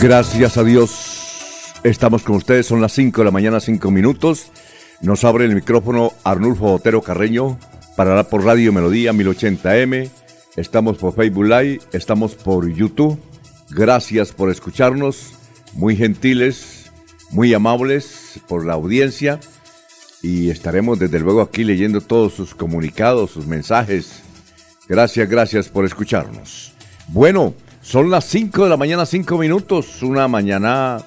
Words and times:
Gracias 0.00 0.56
a 0.56 0.62
Dios. 0.62 1.72
Estamos 1.82 2.22
con 2.22 2.36
ustedes, 2.36 2.66
son 2.66 2.80
las 2.80 2.92
5 2.92 3.20
de 3.20 3.24
la 3.24 3.30
mañana, 3.32 3.58
5 3.58 3.90
minutos. 3.90 4.52
Nos 5.00 5.24
abre 5.24 5.44
el 5.44 5.56
micrófono 5.56 6.12
Arnulfo 6.22 6.74
Otero 6.74 7.02
Carreño 7.02 7.58
para 7.96 8.22
por 8.22 8.44
Radio 8.44 8.72
Melodía 8.72 9.12
1080M. 9.12 10.08
Estamos 10.56 10.98
por 10.98 11.14
Facebook 11.14 11.46
Live, 11.46 11.80
estamos 11.92 12.36
por 12.36 12.68
YouTube. 12.68 13.18
Gracias 13.70 14.30
por 14.30 14.50
escucharnos, 14.50 15.32
muy 15.72 15.96
gentiles, 15.96 16.92
muy 17.30 17.52
amables 17.52 18.40
por 18.46 18.64
la 18.64 18.74
audiencia 18.74 19.40
y 20.22 20.50
estaremos 20.50 21.00
desde 21.00 21.18
luego 21.18 21.40
aquí 21.40 21.64
leyendo 21.64 22.00
todos 22.00 22.34
sus 22.34 22.54
comunicados, 22.54 23.32
sus 23.32 23.48
mensajes. 23.48 24.22
Gracias, 24.88 25.28
gracias 25.28 25.68
por 25.68 25.84
escucharnos. 25.84 26.72
Bueno, 27.08 27.52
son 27.88 28.10
las 28.10 28.26
5 28.26 28.64
de 28.64 28.68
la 28.68 28.76
mañana, 28.76 29.06
5 29.06 29.38
minutos, 29.38 30.02
una 30.02 30.28
mañana 30.28 31.02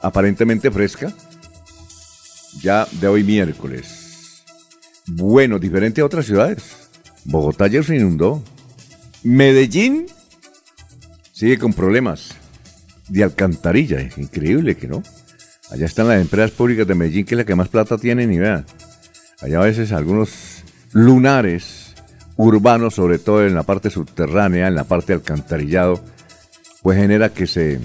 aparentemente 0.00 0.70
fresca, 0.70 1.12
ya 2.62 2.86
de 3.00 3.08
hoy 3.08 3.24
miércoles. 3.24 4.44
Bueno, 5.08 5.58
diferente 5.58 6.00
a 6.00 6.04
otras 6.04 6.26
ciudades. 6.26 6.88
Bogotá 7.24 7.66
ya 7.66 7.82
se 7.82 7.96
inundó. 7.96 8.44
Medellín 9.24 10.06
sigue 11.32 11.58
con 11.58 11.72
problemas 11.72 12.28
de 13.08 13.24
alcantarilla, 13.24 13.98
es 13.98 14.18
increíble 14.18 14.76
que 14.76 14.86
no. 14.86 15.02
Allá 15.68 15.86
están 15.86 16.06
las 16.06 16.20
empresas 16.20 16.52
públicas 16.52 16.86
de 16.86 16.94
Medellín, 16.94 17.24
que 17.24 17.34
es 17.34 17.38
la 17.38 17.44
que 17.44 17.56
más 17.56 17.70
plata 17.70 17.98
tienen, 17.98 18.32
y 18.32 18.38
vean. 18.38 18.64
Allá 19.40 19.58
a 19.58 19.64
veces 19.64 19.90
algunos 19.90 20.62
lunares 20.92 21.87
urbano, 22.38 22.90
sobre 22.90 23.18
todo 23.18 23.46
en 23.46 23.54
la 23.54 23.64
parte 23.64 23.90
subterránea, 23.90 24.68
en 24.68 24.76
la 24.76 24.84
parte 24.84 25.12
alcantarillado, 25.12 26.00
pues 26.82 26.96
genera 26.96 27.28
que 27.28 27.46
se 27.46 27.78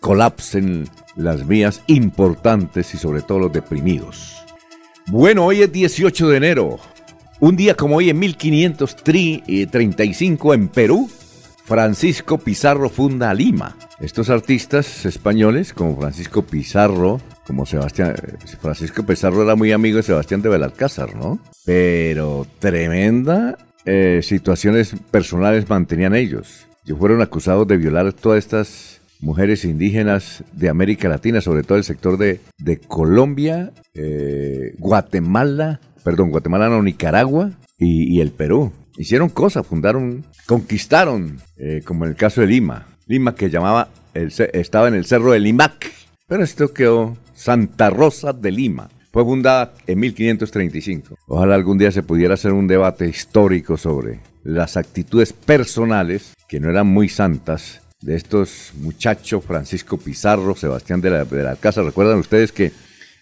colapsen 0.00 0.86
las 1.16 1.46
vías 1.46 1.82
importantes 1.86 2.92
y 2.94 2.98
sobre 2.98 3.22
todo 3.22 3.38
los 3.38 3.50
deprimidos. 3.52 4.36
Bueno, 5.06 5.46
hoy 5.46 5.62
es 5.62 5.72
18 5.72 6.28
de 6.28 6.36
enero. 6.36 6.78
Un 7.38 7.56
día 7.56 7.74
como 7.74 7.96
hoy 7.96 8.10
en 8.10 8.18
1535 8.18 10.54
en 10.54 10.68
Perú, 10.68 11.10
Francisco 11.64 12.36
Pizarro 12.38 12.90
funda 12.90 13.32
Lima. 13.32 13.76
Estos 14.00 14.28
artistas 14.30 15.06
españoles 15.06 15.72
como 15.72 15.96
Francisco 15.96 16.42
Pizarro, 16.42 17.20
como 17.46 17.66
Sebastián, 17.66 18.14
Francisco 18.60 19.04
Pizarro 19.04 19.42
era 19.42 19.56
muy 19.56 19.72
amigo 19.72 19.96
de 19.96 20.02
Sebastián 20.02 20.42
de 20.42 20.48
Belalcázar, 20.48 21.16
¿no? 21.16 21.38
Pero 21.64 22.46
tremenda 22.58 23.58
eh, 23.84 24.20
situaciones 24.22 24.94
personales 25.10 25.68
mantenían 25.68 26.14
ellos. 26.14 26.66
Ellos 26.84 26.98
fueron 26.98 27.22
acusados 27.22 27.66
de 27.66 27.76
violar 27.76 28.12
todas 28.12 28.38
estas 28.38 29.00
mujeres 29.20 29.64
indígenas 29.64 30.44
de 30.52 30.68
América 30.68 31.08
Latina, 31.08 31.40
sobre 31.40 31.62
todo 31.62 31.78
el 31.78 31.84
sector 31.84 32.16
de, 32.16 32.40
de 32.58 32.78
Colombia, 32.78 33.72
eh, 33.94 34.74
Guatemala, 34.78 35.80
perdón, 36.04 36.30
Guatemala 36.30 36.68
no, 36.68 36.82
Nicaragua 36.82 37.52
y, 37.78 38.20
el 38.20 38.32
Perú. 38.32 38.72
Hicieron 38.96 39.28
cosas, 39.28 39.66
fundaron, 39.66 40.24
conquistaron, 40.46 41.38
eh, 41.56 41.82
como 41.84 42.04
en 42.04 42.10
el 42.10 42.16
caso 42.16 42.40
de 42.40 42.46
Lima. 42.46 42.86
Lima 43.06 43.34
que 43.34 43.50
llamaba, 43.50 43.88
el, 44.14 44.32
estaba 44.52 44.88
en 44.88 44.94
el 44.94 45.04
cerro 45.06 45.32
de 45.32 45.40
Limac, 45.40 45.90
pero 46.26 46.44
esto 46.44 46.72
quedó 46.72 47.16
Santa 47.40 47.88
Rosa 47.88 48.34
de 48.34 48.50
Lima. 48.50 48.90
Fue 49.12 49.24
fundada 49.24 49.72
en 49.86 49.98
1535. 49.98 51.16
Ojalá 51.26 51.54
algún 51.54 51.78
día 51.78 51.90
se 51.90 52.02
pudiera 52.02 52.34
hacer 52.34 52.52
un 52.52 52.66
debate 52.66 53.08
histórico 53.08 53.78
sobre 53.78 54.20
las 54.44 54.76
actitudes 54.76 55.32
personales, 55.32 56.34
que 56.46 56.60
no 56.60 56.68
eran 56.68 56.86
muy 56.86 57.08
santas, 57.08 57.80
de 58.02 58.16
estos 58.16 58.72
muchachos, 58.76 59.42
Francisco 59.42 59.96
Pizarro, 59.96 60.54
Sebastián 60.54 61.00
de 61.00 61.10
la. 61.10 61.24
Recuerdan 61.24 62.18
ustedes 62.18 62.52
que 62.52 62.72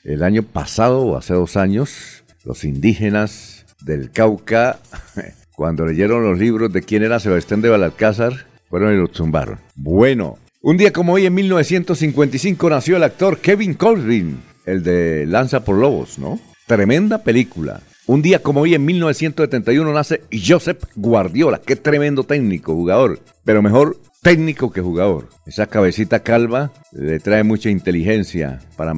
el 0.03 0.25
año 0.25 0.43
pasado, 0.43 1.03
o 1.03 1.17
hace 1.17 1.35
dos 1.35 1.57
años, 1.57 2.25
los 2.45 2.65
indígenas 2.65 3.67
del 3.85 4.11
Cauca, 4.11 4.81
cuando 5.55 5.87
leyeron 5.87 6.25
los 6.25 6.39
libros 6.39 6.73
de 6.73 6.83
quién 6.83 7.05
era 7.05 7.21
Sebastián 7.21 7.63
de 7.63 7.71
Belalcázar, 7.71 8.47
fueron 8.69 8.95
y 8.95 8.97
lo 8.97 9.07
zumbaron. 9.07 9.61
Bueno, 9.77 10.39
un 10.61 10.77
día 10.77 10.93
como 10.93 11.13
hoy, 11.13 11.27
en 11.27 11.35
1955, 11.35 12.71
nació 12.71 12.97
el 12.97 13.05
actor 13.05 13.39
Kevin 13.39 13.75
Colvin, 13.75 14.41
el 14.67 14.83
de 14.83 15.25
Lanza 15.27 15.65
por 15.65 15.77
Lobos, 15.77 16.19
¿no? 16.19 16.41
Tremenda 16.67 17.23
película. 17.23 17.81
Un 18.07 18.23
día 18.23 18.43
como 18.43 18.63
hoy, 18.63 18.75
en 18.75 18.85
1971, 18.85 19.93
nace 19.93 20.23
Josep 20.33 20.83
Guardiola. 20.97 21.61
Qué 21.65 21.77
tremendo 21.77 22.25
técnico, 22.25 22.75
jugador. 22.75 23.21
Pero 23.45 23.63
mejor 23.63 24.01
técnico 24.23 24.73
que 24.73 24.81
jugador. 24.81 25.29
Esa 25.47 25.67
cabecita 25.67 26.21
calva 26.21 26.73
le 26.93 27.21
trae 27.21 27.45
mucha 27.45 27.71
inteligencia. 27.71 28.61
Para, 28.77 28.95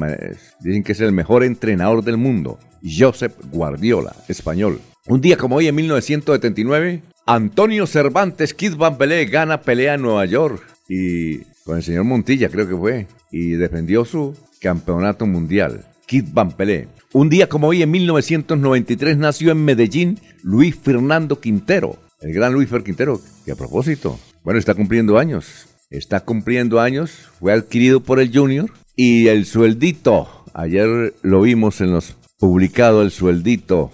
dicen 0.61 0.83
que 0.83 0.93
es 0.93 1.01
el 1.01 1.13
mejor 1.13 1.45
entrenador 1.45 2.03
del 2.03 2.17
mundo. 2.17 2.59
Josep 2.83 3.35
Guardiola, 3.53 4.15
español. 4.29 4.81
Un 5.07 5.21
día 5.21 5.37
como 5.37 5.57
hoy, 5.57 5.69
en 5.69 5.75
1979, 5.75 7.03
Antonio 7.27 7.87
Cervantes 7.87 8.55
Kid 8.55 8.77
Van 8.77 8.97
Pelé 8.97 9.27
gana 9.27 9.61
pelea 9.61 9.95
en 9.95 10.03
Nueva 10.03 10.25
York. 10.25 10.63
Y 10.93 11.45
con 11.65 11.77
el 11.77 11.85
señor 11.85 12.03
Montilla, 12.03 12.49
creo 12.49 12.69
que 12.69 12.77
fue. 12.77 13.07
Y 13.31 13.53
defendió 13.53 14.05
su 14.05 14.35
Campeonato 14.61 15.25
Mundial. 15.25 15.85
Kid 16.05 16.25
Van 16.33 16.51
Pelé. 16.51 16.89
Un 17.13 17.29
día 17.29 17.49
como 17.49 17.69
hoy, 17.69 17.83
en 17.83 17.93
1993, 17.93 19.17
nació 19.17 19.53
en 19.53 19.65
Medellín 19.65 20.19
Luis 20.43 20.75
Fernando 20.75 21.41
Quintero, 21.41 21.97
el 22.21 22.33
gran 22.33 22.53
Luis 22.53 22.69
Fer 22.69 22.83
Quintero, 22.83 23.21
que 23.45 23.53
a 23.53 23.55
propósito, 23.55 24.19
bueno, 24.43 24.59
está 24.59 24.75
cumpliendo 24.75 25.17
años. 25.17 25.69
Está 25.91 26.21
cumpliendo 26.21 26.81
años, 26.81 27.11
fue 27.39 27.53
adquirido 27.53 28.01
por 28.01 28.21
el 28.21 28.37
Junior 28.37 28.71
y 28.97 29.29
el 29.29 29.45
sueldito, 29.45 30.45
ayer 30.55 31.15
lo 31.23 31.41
vimos 31.43 31.81
en 31.81 31.93
los 31.93 32.17
publicados, 32.39 33.05
el 33.05 33.11
sueldito, 33.13 33.93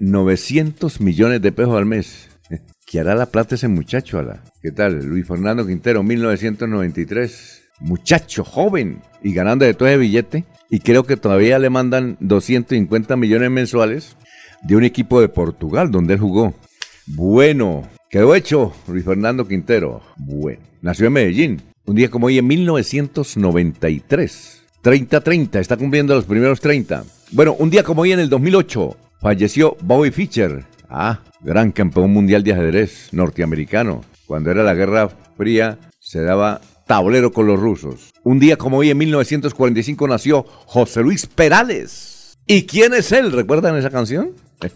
900 0.00 0.96
eh, 0.96 1.04
millones 1.04 1.42
de 1.42 1.52
pesos 1.52 1.74
al 1.74 1.86
mes. 1.86 2.28
¿Qué 2.86 3.00
hará 3.00 3.16
la 3.16 3.26
plata 3.26 3.56
ese 3.56 3.66
muchacho? 3.66 4.20
Ala? 4.20 4.44
¿Qué 4.62 4.70
tal? 4.70 5.04
Luis 5.04 5.26
Fernando 5.26 5.66
Quintero, 5.66 6.04
1993 6.04 7.64
muchacho 7.80 8.44
joven 8.44 9.02
y 9.22 9.34
ganando 9.34 9.64
de 9.64 9.74
todo 9.74 9.88
ese 9.88 9.98
billete. 9.98 10.44
Y 10.70 10.78
creo 10.78 11.04
que 11.04 11.16
todavía 11.16 11.58
le 11.58 11.68
mandan 11.68 12.16
250 12.20 13.16
millones 13.16 13.50
mensuales 13.50 14.14
de 14.62 14.76
un 14.76 14.84
equipo 14.84 15.20
de 15.20 15.28
Portugal 15.28 15.90
donde 15.90 16.14
él 16.14 16.20
jugó. 16.20 16.54
Bueno, 17.06 17.88
quedó 18.08 18.36
hecho 18.36 18.72
Luis 18.86 19.04
Fernando 19.04 19.48
Quintero. 19.48 20.02
Bueno, 20.16 20.60
nació 20.80 21.08
en 21.08 21.12
Medellín. 21.12 21.60
Un 21.86 21.96
día 21.96 22.08
como 22.08 22.28
hoy 22.28 22.38
en 22.38 22.46
1993. 22.46 24.62
30-30, 24.82 25.56
está 25.56 25.76
cumpliendo 25.76 26.14
los 26.14 26.24
primeros 26.24 26.60
30. 26.60 27.04
Bueno, 27.32 27.56
un 27.58 27.70
día 27.70 27.82
como 27.82 28.02
hoy 28.02 28.12
en 28.12 28.20
el 28.20 28.28
2008 28.28 28.96
falleció 29.20 29.76
Bobby 29.82 30.12
Fischer. 30.12 30.62
Ah, 30.88 31.18
gran 31.40 31.72
campeón 31.72 32.12
mundial 32.12 32.42
de 32.42 32.52
ajedrez 32.52 33.08
norteamericano. 33.12 34.02
Cuando 34.26 34.50
era 34.50 34.62
la 34.62 34.74
Guerra 34.74 35.08
Fría 35.36 35.78
se 36.00 36.22
daba 36.22 36.60
tablero 36.86 37.32
con 37.32 37.46
los 37.46 37.58
rusos. 37.58 38.12
Un 38.22 38.38
día 38.38 38.56
como 38.56 38.78
hoy, 38.78 38.90
en 38.90 38.98
1945, 38.98 40.08
nació 40.08 40.44
José 40.66 41.02
Luis 41.02 41.26
Perales. 41.26 42.38
¿Y 42.46 42.66
quién 42.66 42.94
es 42.94 43.12
él? 43.12 43.32
¿Recuerdan 43.32 43.76
esa 43.76 43.90
canción? 43.90 44.32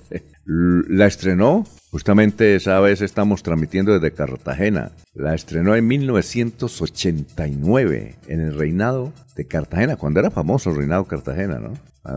La 0.44 1.06
estrenó, 1.06 1.64
justamente 1.90 2.56
esa 2.56 2.80
vez 2.80 3.00
estamos 3.02 3.44
transmitiendo 3.44 3.92
desde 3.92 4.12
Cartagena. 4.12 4.90
La 5.14 5.34
estrenó 5.34 5.76
en 5.76 5.86
1989, 5.86 8.16
en 8.26 8.40
el 8.40 8.58
reinado 8.58 9.12
de 9.36 9.46
Cartagena, 9.46 9.94
cuando 9.96 10.18
era 10.18 10.32
famoso 10.32 10.70
el 10.70 10.76
reinado 10.76 11.04
Cartagena, 11.04 11.60
¿no? 11.60 11.74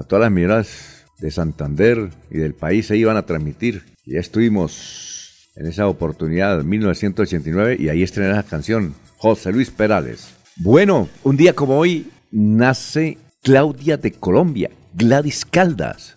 todas 0.07 0.23
las 0.23 0.31
miradas 0.31 1.05
de 1.19 1.29
Santander 1.29 2.09
y 2.31 2.39
del 2.39 2.55
país 2.55 2.87
se 2.87 2.97
iban 2.97 3.17
a 3.17 3.27
transmitir. 3.27 3.92
Ya 4.05 4.19
estuvimos 4.19 5.49
en 5.55 5.67
esa 5.67 5.87
oportunidad, 5.87 6.61
1989, 6.63 7.77
y 7.79 7.87
ahí 7.87 8.03
estrenó 8.03 8.35
la 8.35 8.43
canción, 8.43 8.95
José 9.15 9.53
Luis 9.53 9.71
Perales. 9.71 10.33
Bueno, 10.57 11.07
un 11.23 11.37
día 11.37 11.53
como 11.53 11.77
hoy 11.77 12.07
nace 12.29 13.17
Claudia 13.41 13.95
de 13.95 14.11
Colombia, 14.11 14.71
Gladys 14.93 15.45
Caldas, 15.45 16.15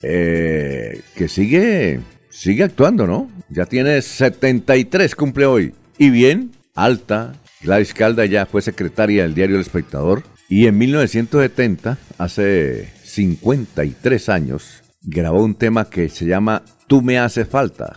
eh, 0.00 1.02
que 1.14 1.28
sigue, 1.28 2.00
sigue 2.30 2.64
actuando, 2.64 3.06
¿no? 3.06 3.30
Ya 3.50 3.66
tiene 3.66 4.00
73, 4.00 5.14
cumple 5.14 5.44
hoy. 5.44 5.74
Y 5.98 6.08
bien, 6.08 6.52
alta. 6.74 7.34
Gladys 7.60 7.92
Caldas 7.92 8.30
ya 8.30 8.46
fue 8.46 8.62
secretaria 8.62 9.24
del 9.24 9.34
diario 9.34 9.56
El 9.56 9.62
Espectador. 9.62 10.22
Y 10.48 10.66
en 10.66 10.78
1970, 10.78 11.98
hace 12.16 12.88
53 13.04 14.28
años, 14.30 14.82
grabó 15.02 15.44
un 15.44 15.54
tema 15.54 15.90
que 15.90 16.08
se 16.08 16.24
llama 16.24 16.62
Tú 16.88 17.00
me 17.00 17.18
hace 17.18 17.44
falta. 17.44 17.96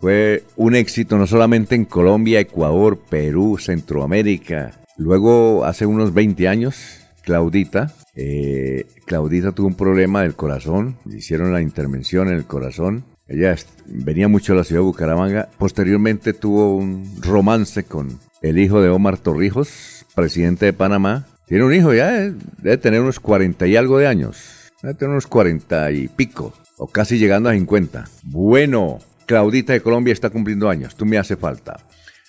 Fue 0.00 0.44
un 0.56 0.74
éxito 0.74 1.18
no 1.18 1.26
solamente 1.26 1.74
en 1.74 1.84
Colombia, 1.84 2.40
Ecuador, 2.40 2.98
Perú, 2.98 3.58
Centroamérica. 3.60 4.72
Luego, 4.96 5.64
hace 5.64 5.84
unos 5.84 6.14
20 6.14 6.48
años, 6.48 7.00
Claudita 7.22 7.92
eh, 8.14 8.84
Claudita 9.06 9.52
tuvo 9.52 9.68
un 9.68 9.74
problema 9.74 10.22
del 10.22 10.34
corazón, 10.34 10.96
le 11.06 11.18
hicieron 11.18 11.52
la 11.52 11.62
intervención 11.62 12.28
en 12.28 12.34
el 12.34 12.44
corazón. 12.44 13.04
Ella 13.28 13.56
venía 13.86 14.28
mucho 14.28 14.52
a 14.52 14.56
la 14.56 14.64
ciudad 14.64 14.80
de 14.82 14.86
Bucaramanga. 14.86 15.48
Posteriormente 15.58 16.34
tuvo 16.34 16.76
un 16.76 17.04
romance 17.22 17.84
con 17.84 18.18
el 18.42 18.58
hijo 18.58 18.82
de 18.82 18.90
Omar 18.90 19.16
Torrijos, 19.16 20.04
presidente 20.14 20.66
de 20.66 20.72
Panamá. 20.72 21.26
Tiene 21.46 21.64
un 21.64 21.74
hijo 21.74 21.94
ya, 21.94 22.12
debe 22.12 22.78
tener 22.78 23.00
unos 23.00 23.20
40 23.20 23.66
y 23.66 23.76
algo 23.76 23.98
de 23.98 24.06
años. 24.06 24.70
Debe 24.82 24.94
tener 24.94 25.12
unos 25.12 25.26
40 25.26 25.90
y 25.92 26.08
pico, 26.08 26.52
o 26.82 26.88
casi 26.88 27.16
llegando 27.16 27.48
a 27.48 27.52
50. 27.52 28.08
Bueno, 28.24 28.98
Claudita 29.26 29.72
de 29.72 29.80
Colombia 29.80 30.12
está 30.12 30.30
cumpliendo 30.30 30.68
años. 30.68 30.96
Tú 30.96 31.06
me 31.06 31.16
hace 31.16 31.36
falta. 31.36 31.78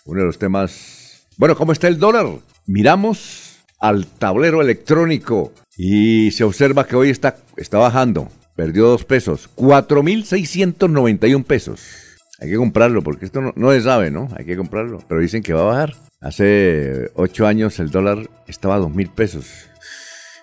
Uno 0.05 0.19
de 0.19 0.27
los 0.27 0.37
temas. 0.37 1.25
Bueno, 1.37 1.57
¿cómo 1.57 1.71
está 1.71 1.87
el 1.87 1.97
dólar? 1.97 2.27
Miramos 2.67 3.63
al 3.79 4.05
tablero 4.05 4.61
electrónico 4.61 5.51
y 5.75 6.29
se 6.31 6.43
observa 6.43 6.85
que 6.85 6.95
hoy 6.95 7.09
está, 7.09 7.37
está 7.57 7.79
bajando. 7.79 8.29
Perdió 8.55 8.85
dos 8.87 9.05
pesos. 9.05 9.49
4.691 9.55 11.43
pesos. 11.45 11.81
Hay 12.39 12.51
que 12.51 12.57
comprarlo 12.57 13.01
porque 13.01 13.25
esto 13.25 13.41
no, 13.55 13.71
se 13.71 13.81
sabe, 13.81 14.11
¿no? 14.11 14.29
Hay 14.37 14.45
que 14.45 14.55
comprarlo. 14.55 15.03
Pero 15.07 15.19
dicen 15.19 15.41
que 15.41 15.53
va 15.53 15.61
a 15.61 15.73
bajar. 15.73 15.95
Hace 16.21 17.09
ocho 17.15 17.47
años 17.47 17.79
el 17.79 17.89
dólar 17.89 18.29
estaba 18.47 18.75
a 18.75 18.79
dos 18.79 18.93
mil 18.93 19.09
pesos. 19.09 19.67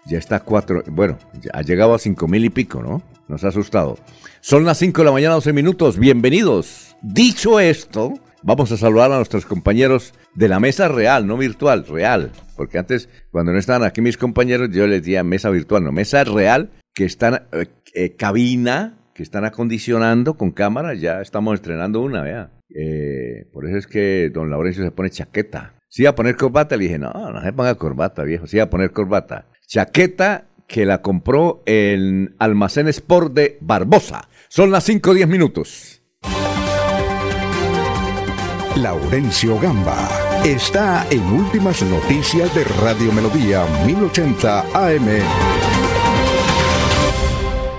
Ya 0.07 0.19
está 0.19 0.37
a 0.37 0.41
cuatro. 0.41 0.83
Bueno, 0.87 1.19
ha 1.53 1.63
llegado 1.63 1.95
a 1.95 1.99
cinco 1.99 2.27
mil 2.27 2.45
y 2.45 2.51
pico, 2.51 2.83
¿no? 2.83 3.03
Nos 3.29 3.45
ha 3.45 3.49
asustado. 3.49 3.99
Son 4.41 4.65
las 4.65 4.79
cinco 4.79 5.03
de 5.03 5.07
la 5.07 5.13
mañana, 5.13 5.35
12 5.35 5.53
minutos. 5.53 5.99
Bienvenidos. 5.99 6.97
Dicho 7.03 7.61
esto, 7.61 8.15
vamos 8.43 8.73
a 8.73 8.77
saludar 8.77 9.13
a 9.13 9.17
nuestros 9.17 9.45
compañeros 9.45 10.15
de 10.35 10.49
la 10.49 10.59
mesa 10.61 10.89
real, 10.89 11.27
no 11.27 11.37
virtual, 11.37 11.87
real. 11.87 12.33
Porque 12.57 12.79
antes, 12.79 13.09
cuando 13.31 13.53
no 13.53 13.59
estaban 13.59 13.85
aquí 13.85 14.01
mis 14.01 14.17
compañeros, 14.17 14.71
yo 14.73 14.87
les 14.87 15.03
decía 15.03 15.23
mesa 15.23 15.51
virtual, 15.51 15.85
no, 15.85 15.93
mesa 15.93 16.25
real, 16.25 16.71
que 16.95 17.05
están, 17.05 17.43
eh, 17.53 17.67
eh, 17.95 18.17
cabina, 18.17 18.99
que 19.15 19.23
están 19.23 19.45
acondicionando 19.45 20.35
con 20.35 20.51
cámara, 20.51 20.95
ya 20.95 21.21
estamos 21.21 21.55
estrenando 21.55 22.01
una, 22.01 22.23
vea. 22.23 22.51
Eh, 22.75 23.47
por 23.53 23.67
eso 23.67 23.77
es 23.77 23.87
que 23.87 24.31
don 24.33 24.51
Laurencio 24.51 24.83
se 24.85 24.91
pone 24.91 25.11
chaqueta. 25.11 25.75
Si 25.93 26.03
iba 26.03 26.11
a 26.11 26.15
poner 26.15 26.37
corbata, 26.37 26.77
le 26.77 26.85
dije, 26.85 26.99
no, 27.01 27.11
no 27.11 27.43
se 27.43 27.53
ponga 27.53 27.75
corbata, 27.75 28.23
viejo, 28.23 28.47
si 28.47 28.57
iba 28.57 28.65
a 28.65 28.71
poner 28.71 28.93
corbata. 28.93 29.47
Chaqueta 29.67 30.45
que 30.69 30.87
la 30.87 31.03
compró 31.03 31.65
en 31.67 32.37
Almacén 32.39 32.87
Sport 32.87 33.35
de 33.35 33.59
Barbosa. 33.61 34.29
Son 34.49 34.71
las 34.71 34.85
5 34.85 35.11
o 35.11 35.15
10 35.15 35.27
minutos. 35.27 36.01
Laurencio 38.77 39.59
Gamba 39.59 40.09
está 40.45 41.05
en 41.11 41.25
Últimas 41.25 41.83
Noticias 41.83 42.55
de 42.55 42.63
Radio 42.63 43.11
Melodía 43.11 43.67
1080 43.85 44.61
AM. 44.73 45.09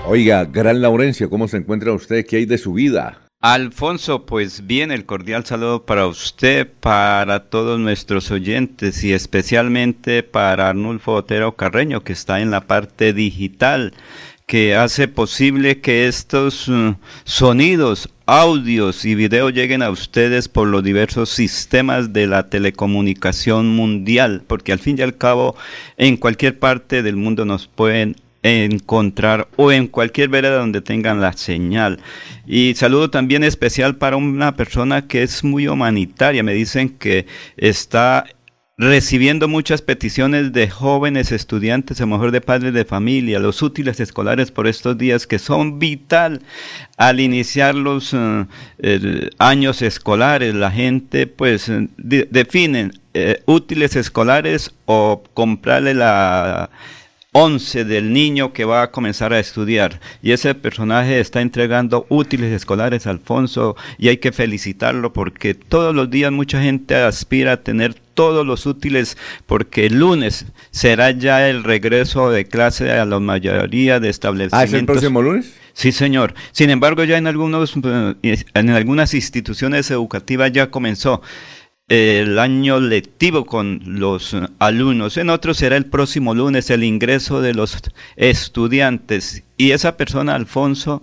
Oiga, 0.06 0.44
gran 0.44 0.82
Laurencio, 0.82 1.30
¿cómo 1.30 1.48
se 1.48 1.56
encuentra 1.56 1.94
usted? 1.94 2.26
¿Qué 2.26 2.36
hay 2.36 2.44
de 2.44 2.58
su 2.58 2.74
vida? 2.74 3.22
Alfonso, 3.44 4.24
pues 4.24 4.68
bien, 4.68 4.92
el 4.92 5.04
cordial 5.04 5.44
saludo 5.44 5.84
para 5.84 6.06
usted, 6.06 6.70
para 6.78 7.50
todos 7.50 7.80
nuestros 7.80 8.30
oyentes 8.30 9.02
y 9.02 9.12
especialmente 9.12 10.22
para 10.22 10.68
Arnulfo 10.68 11.14
Otero 11.14 11.56
Carreño, 11.56 12.04
que 12.04 12.12
está 12.12 12.40
en 12.40 12.52
la 12.52 12.68
parte 12.68 13.12
digital 13.12 13.94
que 14.46 14.76
hace 14.76 15.08
posible 15.08 15.80
que 15.80 16.06
estos 16.06 16.68
uh, 16.68 16.94
sonidos, 17.24 18.10
audios 18.26 19.04
y 19.04 19.16
videos 19.16 19.52
lleguen 19.52 19.82
a 19.82 19.90
ustedes 19.90 20.46
por 20.46 20.68
los 20.68 20.84
diversos 20.84 21.28
sistemas 21.28 22.12
de 22.12 22.28
la 22.28 22.48
telecomunicación 22.48 23.74
mundial, 23.74 24.44
porque 24.46 24.70
al 24.70 24.78
fin 24.78 24.98
y 24.98 25.02
al 25.02 25.16
cabo 25.16 25.56
en 25.96 26.16
cualquier 26.16 26.60
parte 26.60 27.02
del 27.02 27.16
mundo 27.16 27.44
nos 27.44 27.66
pueden 27.66 28.14
encontrar 28.42 29.48
o 29.56 29.70
en 29.72 29.86
cualquier 29.86 30.28
vereda 30.28 30.58
donde 30.58 30.80
tengan 30.80 31.20
la 31.20 31.32
señal. 31.32 32.00
Y 32.46 32.74
saludo 32.74 33.10
también 33.10 33.44
especial 33.44 33.96
para 33.96 34.16
una 34.16 34.56
persona 34.56 35.06
que 35.06 35.22
es 35.22 35.44
muy 35.44 35.68
humanitaria. 35.68 36.42
Me 36.42 36.54
dicen 36.54 36.88
que 36.88 37.26
está 37.56 38.26
recibiendo 38.78 39.48
muchas 39.48 39.80
peticiones 39.82 40.52
de 40.52 40.68
jóvenes 40.68 41.30
estudiantes, 41.30 42.00
a 42.00 42.04
lo 42.04 42.08
mejor 42.08 42.32
de 42.32 42.40
padres 42.40 42.72
de 42.72 42.84
familia, 42.84 43.38
los 43.38 43.62
útiles 43.62 44.00
escolares 44.00 44.50
por 44.50 44.66
estos 44.66 44.98
días 44.98 45.26
que 45.26 45.38
son 45.38 45.78
vital 45.78 46.42
al 46.96 47.20
iniciar 47.20 47.74
los 47.74 48.12
eh, 48.14 49.30
años 49.38 49.82
escolares. 49.82 50.54
La 50.54 50.70
gente 50.70 51.26
pues 51.26 51.70
definen 51.98 52.92
eh, 53.14 53.42
útiles 53.46 53.94
escolares 53.94 54.74
o 54.86 55.22
comprarle 55.34 55.94
la 55.94 56.70
11 57.32 57.86
del 57.86 58.12
niño 58.12 58.52
que 58.52 58.66
va 58.66 58.82
a 58.82 58.90
comenzar 58.90 59.32
a 59.32 59.38
estudiar. 59.38 60.00
Y 60.22 60.32
ese 60.32 60.54
personaje 60.54 61.18
está 61.18 61.40
entregando 61.40 62.06
útiles 62.10 62.52
escolares 62.52 63.06
a 63.06 63.10
Alfonso 63.10 63.74
y 63.98 64.08
hay 64.08 64.18
que 64.18 64.32
felicitarlo 64.32 65.14
porque 65.14 65.54
todos 65.54 65.94
los 65.94 66.10
días 66.10 66.30
mucha 66.30 66.62
gente 66.62 66.94
aspira 66.94 67.52
a 67.52 67.56
tener 67.62 67.94
todos 67.94 68.46
los 68.46 68.66
útiles 68.66 69.16
porque 69.46 69.86
el 69.86 69.98
lunes 69.98 70.44
será 70.70 71.10
ya 71.12 71.48
el 71.48 71.64
regreso 71.64 72.30
de 72.30 72.44
clase 72.44 72.92
a 72.92 73.06
la 73.06 73.18
mayoría 73.18 73.98
de 73.98 74.10
establecimientos. 74.10 74.60
¿Ah, 74.60 74.64
es 74.64 74.74
el 74.74 74.84
próximo 74.84 75.22
lunes? 75.22 75.54
Sí, 75.72 75.90
señor. 75.90 76.34
Sin 76.52 76.68
embargo, 76.68 77.02
ya 77.04 77.16
en 77.16 77.26
algunos 77.26 77.74
eh, 78.22 78.44
en 78.52 78.70
algunas 78.70 79.14
instituciones 79.14 79.90
educativas 79.90 80.52
ya 80.52 80.70
comenzó 80.70 81.22
el 81.92 82.38
año 82.38 82.80
lectivo 82.80 83.44
con 83.44 83.82
los 83.84 84.34
alumnos. 84.58 85.18
En 85.18 85.28
otros 85.28 85.58
será 85.58 85.76
el 85.76 85.84
próximo 85.84 86.34
lunes 86.34 86.70
el 86.70 86.84
ingreso 86.84 87.42
de 87.42 87.52
los 87.52 87.76
estudiantes. 88.16 89.44
Y 89.58 89.72
esa 89.72 89.98
persona, 89.98 90.34
Alfonso, 90.34 91.02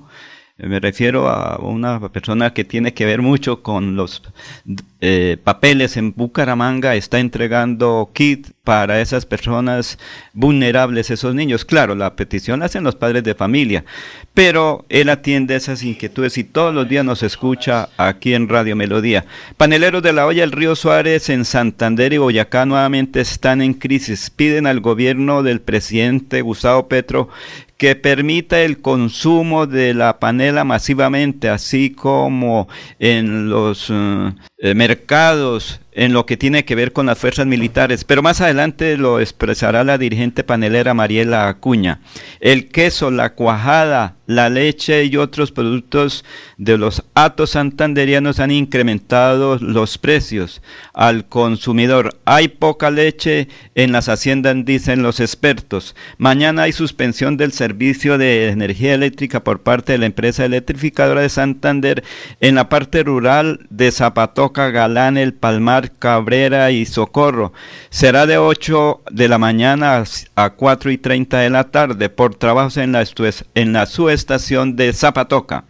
me 0.59 0.79
refiero 0.79 1.29
a 1.29 1.57
una 1.57 1.99
persona 2.09 2.53
que 2.53 2.65
tiene 2.65 2.93
que 2.93 3.05
ver 3.05 3.21
mucho 3.21 3.61
con 3.63 3.95
los 3.95 4.21
eh, 5.01 5.37
papeles 5.41 5.95
en 5.95 6.13
Bucaramanga, 6.13 6.95
está 6.95 7.19
entregando 7.19 8.09
kit 8.13 8.47
para 8.65 8.99
esas 8.99 9.25
personas 9.25 9.97
vulnerables, 10.33 11.09
esos 11.09 11.33
niños. 11.33 11.63
Claro, 11.63 11.95
la 11.95 12.15
petición 12.15 12.59
la 12.59 12.65
hacen 12.65 12.83
los 12.83 12.95
padres 12.95 13.23
de 13.23 13.35
familia, 13.35 13.85
pero 14.33 14.85
él 14.89 15.09
atiende 15.09 15.55
esas 15.55 15.83
inquietudes 15.83 16.37
y 16.37 16.43
todos 16.43 16.73
los 16.75 16.87
días 16.89 17.05
nos 17.05 17.23
escucha 17.23 17.89
aquí 17.95 18.33
en 18.33 18.49
Radio 18.49 18.75
Melodía. 18.75 19.25
Paneleros 19.55 20.03
de 20.03 20.13
la 20.13 20.25
olla 20.25 20.43
El 20.43 20.51
Río 20.51 20.75
Suárez 20.75 21.29
en 21.29 21.45
Santander 21.45 22.11
y 22.11 22.17
Boyacá 22.17 22.65
nuevamente 22.65 23.21
están 23.21 23.61
en 23.61 23.73
crisis. 23.73 24.29
Piden 24.29 24.67
al 24.67 24.81
gobierno 24.81 25.41
del 25.43 25.61
presidente 25.61 26.41
Gustavo 26.41 26.89
Petro 26.89 27.29
que 27.79 27.95
permita 27.95 28.59
el 28.59 28.81
consumo 28.81 29.65
de 29.65 29.93
la 29.93 30.19
panela 30.19 30.65
masivamente, 30.65 31.47
así 31.47 31.91
como 31.91 32.67
en 32.99 33.49
los 33.49 33.87
eh, 33.89 34.33
eh, 34.59 34.73
mercados, 34.75 35.79
en 35.99 36.13
lo 36.13 36.25
que 36.25 36.37
tiene 36.37 36.63
que 36.63 36.75
ver 36.75 36.93
con 36.93 37.07
las 37.07 37.17
fuerzas 37.17 37.45
militares. 37.45 38.05
Pero 38.05 38.21
más 38.21 38.39
adelante 38.39 38.95
lo 38.95 39.19
expresará 39.19 39.83
la 39.83 39.97
dirigente 39.97 40.45
panelera 40.45 40.93
Mariela 40.93 41.49
Acuña. 41.49 41.99
El 42.39 42.69
queso, 42.69 43.11
la 43.11 43.33
cuajada, 43.33 44.15
la 44.25 44.49
leche 44.49 45.03
y 45.03 45.17
otros 45.17 45.51
productos 45.51 46.23
de 46.57 46.77
los 46.77 47.03
atos 47.15 47.49
santanderianos 47.49 48.39
han 48.39 48.51
incrementado 48.51 49.57
los 49.57 49.97
precios 49.97 50.61
al 50.93 51.25
consumidor. 51.25 52.17
Hay 52.23 52.47
poca 52.47 52.91
leche 52.91 53.49
en 53.75 53.91
las 53.91 54.07
haciendas, 54.07 54.55
dicen 54.63 55.03
los 55.03 55.19
expertos. 55.19 55.95
Mañana 56.17 56.63
hay 56.63 56.71
suspensión 56.71 57.35
del 57.35 57.51
servicio 57.51 58.17
de 58.17 58.47
energía 58.47 58.93
eléctrica 58.93 59.43
por 59.43 59.63
parte 59.63 59.93
de 59.93 59.97
la 59.97 60.05
empresa 60.05 60.45
electrificadora 60.45 61.21
de 61.21 61.29
Santander 61.29 62.03
en 62.39 62.55
la 62.55 62.69
parte 62.69 63.03
rural 63.03 63.67
de 63.69 63.91
Zapatoca, 63.91 64.48
Galán, 64.53 65.17
El 65.17 65.33
Palmar, 65.33 65.91
Cabrera 65.91 66.71
y 66.71 66.85
Socorro. 66.85 67.53
Será 67.89 68.25
de 68.25 68.37
8 68.37 69.03
de 69.11 69.27
la 69.27 69.37
mañana 69.37 70.03
a 70.35 70.49
4 70.51 70.91
y 70.91 70.97
30 70.97 71.39
de 71.39 71.49
la 71.49 71.71
tarde 71.71 72.09
por 72.09 72.35
trabajos 72.35 72.77
en 72.77 72.91
la, 72.91 73.03
en 73.55 73.73
la 73.73 73.85
subestación 73.85 74.75
de 74.75 74.93
Zapatoca. 74.93 75.65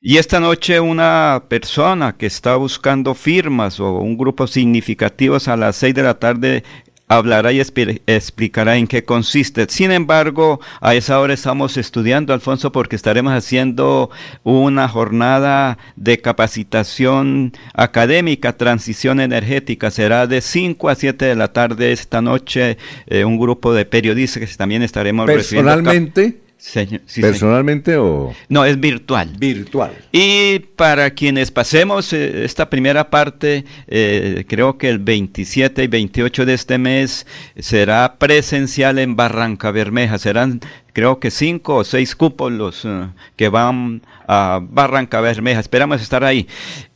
Y 0.00 0.18
esta 0.18 0.38
noche 0.38 0.78
una 0.78 1.44
persona 1.48 2.16
que 2.16 2.26
está 2.26 2.54
buscando 2.54 3.14
firmas 3.14 3.80
o 3.80 3.98
un 3.98 4.16
grupo 4.16 4.46
significativos 4.46 5.48
a 5.48 5.56
las 5.56 5.74
6 5.76 5.94
de 5.94 6.02
la 6.02 6.14
tarde 6.14 6.64
hablará 7.08 7.52
y 7.52 7.60
explicará 7.60 8.76
en 8.76 8.86
qué 8.86 9.04
consiste. 9.04 9.66
Sin 9.68 9.92
embargo, 9.92 10.60
a 10.80 10.94
esa 10.94 11.20
hora 11.20 11.34
estamos 11.34 11.76
estudiando, 11.76 12.34
Alfonso, 12.34 12.72
porque 12.72 12.96
estaremos 12.96 13.32
haciendo 13.32 14.10
una 14.42 14.88
jornada 14.88 15.78
de 15.94 16.20
capacitación 16.20 17.52
académica, 17.74 18.56
transición 18.56 19.20
energética. 19.20 19.90
Será 19.90 20.26
de 20.26 20.40
5 20.40 20.88
a 20.88 20.94
7 20.94 21.24
de 21.24 21.34
la 21.36 21.52
tarde 21.52 21.92
esta 21.92 22.20
noche, 22.20 22.76
eh, 23.06 23.24
un 23.24 23.38
grupo 23.38 23.72
de 23.72 23.84
periodistas 23.84 24.42
que 24.48 24.56
también 24.56 24.82
estaremos 24.82 25.26
Personalmente. 25.26 26.45
¿Personalmente 27.20 27.96
o...? 27.96 28.34
No, 28.48 28.64
es 28.64 28.80
virtual. 28.80 29.30
Virtual. 29.38 29.92
Y 30.10 30.58
para 30.58 31.10
quienes 31.10 31.50
pasemos 31.50 32.12
eh, 32.12 32.44
esta 32.44 32.70
primera 32.70 33.10
parte, 33.10 33.64
eh, 33.86 34.44
creo 34.48 34.78
que 34.78 34.88
el 34.88 34.98
27 34.98 35.84
y 35.84 35.86
28 35.86 36.46
de 36.46 36.54
este 36.54 36.78
mes 36.78 37.26
será 37.58 38.16
presencial 38.18 38.98
en 38.98 39.16
Barranca 39.16 39.70
Bermeja. 39.70 40.18
Serán, 40.18 40.60
creo 40.92 41.20
que 41.20 41.30
cinco 41.30 41.76
o 41.76 41.84
seis 41.84 42.16
cupos 42.16 42.50
los 42.50 42.84
eh, 42.84 43.08
que 43.36 43.48
van 43.48 44.02
a 44.26 44.60
Barranca 44.62 45.20
Bermeja. 45.20 45.60
Esperamos 45.60 46.00
estar 46.00 46.24
ahí. 46.24 46.48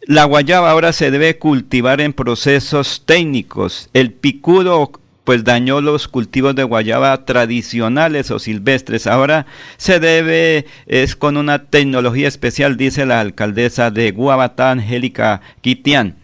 La 0.07 0.25
guayaba 0.25 0.71
ahora 0.71 0.93
se 0.93 1.11
debe 1.11 1.39
cultivar 1.39 2.01
en 2.01 2.13
procesos 2.15 3.03
técnicos. 3.05 3.91
El 3.93 4.13
picudo 4.13 4.91
pues 5.31 5.45
dañó 5.45 5.81
los 5.81 6.09
cultivos 6.09 6.57
de 6.57 6.65
guayaba 6.65 7.25
tradicionales 7.25 8.33
o 8.33 8.41
silvestres. 8.41 9.07
Ahora 9.07 9.47
se 9.77 10.01
debe, 10.01 10.67
es 10.87 11.15
con 11.15 11.37
una 11.37 11.67
tecnología 11.67 12.27
especial, 12.27 12.77
dice 12.77 13.07
la 13.07 13.21
alcaldesa 13.21 13.93
de 13.93 14.11
Guabatá, 14.11 14.73
Angélica 14.73 15.41
Quitián. 15.61 16.17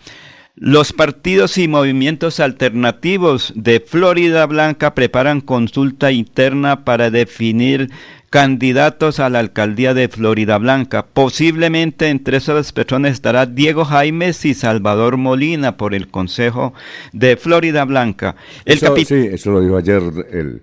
Los 0.57 0.93
partidos 0.93 1.57
y 1.57 1.69
movimientos 1.69 2.41
alternativos 2.41 3.53
de 3.55 3.79
Florida 3.79 4.45
Blanca 4.45 4.93
preparan 4.97 5.41
consulta 5.41 6.11
interna 6.11 6.85
para 6.85 7.13
definir 7.13 7.93
candidatos 8.37 9.19
a 9.19 9.31
la 9.31 9.39
alcaldía 9.39 9.95
de 9.95 10.09
Florida 10.09 10.59
Blanca. 10.59 11.07
Posiblemente 11.07 12.09
entre 12.11 12.37
esas 12.37 12.71
personas 12.73 13.13
estará 13.13 13.47
Diego 13.47 13.87
Jaimes 13.87 14.45
y 14.45 14.53
Salvador 14.53 15.17
Molina 15.17 15.79
por 15.79 15.95
el 15.95 16.09
Consejo 16.09 16.75
de 17.15 17.39
Florida 17.39 17.87
Blanca. 17.87 18.37
eso, 18.67 18.95
sí, 18.95 19.29
eso 19.33 19.53
lo 19.53 19.63
dijo 19.63 19.79
ayer 19.79 20.03
el, 20.31 20.63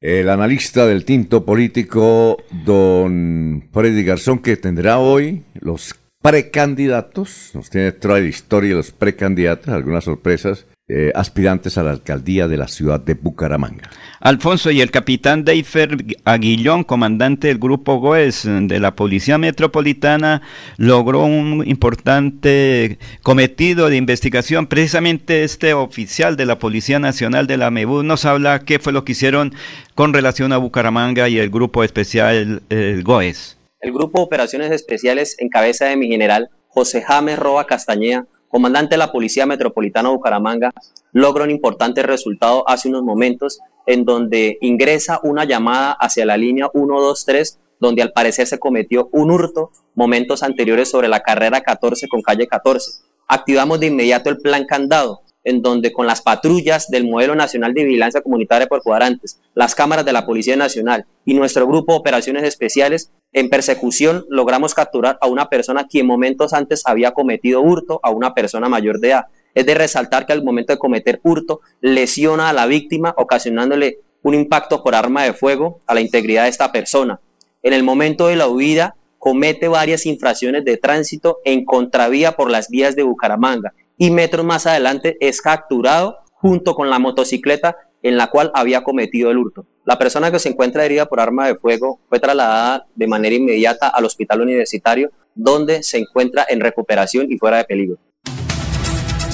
el 0.00 0.30
analista 0.30 0.86
del 0.86 1.04
tinto 1.04 1.44
político, 1.44 2.42
don 2.64 3.68
Freddy 3.70 4.02
Garzón, 4.02 4.38
que 4.38 4.56
tendrá 4.56 4.98
hoy 4.98 5.42
los 5.60 5.94
precandidatos, 6.22 7.50
nos 7.52 7.68
tiene 7.68 7.92
toda 7.92 8.18
la 8.18 8.28
historia 8.28 8.70
de 8.70 8.76
los 8.76 8.92
precandidatos, 8.92 9.68
algunas 9.68 10.04
sorpresas, 10.04 10.64
eh, 10.90 11.12
aspirantes 11.14 11.76
a 11.76 11.82
la 11.82 11.90
alcaldía 11.90 12.48
de 12.48 12.56
la 12.56 12.66
ciudad 12.66 12.98
de 12.98 13.12
Bucaramanga. 13.12 13.90
Alfonso 14.20 14.70
y 14.70 14.80
el 14.80 14.90
capitán 14.90 15.44
Deifer 15.44 15.98
Aguillón, 16.24 16.82
comandante 16.82 17.48
del 17.48 17.58
grupo 17.58 17.98
GOES 18.00 18.44
de 18.44 18.80
la 18.80 18.96
Policía 18.96 19.36
Metropolitana, 19.36 20.40
logró 20.78 21.24
un 21.24 21.62
importante 21.66 22.98
cometido 23.22 23.90
de 23.90 23.96
investigación. 23.96 24.66
Precisamente 24.66 25.44
este 25.44 25.74
oficial 25.74 26.38
de 26.38 26.46
la 26.46 26.58
Policía 26.58 26.98
Nacional 26.98 27.46
de 27.46 27.58
la 27.58 27.70
MEBU 27.70 28.02
nos 28.02 28.24
habla 28.24 28.60
qué 28.60 28.78
fue 28.78 28.94
lo 28.94 29.04
que 29.04 29.12
hicieron 29.12 29.54
con 29.94 30.14
relación 30.14 30.54
a 30.54 30.56
Bucaramanga 30.56 31.28
y 31.28 31.38
el 31.38 31.50
grupo 31.50 31.84
especial 31.84 32.62
GOES. 33.04 33.58
El 33.80 33.92
grupo 33.92 34.22
Operaciones 34.22 34.72
Especiales 34.72 35.36
en 35.38 35.50
cabeza 35.50 35.84
de 35.84 35.98
mi 35.98 36.08
general 36.08 36.48
José 36.68 37.02
James 37.02 37.38
Roa 37.38 37.66
Castañeda 37.66 38.26
comandante 38.48 38.94
de 38.94 38.98
la 38.98 39.12
Policía 39.12 39.46
Metropolitana 39.46 40.10
Bucaramanga, 40.10 40.72
logra 41.12 41.44
un 41.44 41.50
importante 41.50 42.02
resultado 42.02 42.68
hace 42.68 42.88
unos 42.88 43.02
momentos 43.02 43.60
en 43.86 44.04
donde 44.04 44.58
ingresa 44.60 45.20
una 45.22 45.44
llamada 45.44 45.92
hacia 45.92 46.26
la 46.26 46.36
línea 46.36 46.68
123, 46.72 47.58
donde 47.80 48.02
al 48.02 48.12
parecer 48.12 48.46
se 48.46 48.58
cometió 48.58 49.08
un 49.12 49.30
hurto 49.30 49.70
momentos 49.94 50.42
anteriores 50.42 50.90
sobre 50.90 51.08
la 51.08 51.20
carrera 51.20 51.60
14 51.60 52.08
con 52.08 52.22
calle 52.22 52.46
14. 52.46 53.02
Activamos 53.26 53.80
de 53.80 53.86
inmediato 53.86 54.30
el 54.30 54.38
plan 54.38 54.64
candado, 54.64 55.22
en 55.44 55.62
donde 55.62 55.92
con 55.92 56.06
las 56.06 56.20
patrullas 56.20 56.88
del 56.88 57.08
Modelo 57.08 57.34
Nacional 57.34 57.72
de 57.72 57.84
Vigilancia 57.84 58.20
Comunitaria 58.20 58.66
por 58.66 58.82
Cuadrantes, 58.82 59.40
las 59.54 59.74
cámaras 59.74 60.04
de 60.04 60.12
la 60.12 60.26
Policía 60.26 60.56
Nacional 60.56 61.06
y 61.24 61.34
nuestro 61.34 61.66
grupo 61.66 61.92
de 61.92 61.98
operaciones 61.98 62.44
especiales, 62.44 63.10
en 63.32 63.50
persecución 63.50 64.24
logramos 64.28 64.74
capturar 64.74 65.18
a 65.20 65.26
una 65.26 65.48
persona 65.48 65.86
quien 65.86 66.06
momentos 66.06 66.52
antes 66.52 66.82
había 66.86 67.12
cometido 67.12 67.60
hurto 67.60 68.00
a 68.02 68.10
una 68.10 68.34
persona 68.34 68.68
mayor 68.68 69.00
de 69.00 69.08
edad. 69.08 69.26
Es 69.54 69.66
de 69.66 69.74
resaltar 69.74 70.26
que 70.26 70.32
al 70.32 70.44
momento 70.44 70.72
de 70.72 70.78
cometer 70.78 71.20
hurto 71.22 71.60
lesiona 71.80 72.48
a 72.48 72.52
la 72.52 72.66
víctima 72.66 73.14
ocasionándole 73.16 74.00
un 74.22 74.34
impacto 74.34 74.82
por 74.82 74.94
arma 74.94 75.24
de 75.24 75.32
fuego 75.32 75.80
a 75.86 75.94
la 75.94 76.00
integridad 76.00 76.44
de 76.44 76.50
esta 76.50 76.72
persona. 76.72 77.20
En 77.62 77.72
el 77.72 77.82
momento 77.82 78.28
de 78.28 78.36
la 78.36 78.48
huida 78.48 78.96
comete 79.18 79.68
varias 79.68 80.06
infracciones 80.06 80.64
de 80.64 80.76
tránsito 80.76 81.38
en 81.44 81.64
contravía 81.64 82.32
por 82.32 82.50
las 82.50 82.68
vías 82.68 82.96
de 82.96 83.02
Bucaramanga 83.02 83.74
y 83.96 84.10
metros 84.10 84.46
más 84.46 84.66
adelante 84.66 85.16
es 85.20 85.42
capturado 85.42 86.18
junto 86.32 86.74
con 86.74 86.88
la 86.88 87.00
motocicleta 87.00 87.76
en 88.02 88.16
la 88.16 88.28
cual 88.28 88.50
había 88.54 88.82
cometido 88.82 89.30
el 89.30 89.38
hurto. 89.38 89.66
La 89.84 89.98
persona 89.98 90.30
que 90.30 90.38
se 90.38 90.48
encuentra 90.48 90.84
herida 90.84 91.06
por 91.06 91.20
arma 91.20 91.46
de 91.46 91.56
fuego 91.56 92.00
fue 92.08 92.20
trasladada 92.20 92.86
de 92.94 93.06
manera 93.06 93.34
inmediata 93.34 93.88
al 93.88 94.04
hospital 94.04 94.42
universitario 94.42 95.10
donde 95.34 95.82
se 95.82 95.98
encuentra 95.98 96.44
en 96.48 96.60
recuperación 96.60 97.30
y 97.30 97.38
fuera 97.38 97.58
de 97.58 97.64
peligro. 97.64 97.98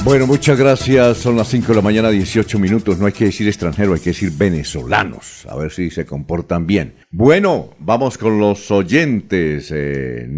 Bueno, 0.05 0.27
muchas 0.27 0.59
gracias. 0.59 1.17
Son 1.17 1.35
las 1.35 1.49
5 1.49 1.69
de 1.69 1.77
la 1.77 1.81
mañana, 1.81 2.11
18 2.11 2.59
minutos. 2.59 2.99
No 2.99 3.07
hay 3.07 3.13
que 3.13 3.25
decir 3.25 3.49
extranjero, 3.49 3.95
hay 3.95 4.01
que 4.01 4.11
decir 4.11 4.33
venezolanos. 4.37 5.47
A 5.49 5.57
ver 5.57 5.71
si 5.71 5.89
se 5.89 6.05
comportan 6.05 6.67
bien. 6.67 6.93
Bueno, 7.11 7.71
vamos 7.79 8.19
con 8.19 8.39
los 8.39 8.71
oyentes. 8.71 9.73
Eh, 9.75 10.29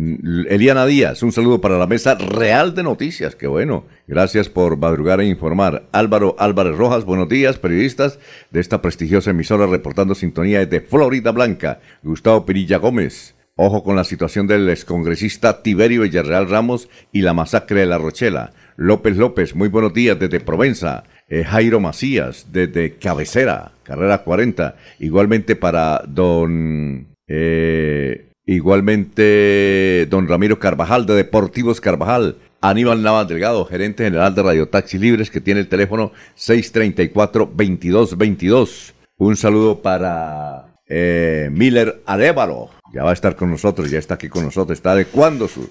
Eliana 0.48 0.86
Díaz, 0.86 1.24
un 1.24 1.32
saludo 1.32 1.60
para 1.60 1.78
la 1.78 1.88
mesa 1.88 2.14
real 2.14 2.76
de 2.76 2.84
noticias. 2.84 3.34
Qué 3.34 3.48
bueno. 3.48 3.86
Gracias 4.06 4.48
por 4.48 4.76
madrugar 4.76 5.20
e 5.20 5.26
informar. 5.26 5.88
Álvaro 5.90 6.36
Álvarez 6.38 6.76
Rojas, 6.76 7.04
buenos 7.04 7.28
días, 7.28 7.58
periodistas 7.58 8.20
de 8.52 8.60
esta 8.60 8.80
prestigiosa 8.80 9.30
emisora 9.30 9.66
reportando 9.66 10.14
sintonía 10.14 10.64
desde 10.64 10.86
Florida 10.86 11.32
Blanca. 11.32 11.80
Gustavo 12.04 12.46
Pirilla 12.46 12.76
Gómez. 12.76 13.34
Ojo 13.56 13.82
con 13.82 13.96
la 13.96 14.04
situación 14.04 14.46
del 14.46 14.68
excongresista 14.68 15.62
Tiberio 15.62 16.02
Villarreal 16.02 16.48
Ramos 16.48 16.88
y 17.10 17.22
la 17.22 17.32
masacre 17.32 17.80
de 17.80 17.86
La 17.86 17.96
Rochela. 17.96 18.52
López 18.76 19.16
López, 19.16 19.54
muy 19.54 19.68
buenos 19.68 19.94
días 19.94 20.18
desde 20.18 20.40
Provenza. 20.40 21.04
Eh, 21.28 21.44
Jairo 21.44 21.80
Macías, 21.80 22.48
desde 22.52 22.98
Cabecera, 22.98 23.72
carrera 23.82 24.18
40. 24.18 24.76
Igualmente 24.98 25.56
para 25.56 26.02
don. 26.06 27.06
Eh, 27.26 28.26
igualmente 28.44 30.06
don 30.10 30.28
Ramiro 30.28 30.58
Carvajal, 30.58 31.06
de 31.06 31.14
Deportivos 31.14 31.80
Carvajal. 31.80 32.36
Aníbal 32.60 33.02
Navas 33.02 33.28
Delgado, 33.28 33.64
gerente 33.64 34.04
general 34.04 34.34
de 34.34 34.42
Radio 34.42 34.68
Taxi 34.68 34.98
Libres, 34.98 35.30
que 35.30 35.40
tiene 35.40 35.60
el 35.60 35.68
teléfono 35.68 36.12
634-2222. 36.36 38.92
Un 39.18 39.36
saludo 39.36 39.80
para 39.82 40.76
eh, 40.88 41.48
Miller 41.52 42.02
Arevalo, 42.06 42.70
ya 42.92 43.04
va 43.04 43.10
a 43.10 43.14
estar 43.14 43.36
con 43.36 43.50
nosotros, 43.50 43.90
ya 43.90 43.98
está 43.98 44.14
aquí 44.14 44.28
con 44.28 44.44
nosotros, 44.44 44.78
está 44.78 44.92
adecuando 44.92 45.48
sus 45.48 45.68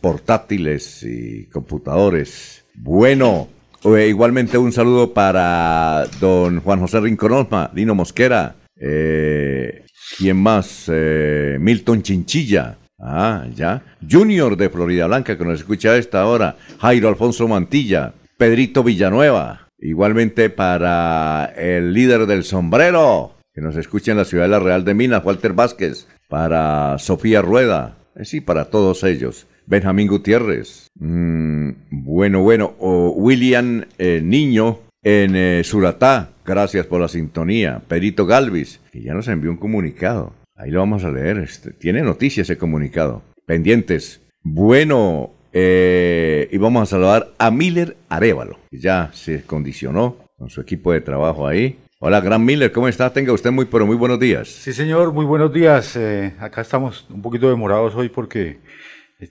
portátiles 0.00 1.02
y 1.02 1.46
computadores. 1.46 2.64
Bueno, 2.74 3.48
eh, 3.84 4.08
igualmente 4.08 4.58
un 4.58 4.72
saludo 4.72 5.12
para 5.12 6.06
don 6.20 6.60
Juan 6.60 6.80
José 6.80 7.00
Rinconosma, 7.00 7.70
Dino 7.74 7.94
Mosquera, 7.94 8.56
eh, 8.78 9.84
¿quién 10.18 10.36
más? 10.36 10.90
Eh, 10.92 11.56
Milton 11.60 12.02
Chinchilla. 12.02 12.78
Ah, 12.98 13.46
ya. 13.54 13.82
Junior 14.08 14.56
de 14.56 14.70
Florida 14.70 15.06
Blanca, 15.06 15.36
que 15.36 15.44
nos 15.44 15.60
escucha 15.60 15.90
a 15.90 15.96
esta 15.96 16.26
hora. 16.26 16.56
Jairo 16.80 17.08
Alfonso 17.08 17.46
Mantilla. 17.46 18.14
Pedrito 18.38 18.82
Villanueva. 18.82 19.68
Igualmente 19.78 20.50
para 20.50 21.52
el 21.56 21.92
líder 21.92 22.26
del 22.26 22.44
sombrero, 22.44 23.34
que 23.54 23.60
nos 23.60 23.76
escucha 23.76 24.12
en 24.12 24.18
la 24.18 24.24
ciudad 24.24 24.44
de 24.44 24.50
la 24.50 24.58
Real 24.58 24.84
de 24.84 24.94
Minas, 24.94 25.24
Walter 25.24 25.52
Vázquez. 25.52 26.08
Para 26.28 26.98
Sofía 26.98 27.42
Rueda, 27.42 27.96
eh, 28.14 28.24
sí, 28.24 28.40
para 28.40 28.66
todos 28.66 29.04
ellos. 29.04 29.46
Benjamín 29.66 30.06
Gutiérrez, 30.08 30.88
mm, 30.98 31.70
bueno, 31.90 32.42
bueno, 32.42 32.74
o 32.78 33.10
William 33.10 33.84
eh, 33.98 34.20
Niño 34.22 34.78
en 35.02 35.62
Suratá, 35.62 36.30
gracias 36.44 36.86
por 36.86 37.00
la 37.00 37.08
sintonía. 37.08 37.80
Perito 37.86 38.26
Galvis, 38.26 38.80
que 38.90 39.02
ya 39.02 39.14
nos 39.14 39.28
envió 39.28 39.50
un 39.50 39.56
comunicado. 39.56 40.32
Ahí 40.56 40.70
lo 40.70 40.80
vamos 40.80 41.04
a 41.04 41.10
leer. 41.10 41.38
Este, 41.38 41.70
tiene 41.70 42.02
noticias 42.02 42.48
ese 42.48 42.58
comunicado. 42.58 43.22
Pendientes. 43.44 44.20
Bueno, 44.42 45.30
eh, 45.52 46.48
y 46.50 46.58
vamos 46.58 46.82
a 46.82 46.86
saludar 46.86 47.32
a 47.38 47.50
Miller 47.50 47.96
Arevalo, 48.08 48.58
que 48.70 48.78
ya 48.78 49.10
se 49.12 49.42
condicionó 49.42 50.16
con 50.36 50.50
su 50.50 50.60
equipo 50.60 50.92
de 50.92 51.00
trabajo 51.00 51.46
ahí. 51.46 51.78
Hola, 51.98 52.20
Gran 52.20 52.44
Miller, 52.44 52.72
¿cómo 52.72 52.88
está? 52.88 53.10
Tenga 53.10 53.32
usted 53.32 53.50
muy, 53.50 53.64
pero 53.64 53.86
muy 53.86 53.96
buenos 53.96 54.20
días. 54.20 54.48
Sí, 54.48 54.74
señor, 54.74 55.14
muy 55.14 55.24
buenos 55.24 55.50
días. 55.50 55.96
Eh, 55.96 56.34
acá 56.38 56.60
estamos 56.60 57.06
un 57.08 57.22
poquito 57.22 57.48
demorados 57.48 57.94
hoy 57.94 58.10
porque 58.10 58.60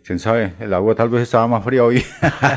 ¿Quién 0.04 0.18
sabe? 0.18 0.54
El 0.60 0.74
agua 0.74 0.96
tal 0.96 1.10
vez 1.10 1.22
estaba 1.22 1.48
más 1.48 1.64
fría 1.64 1.84
hoy. 1.84 2.04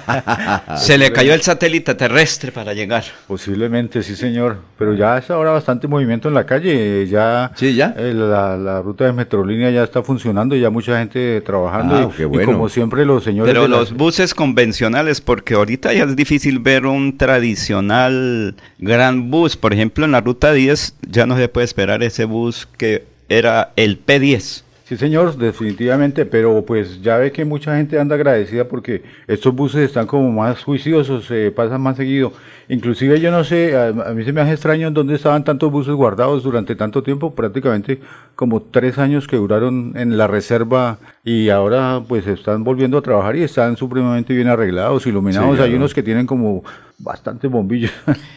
Se 0.78 0.96
le 0.96 1.12
cayó 1.12 1.34
el 1.34 1.42
satélite 1.42 1.94
terrestre 1.94 2.52
para 2.52 2.72
llegar. 2.72 3.04
Posiblemente, 3.26 4.02
sí, 4.02 4.16
señor. 4.16 4.60
Pero 4.78 4.94
ya 4.94 5.18
es 5.18 5.30
ahora 5.30 5.50
bastante 5.50 5.86
movimiento 5.86 6.28
en 6.28 6.34
la 6.34 6.46
calle. 6.46 7.06
Ya, 7.06 7.52
sí, 7.54 7.74
ya. 7.74 7.94
Eh, 7.98 8.14
la, 8.14 8.80
ruta 8.80 9.04
de 9.04 9.12
Metrolínea 9.12 9.68
ya 9.68 9.84
está 9.84 10.02
funcionando, 10.02 10.56
ya 10.56 10.70
mucha 10.70 10.98
gente 10.98 11.42
trabajando. 11.42 11.96
Ah, 11.96 12.10
y, 12.18 12.24
bueno. 12.24 12.50
como 12.50 12.70
siempre, 12.70 13.04
los 13.04 13.24
señores. 13.24 13.52
Pero 13.52 13.68
los 13.68 13.92
buses 13.92 14.32
convencionales, 14.32 15.20
porque 15.20 15.52
ahorita 15.52 15.92
ya 15.92 16.04
es 16.04 16.16
difícil 16.16 16.60
ver 16.60 16.86
un 16.86 17.18
tradicional 17.18 18.54
gran 18.78 19.30
bus. 19.30 19.54
Por 19.54 19.74
ejemplo, 19.74 20.06
en 20.06 20.12
la 20.12 20.22
ruta 20.22 20.54
10 20.54 20.94
ya 21.10 21.26
no 21.26 21.36
se 21.36 21.46
puede 21.50 21.66
esperar 21.66 22.02
ese 22.02 22.24
bus 22.24 22.66
que 22.78 23.04
era 23.28 23.72
el 23.76 24.02
P10 24.02 24.62
Sí, 24.88 24.96
señor, 24.96 25.36
definitivamente, 25.36 26.24
pero 26.24 26.64
pues 26.64 27.02
ya 27.02 27.18
ve 27.18 27.30
que 27.30 27.44
mucha 27.44 27.76
gente 27.76 27.98
anda 27.98 28.14
agradecida 28.14 28.66
porque 28.66 29.02
estos 29.26 29.54
buses 29.54 29.82
están 29.82 30.06
como 30.06 30.32
más 30.32 30.64
juiciosos, 30.64 31.26
se 31.26 31.50
pasan 31.50 31.82
más 31.82 31.98
seguido. 31.98 32.32
Inclusive 32.70 33.18
yo 33.18 33.30
no 33.30 33.44
sé, 33.44 33.76
a, 33.76 33.92
mí 33.92 34.24
se 34.24 34.32
me 34.32 34.42
hace 34.42 34.52
extraño 34.52 34.90
dónde 34.90 35.14
estaban 35.14 35.42
tantos 35.42 35.72
buses 35.72 35.94
guardados 35.94 36.42
durante 36.42 36.76
tanto 36.76 37.02
tiempo, 37.02 37.34
prácticamente 37.34 38.00
como 38.36 38.60
tres 38.60 38.98
años 38.98 39.26
que 39.26 39.36
duraron 39.36 39.94
en 39.96 40.18
la 40.18 40.26
reserva 40.26 40.98
y 41.24 41.48
ahora 41.48 42.02
pues 42.06 42.26
están 42.26 42.64
volviendo 42.64 42.98
a 42.98 43.02
trabajar 43.02 43.36
y 43.36 43.42
están 43.42 43.76
supremamente 43.78 44.34
bien 44.34 44.48
arreglados, 44.48 45.06
iluminados. 45.06 45.58
Hay 45.60 45.74
unos 45.74 45.94
que 45.94 46.02
tienen 46.02 46.26
como 46.26 46.62
bastantes 46.98 47.50
bombillos. 47.50 47.92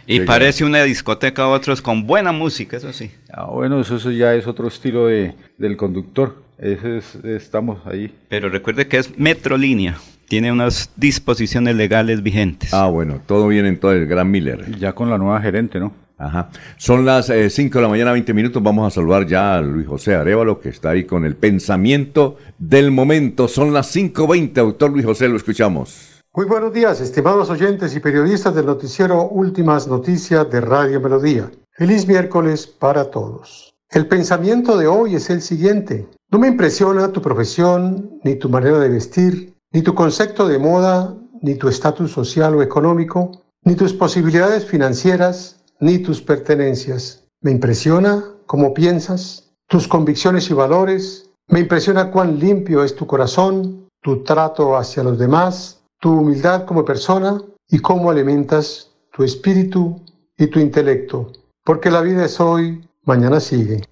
Y 0.07 0.19
parece 0.25 0.63
una 0.63 0.83
discoteca, 0.83 1.47
otros 1.49 1.81
con 1.81 2.07
buena 2.07 2.31
música, 2.31 2.77
eso 2.77 2.93
sí. 2.93 3.11
Ah, 3.33 3.45
bueno, 3.45 3.81
eso, 3.81 4.11
ya 4.11 4.33
es 4.33 4.47
otro 4.47 4.69
estilo 4.69 5.07
de, 5.07 5.33
del 5.57 5.75
conductor. 5.75 6.35
Ese 6.57 6.99
es, 6.99 7.15
estamos 7.25 7.85
ahí. 7.85 8.13
Pero 8.29 8.47
recuerde 8.49 8.87
que 8.87 8.97
es 8.97 9.17
Metrolínea. 9.17 9.97
Tiene 10.31 10.49
unas 10.49 10.91
disposiciones 10.95 11.75
legales 11.75 12.23
vigentes. 12.23 12.73
Ah, 12.73 12.87
bueno, 12.87 13.19
todo 13.25 13.49
bien 13.49 13.65
en 13.65 13.77
todo 13.77 13.91
el 13.91 14.07
Gran 14.07 14.31
Miller. 14.31 14.79
Ya 14.79 14.95
con 14.95 15.09
la 15.09 15.17
nueva 15.17 15.41
gerente, 15.41 15.77
¿no? 15.77 15.91
Ajá. 16.17 16.49
Son 16.77 17.03
las 17.03 17.25
5 17.25 17.33
eh, 17.33 17.69
de 17.69 17.81
la 17.81 17.89
mañana, 17.89 18.13
20 18.13 18.33
minutos. 18.33 18.63
Vamos 18.63 18.87
a 18.87 18.95
saludar 18.95 19.27
ya 19.27 19.55
a 19.57 19.61
Luis 19.61 19.85
José 19.85 20.15
Arevalo, 20.15 20.61
que 20.61 20.69
está 20.69 20.91
ahí 20.91 21.03
con 21.03 21.25
el 21.25 21.35
pensamiento 21.35 22.37
del 22.57 22.91
momento. 22.91 23.49
Son 23.49 23.73
las 23.73 23.93
5.20, 23.93 24.53
doctor 24.53 24.91
Luis 24.91 25.05
José, 25.05 25.27
lo 25.27 25.35
escuchamos. 25.35 26.21
Muy 26.33 26.45
buenos 26.45 26.71
días, 26.73 27.01
estimados 27.01 27.49
oyentes 27.49 27.93
y 27.93 27.99
periodistas 27.99 28.55
del 28.55 28.67
noticiero 28.67 29.27
Últimas 29.27 29.89
Noticias 29.89 30.49
de 30.49 30.61
Radio 30.61 31.01
Melodía. 31.01 31.51
Feliz 31.73 32.07
miércoles 32.07 32.67
para 32.67 33.11
todos. 33.11 33.73
El 33.89 34.07
pensamiento 34.07 34.77
de 34.77 34.87
hoy 34.87 35.15
es 35.15 35.29
el 35.29 35.41
siguiente. 35.41 36.07
No 36.31 36.39
me 36.39 36.47
impresiona 36.47 37.11
tu 37.11 37.21
profesión, 37.21 38.17
ni 38.23 38.35
tu 38.35 38.47
manera 38.47 38.79
de 38.79 38.87
vestir, 38.87 39.51
ni 39.71 39.81
tu 39.81 39.95
concepto 39.95 40.47
de 40.47 40.59
moda, 40.59 41.15
ni 41.41 41.55
tu 41.55 41.67
estatus 41.67 42.11
social 42.11 42.55
o 42.55 42.61
económico, 42.61 43.43
ni 43.63 43.75
tus 43.75 43.93
posibilidades 43.93 44.65
financieras, 44.65 45.63
ni 45.79 45.99
tus 45.99 46.21
pertenencias. 46.21 47.23
Me 47.41 47.51
impresiona 47.51 48.23
cómo 48.45 48.73
piensas, 48.73 49.53
tus 49.67 49.87
convicciones 49.87 50.49
y 50.49 50.53
valores. 50.53 51.29
Me 51.47 51.59
impresiona 51.61 52.11
cuán 52.11 52.39
limpio 52.39 52.83
es 52.83 52.95
tu 52.95 53.07
corazón, 53.07 53.87
tu 54.01 54.23
trato 54.23 54.77
hacia 54.77 55.03
los 55.03 55.17
demás, 55.17 55.81
tu 55.99 56.11
humildad 56.11 56.65
como 56.65 56.85
persona 56.85 57.41
y 57.69 57.79
cómo 57.79 58.11
alimentas 58.11 58.91
tu 59.13 59.23
espíritu 59.23 60.01
y 60.37 60.47
tu 60.47 60.59
intelecto. 60.59 61.31
Porque 61.63 61.89
la 61.89 62.01
vida 62.01 62.25
es 62.25 62.39
hoy, 62.39 62.87
mañana 63.05 63.39
sigue. 63.39 63.83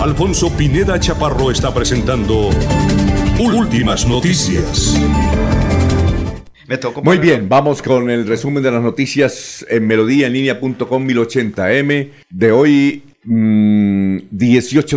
Alfonso 0.00 0.50
Pineda 0.56 0.98
Chaparro 0.98 1.50
está 1.50 1.74
presentando 1.74 2.48
Últimas 3.40 4.06
Noticias. 4.06 5.00
Muy 7.02 7.16
bien, 7.16 7.48
vamos 7.48 7.80
con 7.80 8.10
el 8.10 8.26
resumen 8.26 8.62
de 8.62 8.70
las 8.70 8.82
noticias 8.82 9.64
en 9.70 9.86
melodíaenlínea.com 9.86 11.08
1080m 11.08 12.10
de 12.28 12.52
hoy, 12.52 13.02
18 13.24 13.30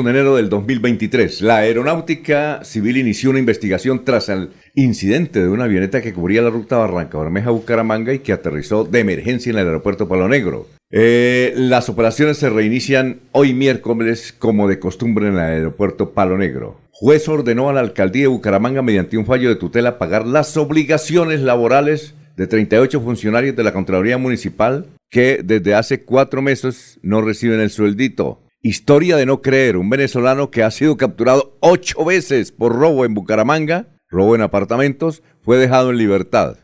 mm, 0.02 0.04
de 0.04 0.10
enero 0.10 0.36
del 0.36 0.50
2023. 0.50 1.40
La 1.40 1.60
Aeronáutica 1.60 2.66
Civil 2.66 2.98
inició 2.98 3.30
una 3.30 3.40
investigación 3.40 4.04
tras 4.04 4.28
el 4.28 4.50
incidente 4.76 5.42
de 5.42 5.48
una 5.48 5.64
avioneta 5.64 6.02
que 6.02 6.14
cubría 6.14 6.42
la 6.42 6.50
ruta 6.50 6.76
Barranca 6.76 7.18
Bermeja-Bucaramanga 7.20 8.14
y 8.14 8.20
que 8.20 8.34
aterrizó 8.34 8.84
de 8.84 9.00
emergencia 9.00 9.52
en 9.52 9.60
el 9.60 9.68
aeropuerto 9.68 10.10
Palo 10.10 10.28
Negro. 10.28 10.68
Eh, 10.92 11.54
las 11.56 11.88
operaciones 11.88 12.40
se 12.40 12.50
reinician 12.50 13.22
hoy 13.32 13.54
miércoles 13.54 14.36
como 14.38 14.68
de 14.68 14.80
costumbre 14.80 15.30
en 15.30 15.36
el 15.36 15.40
aeropuerto 15.40 16.12
Palo 16.12 16.38
Negro. 16.38 16.83
Juez 17.04 17.28
ordenó 17.28 17.68
a 17.68 17.74
la 17.74 17.82
alcaldía 17.82 18.22
de 18.22 18.28
Bucaramanga 18.28 18.82
mediante 18.82 19.18
un 19.18 19.26
fallo 19.26 19.50
de 19.50 19.58
tutela 19.58 19.98
pagar 19.98 20.26
las 20.26 20.56
obligaciones 20.56 21.42
laborales 21.42 22.16
de 22.38 22.48
38 22.48 23.02
funcionarios 23.02 23.58
de 23.58 23.64
la 23.64 23.74
Contraloría 23.74 24.18
Municipal 24.18 24.86
que 25.10 25.42
desde 25.44 25.76
hace 25.76 26.06
cuatro 26.06 26.42
meses 26.42 27.02
no 27.02 27.22
reciben 27.22 27.60
el 27.60 27.72
sueldito. 27.72 28.42
Historia 28.62 29.18
de 29.18 29.26
no 29.26 29.42
creer, 29.42 29.76
un 29.76 29.90
venezolano 29.90 30.50
que 30.50 30.64
ha 30.64 30.72
sido 30.72 30.96
capturado 30.96 31.58
ocho 31.60 32.06
veces 32.06 32.54
por 32.54 32.74
robo 32.74 33.04
en 33.04 33.16
Bucaramanga, 33.16 33.88
robo 34.08 34.36
en 34.36 34.42
apartamentos, 34.42 35.24
fue 35.42 35.58
dejado 35.58 35.90
en 35.90 35.98
libertad. 35.98 36.56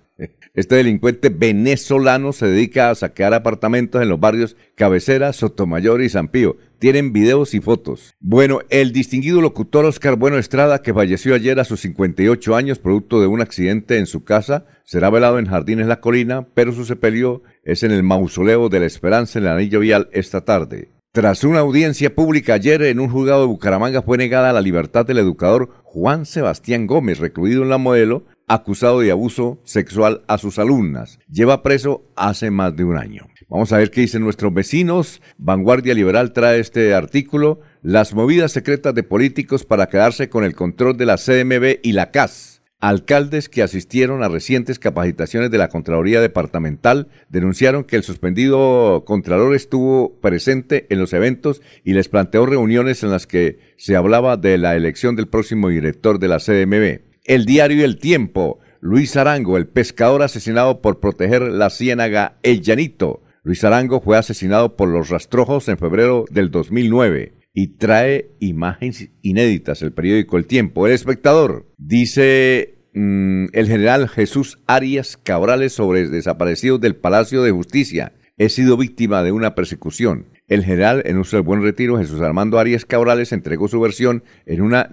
Este 0.60 0.76
delincuente 0.76 1.30
venezolano 1.30 2.34
se 2.34 2.46
dedica 2.46 2.90
a 2.90 2.96
saquear 2.96 3.34
apartamentos 3.34 4.02
en 4.02 4.10
los 4.10 4.20
barrios 4.20 4.58
Cabecera, 4.76 5.32
Sotomayor 5.32 6.02
y 6.02 6.10
San 6.10 6.28
Pío. 6.28 6.58
Tienen 6.80 7.14
videos 7.14 7.54
y 7.54 7.62
fotos. 7.62 8.14
Bueno, 8.20 8.60
el 8.70 8.92
distinguido 8.92 9.40
locutor 9.40 9.86
Oscar 9.86 10.18
Bueno 10.18 10.38
Estrada, 10.38 10.82
que 10.82 10.94
falleció 10.94 11.34
ayer 11.34 11.62
a 11.62 11.64
sus 11.64 11.80
58 11.80 12.58
años 12.58 12.78
producto 12.78 13.22
de 13.22 13.28
un 13.28 13.40
accidente 13.40 14.00
en 14.00 14.06
su 14.06 14.26
casa, 14.26 14.66
será 14.84 15.10
velado 15.10 15.40
en 15.40 15.46
Jardines 15.46 15.88
La 15.88 16.02
Colina, 16.02 16.50
pero 16.54 16.74
su 16.74 16.84
sepelio 16.84 17.42
es 17.64 17.84
en 17.84 17.92
el 17.92 18.04
mausoleo 18.04 18.68
de 18.68 18.82
la 18.82 18.86
Esperanza 18.86 19.40
en 19.40 19.46
el 19.46 19.52
Anillo 19.52 19.80
Vial 19.80 20.10
esta 20.12 20.44
tarde. 20.44 20.90
Tras 21.14 21.46
una 21.46 21.60
audiencia 21.60 22.14
pública 22.14 22.56
ayer 22.56 22.84
en 22.84 23.00
un 23.00 23.10
juzgado 23.10 23.42
de 23.42 23.48
Bucaramanga 23.48 24.02
fue 24.02 24.18
negada 24.18 24.54
la 24.54 24.62
libertad 24.62 25.06
del 25.06 25.20
educador 25.20 25.70
Juan 25.84 26.26
Sebastián 26.26 26.86
Gómez, 26.86 27.18
recluido 27.18 27.64
en 27.64 27.70
la 27.70 27.78
modelo, 27.78 28.26
acusado 28.50 29.00
de 29.00 29.12
abuso 29.12 29.62
sexual 29.64 30.24
a 30.28 30.38
sus 30.38 30.60
alumnas. 30.60 31.20
Lleva 31.32 31.64
preso 31.64 32.04
hace 32.16 32.52
más 32.52 32.76
de 32.76 32.84
un 32.84 32.98
año. 32.98 33.28
Vamos 33.48 33.72
a 33.72 33.78
ver 33.78 33.92
qué 33.92 34.02
dicen 34.02 34.24
nuestros 34.24 34.54
vecinos. 34.54 35.22
Vanguardia 35.38 35.94
Liberal 35.94 36.34
trae 36.34 36.60
este 36.60 36.94
artículo. 36.94 37.62
Las 37.82 38.14
movidas 38.14 38.52
secretas 38.52 38.94
de 38.94 39.04
políticos 39.04 39.64
para 39.64 39.88
quedarse 39.88 40.30
con 40.30 40.44
el 40.44 40.56
control 40.56 40.98
de 40.98 41.06
la 41.06 41.18
CMB 41.18 41.80
y 41.82 41.94
la 41.94 42.12
CAS. 42.12 42.62
Alcaldes 42.82 43.50
que 43.50 43.62
asistieron 43.62 44.24
a 44.24 44.30
recientes 44.30 44.80
capacitaciones 44.80 45.52
de 45.52 45.58
la 45.58 45.68
Contraloría 45.68 46.22
Departamental 46.22 47.10
denunciaron 47.28 47.84
que 47.84 47.98
el 47.98 48.04
suspendido 48.04 49.04
Contralor 49.06 49.54
estuvo 49.54 50.18
presente 50.22 50.88
en 50.90 51.00
los 51.00 51.12
eventos 51.12 51.62
y 51.84 51.92
les 51.92 52.08
planteó 52.08 52.46
reuniones 52.46 53.04
en 53.04 53.12
las 53.12 53.28
que 53.28 53.60
se 53.78 53.98
hablaba 53.98 54.38
de 54.38 54.58
la 54.58 54.78
elección 54.78 55.18
del 55.18 55.28
próximo 55.28 55.68
director 55.68 56.20
de 56.20 56.28
la 56.30 56.40
CMB. 56.40 57.09
El 57.30 57.46
diario 57.46 57.86
El 57.86 58.00
Tiempo. 58.00 58.58
Luis 58.82 59.16
Arango, 59.16 59.58
el 59.58 59.68
pescador 59.68 60.24
asesinado 60.24 60.82
por 60.82 61.00
proteger 61.00 61.44
la 61.44 61.70
ciénaga 61.70 62.40
El 62.42 62.62
Llanito. 62.62 63.22
Luis 63.44 63.64
Arango 63.64 64.02
fue 64.02 64.18
asesinado 64.18 64.76
por 64.76 64.90
los 64.90 65.10
rastrojos 65.10 65.70
en 65.70 65.78
febrero 65.78 66.26
del 66.32 66.50
2009 66.50 67.34
y 67.54 67.78
trae 67.78 68.32
imágenes 68.40 69.12
inéditas 69.22 69.84
el 69.84 69.94
periódico 69.94 70.38
El 70.38 70.48
Tiempo. 70.48 70.88
El 70.88 70.94
espectador 70.94 71.68
dice 71.78 72.80
mm, 72.96 73.50
el 73.54 73.68
general 73.68 74.10
Jesús 74.10 74.58
Arias 74.66 75.16
Cabrales 75.16 75.74
sobre 75.74 76.08
desaparecidos 76.08 76.82
del 76.82 76.96
Palacio 76.96 77.44
de 77.44 77.52
Justicia. 77.52 78.14
He 78.40 78.50
sido 78.50 78.76
víctima 78.76 79.22
de 79.22 79.34
una 79.34 79.54
persecución. 79.54 80.26
El 80.50 80.66
general 80.66 81.04
en 81.06 81.20
uso 81.20 81.38
del 81.38 81.46
buen 81.46 81.62
retiro, 81.62 82.00
Jesús 82.00 82.20
Armando 82.22 82.58
Arias 82.58 82.84
Cabrales, 82.84 83.32
entregó 83.32 83.68
su 83.68 83.80
versión 83.80 84.24
en 84.48 84.62
una 84.62 84.90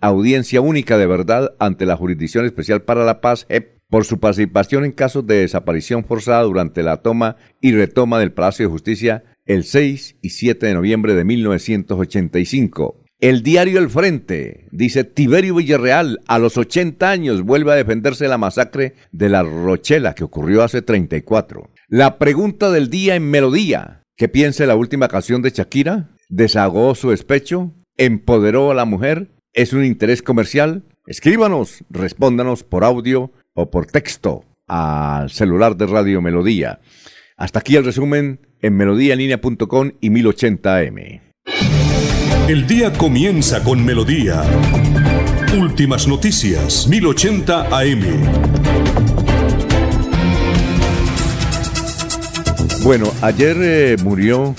audiencia 0.00 0.60
única 0.60 0.98
de 0.98 1.06
verdad 1.06 1.54
ante 1.60 1.86
la 1.86 1.96
Jurisdicción 1.96 2.44
Especial 2.44 2.82
para 2.82 3.04
la 3.04 3.20
Paz, 3.20 3.46
JEP, 3.48 3.78
por 3.88 4.04
su 4.04 4.18
participación 4.18 4.84
en 4.84 4.92
casos 4.92 5.26
de 5.26 5.36
desaparición 5.36 6.04
forzada 6.04 6.42
durante 6.42 6.82
la 6.82 6.98
toma 6.98 7.36
y 7.60 7.72
retoma 7.72 8.18
del 8.18 8.32
Palacio 8.32 8.66
de 8.66 8.72
Justicia 8.72 9.24
el 9.46 9.64
6 9.64 10.16
y 10.20 10.30
7 10.30 10.66
de 10.66 10.74
noviembre 10.74 11.14
de 11.14 11.24
1985. 11.24 13.04
El 13.20 13.42
diario 13.42 13.78
El 13.78 13.88
Frente 13.88 14.68
dice 14.70 15.04
Tiberio 15.04 15.56
Villarreal 15.56 16.20
a 16.28 16.38
los 16.38 16.56
80 16.56 17.10
años 17.10 17.42
vuelve 17.42 17.72
a 17.72 17.76
defenderse 17.76 18.24
de 18.24 18.30
la 18.30 18.38
masacre 18.38 18.94
de 19.10 19.28
la 19.28 19.42
Rochela 19.42 20.14
que 20.14 20.24
ocurrió 20.24 20.62
hace 20.62 20.82
34. 20.82 21.70
La 21.88 22.18
pregunta 22.18 22.70
del 22.70 22.90
día 22.90 23.16
en 23.16 23.30
melodía. 23.30 24.04
¿Qué 24.18 24.28
piensa 24.28 24.66
la 24.66 24.74
última 24.74 25.06
canción 25.06 25.42
de 25.42 25.50
Shakira? 25.50 26.08
¿Desahogó 26.28 26.96
su 26.96 27.10
despecho? 27.10 27.72
¿Empoderó 27.96 28.72
a 28.72 28.74
la 28.74 28.84
mujer? 28.84 29.30
¿Es 29.52 29.72
un 29.72 29.84
interés 29.84 30.22
comercial? 30.22 30.82
Escríbanos, 31.06 31.84
respóndanos 31.88 32.64
por 32.64 32.82
audio 32.82 33.30
o 33.54 33.70
por 33.70 33.86
texto 33.86 34.44
al 34.66 35.30
celular 35.30 35.76
de 35.76 35.86
Radio 35.86 36.20
Melodía. 36.20 36.80
Hasta 37.36 37.60
aquí 37.60 37.76
el 37.76 37.84
resumen 37.84 38.40
en 38.60 38.76
melodíaenlínea.com 38.76 39.92
y 40.00 40.10
1080m. 40.10 41.20
El 42.48 42.66
día 42.66 42.92
comienza 42.94 43.62
con 43.62 43.84
Melodía. 43.84 44.42
Últimas 45.56 46.08
noticias, 46.08 46.88
1080 46.88 47.68
AM. 47.68 49.07
Bueno, 52.84 53.12
ayer 53.22 53.56
eh, 53.60 53.96
murió 54.02 54.54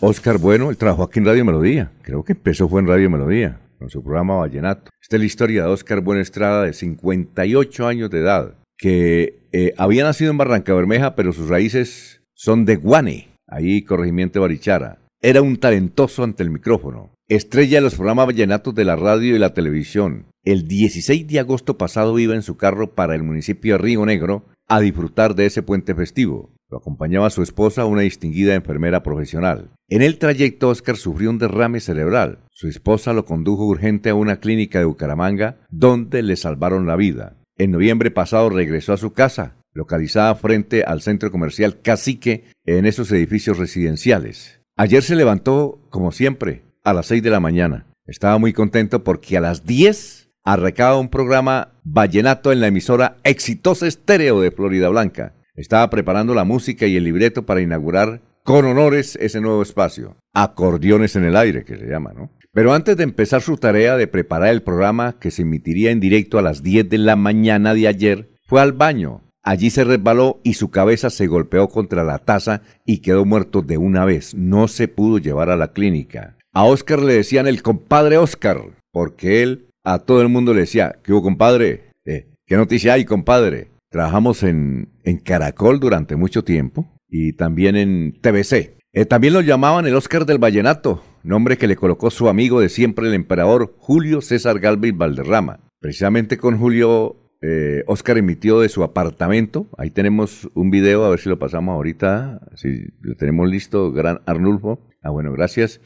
Oscar 0.00 0.38
Bueno, 0.38 0.68
él 0.68 0.76
trabajó 0.76 1.04
aquí 1.04 1.20
en 1.20 1.26
Radio 1.26 1.44
Melodía. 1.44 1.92
Creo 2.02 2.24
que 2.24 2.32
empezó 2.32 2.68
fue 2.68 2.80
en 2.80 2.88
Radio 2.88 3.08
Melodía, 3.08 3.60
con 3.78 3.88
su 3.88 4.02
programa 4.02 4.36
Vallenato. 4.36 4.90
Esta 5.00 5.16
es 5.16 5.20
la 5.20 5.26
historia 5.26 5.62
de 5.62 5.68
Oscar 5.68 6.00
Bueno 6.00 6.20
Estrada, 6.20 6.64
de 6.64 6.72
58 6.72 7.86
años 7.86 8.10
de 8.10 8.18
edad, 8.18 8.54
que 8.76 9.38
eh, 9.52 9.72
había 9.78 10.04
nacido 10.04 10.32
en 10.32 10.38
Barranca 10.38 10.74
Bermeja, 10.74 11.14
pero 11.14 11.32
sus 11.32 11.48
raíces 11.48 12.20
son 12.34 12.64
de 12.64 12.76
Guane, 12.76 13.28
ahí 13.46 13.82
corregimiento 13.82 14.40
Barichara. 14.40 14.98
Era 15.22 15.40
un 15.40 15.56
talentoso 15.56 16.24
ante 16.24 16.42
el 16.42 16.50
micrófono, 16.50 17.10
estrella 17.28 17.78
de 17.78 17.82
los 17.82 17.94
programas 17.94 18.26
vallenatos 18.26 18.74
de 18.74 18.84
la 18.84 18.96
radio 18.96 19.34
y 19.34 19.38
la 19.38 19.54
televisión. 19.54 20.26
El 20.44 20.68
16 20.68 21.26
de 21.26 21.40
agosto 21.40 21.78
pasado 21.78 22.18
iba 22.18 22.34
en 22.34 22.42
su 22.42 22.56
carro 22.56 22.94
para 22.94 23.14
el 23.14 23.22
municipio 23.22 23.74
de 23.74 23.78
Río 23.78 24.04
Negro 24.04 24.44
a 24.68 24.80
disfrutar 24.80 25.34
de 25.34 25.46
ese 25.46 25.62
puente 25.62 25.94
festivo. 25.94 26.50
Lo 26.68 26.78
acompañaba 26.78 27.30
su 27.30 27.42
esposa, 27.42 27.84
una 27.84 28.00
distinguida 28.00 28.54
enfermera 28.54 29.04
profesional. 29.04 29.70
En 29.88 30.02
el 30.02 30.18
trayecto, 30.18 30.68
Oscar 30.68 30.96
sufrió 30.96 31.30
un 31.30 31.38
derrame 31.38 31.78
cerebral. 31.78 32.40
Su 32.50 32.66
esposa 32.66 33.12
lo 33.12 33.24
condujo 33.24 33.64
urgente 33.64 34.10
a 34.10 34.16
una 34.16 34.40
clínica 34.40 34.80
de 34.80 34.84
Bucaramanga, 34.84 35.58
donde 35.70 36.22
le 36.22 36.34
salvaron 36.34 36.86
la 36.86 36.96
vida. 36.96 37.36
En 37.56 37.70
noviembre 37.70 38.10
pasado 38.10 38.50
regresó 38.50 38.92
a 38.92 38.98
su 38.98 39.12
casa, 39.12 39.54
localizada 39.72 40.34
frente 40.34 40.82
al 40.82 41.02
centro 41.02 41.30
comercial 41.30 41.80
Cacique, 41.80 42.44
en 42.64 42.84
esos 42.84 43.12
edificios 43.12 43.58
residenciales. 43.58 44.60
Ayer 44.76 45.04
se 45.04 45.14
levantó, 45.14 45.78
como 45.90 46.10
siempre, 46.10 46.64
a 46.82 46.92
las 46.92 47.06
6 47.06 47.22
de 47.22 47.30
la 47.30 47.40
mañana. 47.40 47.86
Estaba 48.06 48.38
muy 48.38 48.52
contento 48.52 49.04
porque 49.04 49.36
a 49.36 49.40
las 49.40 49.64
10 49.64 50.30
arrecaba 50.44 50.98
un 50.98 51.08
programa 51.10 51.72
vallenato 51.84 52.52
en 52.52 52.60
la 52.60 52.68
emisora 52.68 53.16
Exitosa 53.24 53.86
Estéreo 53.86 54.40
de 54.40 54.50
Florida 54.50 54.88
Blanca. 54.88 55.32
Estaba 55.56 55.88
preparando 55.88 56.34
la 56.34 56.44
música 56.44 56.86
y 56.86 56.96
el 56.96 57.04
libreto 57.04 57.46
para 57.46 57.62
inaugurar 57.62 58.20
con 58.42 58.66
honores 58.66 59.16
ese 59.20 59.40
nuevo 59.40 59.62
espacio. 59.62 60.16
Acordeones 60.34 61.16
en 61.16 61.24
el 61.24 61.36
aire, 61.36 61.64
que 61.64 61.76
se 61.78 61.86
llama, 61.86 62.12
¿no? 62.14 62.30
Pero 62.52 62.72
antes 62.72 62.96
de 62.96 63.04
empezar 63.04 63.42
su 63.42 63.56
tarea 63.56 63.96
de 63.96 64.06
preparar 64.06 64.50
el 64.50 64.62
programa 64.62 65.18
que 65.18 65.30
se 65.30 65.42
emitiría 65.42 65.90
en 65.90 66.00
directo 66.00 66.38
a 66.38 66.42
las 66.42 66.62
10 66.62 66.88
de 66.88 66.98
la 66.98 67.16
mañana 67.16 67.74
de 67.74 67.88
ayer, 67.88 68.30
fue 68.46 68.60
al 68.60 68.72
baño. 68.72 69.22
Allí 69.42 69.70
se 69.70 69.84
resbaló 69.84 70.40
y 70.42 70.54
su 70.54 70.70
cabeza 70.70 71.08
se 71.08 71.26
golpeó 71.26 71.68
contra 71.68 72.04
la 72.04 72.18
taza 72.18 72.62
y 72.84 72.98
quedó 72.98 73.24
muerto 73.24 73.62
de 73.62 73.78
una 73.78 74.04
vez. 74.04 74.34
No 74.34 74.68
se 74.68 74.88
pudo 74.88 75.18
llevar 75.18 75.50
a 75.50 75.56
la 75.56 75.72
clínica. 75.72 76.36
A 76.52 76.64
Oscar 76.64 77.00
le 77.00 77.14
decían 77.14 77.46
el 77.46 77.62
compadre 77.62 78.18
Oscar, 78.18 78.62
porque 78.90 79.42
él 79.42 79.68
a 79.84 80.00
todo 80.00 80.20
el 80.20 80.28
mundo 80.28 80.52
le 80.52 80.60
decía, 80.60 80.98
¿qué 81.02 81.12
hubo 81.12 81.22
compadre? 81.22 81.92
Eh, 82.04 82.26
¿Qué 82.46 82.56
noticia 82.56 82.94
hay 82.94 83.04
compadre? 83.04 83.70
Trabajamos 83.90 84.42
en, 84.42 84.90
Caracol 85.24 85.80
durante 85.80 86.16
mucho 86.16 86.44
tiempo 86.44 86.86
y 87.08 87.32
también 87.34 87.76
en 87.76 88.20
TBC. 88.20 88.76
Eh, 88.92 89.04
también 89.04 89.34
lo 89.34 89.40
llamaban 89.40 89.86
el 89.86 89.94
Oscar 89.94 90.26
del 90.26 90.38
Vallenato, 90.38 91.02
nombre 91.22 91.58
que 91.58 91.66
le 91.66 91.76
colocó 91.76 92.10
su 92.10 92.28
amigo 92.28 92.60
de 92.60 92.68
siempre, 92.68 93.06
el 93.06 93.14
emperador 93.14 93.74
Julio 93.78 94.20
César 94.20 94.58
Galvez 94.58 94.96
Valderrama. 94.96 95.60
Precisamente 95.80 96.38
con 96.38 96.58
Julio, 96.58 97.16
eh, 97.42 97.84
Oscar 97.86 98.18
emitió 98.18 98.60
de 98.60 98.68
su 98.68 98.82
apartamento, 98.82 99.68
ahí 99.76 99.90
tenemos 99.90 100.48
un 100.54 100.70
video, 100.70 101.04
a 101.04 101.10
ver 101.10 101.20
si 101.20 101.28
lo 101.28 101.38
pasamos 101.38 101.74
ahorita, 101.74 102.40
si 102.54 102.86
lo 103.00 103.14
tenemos 103.16 103.48
listo, 103.48 103.92
gran 103.92 104.20
Arnulfo. 104.26 104.80
Ah, 105.02 105.10
bueno, 105.10 105.30
gracias. 105.32 105.80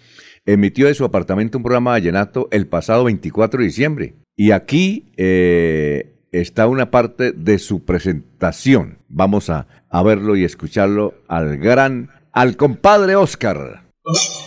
Emitió 0.46 0.86
de 0.86 0.94
su 0.94 1.04
apartamento 1.04 1.58
un 1.58 1.64
programa 1.64 1.90
vallenato 1.90 2.48
el 2.50 2.66
pasado 2.66 3.04
24 3.04 3.60
de 3.60 3.66
diciembre. 3.66 4.14
Y 4.36 4.52
aquí 4.52 5.12
eh, 5.18 6.19
está 6.32 6.66
una 6.66 6.90
parte 6.90 7.32
de 7.32 7.58
su 7.58 7.84
presentación. 7.84 8.98
Vamos 9.08 9.50
a, 9.50 9.66
a 9.90 10.02
verlo 10.02 10.36
y 10.36 10.44
escucharlo 10.44 11.14
al 11.28 11.58
gran 11.58 12.10
al 12.32 12.56
compadre 12.56 13.16
Oscar. 13.16 13.82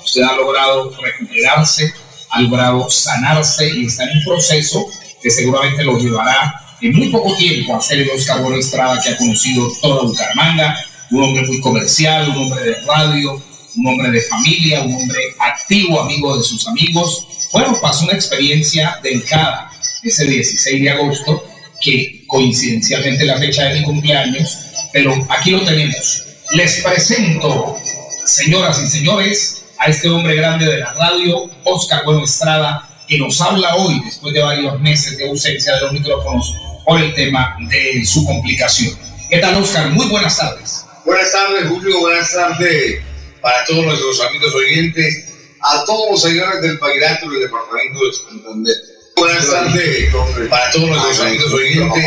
Usted 0.04 0.22
ha 0.22 0.36
logrado 0.36 0.91
recuperarse, 1.02 1.93
ha 2.32 2.41
logrado 2.41 2.89
sanarse 2.89 3.69
y 3.69 3.86
está 3.86 4.04
en 4.06 4.17
un 4.17 4.24
proceso 4.24 4.86
que 5.22 5.30
seguramente 5.30 5.84
lo 5.84 5.98
llevará 5.98 6.60
en 6.82 6.96
muy 6.96 7.10
poco 7.10 7.36
tiempo 7.36 7.76
a 7.76 7.82
ser 7.82 8.00
el 8.00 8.10
Oscar 8.10 8.41
Bueno 8.41 9.00
que 9.02 9.10
ha 9.10 9.17
conocido 9.17 9.72
toda 9.82 10.04
Bucaramanga, 10.04 10.78
un 11.12 11.24
hombre 11.24 11.46
muy 11.48 11.62
comercial, 11.62 12.30
un 12.30 12.38
hombre 12.43 12.63
de 12.63 12.76
radio, 12.82 13.41
un 13.76 13.88
hombre 13.88 14.12
de 14.12 14.22
familia, 14.22 14.82
un 14.82 14.93
hombre 14.93 15.19
activo, 15.39 16.02
amigo 16.02 16.38
de 16.38 16.43
sus 16.43 16.67
amigos. 16.67 17.26
Bueno, 17.54 17.78
pasó 17.82 18.06
una 18.06 18.13
experiencia 18.13 19.00
delicada 19.02 19.72
ese 20.04 20.26
16 20.26 20.82
de 20.82 20.89
agosto, 20.89 21.43
que 21.84 22.24
coincidencialmente 22.26 23.26
la 23.26 23.38
fecha 23.38 23.65
de 23.65 23.80
mi 23.80 23.84
cumpleaños, 23.84 24.58
pero 24.91 25.13
aquí 25.30 25.52
lo 25.52 25.62
tenemos 25.62 26.24
les 26.54 26.84
presento, 26.84 27.78
señoras 28.26 28.80
y 28.84 28.88
señores, 28.88 29.63
a 29.80 29.88
este 29.88 30.08
hombre 30.08 30.36
grande 30.36 30.65
de 30.65 30.78
la 30.78 30.93
radio, 30.93 31.50
Oscar 31.63 32.04
Bueno 32.06 32.26
Estrada, 32.26 32.88
que 33.08 33.17
nos 33.17 33.41
habla 33.41 33.76
hoy, 33.76 34.00
después 34.06 34.34
de 34.36 34.41
varios 34.41 34.80
meses 34.80 35.17
de 35.17 35.28
ausencia 35.28 35.74
de 35.76 35.82
los 35.82 35.93
micrófonos, 35.93 36.54
por 36.86 37.02
el 37.02 37.13
tema 37.15 37.58
de 37.69 38.06
su 38.06 38.24
complicación. 38.24 38.93
¿Qué 39.30 39.39
tal, 39.39 39.56
Oscar? 39.56 39.89
Muy 39.89 40.08
buenas 40.10 40.38
tardes. 40.38 40.86
Buenas 41.06 41.32
tardes, 41.32 41.67
Julio. 41.67 42.00
Buenas 42.02 42.32
tardes 42.32 43.02
para 43.41 43.65
todos 43.65 43.84
nuestros 43.86 44.22
amigos 44.22 44.54
oyentes, 44.54 45.26
a 45.60 45.84
todos 45.86 46.12
los 46.12 46.22
señores 46.22 46.62
del 46.62 46.78
Pagirato 46.78 47.30
del 47.32 47.41
Departamento 47.41 48.06
de 48.06 48.13
Santander. 48.13 48.76
Buenas 49.15 49.49
tardes 49.49 50.13
para 50.49 50.71
todos 50.71 50.89
nuestros 50.89 51.19
amigos 51.21 51.54
oyentes, 51.54 52.06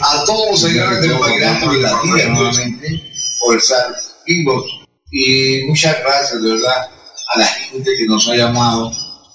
a 0.00 0.24
todos 0.24 0.50
los 0.50 0.60
señores 0.60 1.00
del 1.00 1.18
Pagirato 1.18 1.70
de 1.70 1.80
la 1.80 2.00
nuevamente 2.04 3.12
por 3.40 3.56
estar 3.56 3.94
vivos. 4.26 4.64
Y 5.10 5.64
muchas 5.66 5.98
gracias, 6.00 6.42
de 6.42 6.52
verdad, 6.52 6.90
a 7.34 7.38
la 7.38 7.46
gente 7.46 7.90
que 7.96 8.06
nos 8.06 8.28
ha 8.28 8.36
llamado, 8.36 8.92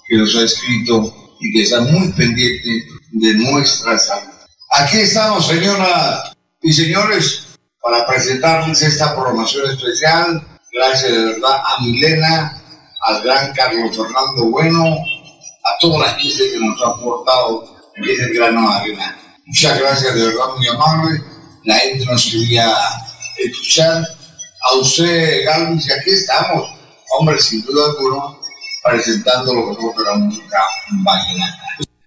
que 0.08 0.18
nos 0.18 0.36
ha 0.36 0.44
escrito 0.44 1.36
y 1.40 1.54
que 1.54 1.64
está 1.64 1.82
muy 1.82 2.12
pendiente 2.14 2.88
de 3.12 3.34
nuestra 3.36 3.98
salud. 3.98 4.34
Aquí 4.72 5.00
estamos, 5.00 5.48
señoras 5.48 6.32
y 6.62 6.74
señores, 6.74 7.48
para 7.82 8.06
presentarles 8.08 8.82
esta 8.82 9.16
programación 9.16 9.70
especial. 9.72 10.48
Gracias 10.72 11.12
de 11.12 11.26
verdad 11.26 11.62
a 11.66 11.82
Milena, 11.84 12.62
al 13.08 13.24
gran 13.24 13.54
Carlos 13.54 13.96
Fernando 13.96 14.46
Bueno, 14.52 14.96
a 15.70 15.80
toda 15.80 16.00
la 16.00 16.14
gente 16.14 16.52
que 16.52 16.60
nos 16.60 16.82
ha 16.82 16.90
aportado 16.90 17.64
ese 17.96 18.34
grano 18.34 18.62
de 18.62 18.76
arena. 18.76 19.18
Muchas 19.46 19.80
gracias, 19.80 20.16
de 20.16 20.26
verdad, 20.26 20.46
muy 20.58 20.68
amable. 20.68 21.22
La 21.66 21.76
gente 21.76 22.06
nos 22.06 22.26
quería 22.26 22.74
escuchar 23.38 24.04
a 24.04 24.76
usted, 24.78 25.46
Galvis, 25.46 25.88
y 25.88 25.92
aquí 25.92 26.10
estamos, 26.12 26.70
hombre, 27.18 27.40
sin 27.40 27.64
duda 27.64 27.86
alguna, 27.88 28.38
presentando 28.84 29.54
lo 29.54 29.76
que 29.76 29.82
fue 29.94 30.04
la 30.04 30.16
música 30.16 30.58
vallenata. 31.04 31.58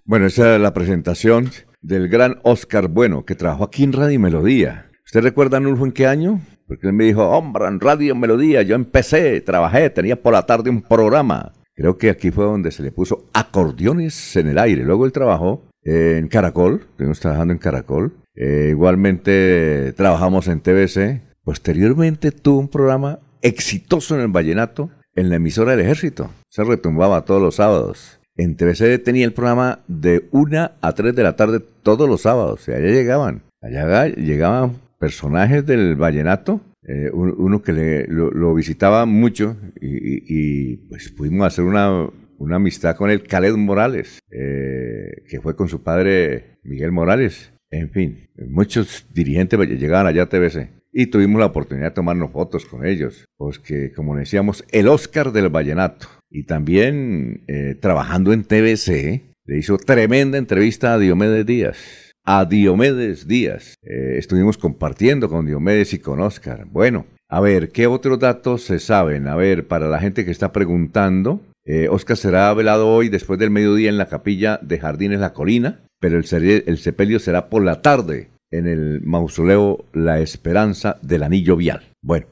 Bueno, 0.05 0.27
esa 0.27 0.55
es 0.55 0.61
la 0.61 0.75
presentación 0.75 1.53
del 1.81 2.09
gran 2.09 2.41
Oscar 2.45 2.89
Bueno, 2.89 3.25
que 3.25 3.35
trabajó 3.35 3.65
aquí 3.65 3.85
en 3.85 3.93
Radio 3.93 4.21
Melodía. 4.21 4.91
¿Usted 5.05 5.21
recuerda, 5.21 5.61
Nulfo, 5.61 5.85
en 5.85 5.93
qué 5.93 6.07
año? 6.07 6.41
Porque 6.67 6.87
él 6.87 6.93
me 6.93 7.05
dijo, 7.05 7.29
hombre, 7.29 7.67
en 7.67 7.81
Radio 7.81 8.15
Melodía, 8.15 8.63
yo 8.63 8.75
empecé, 8.75 9.41
trabajé, 9.41 9.91
tenía 9.91 10.21
por 10.21 10.33
la 10.33 10.47
tarde 10.47 10.71
un 10.71 10.83
programa. 10.83 11.53
Creo 11.83 11.99
que 11.99 12.11
aquí 12.11 12.31
fue 12.31 12.45
donde 12.45 12.71
se 12.71 12.85
le 12.85 12.93
puso 12.93 13.25
acordeones 13.33 14.37
en 14.37 14.47
el 14.47 14.59
aire. 14.59 14.85
Luego 14.85 15.05
él 15.05 15.11
trabajó 15.11 15.65
en 15.83 16.29
Caracol, 16.29 16.87
estuvimos 16.91 17.19
trabajando 17.19 17.53
en 17.53 17.59
Caracol. 17.59 18.13
Eh, 18.37 18.69
igualmente 18.71 19.93
trabajamos 19.97 20.47
en 20.47 20.61
TBC. 20.61 21.23
Posteriormente 21.43 22.31
tuvo 22.31 22.61
un 22.61 22.69
programa 22.69 23.19
exitoso 23.41 24.15
en 24.15 24.21
el 24.21 24.29
vallenato 24.29 24.91
en 25.17 25.29
la 25.29 25.35
emisora 25.35 25.73
del 25.73 25.81
ejército. 25.81 26.31
Se 26.49 26.63
retumbaba 26.63 27.25
todos 27.25 27.43
los 27.43 27.57
sábados. 27.57 28.21
En 28.37 28.55
TBC 28.55 29.03
tenía 29.03 29.25
el 29.25 29.33
programa 29.33 29.81
de 29.89 30.29
1 30.31 30.71
a 30.81 30.93
3 30.93 31.17
de 31.17 31.23
la 31.25 31.35
tarde 31.35 31.59
todos 31.59 32.09
los 32.09 32.23
sábados. 32.23 32.69
Allá 32.69 32.79
llegaban. 32.79 33.43
Allá 33.61 34.07
llegaban 34.07 34.77
personajes 35.01 35.67
del 35.67 35.97
vallenato. 35.97 36.61
Eh, 36.87 37.11
uno 37.13 37.63
que 37.63 38.07
lo, 38.09 38.55
visitaba 38.55 39.07
mucho 39.07 39.57
y, 39.81 40.77
pues 40.89 41.11
pudimos 41.11 41.47
hacer 41.47 41.65
una 41.65 42.09
una 42.43 42.57
amistad 42.57 42.97
con 42.97 43.09
el 43.11 43.23
Khaled 43.23 43.55
Morales, 43.55 44.19
eh, 44.31 45.23
que 45.29 45.41
fue 45.41 45.55
con 45.55 45.69
su 45.69 45.83
padre 45.83 46.59
Miguel 46.65 46.91
Morales. 46.91 47.53
En 47.71 47.91
fin, 47.91 48.19
muchos 48.49 49.07
dirigentes 49.15 49.59
llegaban 49.79 50.07
allá 50.07 50.25
a 50.25 50.29
TBC 50.29 50.69
y 50.93 51.07
tuvimos 51.07 51.41
la 51.41 51.47
oportunidad 51.47 51.89
de 51.89 51.95
tomarnos 51.95 52.33
fotos 52.33 52.67
con 52.67 52.85
ellos, 52.85 53.25
pues 53.37 53.59
que 53.59 53.93
como 53.93 54.17
decíamos, 54.17 54.65
el 54.73 54.89
Oscar 54.89 55.33
del 55.33 55.49
Vallenato. 55.49 56.09
Y 56.29 56.45
también 56.45 57.45
eh, 57.47 57.77
trabajando 57.81 58.33
en 58.33 58.45
TBC, 58.45 59.23
le 59.45 59.59
hizo 59.59 59.79
tremenda 59.79 60.37
entrevista 60.37 60.95
a 60.95 60.99
Diomedes 60.99 61.47
Díaz. 61.47 62.12
A 62.25 62.45
Diomedes 62.45 63.27
Díaz. 63.27 63.75
Eh, 63.83 64.17
estuvimos 64.17 64.57
compartiendo 64.57 65.29
con 65.29 65.47
Diomedes 65.47 65.93
y 65.93 65.99
con 65.99 66.21
Oscar. 66.21 66.67
Bueno, 66.71 67.07
a 67.29 67.41
ver, 67.41 67.71
¿qué 67.71 67.87
otros 67.87 68.19
datos 68.19 68.63
se 68.63 68.79
saben? 68.79 69.27
A 69.27 69.35
ver, 69.35 69.67
para 69.67 69.89
la 69.89 69.99
gente 69.99 70.25
que 70.25 70.31
está 70.31 70.53
preguntando, 70.53 71.41
eh, 71.65 71.89
Oscar 71.91 72.17
será 72.17 72.55
velado 72.55 72.89
hoy 72.89 73.09
después 73.09 73.39
del 73.39 73.51
mediodía 73.51 73.89
en 73.89 73.99
la 73.99 74.09
capilla 74.09 74.61
de 74.63 74.79
Jardines 74.79 75.19
La 75.19 75.33
Colina, 75.33 75.81
pero 75.99 76.17
el, 76.19 76.65
el 76.67 76.79
sepelio 76.79 77.19
será 77.19 77.49
por 77.49 77.65
la 77.65 77.83
tarde 77.83 78.29
en 78.53 78.69
el 78.69 79.01
mausoleo 79.03 79.85
La 79.93 80.21
Esperanza 80.21 80.99
del 81.03 81.25
Anillo 81.25 81.57
Vial. 81.57 81.89
Bueno, 82.03 82.27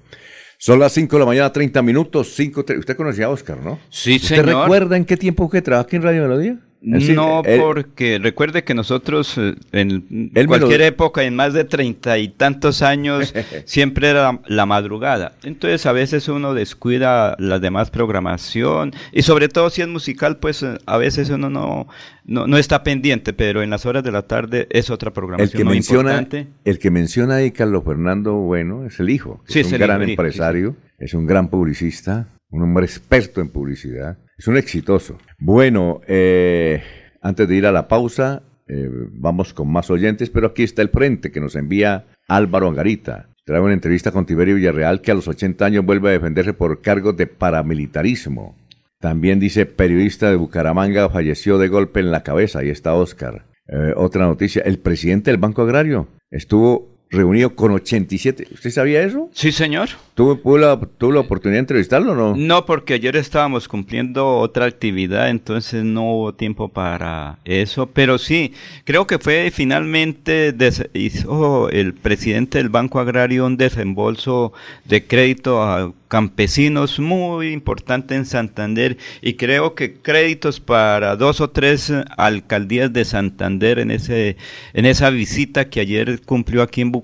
son 0.58 0.78
las 0.78 0.92
5 0.92 1.16
de 1.16 1.20
la 1.20 1.26
mañana, 1.26 1.52
30 1.52 1.82
minutos. 1.82 2.34
5, 2.36 2.64
usted 2.78 2.96
conocía 2.96 3.26
a 3.26 3.30
Oscar, 3.30 3.58
¿no? 3.64 3.80
Sí, 3.88 4.18
señor. 4.18 4.44
¿Usted 4.44 4.60
recuerda 4.60 4.96
en 4.96 5.04
qué 5.04 5.16
tiempo 5.16 5.48
que 5.48 5.62
trabaja 5.62 5.86
aquí 5.86 5.96
en 5.96 6.02
Radio 6.02 6.22
Melodía? 6.22 6.58
No, 6.82 7.42
porque 7.44 8.18
recuerde 8.18 8.64
que 8.64 8.72
nosotros 8.72 9.36
eh, 9.36 9.54
en 9.72 10.46
cualquier 10.46 10.80
época, 10.80 11.24
en 11.24 11.36
más 11.36 11.52
de 11.52 11.64
treinta 11.64 12.16
y 12.16 12.28
tantos 12.28 12.80
años, 12.80 13.34
siempre 13.66 14.08
era 14.08 14.40
la, 14.46 14.66
madrugada. 14.66 15.32
Entonces 15.42 15.84
a 15.84 15.92
veces 15.92 16.28
uno 16.28 16.54
descuida 16.54 17.36
la 17.38 17.58
demás 17.58 17.90
programación 17.90 18.92
y 19.12 19.22
sobre 19.22 19.48
todo 19.48 19.68
si 19.68 19.82
es 19.82 19.88
musical, 19.88 20.38
pues 20.38 20.62
eh, 20.62 20.78
a 20.86 20.96
veces 20.96 21.28
uno 21.28 21.50
no, 21.50 21.86
no, 22.24 22.56
está 22.56 22.82
pendiente, 22.82 23.34
pero 23.34 23.62
en 23.62 23.68
las 23.68 23.84
horas 23.84 24.02
de 24.02 24.12
la 24.12 24.22
tarde 24.22 24.66
es 24.70 24.88
otra 24.88 25.12
programación. 25.12 25.50
El 25.50 25.58
que, 25.58 25.64
menciona, 25.64 26.28
el 26.64 26.78
que 26.78 26.90
menciona 26.90 27.36
ahí 27.36 27.50
Carlos 27.50 27.84
Fernando 27.84 28.34
Bueno 28.36 28.86
es 28.86 28.98
el 29.00 29.10
hijo, 29.10 29.42
es 29.46 29.70
un 29.70 29.78
gran 29.78 30.02
empresario, 30.02 30.76
es 30.98 31.12
un 31.12 31.26
gran 31.26 31.48
publicista, 31.48 32.28
un 32.48 32.62
hombre 32.62 32.86
experto 32.86 33.42
en 33.42 33.50
publicidad 33.50 34.16
es 34.40 34.48
un 34.48 34.56
exitoso. 34.56 35.18
Bueno, 35.38 36.00
eh, 36.06 36.82
antes 37.20 37.46
de 37.46 37.56
ir 37.56 37.66
a 37.66 37.72
la 37.72 37.88
pausa, 37.88 38.42
eh, 38.66 38.88
vamos 38.90 39.52
con 39.52 39.70
más 39.70 39.90
oyentes, 39.90 40.30
pero 40.30 40.46
aquí 40.46 40.62
está 40.62 40.80
el 40.80 40.88
frente 40.88 41.30
que 41.30 41.42
nos 41.42 41.56
envía 41.56 42.06
Álvaro 42.26 42.68
Angarita. 42.68 43.28
Trae 43.44 43.60
una 43.60 43.74
entrevista 43.74 44.12
con 44.12 44.24
Tiberio 44.24 44.54
Villarreal 44.54 45.02
que 45.02 45.10
a 45.10 45.14
los 45.14 45.28
80 45.28 45.62
años 45.62 45.84
vuelve 45.84 46.08
a 46.08 46.12
defenderse 46.12 46.54
por 46.54 46.80
cargos 46.80 47.18
de 47.18 47.26
paramilitarismo. 47.26 48.56
También 48.98 49.40
dice 49.40 49.66
periodista 49.66 50.30
de 50.30 50.36
Bucaramanga 50.36 51.10
falleció 51.10 51.58
de 51.58 51.68
golpe 51.68 52.00
en 52.00 52.10
la 52.10 52.22
cabeza. 52.22 52.60
Ahí 52.60 52.70
está 52.70 52.94
Oscar. 52.94 53.44
Eh, 53.68 53.92
otra 53.94 54.26
noticia, 54.26 54.62
el 54.62 54.78
presidente 54.78 55.30
del 55.30 55.38
Banco 55.38 55.60
Agrario 55.60 56.08
estuvo 56.30 56.89
reunido 57.10 57.54
con 57.54 57.72
87. 57.72 58.48
¿Usted 58.52 58.70
sabía 58.70 59.02
eso? 59.02 59.28
Sí, 59.32 59.50
señor. 59.50 59.88
¿Tuvo, 60.14 60.58
la, 60.58 60.78
la 61.00 61.20
oportunidad 61.20 61.56
de 61.56 61.60
entrevistarlo 61.60 62.12
o 62.12 62.14
no? 62.14 62.36
No, 62.36 62.66
porque 62.66 62.94
ayer 62.94 63.16
estábamos 63.16 63.68
cumpliendo 63.68 64.36
otra 64.38 64.66
actividad, 64.66 65.30
entonces 65.30 65.82
no 65.82 66.12
hubo 66.12 66.34
tiempo 66.34 66.68
para 66.68 67.38
eso. 67.44 67.86
Pero 67.86 68.18
sí, 68.18 68.52
creo 68.84 69.06
que 69.06 69.18
fue 69.18 69.50
finalmente, 69.50 70.54
hizo 70.94 71.68
el 71.70 71.94
presidente 71.94 72.58
del 72.58 72.68
Banco 72.68 73.00
Agrario 73.00 73.46
un 73.46 73.56
desembolso 73.56 74.52
de 74.84 75.06
crédito 75.06 75.62
a 75.62 75.92
campesinos 76.10 76.98
muy 76.98 77.52
importante 77.52 78.16
en 78.16 78.26
Santander 78.26 78.98
y 79.22 79.34
creo 79.34 79.76
que 79.76 79.94
créditos 79.94 80.58
para 80.58 81.14
dos 81.14 81.40
o 81.40 81.50
tres 81.50 81.92
alcaldías 82.16 82.92
de 82.92 83.04
Santander 83.04 83.78
en 83.78 83.92
ese 83.92 84.36
en 84.74 84.86
esa 84.86 85.10
visita 85.10 85.70
que 85.70 85.78
ayer 85.78 86.20
cumplió 86.22 86.62
aquí 86.62 86.80
en 86.80 86.90
Bucaramanga 86.90 86.99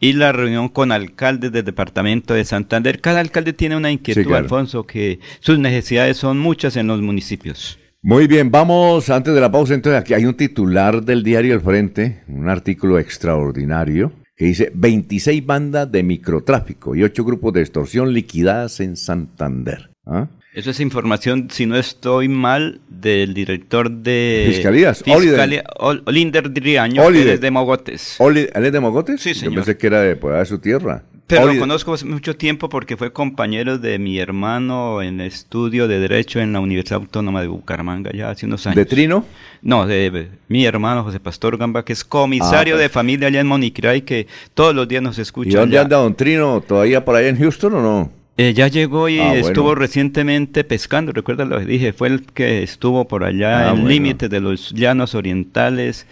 y 0.00 0.12
la 0.14 0.32
reunión 0.32 0.68
con 0.68 0.92
alcaldes 0.92 1.52
del 1.52 1.64
departamento 1.64 2.34
de 2.34 2.44
Santander. 2.44 3.00
Cada 3.00 3.20
alcalde 3.20 3.52
tiene 3.52 3.76
una 3.76 3.90
inquietud, 3.90 4.32
Alfonso, 4.32 4.86
que 4.86 5.20
sus 5.40 5.58
necesidades 5.58 6.16
son 6.16 6.38
muchas 6.38 6.76
en 6.76 6.86
los 6.86 7.00
municipios. 7.00 7.78
Muy 8.02 8.26
bien, 8.26 8.50
vamos 8.50 9.08
antes 9.08 9.34
de 9.34 9.40
la 9.40 9.50
pausa. 9.50 9.74
Entonces, 9.74 10.00
aquí 10.00 10.12
hay 10.12 10.26
un 10.26 10.34
titular 10.34 11.02
del 11.02 11.22
diario 11.22 11.54
El 11.54 11.62
Frente, 11.62 12.22
un 12.28 12.48
artículo 12.48 12.98
extraordinario 12.98 14.12
que 14.36 14.46
dice 14.46 14.70
26 14.74 15.46
bandas 15.46 15.90
de 15.90 16.02
microtráfico 16.02 16.94
y 16.94 17.02
8 17.02 17.24
grupos 17.24 17.52
de 17.52 17.60
extorsión 17.60 18.12
liquidadas 18.12 18.80
en 18.80 18.96
Santander. 18.96 19.90
¿Ah? 20.04 20.28
Eso 20.54 20.70
es 20.70 20.78
información, 20.78 21.48
si 21.50 21.66
no 21.66 21.76
estoy 21.76 22.28
mal, 22.28 22.80
del 22.88 23.34
director 23.34 23.90
de 23.90 24.44
Fiscalías, 24.54 25.02
Fiscalía, 25.02 25.64
Olinder 25.80 26.52
Driaño, 26.52 27.10
que 27.10 27.32
es 27.32 27.40
de 27.40 27.50
Mogotes. 27.50 28.18
¿Él 28.20 28.50
es 28.54 28.72
de 28.72 28.78
Mogotes? 28.78 29.20
Sí, 29.20 29.34
señor. 29.34 29.52
Yo 29.52 29.56
pensé 29.56 29.76
que 29.76 29.88
era 29.88 30.00
de, 30.00 30.14
pues, 30.14 30.38
de 30.38 30.46
su 30.46 30.60
tierra. 30.60 31.02
Pero 31.26 31.52
lo 31.52 31.58
conozco 31.58 31.94
hace 31.94 32.04
mucho 32.04 32.36
tiempo 32.36 32.68
porque 32.68 32.96
fue 32.96 33.12
compañero 33.12 33.78
de 33.78 33.98
mi 33.98 34.20
hermano 34.20 35.02
en 35.02 35.20
estudio 35.20 35.88
de 35.88 35.98
Derecho 35.98 36.38
en 36.38 36.52
la 36.52 36.60
Universidad 36.60 37.00
Autónoma 37.00 37.40
de 37.40 37.48
Bucaramanga 37.48 38.12
ya 38.12 38.30
hace 38.30 38.46
unos 38.46 38.64
años. 38.68 38.76
¿De 38.76 38.84
Trino? 38.84 39.24
No, 39.60 39.86
de, 39.86 40.28
mi 40.46 40.66
hermano 40.66 41.02
José 41.02 41.18
Pastor 41.18 41.56
Gamba, 41.56 41.84
que 41.84 41.94
es 41.94 42.04
comisario 42.04 42.76
ah, 42.76 42.78
de 42.78 42.88
familia 42.90 43.26
allá 43.26 43.40
en 43.40 43.48
Monicray, 43.48 44.02
que 44.02 44.28
todos 44.52 44.72
los 44.72 44.86
días 44.86 45.02
nos 45.02 45.18
escucha. 45.18 45.50
¿Y 45.50 45.54
dónde 45.54 45.78
anda 45.78 45.96
Don 45.96 46.14
Trino? 46.14 46.60
¿Todavía 46.60 47.04
por 47.04 47.16
allá 47.16 47.28
en 47.28 47.38
Houston 47.38 47.74
o 47.74 47.82
no? 47.82 48.23
Eh, 48.36 48.52
ya 48.52 48.66
llegó 48.66 49.08
y 49.08 49.20
ah, 49.20 49.34
estuvo 49.36 49.76
recientemente 49.76 50.64
pescando, 50.64 51.12
recuerda 51.12 51.44
lo 51.44 51.58
que 51.60 51.66
dije, 51.66 51.92
fue 51.92 52.08
el 52.08 52.22
que 52.24 52.64
estuvo 52.64 53.06
por 53.06 53.22
allá 53.22 53.70
ah, 53.70 53.74
en 53.74 53.86
límites 53.86 54.28
de 54.28 54.40
los 54.40 54.72
llanos 54.72 55.14
orientales 55.14 56.06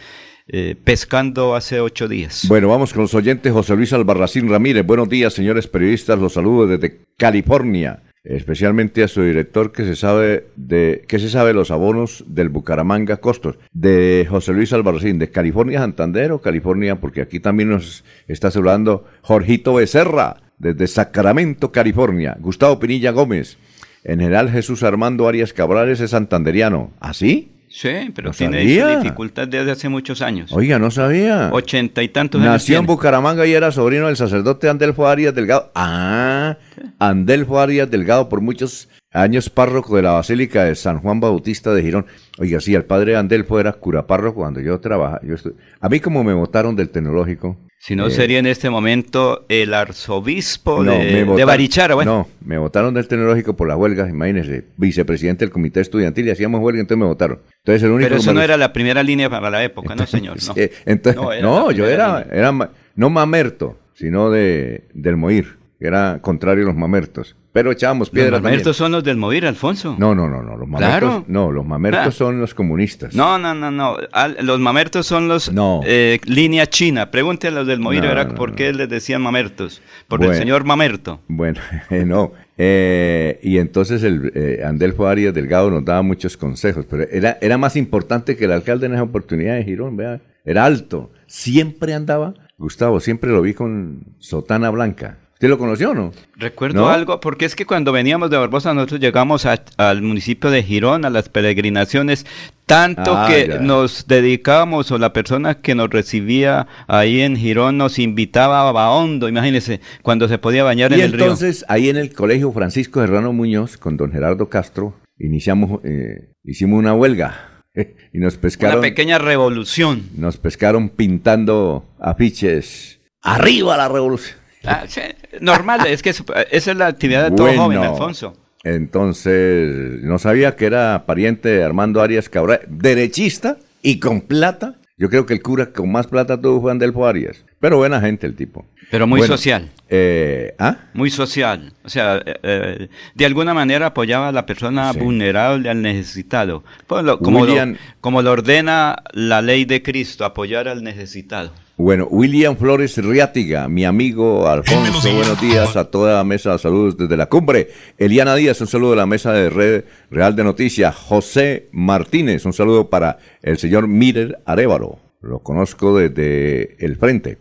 eh, 0.47 0.77
pescando 0.85 1.57
hace 1.57 1.81
ocho 1.81 2.07
días. 2.09 2.47
Bueno, 2.49 2.69
vamos 2.69 2.93
con 2.93 3.03
los 3.03 3.15
oyentes. 3.15 3.53
José 3.53 3.75
Luis 3.75 3.93
Albarracín 3.93 4.49
Ramírez. 4.49 4.85
Buenos 4.85 5.09
días, 5.09 5.33
señores 5.33 5.67
periodistas. 5.67 6.19
Los 6.19 6.35
saludo 6.35 6.67
desde 6.67 7.01
California. 7.17 8.01
Especialmente 8.25 9.03
a 9.03 9.09
su 9.09 9.23
director 9.23 9.73
que 9.73 9.85
se 9.85 9.97
sabe 9.97 10.47
de 10.55 11.05
que 11.09 11.19
se 11.19 11.29
sabe 11.29 11.53
los 11.53 11.73
abonos 11.73 12.25
del 12.29 12.51
Bucaramanga 12.51 13.17
Costos 13.17 13.59
de 13.73 14.27
José 14.31 14.53
Luis 14.53 14.73
Albarracín 14.73 15.19
de 15.19 15.31
California 15.31 15.81
Santander 15.81 16.31
o 16.31 16.41
California 16.41 17.01
porque 17.01 17.21
aquí 17.21 17.41
también 17.41 17.71
nos 17.71 18.05
está 18.29 18.53
saludando 18.53 19.09
Jorgito 19.23 19.75
Becerra 19.75 20.37
desde 20.59 20.87
Sacramento 20.87 21.73
California 21.73 22.37
Gustavo 22.39 22.79
Pinilla 22.79 23.11
Gómez 23.11 23.59
en 24.05 24.21
general 24.21 24.51
Jesús 24.51 24.83
Armando 24.83 25.29
Arias 25.29 25.53
Cabrales 25.53 26.01
es 26.01 26.11
santanderiano 26.11 26.93
¿así? 27.01 27.53
Sí, 27.73 28.13
pero 28.15 28.33
tiene 28.33 28.61
dificultad 28.61 29.49
desde 29.49 29.71
hace 29.71 29.89
muchos 29.89 30.21
años. 30.21 30.53
Oiga, 30.53 30.79
no 30.79 30.91
sabía. 30.91 31.49
Ochenta 31.53 32.03
y 32.03 32.09
tantos 32.09 32.39
años. 32.39 32.53
Nació 32.53 32.79
en 32.79 32.85
Bucaramanga 32.85 33.47
y 33.47 33.55
era 33.55 33.73
sobrino 33.73 34.09
del 34.09 34.17
sacerdote 34.19 34.69
Andelfo 34.69 35.09
Arias 35.09 35.35
Delgado. 35.35 35.73
Ah, 35.75 36.59
Andelfo 36.99 37.59
Arias 37.59 37.91
Delgado, 37.91 38.29
por 38.29 38.43
muchos 38.43 38.91
años 39.11 39.49
párroco 39.49 39.97
de 39.97 40.03
la 40.03 40.13
Basílica 40.13 40.65
de 40.65 40.75
San 40.75 40.99
Juan 40.99 41.21
Bautista 41.21 41.73
de 41.73 41.83
Girón. 41.83 42.07
Oiga, 42.39 42.61
sí, 42.61 42.75
el 42.75 42.85
padre 42.85 43.17
Andelfo 43.17 43.59
era 43.59 43.73
cura 43.73 44.07
párroco 44.07 44.41
cuando 44.41 44.61
yo 44.61 44.79
trabajaba. 44.79 45.23
Yo 45.23 45.37
A 45.81 45.89
mí 45.89 45.99
como 45.99 46.23
me 46.25 46.35
votaron 46.35 46.77
del 46.77 46.91
tecnológico, 46.91 47.57
si 47.85 47.97
no, 47.97 48.07
eh, 48.07 48.11
sería 48.13 48.39
en 48.39 48.47
este 48.47 48.71
momento 48.71 49.45
el 49.49 49.75
arzobispo 49.75 50.85
de, 50.85 51.45
Barichara. 51.45 51.97
Bueno. 51.97 52.29
No, 52.31 52.47
me 52.47 52.57
votaron 52.57 52.95
del 52.95 53.09
tecnológico 53.09 53.57
por 53.57 53.67
las 53.67 53.77
huelgas, 53.77 54.09
imagínense, 54.09 54.67
vicepresidente 54.77 55.45
del 55.45 55.51
comité 55.51 55.81
estudiantil 55.81 56.29
y 56.29 56.31
hacíamos 56.31 56.61
huelga, 56.61 56.81
entonces 56.81 57.01
me 57.01 57.07
votaron. 57.07 57.41
Entonces, 57.57 57.83
el 57.83 57.91
único 57.91 58.09
Pero 58.09 58.21
eso 58.21 58.33
no 58.33 58.41
era 58.41 58.57
la 58.57 58.73
primera 58.73 59.03
línea 59.03 59.29
para 59.29 59.51
la 59.51 59.65
época, 59.65 59.97
¿no, 59.97 60.07
señor? 60.07 60.37
No, 60.47 60.55
entonces, 60.87 61.43
no, 61.43 61.73
yo 61.73 61.89
era, 61.89 62.25
era, 62.31 62.53
no 62.95 63.11
mamerto, 63.11 63.77
sino 63.95 64.31
de, 64.31 64.85
del 64.95 65.17
Moir, 65.17 65.57
era 65.87 66.19
contrario 66.21 66.65
a 66.65 66.67
los 66.69 66.77
mamertos. 66.77 67.37
Pero 67.53 67.71
echábamos 67.71 68.09
piedras. 68.09 68.33
Los 68.33 68.43
mamertos 68.43 68.77
son 68.77 68.93
los 68.93 69.05
del 69.05 69.19
Moir, 69.19 69.47
Alfonso. 69.47 69.95
No, 69.99 70.15
no, 70.15 70.27
no, 70.27 70.43
no. 70.43 70.57
Los 70.57 70.67
mamertos, 70.67 71.25
no, 71.29 71.53
los 71.53 71.67
mamertos 71.67 72.15
son 72.15 72.41
los 72.41 72.55
comunistas. 72.55 73.15
No, 73.15 73.39
no, 73.39 73.55
no, 73.55 73.71
no. 73.71 73.99
los 74.41 74.59
mamertos 74.59 75.07
son 75.07 75.29
los 75.29 75.53
eh, 75.85 76.19
línea 76.25 76.67
china. 76.67 77.11
Pregúntenle 77.11 77.59
a 77.59 77.61
los 77.61 77.69
del 77.69 77.81
Moir, 77.81 78.05
¿por 78.37 78.55
qué 78.55 78.73
les 78.73 78.89
decían 78.89 79.21
mamertos? 79.21 79.83
Por 80.09 80.25
el 80.25 80.35
señor 80.35 80.65
Mamerto. 80.65 81.21
Bueno, 81.29 81.61
no. 81.91 82.33
Eh, 82.59 83.41
y 83.43 83.59
entonces 83.59 84.03
el 84.03 84.31
eh, 84.35 84.63
Andelfo 84.65 85.07
Arias 85.07 85.35
Delgado 85.35 85.71
nos 85.71 85.85
daba 85.85 86.03
muchos 86.03 86.37
consejos, 86.37 86.87
pero 86.89 87.05
era, 87.11 87.39
era 87.41 87.59
más 87.59 87.77
importante 87.77 88.37
que 88.37 88.45
el 88.45 88.53
alcalde 88.53 88.87
en 88.87 88.95
esa 88.95 89.03
oportunidad 89.03 89.57
de 89.57 89.65
Girón, 89.65 89.97
vea, 89.97 90.21
era 90.45 90.65
alto. 90.65 91.11
Siempre 91.27 91.95
andaba, 91.95 92.35
Gustavo, 92.59 93.01
siempre 93.01 93.31
lo 93.31 93.43
vi 93.43 93.55
con 93.55 94.15
sotana 94.19 94.71
blanca. 94.71 95.19
¿Usted 95.43 95.51
lo 95.51 95.59
conoció 95.59 95.91
o 95.91 95.95
no? 95.95 96.13
Recuerdo 96.37 96.89
algo, 96.89 97.19
porque 97.19 97.47
es 97.47 97.57
que 97.57 97.67
cuando 97.67 97.91
veníamos 97.91 98.31
de 98.31 98.37
Barbosa 98.37 98.75
nosotros 98.75 99.01
llegamos 99.01 99.45
al 99.45 100.01
municipio 100.01 100.51
de 100.51 100.63
Girón, 100.63 101.05
a 101.05 101.11
las 101.11 101.29
peregrinaciones, 101.29 102.27
tanto 102.65 103.17
ah, 103.17 103.27
que 103.29 103.59
nos 103.61 104.07
dedicábamos 104.07 104.93
o 104.93 104.99
la 104.99 105.13
persona 105.13 105.57
que 105.57 105.75
nos 105.75 105.91
recibía 105.91 106.69
ahí 106.87 107.23
en 107.23 107.35
Girón 107.35 107.77
nos 107.77 107.99
invitaba 107.99 108.69
a 108.69 108.71
Baondo, 108.71 109.29
imagínese, 109.29 109.81
cuando 110.03 110.29
se 110.29 110.39
podía 110.39 110.63
bañar 110.63 110.93
en 110.93 111.01
el 111.01 111.11
río. 111.11 111.19
Y 111.19 111.23
entonces 111.25 111.65
ahí 111.67 111.89
en 111.89 111.97
el 111.97 112.15
colegio 112.15 112.53
Francisco 112.53 113.01
Serrano 113.01 113.33
Muñoz 113.33 113.77
con 113.79 113.97
don 113.97 114.13
Gerardo 114.13 114.49
Castro, 114.49 114.95
iniciamos, 115.19 115.81
eh, 115.83 116.35
hicimos 116.45 116.79
una 116.79 116.95
huelga 116.95 117.65
y 117.75 118.19
nos 118.21 118.37
pescaron. 118.37 118.79
Una 118.79 118.83
pequeña 118.83 119.19
revolución. 119.19 120.09
Nos 120.17 120.37
pescaron 120.37 120.89
pintando 120.91 121.85
afiches. 121.99 123.01
¡Arriba 123.23 123.77
la 123.77 123.89
revolución! 123.89 124.37
Ah, 124.65 124.85
sí, 124.87 125.01
normal, 125.41 125.87
es 125.87 126.03
que 126.03 126.11
esa 126.11 126.25
es 126.51 126.77
la 126.77 126.87
actividad 126.87 127.25
de 127.31 127.37
todo 127.37 127.47
Bueno. 127.47 127.63
joven, 127.65 127.79
Alfonso. 127.79 128.37
Entonces, 128.65 130.03
no 130.03 130.19
sabía 130.19 130.55
que 130.57 130.67
era 130.67 131.05
pariente 131.07 131.49
de 131.49 131.65
Armando 131.65 132.01
Arias 132.01 132.29
Cabral, 132.29 132.61
derechista 132.69 133.57
y 133.83 133.99
con 133.99 134.21
plata. 134.21 134.77
Yo 134.99 135.09
creo 135.09 135.27
que 135.27 135.35
el 135.35 135.43
cura 135.43 135.73
con 135.73 135.91
más 135.91 136.07
plata 136.07 136.41
tuvo 136.41 136.61
fue 136.61 136.71
Andelfo 136.71 137.07
Arias. 137.07 137.45
Pero 137.59 137.79
buena 137.79 138.01
gente 138.01 138.27
el 138.27 138.37
tipo. 138.37 138.67
Pero 138.91 139.07
muy 139.07 139.19
Bueno, 139.21 139.35
social. 139.37 139.71
eh, 139.89 140.55
¿Ah? 140.59 140.77
Muy 140.95 141.11
social. 141.11 141.73
O 141.83 141.89
sea, 141.89 142.19
eh, 142.25 142.35
eh, 142.43 142.89
de 143.15 143.25
alguna 143.27 143.55
manera 143.55 143.87
apoyaba 143.87 144.29
a 144.29 144.33
la 144.33 144.45
persona 144.47 144.93
Sí. 144.93 144.99
vulnerable, 145.01 145.69
al 145.71 145.81
necesitado. 145.83 146.63
Pues 146.87 147.03
lo- 147.05 147.19
como, 147.19 147.41
William- 147.41 147.73
lo, 147.73 147.79
como 148.01 148.21
lo 148.23 148.31
ordena 148.33 149.03
la 149.13 149.41
ley 149.43 149.65
de 149.65 149.83
Cristo, 149.83 150.25
apoyar 150.25 150.69
al 150.69 150.85
necesitado. 150.85 151.53
Bueno, 151.83 152.07
William 152.09 152.57
Flores 152.57 152.97
Riátiga, 152.97 153.67
mi 153.69 153.85
amigo 153.85 154.49
Alfonso, 154.49 155.13
buenos 155.13 155.41
días 155.41 155.75
a 155.77 155.91
toda 155.91 156.15
la 156.15 156.23
mesa, 156.23 156.57
saludos 156.57 156.97
desde 156.97 157.17
la 157.17 157.27
cumbre. 157.27 157.71
Eliana 157.99 158.37
Díaz, 158.37 158.61
un 158.61 158.69
saludo 158.69 158.91
de 158.91 158.97
la 158.99 159.07
mesa 159.07 159.33
de 159.33 159.51
Red 159.51 159.85
Real 160.09 160.37
de 160.37 160.45
Noticias. 160.45 160.95
José 160.95 161.69
Martínez, 161.73 162.47
un 162.47 162.53
saludo 162.53 162.89
para 162.89 163.19
el 163.43 163.59
señor 163.59 163.89
Miller 163.89 164.39
Arevalo, 164.47 165.01
lo 165.23 165.41
conozco 165.41 165.99
desde 165.99 166.77
el 166.85 166.95
frente. 166.95 167.39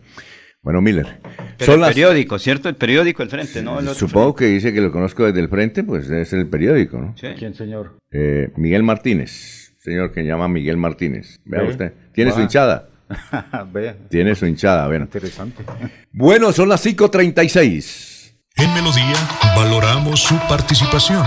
Bueno, 0.60 0.80
Miller, 0.82 1.20
Pero 1.58 1.64
son 1.66 1.74
el 1.76 1.80
las- 1.82 1.90
periódico, 1.90 2.36
¿cierto? 2.40 2.68
El 2.68 2.74
periódico, 2.74 3.22
el 3.22 3.28
frente, 3.28 3.62
¿no? 3.62 3.78
El 3.78 3.86
otro 3.86 3.94
supongo 4.08 4.34
que 4.34 4.46
dice 4.46 4.72
que 4.72 4.80
lo 4.80 4.90
conozco 4.90 5.24
desde 5.24 5.38
el 5.38 5.50
frente, 5.50 5.84
pues 5.84 6.10
es 6.10 6.32
el 6.32 6.48
periódico, 6.48 6.98
¿no? 6.98 7.14
Sí. 7.16 7.28
¿Quién, 7.38 7.54
señor? 7.54 7.96
Eh, 8.10 8.50
Miguel 8.56 8.82
Martínez, 8.82 9.76
señor 9.78 10.10
que 10.10 10.24
llama 10.24 10.48
Miguel 10.48 10.78
Martínez. 10.78 11.38
Vea 11.44 11.62
Ve. 11.62 11.68
usted, 11.68 11.92
tiene 12.12 12.32
su 12.32 12.40
hinchada, 12.40 12.88
tiene 14.08 14.34
su 14.34 14.46
hinchada, 14.46 14.86
bueno. 14.86 15.04
interesante. 15.04 15.64
Bueno, 16.12 16.52
son 16.52 16.68
las 16.68 16.84
5.36. 16.84 18.34
En 18.56 18.74
Melodía 18.74 19.16
valoramos 19.56 20.20
su 20.20 20.38
participación. 20.48 21.24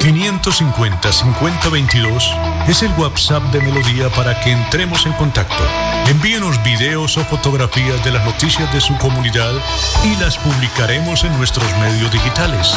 316-550-5022 0.00 2.68
es 2.68 2.82
el 2.82 2.90
WhatsApp 2.98 3.44
de 3.52 3.60
Melodía 3.60 4.08
para 4.08 4.40
que 4.40 4.50
entremos 4.50 5.04
en 5.04 5.12
contacto. 5.12 5.62
Envíenos 6.08 6.62
videos 6.64 7.18
o 7.18 7.24
fotografías 7.24 8.02
de 8.02 8.12
las 8.12 8.24
noticias 8.24 8.72
de 8.72 8.80
su 8.80 8.96
comunidad 8.96 9.52
y 10.02 10.16
las 10.20 10.38
publicaremos 10.38 11.24
en 11.24 11.36
nuestros 11.36 11.66
medios 11.78 12.10
digitales. 12.10 12.74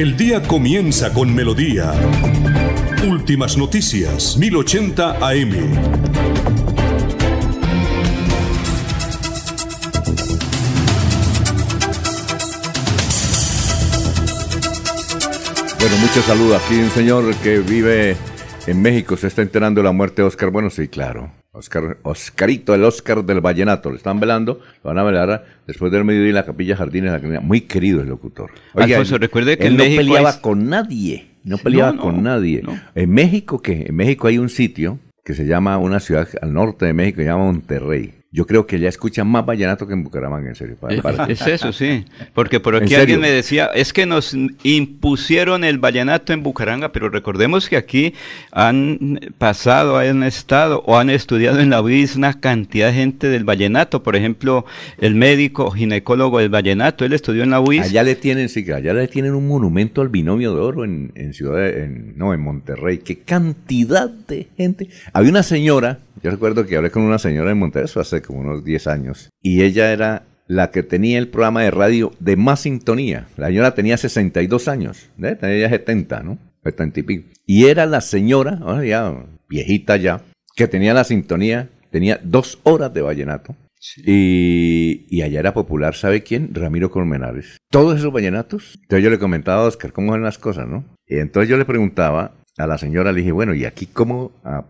El 0.00 0.16
día 0.16 0.40
comienza 0.40 1.12
con 1.12 1.34
melodía. 1.34 1.92
Últimas 3.06 3.58
noticias, 3.58 4.34
1080 4.38 5.10
AM. 5.10 5.50
Bueno, 15.78 15.96
muchos 16.00 16.24
saludos. 16.24 16.62
Aquí 16.64 16.76
un 16.76 16.90
señor 16.92 17.34
que 17.42 17.58
vive 17.58 18.16
en 18.70 18.82
México 18.82 19.16
se 19.16 19.26
está 19.26 19.42
enterando 19.42 19.80
de 19.80 19.84
la 19.84 19.92
muerte 19.92 20.22
de 20.22 20.28
Oscar. 20.28 20.50
Bueno, 20.50 20.70
sí, 20.70 20.88
claro. 20.88 21.32
Oscar, 21.52 21.98
Oscarito, 22.02 22.74
el 22.74 22.84
Oscar 22.84 23.24
del 23.24 23.40
Vallenato. 23.40 23.90
Le 23.90 23.96
están 23.96 24.20
velando, 24.20 24.60
lo 24.84 24.88
van 24.90 24.98
a 24.98 25.02
velar 25.02 25.44
después 25.66 25.90
del 25.90 26.04
mediodía 26.04 26.28
en 26.28 26.34
la 26.36 26.44
Capilla 26.46 26.76
Jardines 26.76 27.10
de 27.10 27.16
la 27.16 27.20
Comunidad. 27.20 27.42
Muy 27.42 27.62
querido 27.62 28.00
el 28.02 28.08
locutor. 28.08 28.50
Alfonso, 28.74 29.18
recuerde 29.18 29.58
que 29.58 29.66
él 29.66 29.72
en 29.72 29.76
no 29.78 29.84
México 29.84 30.00
peleaba 30.02 30.30
es- 30.30 30.36
con 30.36 30.68
nadie. 30.68 31.26
No 31.42 31.58
peleaba 31.58 31.90
No, 31.92 31.96
no, 31.96 32.02
con 32.02 32.22
nadie. 32.22 32.62
no. 32.62 32.78
En 32.94 33.10
México, 33.10 33.60
¿qué? 33.62 33.86
En 33.88 33.96
México 33.96 34.28
hay 34.28 34.38
un 34.38 34.48
sitio 34.48 34.98
que 35.24 35.34
se 35.34 35.46
llama, 35.46 35.76
una 35.78 35.98
ciudad 36.00 36.28
al 36.40 36.52
norte 36.52 36.86
de 36.86 36.92
México, 36.92 37.16
se 37.20 37.24
llama 37.26 37.44
Monterrey. 37.46 38.14
Yo 38.32 38.46
creo 38.46 38.64
que 38.64 38.78
ya 38.78 38.88
escuchan 38.88 39.26
más 39.26 39.44
vallenato 39.44 39.88
que 39.88 39.92
en 39.92 40.04
Bucaramanga, 40.04 40.48
en 40.50 40.54
serio. 40.54 40.76
para- 40.80 41.02
para- 41.02 41.24
Es 41.26 41.44
eso, 41.48 41.72
sí. 41.72 42.04
Porque 42.32 42.60
por 42.60 42.76
¿En 42.76 42.84
aquí 42.84 42.94
alguien 42.94 43.20
me 43.20 43.28
decía, 43.30 43.66
es 43.74 43.92
que 43.92 44.06
nos 44.06 44.36
impusieron 44.62 45.64
el 45.64 45.78
vallenato 45.78 46.32
en 46.32 46.44
Bucaranga, 46.44 46.92
pero 46.92 47.08
recordemos 47.08 47.68
que 47.68 47.76
aquí 47.76 48.14
han 48.52 49.18
pasado, 49.38 49.98
han 49.98 50.22
estado 50.22 50.82
o 50.86 50.96
han 50.96 51.10
estudiado 51.10 51.58
en 51.58 51.70
la 51.70 51.82
UIS 51.82 52.14
una 52.14 52.38
cantidad 52.38 52.86
de 52.88 52.94
gente 52.94 53.28
del 53.28 53.42
vallenato. 53.42 54.04
Por 54.04 54.14
ejemplo, 54.14 54.64
el 54.98 55.16
médico 55.16 55.72
ginecólogo 55.72 56.38
del 56.38 56.50
vallenato, 56.50 57.04
él 57.04 57.12
estudió 57.14 57.42
en 57.42 57.50
la 57.50 57.60
UIS. 57.60 57.82
Allá 57.82 58.04
le 58.04 58.14
tienen, 58.14 58.48
sí, 58.48 58.64
allá 58.70 58.94
le 58.94 59.08
tienen 59.08 59.34
un 59.34 59.48
monumento 59.48 60.02
al 60.02 60.08
binomio 60.08 60.54
de 60.54 60.60
oro 60.60 60.84
en, 60.84 61.10
en 61.16 61.34
Ciudad, 61.34 61.56
de- 61.58 61.82
en, 61.84 62.12
no, 62.16 62.32
en 62.32 62.40
Monterrey. 62.40 62.98
Qué 62.98 63.18
cantidad 63.18 64.08
de 64.08 64.48
gente. 64.56 64.88
Había 65.12 65.30
una 65.30 65.42
señora, 65.42 65.98
yo 66.22 66.30
recuerdo 66.30 66.66
que 66.66 66.76
hablé 66.76 66.90
con 66.90 67.02
una 67.02 67.18
señora 67.18 67.50
en 67.50 67.58
Monterrey, 67.58 67.86
eso 67.86 68.00
hace 68.00 68.22
como 68.22 68.40
unos 68.40 68.64
10 68.64 68.86
años, 68.86 69.30
y 69.42 69.62
ella 69.62 69.92
era 69.92 70.24
la 70.46 70.72
que 70.72 70.82
tenía 70.82 71.18
el 71.18 71.28
programa 71.28 71.62
de 71.62 71.70
radio 71.70 72.10
de 72.18 72.36
más 72.36 72.60
sintonía. 72.60 73.28
La 73.36 73.46
señora 73.46 73.74
tenía 73.74 73.96
62 73.96 74.66
años, 74.66 75.08
¿eh? 75.22 75.36
tenía 75.36 75.58
ya 75.58 75.68
70, 75.68 76.22
¿no? 76.24 76.38
70 76.64 77.00
y 77.00 77.02
pico. 77.04 77.28
Y 77.46 77.66
era 77.66 77.86
la 77.86 78.00
señora, 78.00 78.58
ahora 78.60 78.84
ya 78.84 79.14
viejita 79.48 79.96
ya, 79.96 80.22
que 80.56 80.66
tenía 80.66 80.92
la 80.92 81.04
sintonía, 81.04 81.68
tenía 81.90 82.20
dos 82.22 82.58
horas 82.64 82.92
de 82.92 83.02
vallenato. 83.02 83.54
Y, 83.96 85.06
y 85.08 85.22
allá 85.22 85.40
era 85.40 85.54
popular, 85.54 85.94
¿sabe 85.94 86.22
quién? 86.22 86.52
Ramiro 86.52 86.90
Colmenares. 86.90 87.56
Todos 87.70 87.98
esos 87.98 88.12
vallenatos. 88.12 88.78
Entonces 88.82 89.04
yo 89.04 89.10
le 89.10 89.18
comentaba 89.18 89.62
a 89.62 89.66
Oscar 89.66 89.92
cómo 89.92 90.12
eran 90.12 90.24
las 90.24 90.38
cosas, 90.38 90.68
¿no? 90.68 90.84
Y 91.06 91.16
entonces 91.16 91.48
yo 91.48 91.56
le 91.56 91.64
preguntaba 91.64 92.34
a 92.58 92.66
la 92.66 92.78
señora, 92.78 93.12
le 93.12 93.18
dije, 93.20 93.32
bueno, 93.32 93.54
¿y 93.54 93.64
aquí 93.64 93.86
cómo 93.86 94.32
a- 94.44 94.64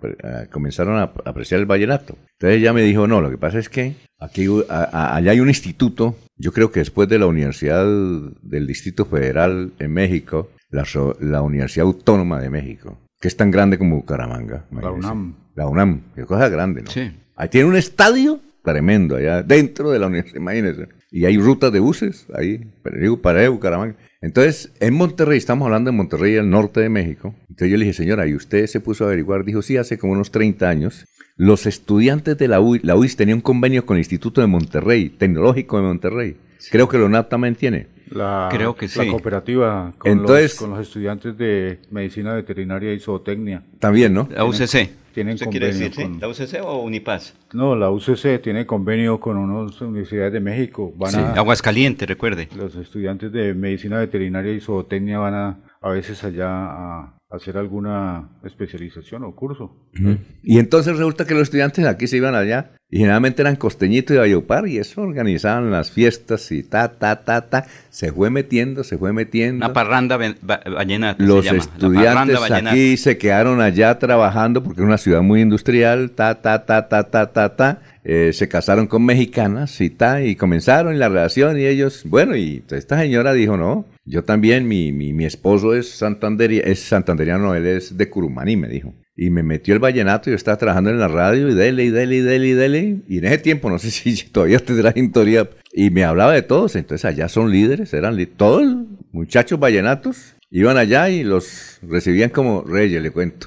comenzaron 0.51 0.97
a 0.99 1.03
ap- 1.05 1.27
apreciar 1.27 1.61
el 1.61 1.67
vallenato? 1.67 2.17
Entonces 2.39 2.59
ella 2.61 2.73
me 2.73 2.83
dijo, 2.83 3.07
no, 3.07 3.21
lo 3.21 3.31
que 3.31 3.39
pasa 3.39 3.59
es 3.59 3.69
que 3.69 3.95
aquí 4.19 4.47
a- 4.69 5.15
allá 5.17 5.33
hay 5.33 5.41
un 5.41 5.49
instituto, 5.49 6.17
yo 6.37 6.53
creo 6.53 6.71
que 6.71 6.81
después 6.81 7.09
de 7.09 7.19
la 7.19 7.27
Universidad 7.27 7.85
del 7.85 8.67
Distrito 8.67 9.05
Federal 9.07 9.73
en 9.79 9.93
México, 9.93 10.51
la, 10.71 10.85
la 11.21 11.43
Universidad 11.43 11.87
Autónoma 11.87 12.41
de 12.41 12.51
México, 12.51 12.99
que 13.21 13.29
es 13.29 13.37
tan 13.37 13.51
grande 13.51 13.77
como 13.79 13.97
Bucaramanga. 13.97 14.65
La. 14.71 14.91
UNAM. 14.91 15.35
La 15.57 15.67
UNAM, 15.67 16.03
qué 16.15 16.25
cosa 16.25 16.49
grande, 16.49 16.83
¿no? 16.83 16.91
Sí. 16.91 17.11
Ahí 17.37 17.49
tiene 17.49 17.69
un 17.69 17.77
estadio 17.77 18.41
tremendo 18.63 19.17
allá 19.17 19.43
dentro 19.43 19.91
de 19.91 19.99
la 19.99 20.07
universidad, 20.07 20.37
imagínense. 20.41 20.89
Y 21.11 21.25
hay 21.25 21.37
rutas 21.39 21.73
de 21.73 21.81
buses 21.81 22.27
ahí, 22.35 22.61
digo, 23.01 23.21
para 23.21 23.49
Bucaramanga. 23.49 23.97
Entonces, 24.21 24.73
en 24.81 24.95
Monterrey, 24.95 25.39
estamos 25.39 25.67
hablando 25.67 25.91
de 25.91 25.97
Monterrey, 25.97 26.37
al 26.37 26.49
norte 26.51 26.81
de 26.81 26.89
México. 26.89 27.35
Entonces 27.51 27.71
yo 27.71 27.77
le 27.77 27.85
dije, 27.85 27.95
señora, 27.97 28.27
¿y 28.27 28.35
usted 28.35 28.67
se 28.67 28.81
puso 28.81 29.05
a 29.05 29.09
averiguar? 29.09 29.45
Dijo, 29.45 29.61
sí, 29.63 29.77
hace 29.77 29.99
como 29.99 30.15
unos 30.15 30.31
30 30.31 30.69
años. 30.69 31.05
Los 31.37 31.67
estudiantes 31.67 32.37
de 32.39 32.49
la 32.49 32.61
UIS, 32.61 32.85
la 32.85 32.97
UIS 32.97 33.17
tenía 33.17 33.35
un 33.35 33.41
convenio 33.41 33.85
con 33.87 33.97
el 33.97 34.01
Instituto 34.01 34.41
de 34.41 34.47
Monterrey, 34.47 35.09
Tecnológico 35.11 35.77
de 35.77 35.83
Monterrey. 35.83 36.37
Creo 36.71 36.89
que 36.89 36.99
la 36.99 37.05
UNAP 37.07 37.29
también 37.29 37.55
tiene. 37.55 37.87
La, 38.11 38.49
Creo 38.51 38.75
que 38.75 38.87
la 38.87 39.05
sí. 39.05 39.09
cooperativa 39.09 39.93
con, 39.99 40.11
Entonces- 40.13 40.53
los, 40.53 40.59
con 40.61 40.71
los 40.71 40.81
estudiantes 40.87 41.37
de 41.39 41.79
medicina 41.91 42.35
veterinaria 42.35 42.93
y 42.93 42.99
zootecnia. 43.01 43.63
También, 43.79 44.13
¿no? 44.13 44.29
La 44.35 44.45
UCC. 44.45 44.91
tienen 45.15 45.37
¿Eso 45.37 45.47
quiere 45.47 45.69
convenio 45.71 45.89
decir, 45.89 45.93
sí? 45.95 46.03
con- 46.03 46.21
¿La 46.21 46.29
UCC 46.29 46.61
o 46.65 46.83
Unipaz? 46.83 47.35
No, 47.53 47.75
la 47.77 47.91
UCC 47.91 48.41
tiene 48.43 48.67
convenio 48.67 49.19
con 49.21 49.37
unas 49.39 49.81
universidades 49.81 50.33
de 50.33 50.41
México. 50.41 50.93
Van 50.97 51.13
Sí, 51.13 51.19
a, 51.19 51.33
Aguascaliente, 51.35 52.05
recuerde. 52.07 52.49
los 52.57 52.75
estudiantes 52.77 53.33
de 53.33 53.55
medicina 53.55 53.99
veterinaria 53.99 54.53
y 54.53 54.61
zootecnia 54.61 55.19
van 55.19 55.35
a, 55.35 55.59
a 55.81 55.91
veces 55.91 56.23
allá 56.25 56.49
a 56.49 57.17
hacer 57.31 57.57
alguna 57.57 58.29
especialización 58.45 59.23
o 59.25 59.35
curso. 59.35 59.77
Ujú. 60.01 60.19
Y 60.43 60.59
entonces 60.59 60.97
resulta 60.97 61.25
que 61.27 61.35
los 61.35 61.45
estudiantes 61.45 61.87
aquí 61.87 62.07
se 62.09 62.17
iban 62.17 62.35
allá 62.35 62.73
y 62.91 62.99
generalmente 62.99 63.41
eran 63.43 63.55
costeñitos 63.55 64.15
de 64.15 64.19
Valledupar 64.19 64.67
y 64.67 64.79
eso 64.79 65.01
organizaban 65.03 65.71
las 65.71 65.93
fiestas 65.93 66.51
y 66.51 66.65
ta, 66.65 66.89
ta, 66.99 67.23
ta, 67.25 67.49
ta. 67.49 67.67
Se 67.89 68.13
fue 68.13 68.31
metiendo, 68.31 68.83
se 68.83 68.99
fue 68.99 69.13
metiendo. 69.13 69.65
Una 69.65 69.73
parranda 69.73 70.19
vallenata 70.43 71.23
Los 71.23 71.45
se 71.45 71.53
llama. 71.53 71.59
la 71.59 71.65
estudiantes 71.73 72.41
vallenata. 72.41 72.71
aquí 72.73 72.97
se 72.97 73.17
quedaron 73.17 73.61
allá 73.61 73.97
trabajando 74.01 74.65
porque 74.65 74.81
es 74.81 74.87
una 74.87 74.99
ciudad 74.99 75.23
muy 75.23 75.41
industrial, 75.41 76.11
ta, 76.11 76.43
ta, 76.43 76.67
ta, 76.67 76.89
ta, 76.89 77.05
ta, 77.05 77.31
ta, 77.33 77.55
ta. 77.55 77.79
Eh, 78.03 78.33
se 78.33 78.49
casaron 78.49 78.87
con 78.87 79.05
mexicanas 79.05 79.79
y 79.81 79.91
ta, 79.91 80.23
y 80.23 80.35
comenzaron 80.35 80.99
la 80.99 81.09
relación 81.11 81.61
y 81.61 81.67
ellos, 81.67 82.03
bueno, 82.07 82.35
y 82.35 82.65
esta 82.71 82.99
señora 82.99 83.35
dijo, 83.35 83.59
no, 83.59 83.85
yo 84.11 84.25
también, 84.25 84.67
mi, 84.69 84.93
mi, 84.93 85.13
mi 85.13 85.25
esposo 85.25 85.75
es, 85.75 85.89
santanderi 85.91 86.59
es 86.63 86.81
santanderiano, 86.81 87.55
él 87.55 87.67
es 87.67 87.97
de 87.97 88.09
Curumaní, 88.11 88.57
me 88.57 88.69
dijo. 88.69 88.95
Y 89.17 89.31
me 89.31 89.43
metió 89.43 89.75
el 89.75 89.81
vallenato, 89.81 90.31
yo 90.31 90.37
estaba 90.37 90.57
trabajando 90.57 90.91
en 90.91 90.99
la 90.99 91.09
radio 91.09 91.49
y 91.49 91.55
dele, 91.55 91.85
y 91.85 91.91
dele, 91.91 92.17
y 92.17 92.21
dele, 92.21 92.47
y 92.49 92.53
dele. 92.53 92.97
Y 93.09 93.19
en 93.19 93.25
ese 93.27 93.39
tiempo, 93.39 93.71
no 93.71 93.79
sé 93.79 93.91
si 93.91 94.15
todavía 94.31 94.59
tendrá 94.59 94.93
historia, 94.97 95.49
y 95.73 95.91
me 95.91 96.05
hablaba 96.05 96.33
de 96.33 96.43
todos, 96.43 96.77
entonces 96.77 97.05
allá 97.05 97.29
son 97.29 97.51
líderes, 97.51 97.95
eran 97.95 98.17
li- 98.17 98.27
todos 98.27 98.67
muchachos 99.13 99.59
vallenatos. 99.59 100.35
Iban 100.53 100.77
allá 100.79 101.09
y 101.11 101.23
los 101.23 101.79
recibían 101.81 102.31
como 102.31 102.63
reyes, 102.63 103.01
le 103.01 103.13
cuento, 103.13 103.47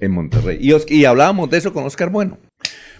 en 0.00 0.10
Monterrey. 0.12 0.58
Y, 0.60 0.72
os- 0.72 0.88
y 0.88 1.04
hablábamos 1.04 1.50
de 1.50 1.58
eso 1.58 1.72
con 1.72 1.84
Oscar 1.84 2.10
Bueno. 2.10 2.38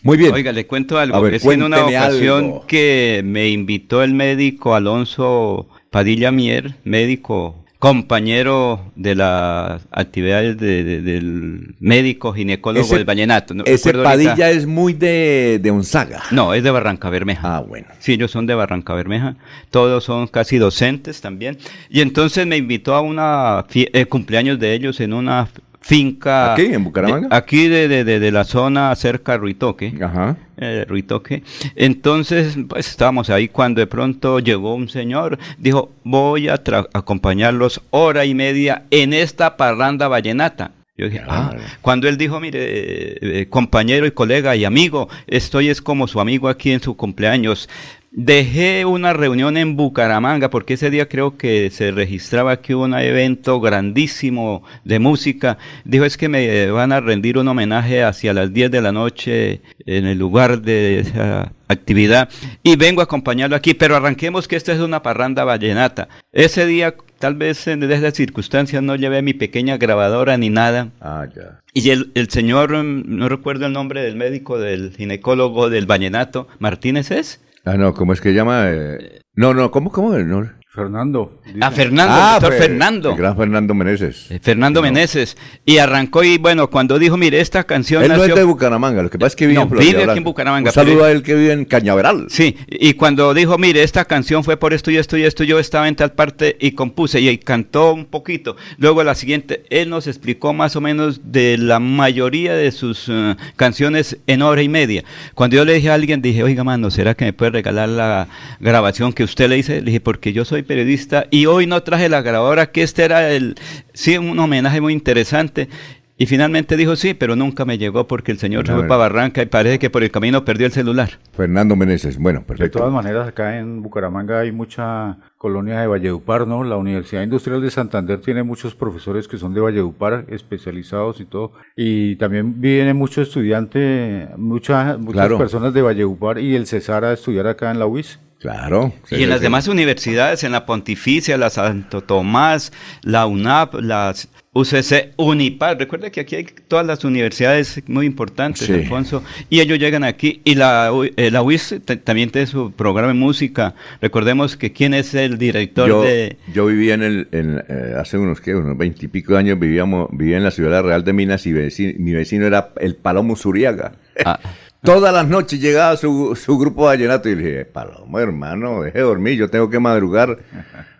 Muy 0.03 0.19
bien. 0.19 0.35
Oiga, 0.35 0.53
le 0.53 0.67
cuento 0.67 0.99
algo. 0.99 1.17
A 1.17 1.21
ver, 1.21 1.35
es 1.35 1.45
en 1.47 1.62
una 1.62 1.87
ocasión 1.87 2.45
algo. 2.45 2.67
que 2.67 3.23
me 3.25 3.49
invitó 3.49 4.03
el 4.03 4.12
médico 4.12 4.75
Alonso 4.75 5.69
Padilla 5.95 6.33
Mier, 6.33 6.75
médico 6.83 7.55
compañero 7.79 8.91
de 8.97 9.15
las 9.15 9.83
actividades 9.93 10.57
de- 10.59 10.83
de- 10.83 11.01
del 11.03 11.75
médico 11.79 12.33
ginecólogo 12.33 12.85
Ese- 12.85 12.97
del 12.97 13.05
Vallenato. 13.05 13.55
No 13.55 13.63
Ese 13.65 13.91
ahorita- 13.91 14.03
Padilla 14.03 14.51
es 14.51 14.67
muy 14.67 14.93
de, 14.95 15.61
de 15.63 15.71
Onzaga. 15.71 16.23
No, 16.33 16.53
es 16.55 16.65
de 16.65 16.71
Barranca 16.73 17.11
Bermeja. 17.11 17.57
Ah, 17.57 17.61
bueno. 17.61 17.87
Sí, 18.01 18.15
ellos 18.15 18.31
son 18.33 18.47
de 18.47 18.55
Barranca 18.55 18.93
Bermeja. 18.95 19.37
Todos 19.71 20.03
son 20.03 20.27
casi 20.27 20.57
docentes 20.59 21.21
también. 21.21 21.59
Y 21.91 22.01
entonces 22.01 22.45
me 22.47 22.57
invitó 22.57 22.95
a 22.97 23.01
una 23.01 23.65
eh, 23.75 24.07
cumpleaños 24.07 24.59
de 24.59 24.75
ellos 24.75 24.99
en 25.01 25.13
una 25.13 25.49
finca. 25.87 26.55
¿Aquí, 26.55 26.62
en 26.72 26.82
Bucaramanga? 26.82 27.28
de- 27.28 27.37
aquí 27.37 27.68
de, 27.68 27.89
de- 27.89 28.05
de- 28.05 28.18
de 28.18 28.32
la 28.32 28.45
zona 28.45 28.95
cerca 28.97 29.35
a 29.35 29.37
Ruitoque. 29.37 29.93
Ajá. 30.01 30.37
eh, 30.57 30.85
Ruitoque. 30.89 31.43
Entonces, 31.76 32.57
pues 32.68 32.89
estábamos 32.89 33.28
ahí 33.28 33.49
cuando 33.49 33.80
de 33.80 33.87
pronto 33.87 34.39
llegó 34.39 34.74
un 34.74 34.89
señor, 34.89 35.39
dijo, 35.59 35.91
voy 36.05 36.49
a 36.49 36.55
acompañarlos 36.95 37.82
hora 37.91 38.24
y 38.24 38.35
media 38.35 38.85
en 38.91 39.12
esta 39.12 39.57
parranda 39.57 40.09
vallenata. 40.09 40.70
Yo 40.97 41.07
dije, 41.07 41.22
ah, 41.28 41.53
cuando 41.82 42.09
él 42.09 42.16
dijo, 42.16 42.39
mire, 42.41 42.61
eh, 42.62 43.18
eh, 43.20 43.47
compañero 43.51 44.07
y 44.07 44.12
colega 44.12 44.55
y 44.55 44.64
amigo, 44.64 45.09
estoy 45.26 45.68
es 45.68 45.82
como 45.82 46.07
su 46.07 46.20
amigo 46.20 46.49
aquí 46.49 46.70
en 46.70 46.80
su 46.80 46.97
cumpleaños. 46.97 47.68
Dejé 48.17 48.85
una 48.85 49.12
reunión 49.12 49.57
en 49.57 49.75
Bucaramanga 49.75 50.49
porque 50.49 50.75
ese 50.75 50.89
día 50.89 51.09
creo 51.09 51.37
que 51.37 51.69
se 51.71 51.91
registraba 51.91 52.53
aquí 52.53 52.73
un 52.73 52.95
evento 52.95 53.59
grandísimo 53.59 54.62
de 54.85 55.01
música. 55.01 55.59
Dijo 55.85 56.05
es 56.05 56.17
que 56.17 56.29
me 56.29 56.71
van 56.71 56.93
a 56.93 57.01
rendir 57.01 57.39
un 57.39 57.49
homenaje 57.49 58.05
hacia 58.05 58.33
las 58.33 58.53
10 58.53 58.71
de 58.71 58.83
la 58.83 58.93
noche 58.93 59.62
en 59.85 60.07
el 60.07 60.17
lugar 60.17 60.62
de 60.62 61.01
esa 61.01 61.53
actividad 61.67 62.29
y 62.62 62.77
vengo 62.77 63.01
a 63.01 63.05
acompañarlo 63.05 63.57
aquí, 63.57 63.75
pero 63.75 63.97
arranquemos 63.97 64.47
que 64.47 64.55
esta 64.55 64.73
es 64.73 64.79
una 64.79 65.03
parranda 65.03 65.43
vallenata. 65.43 66.09
Ese 66.33 66.67
día 66.67 66.95
tal 67.19 67.35
vez 67.35 67.67
en 67.67 67.83
esas 67.83 68.15
circunstancias 68.15 68.81
no 68.81 68.95
llevé 68.95 69.23
mi 69.23 69.35
pequeña 69.35 69.77
grabadora 69.77 70.37
ni 70.37 70.51
nada. 70.51 70.91
Ah, 71.01 71.27
ya. 71.35 71.62
Y 71.73 71.91
el, 71.91 72.12
el 72.15 72.31
señor, 72.31 72.77
mm, 72.77 73.03
no 73.07 73.29
recuerdo 73.29 73.67
el 73.67 73.73
nombre 73.73 74.05
del 74.05 74.15
médico, 74.15 74.57
del 74.61 74.95
ginecólogo 74.97 75.69
del 75.69 75.87
vallenato, 75.87 76.47
Martínez 76.61 77.11
es. 77.11 77.41
Ah, 77.65 77.77
no, 77.77 77.95
¿cómo 77.95 78.12
es 78.12 78.21
que 78.21 78.33
llama? 78.35 78.71
Eh, 78.71 79.21
No, 79.35 79.55
no, 79.55 79.71
¿cómo, 79.71 79.91
cómo? 79.91 80.17
No. 80.19 80.51
Fernando. 80.75 81.41
Ah, 81.61 81.70
Fernando, 81.70 82.12
Ah, 82.12 82.27
el 82.27 82.33
doctor 82.41 82.49
pues, 82.51 82.61
Fernando. 82.68 83.11
El 83.12 83.16
gran 83.16 83.37
Fernando 83.37 83.75
Meneses. 83.75 84.29
Eh, 84.29 84.41
Fernando 84.43 84.83
Meneses. 84.83 85.37
Y 85.64 85.79
arrancó 85.79 86.25
y 86.25 86.37
bueno, 86.37 86.68
cuando 86.68 86.99
dijo, 86.99 87.16
mire, 87.16 87.41
esta 87.41 87.62
canción 87.62 88.03
Él 88.03 88.09
no 88.09 88.25
es 88.25 88.35
de 88.35 88.43
Bucaramanga, 88.43 89.01
lo 89.01 89.09
que 89.09 89.16
pasa 89.16 89.29
es 89.29 89.37
que 89.37 89.47
vive 89.47 89.55
No, 89.55 89.62
en 89.62 89.68
Florida 89.68 90.01
vive 90.01 90.11
aquí 90.11 90.18
en 90.18 90.25
Bucaramanga, 90.25 90.70
Un 90.70 90.75
saludo 90.75 90.95
pero- 90.97 91.05
a 91.05 91.11
él 91.12 91.22
que 91.22 91.37
vive 91.37 91.53
en 91.53 91.64
Cañaveral. 91.64 92.27
Sí, 92.29 92.57
y 92.66 92.95
cuando 92.95 93.35
dijo, 93.35 93.57
mire, 93.57 93.85
esta 93.85 94.05
canción 94.05 94.43
fue 94.43 94.57
por 94.57 94.72
esto 94.75 94.91
y 94.91 94.97
esto 94.97 95.16
y 95.16 95.22
esto, 95.22 95.45
yo 95.45 95.61
estaba 95.61 95.87
en 95.87 95.95
tal 95.95 96.11
parte 96.11 96.57
y 96.61 96.72
compuse 96.72 97.20
y, 97.20 97.39
cantó 97.39 97.95
un 97.95 98.07
poquito. 98.07 98.57
Luego 98.77 99.05
la 99.05 99.14
siguiente, 99.14 99.62
él 99.70 99.91
nos 99.91 100.09
explicó 100.09 100.55
más 100.55 100.75
o 100.75 100.81
menos 100.81 101.20
de 101.31 101.57
la 101.57 101.79
mayoría 101.79 102.53
de 102.53 102.72
sus 102.72 103.07
eh, 103.09 103.37
canciones 103.55 104.18
en 104.27 104.43
hora 104.43 104.61
y 104.61 104.68
media. 104.68 105.05
Cuando 105.35 105.55
yo 105.55 105.64
le 105.64 105.75
dije 105.75 105.91
a 105.91 105.95
alguien, 105.95 106.20
dije, 106.20 106.43
oiga, 106.43 106.64
mano, 106.64 106.91
¿será 106.91 107.14
que 107.14 107.27
me 107.27 107.33
puede 107.33 107.53
regalar 107.53 107.89
la 107.89 108.27
grabación 108.59 109.12
que 109.12 109.22
usted 109.22 109.49
le 109.49 109.59
hice? 109.59 109.77
Le 109.77 109.87
dije, 109.87 110.01
porque 110.01 110.33
yo 110.33 110.45
soy 110.45 110.64
periodista 110.65 111.27
y 111.31 111.47
hoy 111.47 111.67
no 111.67 111.83
traje 111.83 112.09
la 112.09 112.23
grabadora, 112.23 112.67
que 112.73 112.83
este 112.83 113.05
era 113.05 113.31
el, 113.31 113.55
sí, 113.93 114.19
un 114.19 114.39
homenaje 114.39 114.81
muy 114.81 114.93
interesante. 114.93 115.69
Y 116.17 116.27
finalmente 116.27 116.77
dijo 116.77 116.95
sí, 116.95 117.12
pero 117.12 117.35
nunca 117.35 117.65
me 117.65 117.77
llegó 117.77 118.07
porque 118.07 118.31
el 118.31 118.39
señor 118.39 118.65
se 118.69 118.73
fue 118.73 118.83
para 118.87 118.99
Barranca 118.99 119.43
y 119.43 119.47
parece 119.47 119.81
que 119.81 119.91
por 119.91 120.05
el 120.05 120.12
camino 120.12 120.45
perdió 120.45 120.65
el 120.67 120.73
celular. 120.73 121.19
Fernando 121.33 121.75
Meneses, 121.75 122.19
bueno, 122.19 122.39
De 122.39 122.45
perfecto. 122.47 122.79
todas 122.79 122.93
maneras, 122.95 123.27
acá 123.27 123.59
en 123.59 123.83
Bucaramanga 123.83 124.39
hay 124.39 124.53
mucha 124.53 125.19
colonia 125.39 125.81
de 125.81 125.89
Valledupar, 125.89 126.47
¿no? 126.47 126.62
La 126.62 126.77
Universidad 126.77 127.23
Industrial 127.25 127.61
de 127.61 127.69
Santander 127.69 128.21
tiene 128.21 128.45
muchos 128.45 128.77
profesores 128.77 129.27
que 129.27 129.39
son 129.39 129.55
de 129.55 129.61
Valledupar, 129.61 130.25
especializados 130.29 131.21
y 131.21 131.25
todo. 131.25 131.51
Y 131.75 132.15
también 132.15 132.61
viene 132.61 132.95
mucho 132.95 133.21
estudiante, 133.21 134.29
mucha, 134.37 134.97
muchas 134.97 135.15
Claro. 135.15 135.37
personas 135.37 135.75
de 135.75 135.83
Valledupar 135.83 136.39
y 136.39 136.55
el 136.55 136.69
Cesar 136.69 137.05
a 137.05 137.12
estudiar 137.12 137.49
acá 137.49 137.73
en 137.73 137.81
la 137.81 137.87
UIS. 137.87 138.21
Claro. 138.45 138.93
Y 139.11 139.23
en 139.23 139.31
las 139.31 139.41
demás 139.41 139.69
universidades, 139.69 140.45
en 140.45 140.53
la 140.53 140.67
Pontificia, 140.67 141.39
la 141.39 141.49
Santo 141.49 142.03
Tomás, 142.03 142.75
la 143.01 143.25
UNAP, 143.25 143.77
las 143.81 144.29
UCC, 144.53 145.15
Unipar. 145.17 145.79
Recuerda 145.79 146.11
que 146.11 146.21
aquí 146.21 146.37
hay 146.37 146.45
todas 146.69 146.85
las 146.85 147.05
universidades 147.05 147.83
muy 147.87 148.05
importantes, 148.05 148.67
Sí. 148.67 148.75
Alfonso, 148.75 149.25
y 149.49 149.61
ellos 149.61 149.79
llegan 149.79 150.05
aquí. 150.05 150.43
Y 150.45 150.57
la, 150.57 150.93
eh, 151.17 151.31
la 151.31 151.41
UIS 151.43 151.77
también 152.05 152.29
tiene 152.29 152.47
su 152.47 152.71
programa 152.73 153.09
de 153.09 153.15
música. 153.15 153.75
Recordemos 154.03 154.59
que 154.59 154.75
quién 154.75 154.93
es 154.93 155.15
el 155.15 155.39
director 155.39 155.89
Yo, 155.89 156.03
de... 156.03 156.37
yo 156.53 156.67
vivía 156.67 156.93
en 156.93 157.03
el, 157.03 157.29
en, 157.33 157.65
eh, 157.67 157.95
hace 157.99 158.19
unos, 158.19 158.43
¿qué? 158.43 158.55
unos 158.55 158.77
veintipico 158.77 159.39
años, 159.39 159.59
vivíamos, 159.59 160.09
vivía 160.13 160.37
en 160.37 160.45
la 160.45 160.51
ciudad 160.51 160.83
real 160.83 161.03
de 161.03 161.15
Minas 161.15 161.47
y 161.47 161.55
mi 161.99 162.13
vecino 162.13 162.47
era 162.47 162.75
el 162.79 162.95
Palomo 162.95 163.37
Zuriaga. 163.37 163.93
Ah, 164.23 164.39
Todas 164.85 165.14
las 165.14 165.26
noches 165.26 165.59
llegaba 165.62 165.97
su, 165.97 166.37
su 166.37 166.59
grupo 166.59 166.82
de 166.82 166.89
vallenato 166.89 167.30
y 167.30 167.35
le 167.35 167.43
dije, 167.43 167.64
Palomo, 167.64 168.20
hermano, 168.20 168.82
deje 168.82 168.99
de 168.99 169.05
dormir, 169.05 169.39
yo 169.39 169.49
tengo 169.49 169.70
que 169.70 169.80
madrugar 169.80 170.41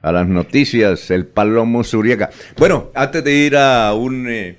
a 0.01 0.11
las 0.11 0.27
noticias, 0.27 1.11
el 1.11 1.27
Palomo 1.27 1.85
Zuriaga. 1.85 2.31
Bueno, 2.57 2.91
antes 2.95 3.23
de 3.23 3.35
ir 3.35 3.59
a 3.59 3.93
un, 3.93 4.27
eh, 4.27 4.57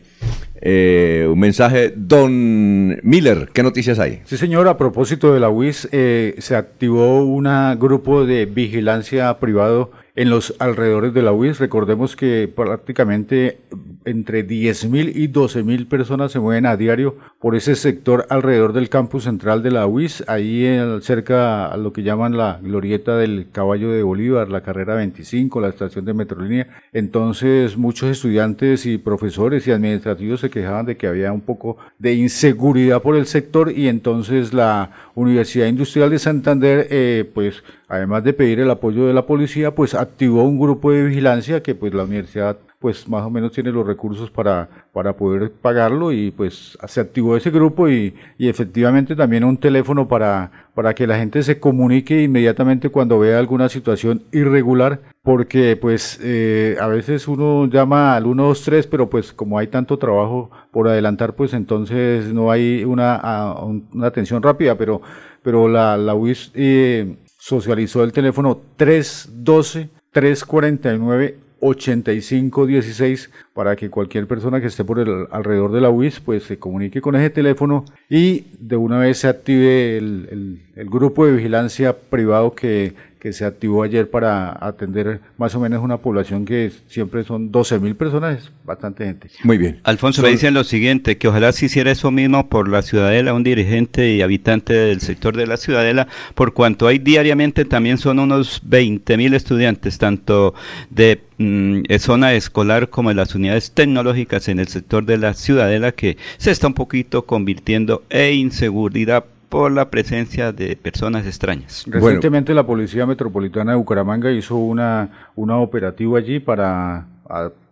eh, 0.61 1.27
un 1.27 1.39
mensaje, 1.39 1.91
don 1.95 2.99
Miller, 3.01 3.49
¿qué 3.51 3.63
noticias 3.63 3.97
hay? 3.97 4.21
Sí, 4.25 4.37
señor, 4.37 4.67
a 4.67 4.77
propósito 4.77 5.33
de 5.33 5.39
la 5.39 5.49
UIS, 5.49 5.89
eh, 5.91 6.35
se 6.37 6.55
activó 6.55 7.25
un 7.25 7.45
grupo 7.79 8.27
de 8.27 8.45
vigilancia 8.45 9.39
privado 9.39 9.91
en 10.15 10.29
los 10.29 10.53
alrededores 10.59 11.15
de 11.15 11.23
la 11.23 11.31
UIS. 11.31 11.57
Recordemos 11.57 12.15
que 12.15 12.47
prácticamente 12.55 13.57
entre 14.05 14.45
10.000 14.47 15.11
y 15.15 15.27
12.000 15.27 15.87
personas 15.87 16.31
se 16.31 16.39
mueven 16.39 16.65
a 16.65 16.77
diario 16.77 17.15
por 17.39 17.55
ese 17.55 17.75
sector 17.75 18.25
alrededor 18.29 18.73
del 18.73 18.89
campus 18.89 19.23
central 19.25 19.63
de 19.63 19.71
la 19.71 19.87
UIS, 19.87 20.23
ahí 20.27 20.65
en- 20.65 21.01
cerca 21.01 21.67
a 21.67 21.77
lo 21.77 21.91
que 21.93 22.03
llaman 22.03 22.37
la 22.37 22.59
glorieta 22.61 23.17
del 23.17 23.47
caballo 23.51 23.91
de 23.91 24.03
Bolívar, 24.03 24.49
la 24.49 24.61
carrera 24.61 24.95
25, 24.95 25.59
la 25.61 25.69
estación 25.69 26.05
de 26.05 26.13
Metrolínea. 26.13 26.67
Entonces 26.93 27.77
muchos 27.77 28.09
estudiantes 28.09 28.85
y 28.85 28.97
profesores 28.97 29.67
y 29.67 29.71
administrativos 29.71 30.39
se 30.39 30.49
quejaban 30.49 30.85
de 30.85 30.97
que 30.97 31.07
había 31.07 31.31
un 31.31 31.41
poco 31.41 31.77
de 31.99 32.13
inseguridad 32.13 33.01
por 33.01 33.15
el 33.15 33.25
sector 33.25 33.71
y 33.71 33.87
entonces 33.87 34.53
la 34.53 34.91
Universidad 35.15 35.67
Industrial 35.67 36.09
de 36.09 36.19
Santander, 36.19 36.87
eh, 36.89 37.29
pues 37.33 37.63
además 37.87 38.23
de 38.23 38.33
pedir 38.33 38.59
el 38.59 38.69
apoyo 38.69 39.05
de 39.07 39.13
la 39.13 39.25
policía, 39.25 39.73
pues 39.75 39.93
activó 39.93 40.43
un 40.43 40.59
grupo 40.59 40.91
de 40.91 41.03
vigilancia 41.03 41.61
que 41.63 41.75
pues 41.75 41.93
la 41.93 42.03
universidad 42.03 42.57
pues 42.85 43.09
más 43.09 43.23
o 43.23 43.31
menos 43.31 43.51
tiene 43.51 43.71
los 43.71 43.87
recursos 43.87 44.29
para, 44.29 44.69
para 44.93 45.13
poder 45.13 45.51
pagarlo 45.51 46.11
y 46.11 46.29
pues 46.29 46.77
se 46.87 47.01
activó 47.01 47.35
ese 47.35 47.49
grupo 47.49 47.89
y, 47.89 48.13
efectivamente 48.37 49.15
también 49.15 49.43
un 49.43 49.57
teléfono 49.57 50.07
para, 50.07 50.51
para 50.75 50.93
que 50.93 51.07
la 51.07 51.17
gente 51.17 51.41
se 51.41 51.59
comunique 51.59 52.21
inmediatamente 52.21 52.89
cuando 52.89 53.17
vea 53.17 53.39
alguna 53.39 53.69
situación 53.69 54.21
irregular 54.31 55.01
porque 55.23 55.75
pues 55.77 56.19
eh, 56.21 56.77
a 56.79 56.85
veces 56.85 57.27
uno 57.27 57.65
llama 57.65 58.15
al 58.15 58.25
123 58.25 58.85
pero 58.85 59.09
pues 59.09 59.33
como 59.33 59.57
hay 59.57 59.65
tanto 59.65 59.97
trabajo 59.97 60.51
por 60.69 60.87
adelantar 60.87 61.33
pues 61.33 61.53
entonces 61.53 62.31
no 62.31 62.51
hay 62.51 62.83
una, 62.83 63.55
una 63.93 64.05
atención 64.05 64.43
rápida 64.43 64.77
pero, 64.77 65.01
pero 65.41 65.67
la, 65.67 65.97
la 65.97 66.13
UIS 66.13 66.51
eh, 66.53 67.15
socializó 67.39 68.03
el 68.03 68.11
teléfono 68.11 68.59
312 68.77 69.89
349 70.11 71.44
8516 71.65 73.31
para 73.53 73.75
que 73.75 73.89
cualquier 73.89 74.27
persona 74.27 74.61
que 74.61 74.67
esté 74.67 74.83
por 74.83 74.99
el 74.99 75.27
alrededor 75.31 75.71
de 75.71 75.81
la 75.81 75.89
UIS 75.89 76.19
pues 76.19 76.43
se 76.43 76.57
comunique 76.57 77.01
con 77.01 77.15
ese 77.15 77.29
teléfono 77.29 77.85
y 78.09 78.45
de 78.59 78.75
una 78.75 78.99
vez 78.99 79.19
se 79.19 79.27
active 79.27 79.97
el, 79.97 80.61
el 80.75 80.89
grupo 80.89 81.25
de 81.25 81.33
vigilancia 81.33 81.97
privado 81.97 82.53
que 82.53 82.93
que 83.25 83.33
se 83.33 83.43
activó 83.43 83.81
ayer 83.81 84.07
para 84.07 84.55
atender 84.63 85.19
más 85.39 85.55
o 85.55 85.59
menos 85.59 85.83
una 85.83 85.97
población 85.97 86.45
que 86.45 86.71
siempre 86.87 87.23
son 87.23 87.51
12 87.51 87.79
mil 87.79 87.95
personas, 87.95 88.37
es 88.37 88.51
bastante 88.63 89.03
gente. 89.03 89.31
Muy 89.43 89.57
bien. 89.57 89.79
Alfonso, 89.83 90.21
me 90.21 90.29
dicen 90.29 90.53
lo 90.53 90.63
siguiente, 90.63 91.17
que 91.17 91.27
ojalá 91.27 91.51
se 91.51 91.65
hiciera 91.65 91.89
eso 91.89 92.11
mismo 92.11 92.49
por 92.49 92.69
la 92.69 92.83
Ciudadela, 92.83 93.33
un 93.33 93.41
dirigente 93.41 94.13
y 94.13 94.21
habitante 94.21 94.75
del 94.75 95.01
sector 95.01 95.35
de 95.35 95.47
la 95.47 95.57
Ciudadela, 95.57 96.07
por 96.35 96.53
cuanto 96.53 96.85
hay 96.85 96.99
diariamente 96.99 97.65
también 97.65 97.97
son 97.97 98.19
unos 98.19 98.61
20 98.63 99.17
mil 99.17 99.33
estudiantes, 99.33 99.97
tanto 99.97 100.53
de 100.91 101.23
mm, 101.39 101.95
zona 101.97 102.35
escolar 102.35 102.91
como 102.91 103.09
de 103.09 103.15
las 103.15 103.33
unidades 103.33 103.71
tecnológicas 103.71 104.49
en 104.49 104.59
el 104.59 104.67
sector 104.67 105.03
de 105.03 105.17
la 105.17 105.33
Ciudadela, 105.33 105.93
que 105.93 106.17
se 106.37 106.51
está 106.51 106.67
un 106.67 106.75
poquito 106.75 107.25
convirtiendo 107.25 108.03
en 108.11 108.35
inseguridad 108.35 109.25
por 109.55 109.71
la 109.71 109.89
presencia 109.89 110.51
de 110.51 110.75
personas 110.75 111.25
extrañas. 111.25 111.85
Recientemente 111.87 112.53
la 112.53 112.65
Policía 112.65 113.05
Metropolitana 113.05 113.71
de 113.71 113.77
Bucaramanga 113.77 114.29
hizo 114.29 114.57
una, 114.57 115.29
una 115.33 115.55
operativa 115.59 116.19
allí 116.19 116.41
para 116.41 117.05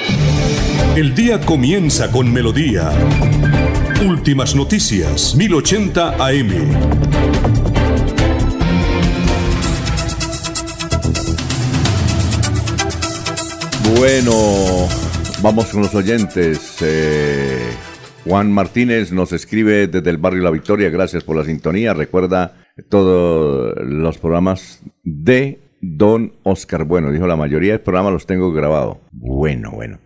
El 0.96 1.14
día 1.14 1.40
comienza 1.40 2.10
con 2.10 2.32
melodía. 2.32 2.90
Últimas 4.04 4.56
noticias, 4.56 5.36
1080 5.36 6.26
AM. 6.26 7.29
Bueno, 14.00 14.32
vamos 15.42 15.66
con 15.66 15.82
los 15.82 15.94
oyentes. 15.94 16.78
Eh, 16.80 17.70
Juan 18.24 18.50
Martínez 18.50 19.12
nos 19.12 19.34
escribe 19.34 19.88
desde 19.88 20.08
el 20.08 20.16
barrio 20.16 20.42
La 20.42 20.50
Victoria. 20.50 20.88
Gracias 20.88 21.22
por 21.22 21.36
la 21.36 21.44
sintonía. 21.44 21.92
Recuerda 21.92 22.54
todos 22.88 23.74
los 23.84 24.16
programas 24.16 24.80
de 25.02 25.58
Don 25.82 26.32
Oscar 26.44 26.84
Bueno. 26.84 27.12
Dijo 27.12 27.26
la 27.26 27.36
mayoría 27.36 27.72
de 27.72 27.78
programas 27.78 28.14
los 28.14 28.24
tengo 28.24 28.50
grabados. 28.52 28.96
Bueno, 29.12 29.72
bueno. 29.72 29.98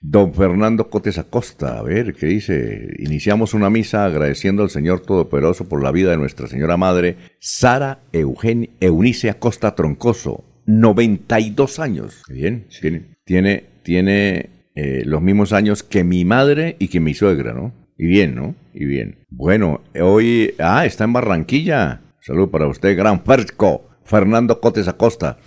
Don 0.00 0.32
Fernando 0.32 0.88
Cotes 0.88 1.18
Acosta, 1.18 1.78
a 1.78 1.82
ver, 1.82 2.14
¿qué 2.14 2.28
dice? 2.28 2.88
Iniciamos 3.00 3.52
una 3.52 3.68
misa 3.68 4.06
agradeciendo 4.06 4.62
al 4.62 4.70
Señor 4.70 5.00
Todopoderoso 5.00 5.68
por 5.68 5.82
la 5.82 5.92
vida 5.92 6.10
de 6.10 6.16
Nuestra 6.16 6.46
Señora 6.46 6.78
Madre, 6.78 7.18
Sara 7.38 8.00
Eugenia, 8.12 8.70
Eunice 8.80 9.28
Acosta 9.28 9.74
Troncoso, 9.74 10.42
92 10.64 11.78
años. 11.78 12.22
Bien, 12.28 12.66
tiene, 12.80 13.11
tiene, 13.24 13.64
tiene 13.82 14.50
eh, 14.74 15.02
los 15.04 15.22
mismos 15.22 15.52
años 15.52 15.82
que 15.82 16.04
mi 16.04 16.24
madre 16.24 16.76
y 16.78 16.88
que 16.88 17.00
mi 17.00 17.14
suegra, 17.14 17.52
¿no? 17.52 17.72
Y 17.98 18.06
bien, 18.06 18.34
¿no? 18.34 18.54
Y 18.72 18.84
bien. 18.86 19.26
Bueno, 19.30 19.82
hoy, 20.00 20.54
ah, 20.58 20.86
está 20.86 21.04
en 21.04 21.12
Barranquilla. 21.12 22.00
Salud 22.20 22.48
para 22.48 22.66
usted, 22.66 22.96
gran 22.96 23.24
Ferco, 23.24 23.90
Fernando 24.04 24.60
Cotes 24.60 24.88
Acosta. 24.88 25.38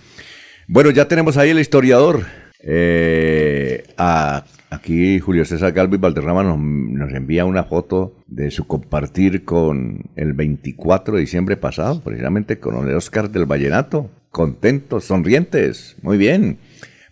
Bueno, 0.68 0.90
ya 0.90 1.08
tenemos 1.08 1.36
ahí 1.36 1.50
el 1.50 1.58
historiador. 1.58 2.24
Eh, 2.60 3.84
aquí 4.70 5.20
Julio 5.20 5.44
César 5.44 5.72
Galvis 5.72 6.00
Valderrama 6.00 6.42
nos, 6.42 6.58
nos, 6.58 7.12
envía 7.12 7.44
una 7.44 7.64
foto 7.64 8.16
de 8.26 8.50
su 8.50 8.66
compartir 8.66 9.44
con 9.44 10.10
el 10.16 10.32
24 10.32 11.14
de 11.14 11.20
diciembre 11.20 11.56
pasado, 11.56 12.02
precisamente 12.02 12.58
con 12.58 12.88
el 12.88 12.94
Oscar 12.94 13.30
del 13.30 13.46
Vallenato. 13.46 14.10
Contentos, 14.30 15.04
sonrientes. 15.04 15.96
Muy 16.02 16.16
bien. 16.16 16.58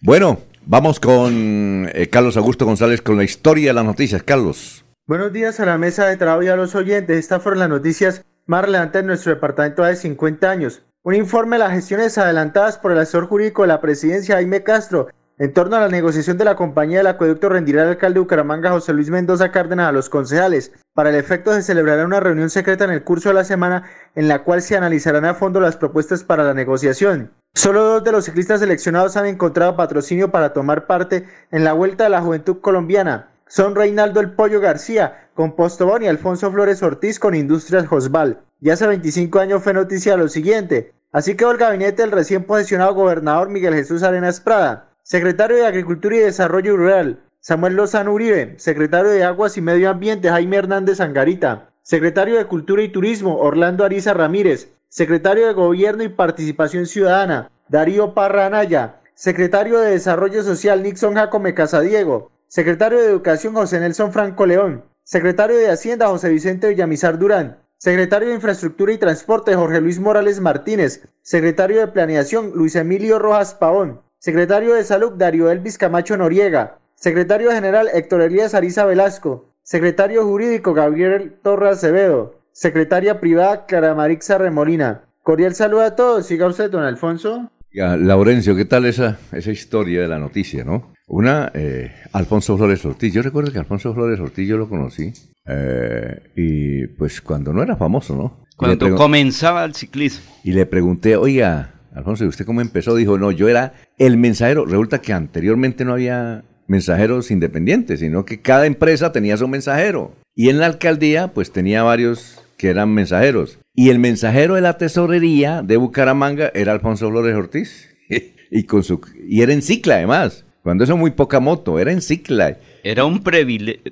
Bueno, 0.01 0.41
vamos 0.67 1.01
con 1.01 1.89
eh, 1.93 2.09
Carlos 2.11 2.37
Augusto 2.37 2.65
González 2.65 3.03
con 3.03 3.17
la 3.17 3.25
historia 3.25 3.71
de 3.71 3.75
las 3.75 3.85
noticias. 3.85 4.23
Carlos. 4.23 4.85
Buenos 5.07 5.33
días 5.33 5.61
a 5.61 5.67
la 5.67 5.79
mesa 5.79 6.07
de 6.07 6.17
trabajo 6.17 6.43
y 6.43 6.49
a 6.49 6.57
los 6.57 6.75
oyentes. 6.75 7.19
Estas 7.19 7.43
fueron 7.43 7.61
las 7.61 7.69
noticias 7.69 8.25
más 8.47 8.65
relevantes 8.65 9.03
de 9.03 9.07
nuestro 9.07 9.35
departamento 9.35 9.83
de 9.85 9.97
50 9.97 10.51
años. 10.51 10.83
Un 11.03 11.15
informe 11.15 11.57
de 11.57 11.65
las 11.65 11.73
gestiones 11.73 12.17
adelantadas 12.17 12.79
por 12.79 12.93
el 12.93 12.99
asesor 12.99 13.27
jurídico 13.27 13.63
de 13.63 13.69
la 13.69 13.81
presidencia, 13.81 14.37
Jaime 14.37 14.63
Castro, 14.63 15.09
en 15.37 15.53
torno 15.53 15.75
a 15.75 15.81
la 15.81 15.89
negociación 15.89 16.39
de 16.39 16.45
la 16.45 16.55
compañía 16.55 16.99
del 16.99 17.09
acueducto 17.09 17.49
rendirá 17.49 17.83
el 17.83 17.89
alcalde 17.89 18.15
de 18.15 18.21
Bucaramanga 18.21 18.71
José 18.71 18.93
Luis 18.93 19.11
Mendoza 19.11 19.51
Cárdenas 19.51 19.89
a 19.89 19.93
los 19.93 20.09
concejales. 20.09 20.73
Para 20.95 21.11
el 21.11 21.17
efecto 21.17 21.53
se 21.53 21.63
celebrará 21.63 22.05
una 22.05 22.21
reunión 22.21 22.51
secreta 22.51 22.85
en 22.85 22.93
el 22.93 23.03
curso 23.03 23.31
de 23.31 23.35
la 23.35 23.43
semana 23.43 23.83
en 24.15 24.29
la 24.29 24.45
cual 24.45 24.63
se 24.63 24.77
analizarán 24.77 25.25
a 25.25 25.35
fondo 25.35 25.59
las 25.59 25.77
propuestas 25.77 26.23
para 26.23 26.45
la 26.45 26.55
negociación. 26.55 27.33
Solo 27.53 27.83
dos 27.83 28.05
de 28.05 28.13
los 28.13 28.27
ciclistas 28.27 28.61
seleccionados 28.61 29.17
han 29.17 29.27
encontrado 29.27 29.75
patrocinio 29.75 30.31
para 30.31 30.53
tomar 30.53 30.87
parte 30.87 31.27
en 31.51 31.65
la 31.65 31.73
Vuelta 31.73 32.05
de 32.05 32.11
la 32.11 32.23
Juventud 32.23 32.61
Colombiana. 32.61 33.31
Son 33.49 33.75
Reinaldo 33.75 34.21
El 34.21 34.33
Pollo 34.33 34.61
García 34.61 35.29
con 35.35 35.57
Postobón 35.57 36.05
y 36.05 36.07
Alfonso 36.07 36.53
Flores 36.53 36.81
Ortiz 36.85 37.19
con 37.19 37.35
Industrias 37.35 37.89
Josval. 37.89 38.39
Y 38.61 38.71
hace 38.71 38.87
25 38.87 39.41
años 39.41 39.65
fue 39.65 39.75
noticia 39.75 40.17
lo 40.17 40.29
siguiente. 40.29 40.95
Así 41.11 41.37
quedó 41.37 41.51
el 41.51 41.59
gabinete 41.59 42.03
del 42.03 42.13
recién 42.13 42.45
posesionado 42.45 42.95
gobernador 42.95 43.49
Miguel 43.49 43.75
Jesús 43.75 44.05
Arenas 44.05 44.41
Prada. 44.41 44.94
Secretario 45.07 45.59
de 45.59 45.67
Agricultura 45.67 46.17
y 46.17 46.21
Desarrollo 46.21 46.79
Rural, 46.79 47.21
Samuel 47.39 47.75
Lozano 47.75 48.15
Uribe. 48.15 48.55
Secretario 48.57 49.11
de 49.11 49.23
Aguas 49.23 49.59
y 49.59 49.61
Medio 49.61 49.91
Ambiente, 49.91 50.31
Jaime 50.31 50.57
Hernández 50.57 50.99
Angarita. 50.99 51.69
Secretario 51.83 52.39
de 52.39 52.47
Cultura 52.47 52.83
y 52.83 52.89
Turismo, 52.89 53.37
Orlando 53.37 53.85
Ariza 53.85 54.15
Ramírez. 54.15 54.71
Secretario 54.89 55.47
de 55.47 55.53
Gobierno 55.53 56.05
y 56.05 56.09
Participación 56.09 56.87
Ciudadana, 56.87 57.51
Darío 57.69 58.15
Parra 58.15 58.47
Anaya. 58.47 59.03
Secretario 59.13 59.79
de 59.79 59.91
Desarrollo 59.91 60.43
Social, 60.43 60.83
Nixon 60.83 61.17
Jacome 61.17 61.53
Casadiego. 61.53 62.31
Secretario 62.49 62.99
de 62.99 63.11
Educación, 63.11 63.53
José 63.53 63.81
Nelson 63.81 64.11
Franco 64.11 64.47
León. 64.47 64.85
Secretario 65.03 65.59
de 65.59 65.71
Hacienda, 65.71 66.09
José 66.09 66.31
Vicente 66.31 66.71
Villamizar 66.71 67.19
Durán. 67.19 67.59
Secretario 67.77 68.31
de 68.31 68.37
Infraestructura 68.37 68.95
y 68.95 68.97
Transporte, 68.97 69.55
Jorge 69.55 69.83
Luis 69.83 70.01
Morales 70.01 70.41
Martínez. 70.41 71.07
Secretario 71.21 71.81
de 71.81 71.89
Planeación, 71.89 72.53
Luis 72.55 72.75
Emilio 72.75 73.19
Rojas 73.19 73.55
Pavón. 73.55 74.01
Secretario 74.25 74.73
de 74.73 74.85
Salud, 74.85 75.13
Darío 75.19 75.51
Elvis 75.51 75.77
Camacho 75.77 76.17
Noriega. 76.17 76.79
Secretario 76.95 77.51
General, 77.51 77.89
Héctor 77.93 78.23
Elías 78.23 78.55
Ariza 78.55 78.87
Velasco. 78.87 79.53
Secretario 79.63 80.25
Jurídico, 80.25 80.73
Gabriel 80.73 81.35
Torre 81.43 81.69
Acevedo. 81.69 82.41
Secretaria 82.51 83.21
Privada, 83.21 83.67
Clara 83.67 83.95
Marixa 83.95 84.39
Remolina. 84.39 85.03
Cordial 85.23 85.55
saludo 85.55 85.83
a 85.83 85.95
todos. 85.95 86.25
Siga 86.25 86.47
usted, 86.47 86.71
don 86.71 86.85
Alfonso. 86.85 87.51
Ya, 87.71 87.99
Laurencio, 87.99 88.57
¿qué 88.57 88.65
tal 88.65 88.87
esa, 88.87 89.19
esa 89.31 89.51
historia 89.51 90.01
de 90.01 90.09
la 90.09 90.19
noticia, 90.19 90.65
no? 90.65 90.95
Una, 91.07 91.53
eh, 91.53 91.93
Alfonso 92.13 92.57
Flores 92.57 92.83
Ortiz. 92.87 93.13
Yo 93.13 93.21
recuerdo 93.21 93.53
que 93.53 93.59
Alfonso 93.59 93.93
Flores 93.93 94.19
Ortiz 94.21 94.49
yo 94.49 94.57
lo 94.57 94.71
conocí. 94.71 95.13
Eh, 95.47 96.31
y 96.35 96.87
pues 96.87 97.21
cuando 97.21 97.53
no 97.53 97.63
era 97.63 97.77
famoso, 97.77 98.17
¿no? 98.17 98.47
Cuando 98.57 98.97
comenzaba 98.97 99.67
el 99.67 99.75
ciclismo. 99.75 100.25
Y 100.45 100.53
le 100.53 100.65
pregunté, 100.65 101.15
oiga, 101.17 101.74
Alfonso, 101.95 102.25
¿y 102.25 102.29
usted 102.29 102.45
cómo 102.45 102.61
empezó? 102.61 102.97
Dijo, 102.97 103.19
no, 103.19 103.31
yo 103.31 103.49
era 103.49 103.73
el 103.99 104.17
mensajero. 104.17 104.67
Resulta 104.67 105.01
que 105.01 105.13
anteriormente 105.13 105.85
no 105.85 105.93
había 105.93 106.45
mensajeros 106.67 107.31
independientes, 107.31 108.01
sino 108.01 108.25
que 108.25 108.41
cada 108.41 108.67
empresa 108.67 109.13
tenía 109.13 109.37
su 109.37 109.47
mensajero. 109.49 110.15
Y 110.35 110.49
en 110.49 110.59
la 110.59 110.67
alcaldía, 110.67 111.29
pues 111.29 111.53
tenía 111.53 111.83
varios 111.83 112.43
que 112.57 112.71
eran 112.71 112.93
mensajeros. 112.93 113.59
Y 113.75 113.91
el 113.91 113.99
mensajero 113.99 114.55
de 114.55 114.61
la 114.61 114.79
tesorería 114.79 115.63
de 115.63 115.77
Bucaramanga 115.77 116.51
era 116.55 116.73
Alfonso 116.73 117.09
Flores 117.11 117.37
Ortiz. 117.37 117.89
y, 118.51 118.65
con 118.65 118.83
su, 118.83 119.01
y 119.29 119.43
era 119.43 119.53
en 119.53 119.63
cicla, 119.63 119.97
además. 119.97 120.45
Cuando 120.65 120.85
eso 120.85 120.97
muy 120.97 121.11
poca 121.11 121.41
moto, 121.41 121.79
era 121.79 121.93
en 121.93 122.01
cicla. 122.01 122.57
Era 122.83 123.05
un 123.05 123.23
privilegio, 123.23 123.83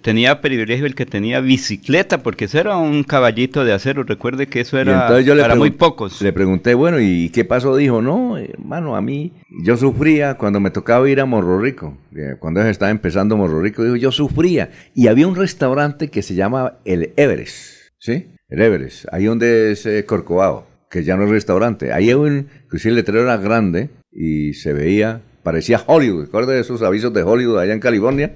tenía 0.00 0.40
privilegio 0.40 0.86
el 0.86 0.94
que 0.94 1.04
tenía 1.04 1.40
bicicleta, 1.40 2.22
porque 2.22 2.46
eso 2.46 2.58
era 2.58 2.78
un 2.78 3.04
caballito 3.04 3.62
de 3.62 3.74
acero. 3.74 4.04
Recuerde 4.04 4.46
que 4.46 4.60
eso 4.60 4.78
era 4.78 5.06
para 5.06 5.54
muy 5.54 5.70
pocos. 5.70 6.22
Le 6.22 6.32
pregunté, 6.32 6.72
bueno, 6.72 6.98
¿y 6.98 7.28
qué 7.28 7.44
pasó? 7.44 7.76
Dijo, 7.76 8.00
no, 8.00 8.38
hermano, 8.38 8.96
a 8.96 9.02
mí, 9.02 9.34
yo 9.62 9.76
sufría 9.76 10.38
cuando 10.38 10.60
me 10.60 10.70
tocaba 10.70 11.10
ir 11.10 11.20
a 11.20 11.26
Morro 11.26 11.60
Rico. 11.60 11.98
Eh, 12.16 12.36
cuando 12.38 12.62
estaba 12.62 12.90
empezando 12.90 13.36
Morro 13.36 13.60
Rico, 13.60 13.84
dijo, 13.84 13.96
yo 13.96 14.10
sufría. 14.10 14.70
Y 14.94 15.08
había 15.08 15.28
un 15.28 15.36
restaurante 15.36 16.08
que 16.08 16.22
se 16.22 16.34
llama 16.34 16.78
El 16.86 17.12
Everest, 17.18 17.90
¿sí? 17.98 18.28
El 18.48 18.62
Everest, 18.62 19.04
ahí 19.12 19.26
donde 19.26 19.72
es 19.72 19.84
eh, 19.84 20.06
Corcovado, 20.06 20.66
que 20.88 21.04
ya 21.04 21.18
no 21.18 21.24
es 21.24 21.30
restaurante. 21.30 21.92
Ahí 21.92 22.08
hay 22.08 22.14
un, 22.14 22.48
si 22.78 22.88
el 22.88 22.94
letrero 22.94 23.24
era 23.24 23.36
grande 23.36 23.90
y 24.10 24.54
se 24.54 24.72
veía 24.72 25.20
parecía 25.48 25.82
Hollywood. 25.86 26.26
¿Recuerda 26.26 26.52
de 26.52 26.60
esos 26.60 26.82
avisos 26.82 27.10
de 27.14 27.22
Hollywood 27.22 27.58
allá 27.58 27.72
en 27.72 27.80
California? 27.80 28.34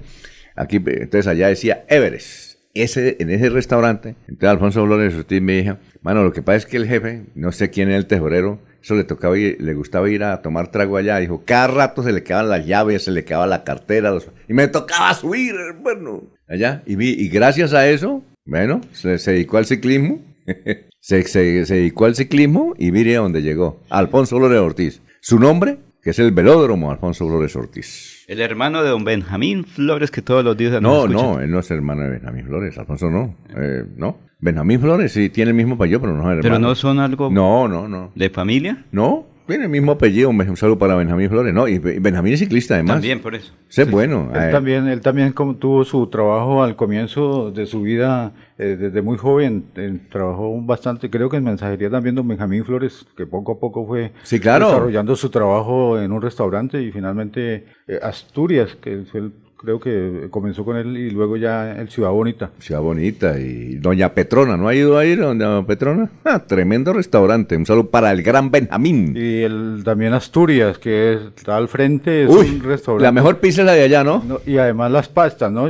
Aquí, 0.55 0.77
entonces 0.77 1.27
allá 1.27 1.47
decía 1.47 1.85
Everest. 1.87 2.57
Ese, 2.73 3.17
en 3.19 3.29
ese 3.29 3.49
restaurante, 3.49 4.15
entonces 4.21 4.49
Alfonso 4.49 4.83
Flores 4.83 5.13
Ortiz 5.13 5.39
me 5.39 5.61
dijo, 5.61 5.77
mano, 6.01 6.23
lo 6.23 6.33
que 6.33 6.41
pasa 6.41 6.57
es 6.57 6.65
que 6.65 6.77
el 6.77 6.87
jefe, 6.87 7.25
no 7.35 7.51
sé 7.51 7.69
quién 7.69 7.91
es 7.91 7.97
el 7.97 8.07
tesorero, 8.07 8.57
eso 8.81 8.95
le 8.95 9.03
tocaba 9.03 9.37
ir, 9.37 9.57
le 9.61 9.75
gustaba 9.75 10.09
ir 10.09 10.23
a 10.23 10.41
tomar 10.41 10.71
trago 10.71 10.97
allá, 10.97 11.19
dijo, 11.19 11.43
cada 11.45 11.67
rato 11.67 12.01
se 12.01 12.11
le 12.11 12.23
quedaban 12.23 12.49
las 12.49 12.65
llaves, 12.65 13.03
se 13.03 13.11
le 13.11 13.23
quedaba 13.23 13.45
la 13.45 13.63
cartera, 13.63 14.11
y 14.49 14.53
me 14.53 14.67
tocaba 14.67 15.13
subir, 15.13 15.53
bueno, 15.83 16.23
allá, 16.47 16.81
y, 16.87 16.95
y 16.99 17.29
gracias 17.29 17.75
a 17.75 17.87
eso, 17.87 18.23
bueno, 18.43 18.81
se, 18.91 19.19
dedicó 19.19 19.57
al 19.57 19.67
ciclismo, 19.67 20.19
se, 20.99 21.21
se, 21.27 21.67
se, 21.67 21.75
dedicó 21.75 22.05
al 22.05 22.15
ciclismo 22.15 22.73
y 22.79 22.91
mire 22.91 23.17
a 23.17 23.19
dónde 23.19 23.43
llegó, 23.43 23.83
Alfonso 23.91 24.37
Flores 24.37 24.59
Ortiz. 24.59 24.99
Su 25.21 25.37
nombre, 25.37 25.77
que 26.03 26.09
es 26.09 26.19
el 26.19 26.31
velódromo 26.31 26.91
Alfonso 26.91 27.25
Flores 27.25 27.55
Ortiz. 27.55 28.25
El 28.27 28.41
hermano 28.41 28.83
de 28.83 28.89
don 28.89 29.05
Benjamín 29.05 29.63
Flores, 29.63 30.11
que 30.11 30.21
todos 30.21 30.43
los 30.43 30.57
días 30.57 30.81
No, 30.81 31.07
no, 31.07 31.39
él 31.39 31.49
no 31.49 31.59
es 31.59 31.71
hermano 31.71 32.01
de 32.01 32.09
Benjamín 32.09 32.45
Flores, 32.45 32.77
Alfonso 32.77 33.09
no, 33.09 33.37
eh, 33.55 33.85
no. 33.95 34.19
Benjamín 34.39 34.81
Flores 34.81 35.13
sí 35.13 35.29
tiene 35.29 35.51
el 35.51 35.55
mismo 35.55 35.75
apellido, 35.75 36.01
pero 36.01 36.13
no 36.13 36.23
es 36.23 36.37
hermano. 36.37 36.41
¿Pero 36.41 36.59
no 36.59 36.75
son 36.75 36.99
algo 36.99 37.29
no, 37.31 37.69
no, 37.69 37.87
no. 37.87 38.11
de 38.15 38.29
familia? 38.29 38.85
No, 38.91 39.27
tiene 39.47 39.65
el 39.65 39.69
mismo 39.69 39.93
apellido, 39.93 40.29
un 40.29 40.57
saludo 40.57 40.77
para 40.77 40.95
Benjamín 40.95 41.29
Flores, 41.29 41.53
¿no? 41.53 41.67
Y 41.67 41.77
Benjamín 41.77 42.33
es 42.33 42.39
ciclista 42.39 42.75
además. 42.75 42.95
También 42.95 43.21
por 43.21 43.35
eso. 43.35 43.53
Sí, 43.67 43.83
bueno. 43.83 44.31
Él, 44.33 44.51
también, 44.51 44.87
él 44.87 45.01
también 45.01 45.33
tuvo 45.33 45.83
su 45.83 46.07
trabajo 46.07 46.63
al 46.63 46.75
comienzo 46.75 47.51
de 47.51 47.65
su 47.65 47.81
vida, 47.81 48.33
eh, 48.63 48.77
desde 48.77 49.01
muy 49.01 49.17
joven, 49.17 49.65
trabajó 50.09 50.61
bastante, 50.61 51.09
creo 51.09 51.29
que 51.29 51.35
en 51.35 51.43
mensajería 51.43 51.89
también 51.89 52.15
don 52.15 52.25
Benjamín 52.25 52.63
Flores, 52.63 53.05
que 53.17 53.25
poco 53.25 53.51
a 53.53 53.59
poco 53.59 53.85
fue 53.85 54.13
sí, 54.23 54.39
claro. 54.39 54.67
desarrollando 54.67 55.17
su 55.17 55.29
trabajo 55.29 55.99
en 55.99 56.13
un 56.13 56.21
restaurante 56.21 56.81
y 56.81 56.91
finalmente 56.91 57.65
eh, 57.87 57.99
Asturias, 58.01 58.75
que 58.75 59.03
fue 59.11 59.19
el 59.19 59.33
creo 59.63 59.79
que 59.79 60.27
comenzó 60.29 60.65
con 60.65 60.75
él 60.75 60.97
y 60.97 61.09
luego 61.09 61.37
ya 61.37 61.71
el 61.71 61.89
Ciudad 61.89 62.11
Bonita. 62.11 62.51
Ciudad 62.59 62.81
Bonita 62.81 63.39
y 63.39 63.75
Doña 63.75 64.13
Petrona, 64.13 64.57
¿no 64.57 64.67
ha 64.67 64.75
ido 64.75 64.97
a 64.97 65.05
ir 65.05 65.19
Doña 65.19 65.65
Petrona? 65.65 66.09
Ah, 66.25 66.43
tremendo 66.45 66.91
restaurante, 66.91 67.55
un 67.55 67.65
saludo 67.65 67.89
para 67.89 68.11
el 68.11 68.23
gran 68.23 68.51
Benjamín. 68.51 69.13
Y 69.15 69.41
el 69.41 69.81
también 69.85 70.11
Asturias, 70.11 70.77
que 70.77 71.17
está 71.37 71.55
al 71.55 71.69
frente, 71.69 72.23
es 72.23 72.29
un 72.29 72.61
restaurante. 72.61 73.03
La 73.03 73.13
mejor 73.13 73.37
pizza 73.37 73.61
es 73.61 73.67
la 73.67 73.73
de 73.73 73.83
allá, 73.83 74.03
¿no? 74.03 74.21
y 74.45 74.57
además 74.57 74.91
las 74.91 75.07
pastas, 75.07 75.49
¿no? 75.49 75.69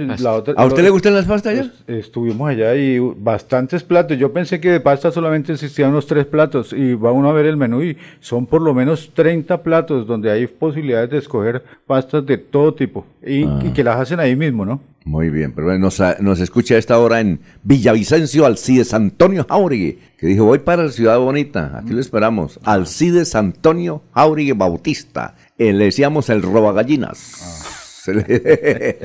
¿A 0.55 0.65
usted 0.65 0.83
le 0.83 0.89
gustan 0.89 1.13
las 1.13 1.25
pastas 1.25 1.53
allá? 1.53 1.71
Pues, 1.85 1.99
estuvimos 1.99 2.49
allá 2.49 2.75
y 2.75 2.97
bastantes 2.97 3.83
platos. 3.83 4.17
Yo 4.17 4.33
pensé 4.33 4.59
que 4.59 4.71
de 4.71 4.79
pasta 4.79 5.11
solamente 5.11 5.53
existían 5.53 5.91
unos 5.91 6.07
tres 6.07 6.25
platos 6.25 6.73
y 6.73 6.95
va 6.95 7.11
uno 7.11 7.29
a 7.29 7.33
ver 7.33 7.45
el 7.45 7.57
menú 7.57 7.83
y 7.83 7.95
son 8.19 8.47
por 8.47 8.61
lo 8.63 8.73
menos 8.73 9.11
30 9.13 9.61
platos 9.61 10.07
donde 10.07 10.31
hay 10.31 10.47
posibilidades 10.47 11.11
de 11.11 11.17
escoger 11.19 11.63
pastas 11.85 12.25
de 12.25 12.39
todo 12.39 12.73
tipo 12.73 13.05
y, 13.25 13.43
y 13.43 13.73
que 13.73 13.82
las 13.84 13.99
hacen 13.99 14.19
ahí 14.19 14.36
mismo, 14.36 14.65
¿no? 14.65 14.81
Muy 15.05 15.29
bien, 15.29 15.51
pero 15.51 15.77
nos, 15.77 16.01
nos 16.19 16.39
escucha 16.39 16.75
a 16.75 16.77
esta 16.77 16.97
hora 16.97 17.19
en 17.19 17.41
Villavicencio 17.63 18.45
Alcides 18.45 18.93
Antonio 18.93 19.45
Jauregui, 19.49 19.99
que 20.17 20.27
dijo, 20.27 20.45
voy 20.45 20.59
para 20.59 20.84
la 20.84 20.91
Ciudad 20.91 21.19
Bonita, 21.19 21.77
aquí 21.77 21.91
lo 21.91 21.99
esperamos, 21.99 22.59
Alcides 22.63 23.36
Antonio 23.36 24.01
Jauregui 24.13 24.53
Bautista, 24.53 25.36
eh, 25.57 25.73
le 25.73 25.86
decíamos 25.86 26.29
el 26.29 26.41
robagallinas. 26.41 27.41
Ah. 27.41 27.69
Se, 28.03 28.99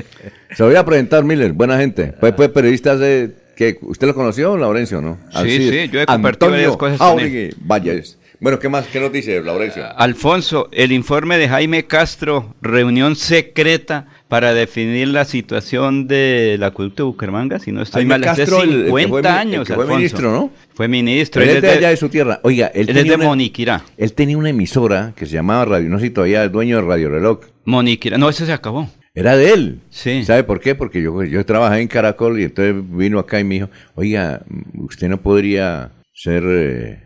Se 0.55 0.63
voy 0.63 0.75
a 0.75 0.85
presentar, 0.85 1.23
Miller, 1.23 1.53
buena 1.53 1.77
gente, 1.77 2.13
pues, 2.19 2.33
pues 2.33 2.49
periodista 2.49 2.97
que 2.97 3.77
¿usted 3.81 4.07
lo 4.07 4.15
conoció, 4.15 4.57
Laurencio, 4.57 5.01
no? 5.01 5.17
sí, 5.43 5.69
sí, 5.69 5.89
yo 5.89 6.01
he 6.01 6.05
compartido 6.05 6.51
varias 6.51 6.77
cosas 6.77 6.97
Jauregui, 6.97 7.49
vaya, 7.59 7.93
bueno, 8.39 8.59
¿qué 8.59 8.69
más? 8.69 8.87
¿Qué 8.87 8.99
nos 8.99 9.11
dice 9.11 9.41
Laurencio? 9.41 9.85
Alfonso, 9.97 10.69
el 10.71 10.91
informe 10.91 11.37
de 11.37 11.49
Jaime 11.49 11.85
Castro, 11.87 12.55
reunión 12.61 13.15
secreta 13.15 14.07
para 14.29 14.53
definir 14.53 15.09
la 15.09 15.25
situación 15.25 16.07
del 16.07 16.63
acueducto 16.63 17.03
de 17.03 17.07
Bucaramanga, 17.07 17.59
si 17.59 17.71
no 17.71 17.81
estoy 17.81 18.05
mal, 18.05 18.23
hace 18.23 18.45
50 18.45 19.39
años, 19.39 19.67
fue 19.67 19.85
ministro, 19.85 20.31
¿no? 20.31 20.51
Fue 20.73 20.87
ministro. 20.87 21.41
Él, 21.41 21.49
es 21.49 21.61
de 21.61 21.69
allá 21.71 21.89
de 21.89 21.97
su 21.97 22.07
tierra. 22.07 22.39
Oiga, 22.43 22.67
él, 22.67 22.89
él 22.89 22.97
es 22.97 23.07
de 23.07 23.17
Moniquirá. 23.17 23.83
Él 23.97 24.13
tenía 24.13 24.37
una 24.37 24.49
emisora 24.49 25.13
que 25.15 25.25
se 25.25 25.33
llamaba 25.33 25.65
Radio, 25.65 25.89
no 25.89 25.99
sé 25.99 26.05
si 26.05 26.11
todavía 26.11 26.45
es 26.45 26.51
dueño 26.51 26.77
de 26.77 26.81
Radio 26.83 27.09
Reloj. 27.09 27.39
Moniquirá, 27.65 28.17
no, 28.17 28.29
ese 28.29 28.45
se 28.45 28.53
acabó. 28.53 28.89
Era 29.15 29.35
de 29.35 29.51
él. 29.51 29.79
Sí. 29.89 30.23
¿Sabe 30.23 30.43
por 30.43 30.61
qué? 30.61 30.75
Porque 30.75 31.01
yo, 31.01 31.23
yo 31.23 31.45
trabajé 31.45 31.81
en 31.81 31.87
Caracol 31.87 32.39
y 32.39 32.43
entonces 32.43 32.75
vino 32.89 33.19
acá 33.19 33.39
y 33.39 33.43
me 33.43 33.55
dijo, 33.55 33.69
oiga, 33.95 34.43
usted 34.75 35.09
no 35.09 35.17
podría 35.17 35.91
ser, 36.19 36.43
eh, 36.45 36.99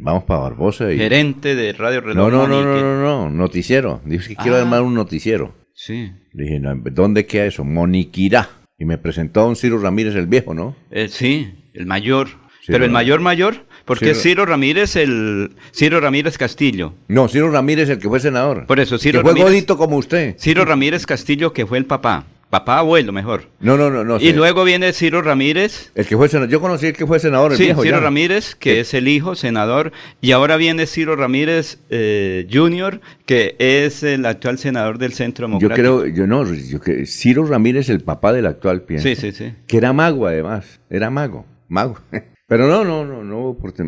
vamos 0.00 0.24
para 0.24 0.40
Barbosa. 0.40 0.92
Y... 0.92 0.98
Gerente 0.98 1.54
de 1.54 1.72
Radio 1.72 2.02
Reloj. 2.02 2.16
No, 2.16 2.30
no, 2.30 2.46
no, 2.46 2.62
no, 2.62 2.80
no, 2.80 3.00
no, 3.00 3.30
noticiero. 3.30 4.02
Dijo 4.04 4.28
que 4.28 4.36
quiero 4.36 4.56
ah. 4.56 4.60
armar 4.60 4.82
un 4.82 4.94
noticiero. 4.94 5.54
Sí. 5.72 6.12
Dije, 6.34 6.60
¿dónde 6.92 7.24
queda 7.24 7.46
eso? 7.46 7.64
Moniquirá. 7.64 8.50
Y 8.78 8.84
me 8.84 8.98
presentó 8.98 9.40
a 9.40 9.46
un 9.46 9.56
Ciro 9.56 9.78
Ramírez 9.78 10.14
el 10.14 10.26
viejo, 10.26 10.52
¿no? 10.52 10.76
Eh, 10.90 11.08
sí, 11.08 11.70
el 11.72 11.86
mayor. 11.86 12.28
Pero 12.66 12.84
el 12.84 12.90
mayor 12.90 13.20
mayor, 13.20 13.66
porque 13.84 14.10
es 14.10 14.22
Ciro 14.22 14.46
Ramírez 14.46 14.94
el 14.94 15.56
Ciro 15.72 15.98
Ramírez 15.98 16.38
Castillo. 16.38 16.92
No, 17.08 17.26
Ciro 17.28 17.50
Ramírez 17.50 17.88
el 17.88 17.98
que 17.98 18.08
fue 18.08 18.20
senador. 18.20 18.66
Por 18.66 18.78
eso, 18.78 18.98
Ciro 18.98 19.22
que 19.22 19.30
fue 19.30 19.40
godito 19.40 19.76
como 19.76 19.96
usted. 19.96 20.36
Ciro 20.38 20.64
Ramírez 20.64 21.04
Castillo 21.06 21.52
que 21.52 21.66
fue 21.66 21.78
el 21.78 21.86
papá. 21.86 22.26
Papá 22.50 22.78
abuelo, 22.78 23.12
mejor. 23.12 23.44
No, 23.60 23.76
no, 23.76 23.90
no. 23.90 24.02
no 24.02 24.18
y 24.18 24.32
luego 24.32 24.64
viene 24.64 24.92
Ciro 24.92 25.22
Ramírez. 25.22 25.92
El 25.94 26.04
que 26.04 26.16
fue 26.16 26.28
senador. 26.28 26.50
Yo 26.50 26.60
conocí 26.60 26.86
el 26.86 26.96
que 26.96 27.06
fue 27.06 27.20
senador, 27.20 27.52
el 27.52 27.56
sí, 27.56 27.64
viejo, 27.64 27.82
Ciro 27.84 28.00
Ramírez, 28.00 28.56
que 28.56 28.80
es 28.80 28.92
el 28.92 29.06
hijo, 29.06 29.36
senador. 29.36 29.92
Y 30.20 30.32
ahora 30.32 30.56
viene 30.56 30.86
Ciro 30.86 31.14
Ramírez 31.14 31.78
eh, 31.90 32.48
Jr., 32.52 33.00
que 33.24 33.54
es 33.60 34.02
el 34.02 34.26
actual 34.26 34.58
senador 34.58 34.98
del 34.98 35.12
Centro 35.12 35.46
Democrático. 35.46 35.76
Yo 35.76 36.00
creo, 36.02 36.06
yo 36.12 36.26
no, 36.26 36.52
yo 36.52 36.80
que 36.80 37.06
Ciro 37.06 37.46
Ramírez, 37.46 37.88
el 37.88 38.00
papá 38.00 38.32
del 38.32 38.46
actual, 38.46 38.82
pienso. 38.82 39.06
Sí, 39.06 39.14
sí, 39.14 39.30
sí. 39.30 39.54
Que 39.68 39.76
era 39.76 39.92
mago, 39.92 40.26
además. 40.26 40.80
Era 40.90 41.08
mago. 41.08 41.46
Mago. 41.68 42.00
Pero 42.48 42.66
no, 42.66 42.84
no, 42.84 43.04
no, 43.04 43.22
no, 43.22 43.56
porque 43.60 43.84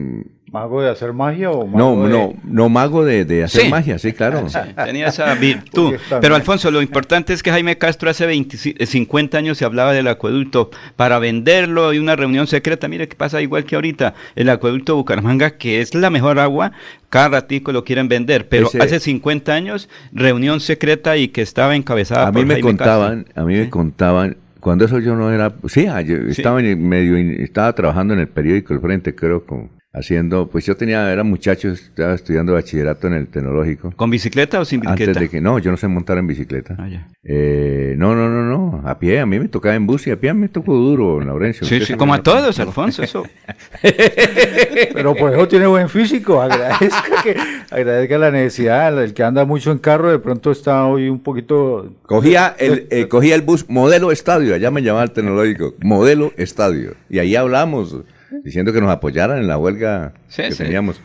¿Mago 0.52 0.82
de 0.82 0.90
hacer 0.90 1.14
magia 1.14 1.50
o 1.50 1.66
mago 1.66 1.78
No, 1.96 2.04
de... 2.04 2.10
no, 2.10 2.34
no 2.44 2.68
mago 2.68 3.06
de, 3.06 3.24
de 3.24 3.42
hacer 3.42 3.70
magia, 3.70 3.98
sí, 3.98 4.12
claro. 4.12 4.44
tenía 4.84 5.06
esa 5.06 5.34
virtud. 5.34 5.94
Pero 6.20 6.34
Alfonso, 6.34 6.70
lo 6.70 6.82
importante 6.82 7.32
es 7.32 7.42
que 7.42 7.50
Jaime 7.50 7.78
Castro 7.78 8.10
hace 8.10 8.26
20, 8.26 8.84
50 8.84 9.38
años 9.38 9.56
se 9.56 9.64
hablaba 9.64 9.94
del 9.94 10.08
acueducto 10.08 10.70
para 10.94 11.18
venderlo 11.18 11.94
y 11.94 11.98
una 11.98 12.16
reunión 12.16 12.46
secreta. 12.46 12.86
Mire 12.86 13.08
qué 13.08 13.16
pasa 13.16 13.40
igual 13.40 13.64
que 13.64 13.76
ahorita, 13.76 14.12
el 14.36 14.50
acueducto 14.50 14.94
Bucaramanga, 14.94 15.52
que 15.52 15.80
es 15.80 15.94
la 15.94 16.10
mejor 16.10 16.38
agua, 16.38 16.72
cada 17.08 17.30
ratico 17.30 17.72
lo 17.72 17.82
quieren 17.84 18.08
vender, 18.08 18.46
pero 18.50 18.68
hace 18.78 19.00
50 19.00 19.54
años, 19.54 19.88
reunión 20.12 20.60
secreta 20.60 21.16
y 21.16 21.28
que 21.28 21.40
estaba 21.40 21.76
encabezada 21.76 22.28
a 22.28 22.32
por 22.32 22.42
mí 22.42 22.46
me 22.46 22.60
contaban, 22.60 23.26
A 23.34 23.44
mí 23.44 23.56
me 23.56 23.70
contaban 23.70 24.36
cuando 24.60 24.84
eso 24.84 24.98
yo 24.98 25.16
no 25.16 25.32
era, 25.32 25.54
sí, 25.66 25.86
ah, 25.86 26.02
yo 26.02 26.16
estaba 26.28 26.60
en 26.60 26.86
medio, 26.86 27.16
estaba 27.42 27.74
trabajando 27.74 28.12
en 28.12 28.20
el 28.20 28.28
periódico 28.28 28.74
El 28.74 28.80
Frente, 28.80 29.14
creo, 29.14 29.44
con, 29.44 29.70
haciendo, 29.94 30.48
pues 30.48 30.64
yo 30.64 30.74
tenía, 30.76 31.12
era 31.12 31.22
muchacho, 31.22 31.68
estaba 31.68 32.14
estudiando 32.14 32.54
bachillerato 32.54 33.08
en 33.08 33.12
el 33.12 33.28
tecnológico. 33.28 33.92
¿Con 33.94 34.10
bicicleta 34.10 34.60
o 34.60 34.64
sin 34.64 34.80
bicicleta? 34.80 35.10
Antes 35.10 35.22
de 35.22 35.28
que, 35.28 35.40
no, 35.40 35.58
yo 35.58 35.70
no 35.70 35.76
sé 35.76 35.86
montar 35.86 36.16
en 36.16 36.26
bicicleta. 36.26 36.76
Ah, 36.78 36.88
ya. 36.88 37.08
Eh, 37.22 37.94
no, 37.98 38.14
no, 38.14 38.28
no, 38.30 38.42
no, 38.42 38.88
a 38.88 38.98
pie, 38.98 39.20
a 39.20 39.26
mí 39.26 39.38
me 39.38 39.48
tocaba 39.48 39.74
en 39.74 39.86
bus 39.86 40.06
y 40.06 40.10
a 40.10 40.18
pie 40.18 40.32
me 40.32 40.48
tocó 40.48 40.74
duro, 40.74 41.20
Laurencio. 41.20 41.66
Sí, 41.66 41.80
sí, 41.84 41.94
como 41.94 42.14
a 42.14 42.22
todos, 42.22 42.58
Alfonso, 42.58 43.02
eso. 43.02 43.24
Pero 44.94 45.14
por 45.14 45.32
eso 45.32 45.46
tiene 45.46 45.66
buen 45.66 45.90
físico, 45.90 46.40
agradezca, 46.40 47.22
que, 47.22 47.36
agradezca 47.70 48.18
la 48.18 48.30
necesidad, 48.30 49.02
el 49.02 49.12
que 49.12 49.22
anda 49.22 49.44
mucho 49.44 49.72
en 49.72 49.78
carro 49.78 50.10
de 50.10 50.18
pronto 50.18 50.50
está 50.50 50.86
hoy 50.86 51.10
un 51.10 51.20
poquito... 51.20 51.92
Cogía 52.06 52.56
el, 52.58 52.86
eh, 52.90 53.08
cogía 53.08 53.34
el 53.34 53.42
bus 53.42 53.68
modelo 53.68 54.10
estadio, 54.10 54.54
allá 54.54 54.70
me 54.70 54.82
llamaba 54.82 55.04
el 55.04 55.10
tecnológico, 55.10 55.74
modelo 55.80 56.32
estadio, 56.38 56.94
y 57.10 57.18
ahí 57.18 57.36
hablamos 57.36 57.98
diciendo 58.44 58.72
que 58.72 58.80
nos 58.80 58.90
apoyaran 58.90 59.38
en 59.38 59.48
la 59.48 59.58
huelga 59.58 60.14
Sí, 60.28 60.42
que 60.42 60.52
sí. 60.52 60.62
teníamos. 60.64 61.00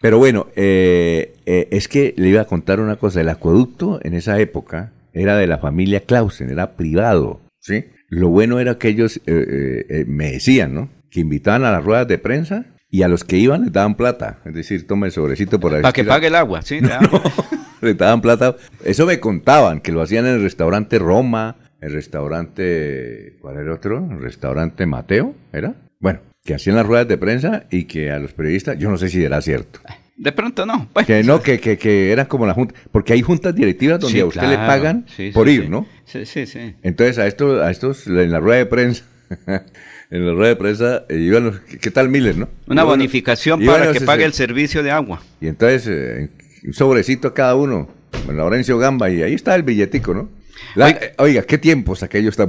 Pero 0.00 0.18
bueno, 0.18 0.48
eh, 0.56 1.34
eh, 1.46 1.68
es 1.70 1.88
que 1.88 2.14
le 2.16 2.28
iba 2.28 2.42
a 2.42 2.46
contar 2.46 2.80
una 2.80 2.96
cosa. 2.96 3.20
El 3.20 3.28
acueducto 3.28 4.00
en 4.02 4.14
esa 4.14 4.38
época 4.38 4.92
era 5.12 5.36
de 5.36 5.46
la 5.46 5.58
familia 5.58 6.00
Clausen, 6.00 6.50
era 6.50 6.76
privado, 6.76 7.40
¿sí? 7.60 7.86
Lo 8.08 8.28
bueno 8.28 8.60
era 8.60 8.78
que 8.78 8.88
ellos 8.88 9.16
eh, 9.16 9.20
eh, 9.26 9.86
eh, 9.88 10.04
me 10.06 10.32
decían, 10.32 10.74
¿no? 10.74 10.90
Que 11.10 11.20
invitaban 11.20 11.64
a 11.64 11.72
las 11.72 11.84
ruedas 11.84 12.06
de 12.06 12.18
prensa 12.18 12.66
y 12.90 13.02
a 13.02 13.08
los 13.08 13.24
que 13.24 13.38
iban 13.38 13.62
les 13.62 13.72
daban 13.72 13.96
plata. 13.96 14.40
Es 14.44 14.54
decir, 14.54 14.86
toma 14.86 15.06
el 15.06 15.12
sobrecito 15.12 15.58
por 15.58 15.74
ahí. 15.74 15.82
Para 15.82 15.92
que 15.92 16.04
pague 16.04 16.26
el 16.26 16.34
agua, 16.34 16.62
¿sí? 16.62 16.80
le 17.80 17.94
daban 17.94 18.20
plata. 18.20 18.56
Eso 18.84 19.06
me 19.06 19.20
contaban, 19.20 19.80
que 19.80 19.92
lo 19.92 20.02
hacían 20.02 20.26
en 20.26 20.34
el 20.34 20.42
restaurante 20.42 20.98
Roma, 20.98 21.56
el 21.80 21.92
restaurante, 21.92 23.36
¿cuál 23.40 23.56
era 23.58 23.74
otro? 23.74 24.06
El 24.10 24.20
restaurante 24.20 24.86
Mateo, 24.86 25.34
¿era? 25.52 25.74
Bueno, 26.00 26.20
que 26.44 26.54
hacían 26.54 26.76
las 26.76 26.84
ruedas 26.86 27.08
de 27.08 27.16
prensa 27.16 27.64
y 27.70 27.84
que 27.84 28.10
a 28.10 28.18
los 28.18 28.34
periodistas, 28.34 28.78
yo 28.78 28.90
no 28.90 28.98
sé 28.98 29.08
si 29.08 29.24
era 29.24 29.40
cierto. 29.40 29.80
De 30.16 30.30
pronto 30.30 30.66
no. 30.66 30.88
Bueno, 30.92 31.06
Que 31.06 31.22
no, 31.24 31.40
que, 31.40 31.58
que, 31.58 31.78
que 31.78 32.12
eran 32.12 32.26
como 32.26 32.46
la 32.46 32.52
junta, 32.52 32.74
porque 32.92 33.14
hay 33.14 33.22
juntas 33.22 33.54
directivas 33.54 33.98
donde 33.98 34.18
sí, 34.18 34.20
a 34.20 34.26
usted 34.26 34.42
le 34.48 34.56
pagan 34.56 35.06
Sí, 35.08 35.28
sí, 35.28 35.30
por 35.32 35.48
ir. 35.48 35.70
¿no? 35.70 35.86
Sí, 36.04 36.26
sí, 36.26 36.44
sí. 36.46 36.74
Entonces 36.82 37.18
a 37.18 37.26
estos, 37.26 37.62
a 37.62 37.70
estos 37.70 38.06
en 38.06 38.30
la 38.30 38.40
rueda 38.40 38.58
de 38.58 38.66
prensa, 38.66 39.04
en 40.10 40.26
la 40.26 40.32
rueda 40.34 40.48
de 40.50 40.56
prensa 40.56 41.04
eh, 41.08 41.16
iban 41.16 41.46
los, 41.46 41.60
¿qué 41.60 41.90
tal 41.90 42.10
Miller, 42.10 42.36
no? 42.36 42.48
Una 42.66 42.82
Iban- 42.82 42.88
bonificación 42.88 43.62
iban 43.62 43.80
para 43.80 43.92
que 43.92 44.02
pague 44.02 44.24
ese- 44.24 44.26
el 44.26 44.32
servicio 44.34 44.82
de 44.82 44.90
agua. 44.90 45.22
Y 45.40 45.48
entonces, 45.48 45.86
eh, 45.88 46.28
un 46.66 46.74
sobrecito 46.74 47.28
a 47.28 47.34
cada 47.34 47.54
uno, 47.56 47.88
Laurencio 48.30 48.76
Gamba, 48.76 49.08
y 49.10 49.22
ahí 49.22 49.32
está 49.32 49.54
el 49.54 49.62
billetico, 49.62 50.12
¿no? 50.12 50.28
La- 50.74 50.86
Oiga- 50.86 51.00
oiga, 51.18 51.42
qué 51.42 51.58
tiempos 51.58 52.02
aquellos 52.02 52.36
tan. 52.36 52.48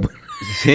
Sí, 0.62 0.72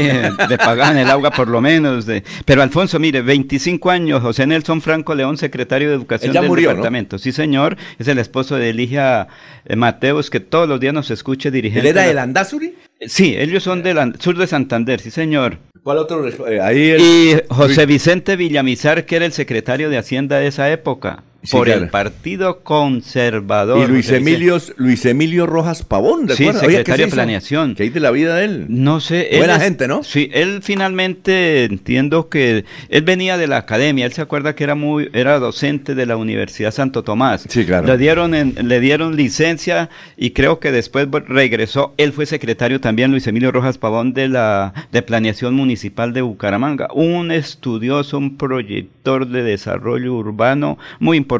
de 0.49 0.57
pagar 0.57 0.95
el 0.97 1.07
agua 1.09 1.31
por 1.31 1.47
lo 1.47 1.61
menos. 1.61 2.05
De... 2.05 2.23
Pero 2.45 2.61
Alfonso, 2.63 2.97
mire, 2.99 3.21
25 3.21 3.91
años, 3.91 4.21
José 4.21 4.47
Nelson 4.47 4.81
Franco 4.81 5.13
León, 5.13 5.37
secretario 5.37 5.89
de 5.89 5.95
Educación 5.95 6.33
del 6.33 6.47
murió, 6.47 6.69
¿no? 6.69 6.75
departamento. 6.77 7.17
Sí, 7.19 7.31
señor, 7.31 7.77
es 7.99 8.07
el 8.07 8.17
esposo 8.17 8.55
de 8.55 8.69
Eligia 8.71 9.27
eh, 9.65 9.75
Mateos, 9.75 10.29
que 10.29 10.39
todos 10.39 10.67
los 10.67 10.79
días 10.79 10.93
nos 10.93 11.11
escucha 11.11 11.51
dirigente. 11.51 11.81
¿Él 11.81 11.87
era 11.95 12.01
de 12.01 12.07
del 12.07 12.15
la- 12.15 12.23
Andazuri? 12.23 12.75
Sí, 13.05 13.35
ellos 13.37 13.61
son 13.63 13.83
del 13.83 14.15
sur 14.19 14.37
de 14.37 14.47
Santander, 14.47 14.99
sí, 14.99 15.11
señor. 15.11 15.57
¿Cuál 15.83 15.97
otro? 15.99 16.27
Eh, 16.47 16.59
ahí 16.61 16.89
el- 16.91 17.01
Y 17.01 17.41
José 17.49 17.85
Vicente 17.85 18.35
Villamizar, 18.35 19.05
que 19.05 19.15
era 19.15 19.25
el 19.25 19.31
secretario 19.33 19.89
de 19.89 19.97
Hacienda 19.97 20.37
de 20.37 20.47
esa 20.47 20.71
época, 20.71 21.23
Sí, 21.43 21.51
por 21.57 21.65
claro. 21.65 21.83
el 21.83 21.89
Partido 21.89 22.59
Conservador. 22.63 23.83
Y 23.89 23.91
Luis. 23.91 24.09
Emilio, 24.11 24.57
Luis 24.77 25.05
Emilio 25.05 25.47
Rojas 25.47 25.83
Pavón, 25.83 26.27
Sí, 26.29 26.45
¿recuerda? 26.45 26.59
Oiga, 26.67 26.69
¿qué 26.69 26.75
secretario 26.77 27.05
se 27.05 27.09
de? 27.09 27.15
Planeación. 27.15 27.75
¿Qué 27.75 27.83
hay 27.83 27.89
de 27.89 27.99
la 27.99 28.11
vida 28.11 28.35
de 28.35 28.45
él? 28.45 28.65
No 28.69 28.99
sé. 28.99 29.29
Buena 29.37 29.59
gente, 29.59 29.87
¿no? 29.87 30.03
Sí, 30.03 30.29
él 30.33 30.59
finalmente 30.61 31.63
entiendo 31.63 32.29
que 32.29 32.65
él 32.89 33.01
venía 33.01 33.37
de 33.37 33.47
la 33.47 33.57
academia. 33.57 34.05
Él 34.05 34.13
se 34.13 34.21
acuerda 34.21 34.53
que 34.55 34.63
era 34.63 34.75
muy, 34.75 35.09
era 35.13 35.39
docente 35.39 35.95
de 35.95 36.05
la 36.05 36.15
Universidad 36.17 36.71
Santo 36.71 37.03
Tomás. 37.03 37.45
Sí, 37.49 37.65
claro. 37.65 37.87
Le 37.87 37.97
dieron, 37.97 38.35
en- 38.35 38.55
le 38.67 38.79
dieron 38.79 39.15
licencia 39.15 39.89
y 40.17 40.31
creo 40.31 40.59
que 40.59 40.71
después 40.71 41.07
regresó. 41.27 41.93
Él 41.97 42.13
fue 42.13 42.25
secretario 42.27 42.79
también, 42.81 43.09
Luis 43.11 43.25
Emilio 43.27 43.51
Rojas 43.51 43.77
Pavón, 43.79 44.13
de 44.13 44.27
la 44.27 44.73
de 44.91 45.01
Planeación 45.01 45.55
Municipal 45.55 46.13
de 46.13 46.21
Bucaramanga. 46.21 46.87
Un 46.93 47.31
estudioso, 47.31 48.17
un 48.19 48.37
proyector 48.37 49.27
de 49.27 49.41
desarrollo 49.41 50.13
urbano 50.13 50.77
muy 50.99 51.17
importante. 51.17 51.30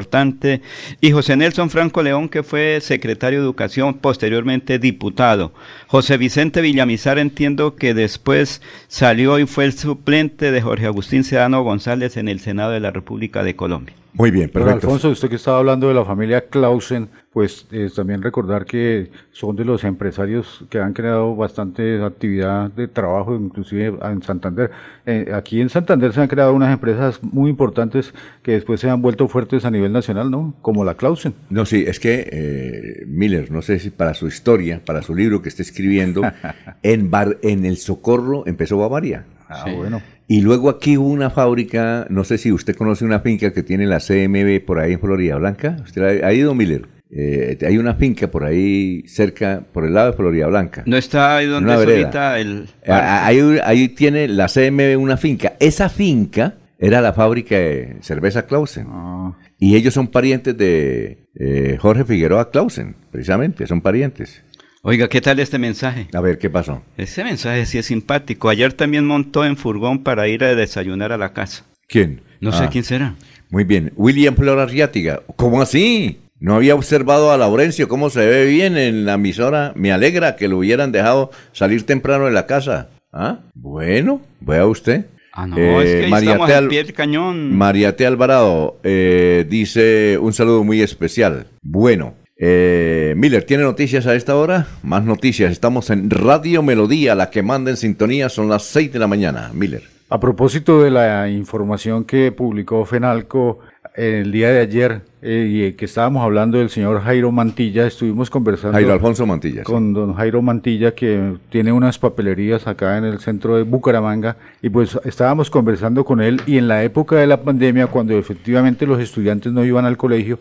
Y 1.00 1.10
José 1.12 1.36
Nelson 1.36 1.70
Franco 1.70 2.02
León, 2.02 2.28
que 2.28 2.42
fue 2.42 2.80
secretario 2.80 3.40
de 3.40 3.44
Educación, 3.44 3.94
posteriormente 3.94 4.78
diputado. 4.78 5.52
José 5.86 6.16
Vicente 6.16 6.60
Villamizar, 6.60 7.18
entiendo 7.18 7.76
que 7.76 7.94
después 7.94 8.62
salió 8.88 9.38
y 9.38 9.46
fue 9.46 9.64
el 9.64 9.72
suplente 9.72 10.50
de 10.50 10.62
Jorge 10.62 10.86
Agustín 10.86 11.24
Sedano 11.24 11.62
González 11.62 12.16
en 12.16 12.28
el 12.28 12.40
Senado 12.40 12.72
de 12.72 12.80
la 12.80 12.90
República 12.90 13.42
de 13.42 13.56
Colombia. 13.56 14.01
Muy 14.14 14.30
bien, 14.30 14.50
Pero 14.52 14.66
perfecto. 14.66 14.86
Alfonso, 14.88 15.08
usted 15.08 15.30
que 15.30 15.36
estaba 15.36 15.58
hablando 15.58 15.88
de 15.88 15.94
la 15.94 16.04
familia 16.04 16.42
Clausen, 16.48 17.08
pues 17.32 17.66
eh, 17.72 17.88
también 17.96 18.20
recordar 18.20 18.66
que 18.66 19.10
son 19.30 19.56
de 19.56 19.64
los 19.64 19.84
empresarios 19.84 20.64
que 20.68 20.78
han 20.80 20.92
creado 20.92 21.34
bastante 21.34 22.02
actividad 22.02 22.70
de 22.70 22.88
trabajo, 22.88 23.34
inclusive 23.34 23.94
en 24.02 24.22
Santander. 24.22 24.70
Eh, 25.06 25.32
aquí 25.34 25.62
en 25.62 25.70
Santander 25.70 26.12
se 26.12 26.20
han 26.20 26.28
creado 26.28 26.52
unas 26.52 26.70
empresas 26.74 27.20
muy 27.22 27.48
importantes 27.48 28.12
que 28.42 28.52
después 28.52 28.80
se 28.80 28.90
han 28.90 29.00
vuelto 29.00 29.28
fuertes 29.28 29.64
a 29.64 29.70
nivel 29.70 29.92
nacional, 29.92 30.30
¿no? 30.30 30.54
Como 30.60 30.84
la 30.84 30.94
Clausen. 30.94 31.32
No, 31.48 31.64
sí, 31.64 31.84
es 31.86 31.98
que 31.98 32.28
eh, 32.30 33.04
Miller, 33.06 33.50
no 33.50 33.62
sé 33.62 33.78
si 33.78 33.88
para 33.88 34.12
su 34.12 34.26
historia, 34.26 34.82
para 34.84 35.00
su 35.00 35.14
libro 35.14 35.40
que 35.40 35.48
está 35.48 35.62
escribiendo, 35.62 36.20
en, 36.82 37.10
Bar- 37.10 37.38
en 37.42 37.64
El 37.64 37.78
Socorro 37.78 38.46
empezó 38.46 38.76
Bavaria. 38.76 39.24
Ah, 39.54 39.72
bueno. 39.76 40.02
Y 40.28 40.40
luego 40.40 40.70
aquí 40.70 40.96
hubo 40.96 41.08
una 41.08 41.30
fábrica, 41.30 42.06
no 42.08 42.24
sé 42.24 42.38
si 42.38 42.52
usted 42.52 42.74
conoce 42.76 43.04
una 43.04 43.20
finca 43.20 43.52
que 43.52 43.62
tiene 43.62 43.86
la 43.86 43.98
CMB 43.98 44.64
por 44.64 44.78
ahí 44.80 44.92
en 44.94 45.00
Florida 45.00 45.36
Blanca. 45.36 45.76
¿Usted 45.84 46.22
ha, 46.22 46.26
ha 46.28 46.32
ido, 46.32 46.54
Miller? 46.54 46.86
Eh, 47.14 47.58
hay 47.66 47.76
una 47.76 47.94
finca 47.94 48.30
por 48.30 48.42
ahí 48.44 49.02
cerca, 49.06 49.62
por 49.72 49.84
el 49.84 49.92
lado 49.92 50.12
de 50.12 50.16
Florida 50.16 50.46
Blanca. 50.46 50.82
No 50.86 50.96
está 50.96 51.36
ahí 51.36 51.46
donde 51.46 51.72
es 51.74 51.78
vereda. 51.80 51.98
ahorita 51.98 52.38
el... 52.38 52.68
Ah, 52.86 53.26
Ahí, 53.26 53.40
ahí 53.62 53.88
tiene 53.90 54.28
la 54.28 54.46
CMB 54.48 54.98
una 54.98 55.18
finca. 55.18 55.52
Esa 55.60 55.90
finca 55.90 56.54
era 56.78 57.02
la 57.02 57.12
fábrica 57.12 57.54
de 57.56 57.96
cerveza 58.00 58.46
Clausen. 58.46 58.86
Ah, 58.88 59.34
Y 59.58 59.76
ellos 59.76 59.92
son 59.92 60.06
parientes 60.08 60.56
de 60.56 61.26
eh, 61.38 61.76
Jorge 61.78 62.04
Figueroa 62.04 62.50
Clausen, 62.50 62.94
precisamente, 63.10 63.66
son 63.66 63.82
parientes. 63.82 64.42
Oiga, 64.84 65.08
¿qué 65.08 65.20
tal 65.20 65.38
este 65.38 65.58
mensaje? 65.58 66.08
A 66.12 66.20
ver, 66.20 66.38
¿qué 66.38 66.50
pasó? 66.50 66.82
Ese 66.96 67.22
mensaje 67.22 67.66
sí 67.66 67.78
es 67.78 67.86
simpático. 67.86 68.48
Ayer 68.48 68.72
también 68.72 69.06
montó 69.06 69.44
en 69.44 69.56
furgón 69.56 70.02
para 70.02 70.26
ir 70.26 70.42
a 70.42 70.56
desayunar 70.56 71.12
a 71.12 71.18
la 71.18 71.32
casa. 71.32 71.64
¿Quién? 71.86 72.22
No 72.40 72.50
sé 72.50 72.64
Ah, 72.64 72.68
quién 72.70 72.82
será. 72.82 73.14
Muy 73.48 73.62
bien. 73.62 73.92
William 73.94 74.34
Flora 74.34 74.64
Arriátiga. 74.64 75.22
¿Cómo 75.36 75.62
así? 75.62 76.18
No 76.40 76.56
había 76.56 76.74
observado 76.74 77.30
a 77.30 77.36
Laurencio 77.38 77.86
cómo 77.86 78.10
se 78.10 78.26
ve 78.26 78.46
bien 78.46 78.76
en 78.76 79.04
la 79.06 79.14
emisora. 79.14 79.72
Me 79.76 79.92
alegra 79.92 80.34
que 80.34 80.48
lo 80.48 80.58
hubieran 80.58 80.90
dejado 80.90 81.30
salir 81.52 81.86
temprano 81.86 82.24
de 82.24 82.32
la 82.32 82.46
casa. 82.46 82.88
¿Ah? 83.12 83.38
Bueno, 83.54 84.20
vea 84.40 84.66
usted. 84.66 85.06
Ah, 85.32 85.46
no, 85.46 85.56
es 85.80 85.90
que 85.90 86.06
ahí 86.06 86.12
estamos 86.24 86.46
Tea 86.48 86.58
al 86.58 86.64
Al- 86.64 86.68
pie 86.70 86.82
del 86.82 86.92
cañón. 86.92 87.56
María 87.56 87.94
T. 87.96 88.04
Alvarado 88.04 88.80
eh, 88.82 89.46
dice 89.48 90.18
un 90.20 90.32
saludo 90.32 90.64
muy 90.64 90.82
especial. 90.82 91.46
Bueno, 91.62 92.14
eh, 92.44 93.14
Miller, 93.16 93.44
¿tiene 93.44 93.62
noticias 93.62 94.04
a 94.08 94.16
esta 94.16 94.34
hora? 94.34 94.66
Más 94.82 95.04
noticias. 95.04 95.52
Estamos 95.52 95.90
en 95.90 96.10
Radio 96.10 96.60
Melodía, 96.60 97.14
la 97.14 97.30
que 97.30 97.40
manda 97.40 97.70
en 97.70 97.76
sintonía. 97.76 98.28
Son 98.28 98.48
las 98.48 98.64
6 98.64 98.92
de 98.92 98.98
la 98.98 99.06
mañana. 99.06 99.52
Miller. 99.54 99.84
A 100.08 100.18
propósito 100.18 100.82
de 100.82 100.90
la 100.90 101.30
información 101.30 102.02
que 102.02 102.32
publicó 102.32 102.84
Fenalco 102.84 103.60
el 103.94 104.32
día 104.32 104.50
de 104.50 104.58
ayer, 104.58 105.02
eh, 105.20 105.48
y 105.48 105.62
eh, 105.62 105.76
que 105.76 105.84
estábamos 105.84 106.24
hablando 106.24 106.58
del 106.58 106.68
señor 106.68 107.02
Jairo 107.02 107.30
Mantilla, 107.30 107.86
estuvimos 107.86 108.28
conversando 108.28 108.72
Jairo 108.72 108.92
Alfonso 108.92 109.24
Mantilla. 109.24 109.62
sí. 109.64 109.70
con 109.72 109.92
don 109.92 110.14
Jairo 110.14 110.42
Mantilla, 110.42 110.96
que 110.96 111.34
tiene 111.48 111.70
unas 111.70 111.98
papelerías 111.98 112.66
acá 112.66 112.98
en 112.98 113.04
el 113.04 113.20
centro 113.20 113.56
de 113.56 113.62
Bucaramanga, 113.62 114.36
y 114.62 114.68
pues 114.68 114.98
estábamos 115.04 115.48
conversando 115.48 116.04
con 116.04 116.20
él, 116.20 116.40
y 116.46 116.56
en 116.58 116.66
la 116.66 116.82
época 116.82 117.16
de 117.16 117.26
la 117.28 117.42
pandemia, 117.42 117.86
cuando 117.86 118.18
efectivamente 118.18 118.84
los 118.84 118.98
estudiantes 118.98 119.52
no 119.52 119.64
iban 119.64 119.84
al 119.84 119.96
colegio, 119.96 120.38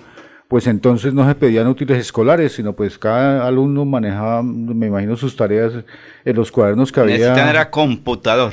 pues 0.52 0.68
entonces 0.68 1.14
no 1.14 1.26
se 1.26 1.34
pedían 1.34 1.66
útiles 1.68 1.98
escolares, 1.98 2.52
sino 2.52 2.74
pues 2.74 2.98
cada 2.98 3.48
alumno 3.48 3.86
manejaba, 3.86 4.44
me 4.44 4.88
imagino, 4.88 5.16
sus 5.16 5.34
tareas 5.34 5.72
en 6.26 6.36
los 6.36 6.52
cuadernos 6.52 6.92
que 6.92 7.00
había. 7.00 7.16
Necesitan 7.16 7.48
era 7.48 7.72
computador. 7.72 8.52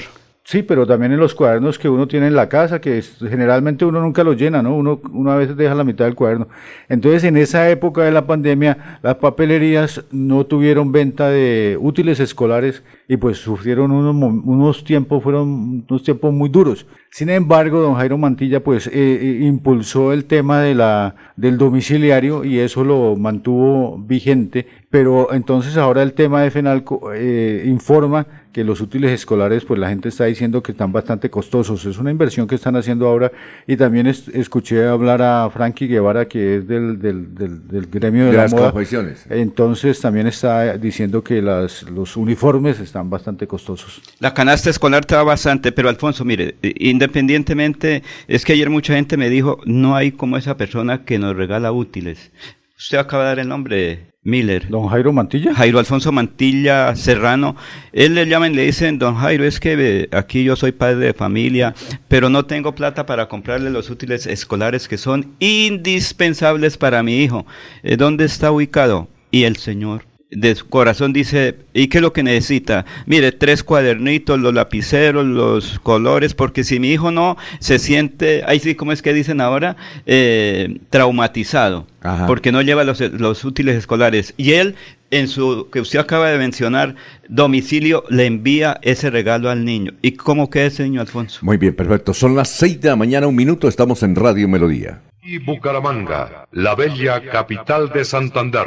Sí, 0.51 0.63
pero 0.63 0.87
también 0.87 1.13
en 1.13 1.19
los 1.21 1.35
cuadernos 1.35 1.79
que 1.79 1.91
uno 1.91 2.09
tiene 2.09 2.27
en 2.29 2.35
la 2.35 2.49
casa, 2.49 2.81
que 2.81 2.97
es- 2.97 3.19
generalmente 3.19 3.85
uno 3.85 4.01
nunca 4.01 4.25
los 4.25 4.35
llena, 4.39 4.63
¿no? 4.63 4.75
Uno, 4.75 4.99
uno 5.13 5.31
a 5.31 5.37
veces 5.37 5.59
deja 5.59 5.75
la 5.75 5.85
mitad 5.85 6.07
del 6.07 6.15
cuaderno. 6.15 6.49
Entonces, 6.89 7.23
en 7.25 7.37
esa 7.37 7.69
época 7.69 8.03
de 8.03 8.13
la 8.13 8.27
pandemia, 8.27 8.99
las 9.03 9.17
papelerías 9.17 10.05
no 10.11 10.47
tuvieron 10.47 10.91
venta 10.91 11.29
de 11.29 11.77
útiles 11.79 12.19
escolares 12.19 12.83
y 13.09 13.19
pues 13.19 13.37
sufrieron 13.37 13.91
unos, 13.93 14.17
unos 14.17 14.85
tiempos, 14.85 15.23
fueron 15.23 15.85
unos 15.87 16.03
tiempos 16.03 16.33
muy 16.33 16.49
duros. 16.49 16.87
Sin 17.11 17.29
embargo, 17.29 17.81
don 17.81 17.95
Jairo 17.97 18.17
Mantilla 18.17 18.65
pues 18.65 18.87
eh, 18.87 18.93
eh, 18.95 19.39
impulsó 19.43 20.15
el 20.15 20.25
tema 20.25 20.61
de 20.63 20.75
la, 20.75 21.15
del 21.37 21.59
domiciliario 21.59 22.45
y 22.45 22.59
eso 22.59 22.85
lo 22.85 23.17
mantuvo 23.17 23.99
vigente, 23.99 24.67
pero 24.91 25.33
entonces 25.35 25.77
ahora 25.77 26.03
el 26.03 26.15
tema 26.15 26.41
de 26.43 26.51
Fenalco 26.51 27.13
eh, 27.15 27.65
informa 27.67 28.27
que 28.59 28.65
los 28.65 28.81
útiles 28.81 29.13
escolares, 29.13 29.65
pues 29.65 29.79
la 29.79 29.89
gente 29.89 30.09
está 30.09 30.25
diciendo 30.25 30.65
que 30.65 30.73
están 30.73 30.91
bastante 30.91 31.31
costosos. 31.31 31.85
Es 31.87 31.97
una 31.97 32.11
inversión 32.11 32.49
que 32.49 32.57
están 32.57 32.75
haciendo 32.75 33.07
ahora. 33.07 33.31
Y 33.69 33.77
también 33.77 34.09
es- 34.09 34.27
escuché 34.27 34.85
hablar 34.85 35.23
a 35.23 35.49
Frankie 35.49 35.87
Guevara, 35.87 36.27
que 36.27 36.57
es 36.57 36.67
del, 36.67 37.01
del, 37.01 37.37
del, 37.37 37.69
del 37.69 37.87
gremio 37.87 38.25
de, 38.25 38.31
De 38.33 38.37
la 38.37 38.43
las 38.43 38.53
moda. 38.53 38.73
confecciones. 38.73 39.25
Entonces 39.31 40.01
también 40.01 40.27
está 40.27 40.77
diciendo 40.77 41.23
que 41.23 41.41
las, 41.41 41.85
los 41.85 42.17
uniformes 42.17 42.81
están 42.81 43.09
bastante 43.09 43.47
costosos. 43.47 44.03
La 44.19 44.35
canasta 44.35 44.71
escolar 44.71 45.05
te 45.05 45.15
va 45.15 45.23
bastante, 45.23 45.71
pero 45.71 45.89
Alfonso, 45.89 46.25
mire, 46.25 46.57
eh, 46.61 46.75
independientemente, 46.81 48.03
es 48.27 48.45
que 48.45 48.55
ayer 48.55 48.71
mucha 48.71 48.95
gente 48.95 49.17
me 49.17 49.31
dijo, 49.31 49.61
no 49.67 49.95
hay 49.95 50.11
como 50.11 50.37
esa 50.37 50.57
persona 50.57 51.05
que 51.05 51.21
nos 51.21 51.37
regala 51.37 51.71
útiles. 51.71 52.33
usted 52.77 52.99
acaba 52.99 53.23
de 53.23 53.29
dar 53.29 53.39
el 53.39 53.49
nombre, 53.49 54.09
Miller. 54.29 54.69
¿Don 54.69 54.89
Jairo 54.89 55.13
Mantilla? 55.13 55.55
Jairo 55.55 55.79
Alfonso 55.79 56.13
Mantilla 56.13 56.95
Serrano. 56.95 57.57
Él 57.93 58.15
le 58.15 58.27
llaman 58.27 58.53
y 58.53 58.57
le 58.57 58.65
dicen, 58.67 58.99
don 58.99 59.17
Jairo, 59.17 59.45
es 59.45 59.59
que 59.59 59.77
eh, 59.79 60.09
aquí 60.13 60.45
yo 60.45 60.55
soy 60.55 60.73
padre 60.73 61.07
de 61.07 61.15
familia, 61.15 61.75
pero 62.07 62.29
no 62.29 62.45
tengo 62.45 62.75
plata 62.75 63.07
para 63.07 63.29
comprarle 63.29 63.71
los 63.71 63.91
útiles 63.91 64.27
escolares 64.27 64.87
que 64.87 64.99
son 64.99 65.33
indispensables 65.39 66.77
para 66.77 67.03
mi 67.03 67.23
hijo. 67.25 67.47
Eh, 67.83 67.97
¿Dónde 67.97 68.25
está 68.25 68.53
ubicado? 68.53 69.09
Y 69.31 69.45
el 69.45 69.57
señor 69.57 70.05
de 70.31 70.55
su 70.55 70.69
corazón 70.69 71.13
dice, 71.13 71.57
¿y 71.73 71.89
qué 71.89 71.99
es 71.99 72.03
lo 72.03 72.13
que 72.13 72.23
necesita? 72.23 72.85
Mire, 73.07 73.33
tres 73.33 73.63
cuadernitos, 73.63 74.39
los 74.39 74.53
lapiceros, 74.53 75.25
los 75.25 75.79
colores, 75.79 76.35
porque 76.35 76.65
si 76.65 76.79
mi 76.81 76.91
hijo 76.91 77.11
no 77.11 77.37
se 77.61 77.79
siente, 77.79 78.43
ahí 78.47 78.61
sí, 78.61 78.75
¿cómo 78.75 78.93
es 78.93 79.01
que 79.01 79.15
dicen 79.15 79.41
ahora? 79.41 79.77
Eh, 80.07 80.81
traumatizado, 80.91 81.87
Ajá. 82.03 82.27
porque 82.27 82.53
no 82.53 82.61
lleva 82.61 82.85
los, 82.85 83.01
los 83.01 83.45
útiles 83.45 83.77
escolares. 83.77 84.35
Y 84.37 84.53
él, 84.53 84.75
en 85.11 85.29
su, 85.29 85.69
que 85.73 85.81
usted 85.81 85.99
acaba 85.99 86.29
de 86.29 86.37
mencionar, 86.37 86.95
domicilio, 87.29 88.05
le 88.11 88.27
envía 88.27 88.79
ese 88.83 89.09
regalo 89.09 89.49
al 89.49 89.65
niño. 89.65 89.93
¿Y 90.03 90.13
cómo 90.13 90.51
queda 90.51 90.67
ese 90.67 90.83
niño, 90.85 91.01
Alfonso? 91.01 91.41
Muy 91.43 91.57
bien, 91.57 91.75
perfecto. 91.75 92.13
Son 92.13 92.37
las 92.37 92.51
6 92.51 92.83
de 92.83 92.89
la 92.91 92.97
mañana, 92.97 93.27
un 93.27 93.37
minuto, 93.37 93.67
estamos 93.67 94.03
en 94.03 94.15
Radio 94.15 94.47
Melodía. 94.47 95.01
Y 95.23 95.39
Bucaramanga, 95.39 96.47
la 96.53 96.75
bella 96.75 97.23
capital 97.31 97.91
de 97.93 98.05
Santander. 98.05 98.67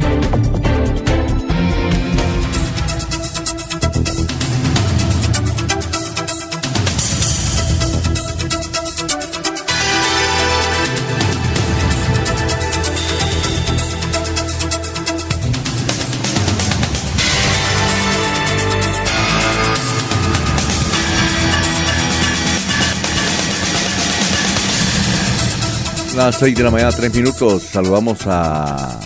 Las 26.23 26.35
6 26.35 26.55
de 26.55 26.63
la 26.63 26.69
mañana, 26.69 26.91
3 26.91 27.15
minutos. 27.15 27.63
Saludamos 27.63 28.27
a 28.27 28.99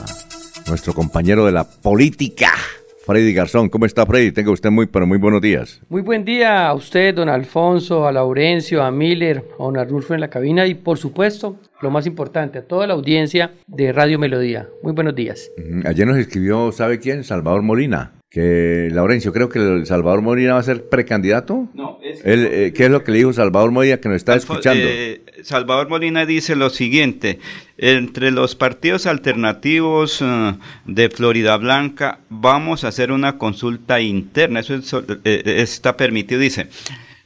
nuestro 0.67 0.91
compañero 0.93 1.45
de 1.45 1.53
la 1.53 1.63
política, 1.63 2.49
Freddy 3.05 3.33
Garzón. 3.33 3.69
¿Cómo 3.69 3.85
está, 3.85 4.05
Freddy? 4.05 4.33
Tenga 4.33 4.51
usted 4.51 4.69
muy, 4.69 4.87
pero 4.87 5.07
muy 5.07 5.17
buenos 5.17 5.39
días. 5.39 5.79
Muy 5.87 6.01
buen 6.01 6.25
día 6.25 6.67
a 6.67 6.73
usted, 6.73 7.15
don 7.15 7.29
Alfonso, 7.29 8.05
a 8.05 8.11
Laurencio, 8.11 8.83
a 8.83 8.91
Miller, 8.91 9.45
a 9.57 9.63
don 9.63 9.77
Arnulfo 9.77 10.13
en 10.13 10.19
la 10.19 10.29
cabina 10.29 10.67
y, 10.67 10.73
por 10.73 10.97
supuesto, 10.97 11.57
lo 11.81 11.89
más 11.89 12.05
importante, 12.05 12.59
a 12.59 12.67
toda 12.67 12.85
la 12.85 12.95
audiencia 12.95 13.53
de 13.65 13.93
Radio 13.93 14.19
Melodía. 14.19 14.67
Muy 14.83 14.91
buenos 14.91 15.15
días. 15.15 15.49
Ujú. 15.57 15.87
Ayer 15.87 16.05
nos 16.05 16.17
escribió, 16.17 16.73
¿sabe 16.73 16.99
quién? 16.99 17.23
Salvador 17.23 17.61
Molina. 17.61 18.11
Que, 18.29 18.89
Laurencio, 18.91 19.31
creo 19.31 19.47
que 19.47 19.59
el 19.59 19.85
Salvador 19.85 20.21
Molina 20.21 20.53
va 20.55 20.59
a 20.59 20.63
ser 20.63 20.89
precandidato. 20.89 21.69
No, 21.73 21.99
es- 22.03 22.25
Él, 22.25 22.47
eh, 22.51 22.73
¿Qué 22.75 22.85
es 22.85 22.91
lo 22.91 23.03
que 23.03 23.11
le 23.11 23.19
dijo 23.19 23.31
Salvador 23.31 23.71
Molina 23.71 23.97
que 23.97 24.09
nos 24.09 24.17
está 24.17 24.35
escuchando? 24.35 24.83
eh, 24.85 25.21
Salvador 25.43 25.87
Molina 25.87 26.25
dice 26.25 26.55
lo 26.55 26.69
siguiente, 26.69 27.39
entre 27.77 28.31
los 28.31 28.55
partidos 28.55 29.05
alternativos 29.05 30.21
eh, 30.21 30.53
de 30.85 31.09
Florida 31.09 31.55
Blanca 31.57 32.19
vamos 32.29 32.83
a 32.83 32.89
hacer 32.89 33.11
una 33.11 33.37
consulta 33.37 34.01
interna, 34.01 34.59
eso 34.61 34.75
es, 34.75 34.91
eh, 35.23 35.43
está 35.61 35.95
permitido, 35.95 36.41
dice. 36.41 36.67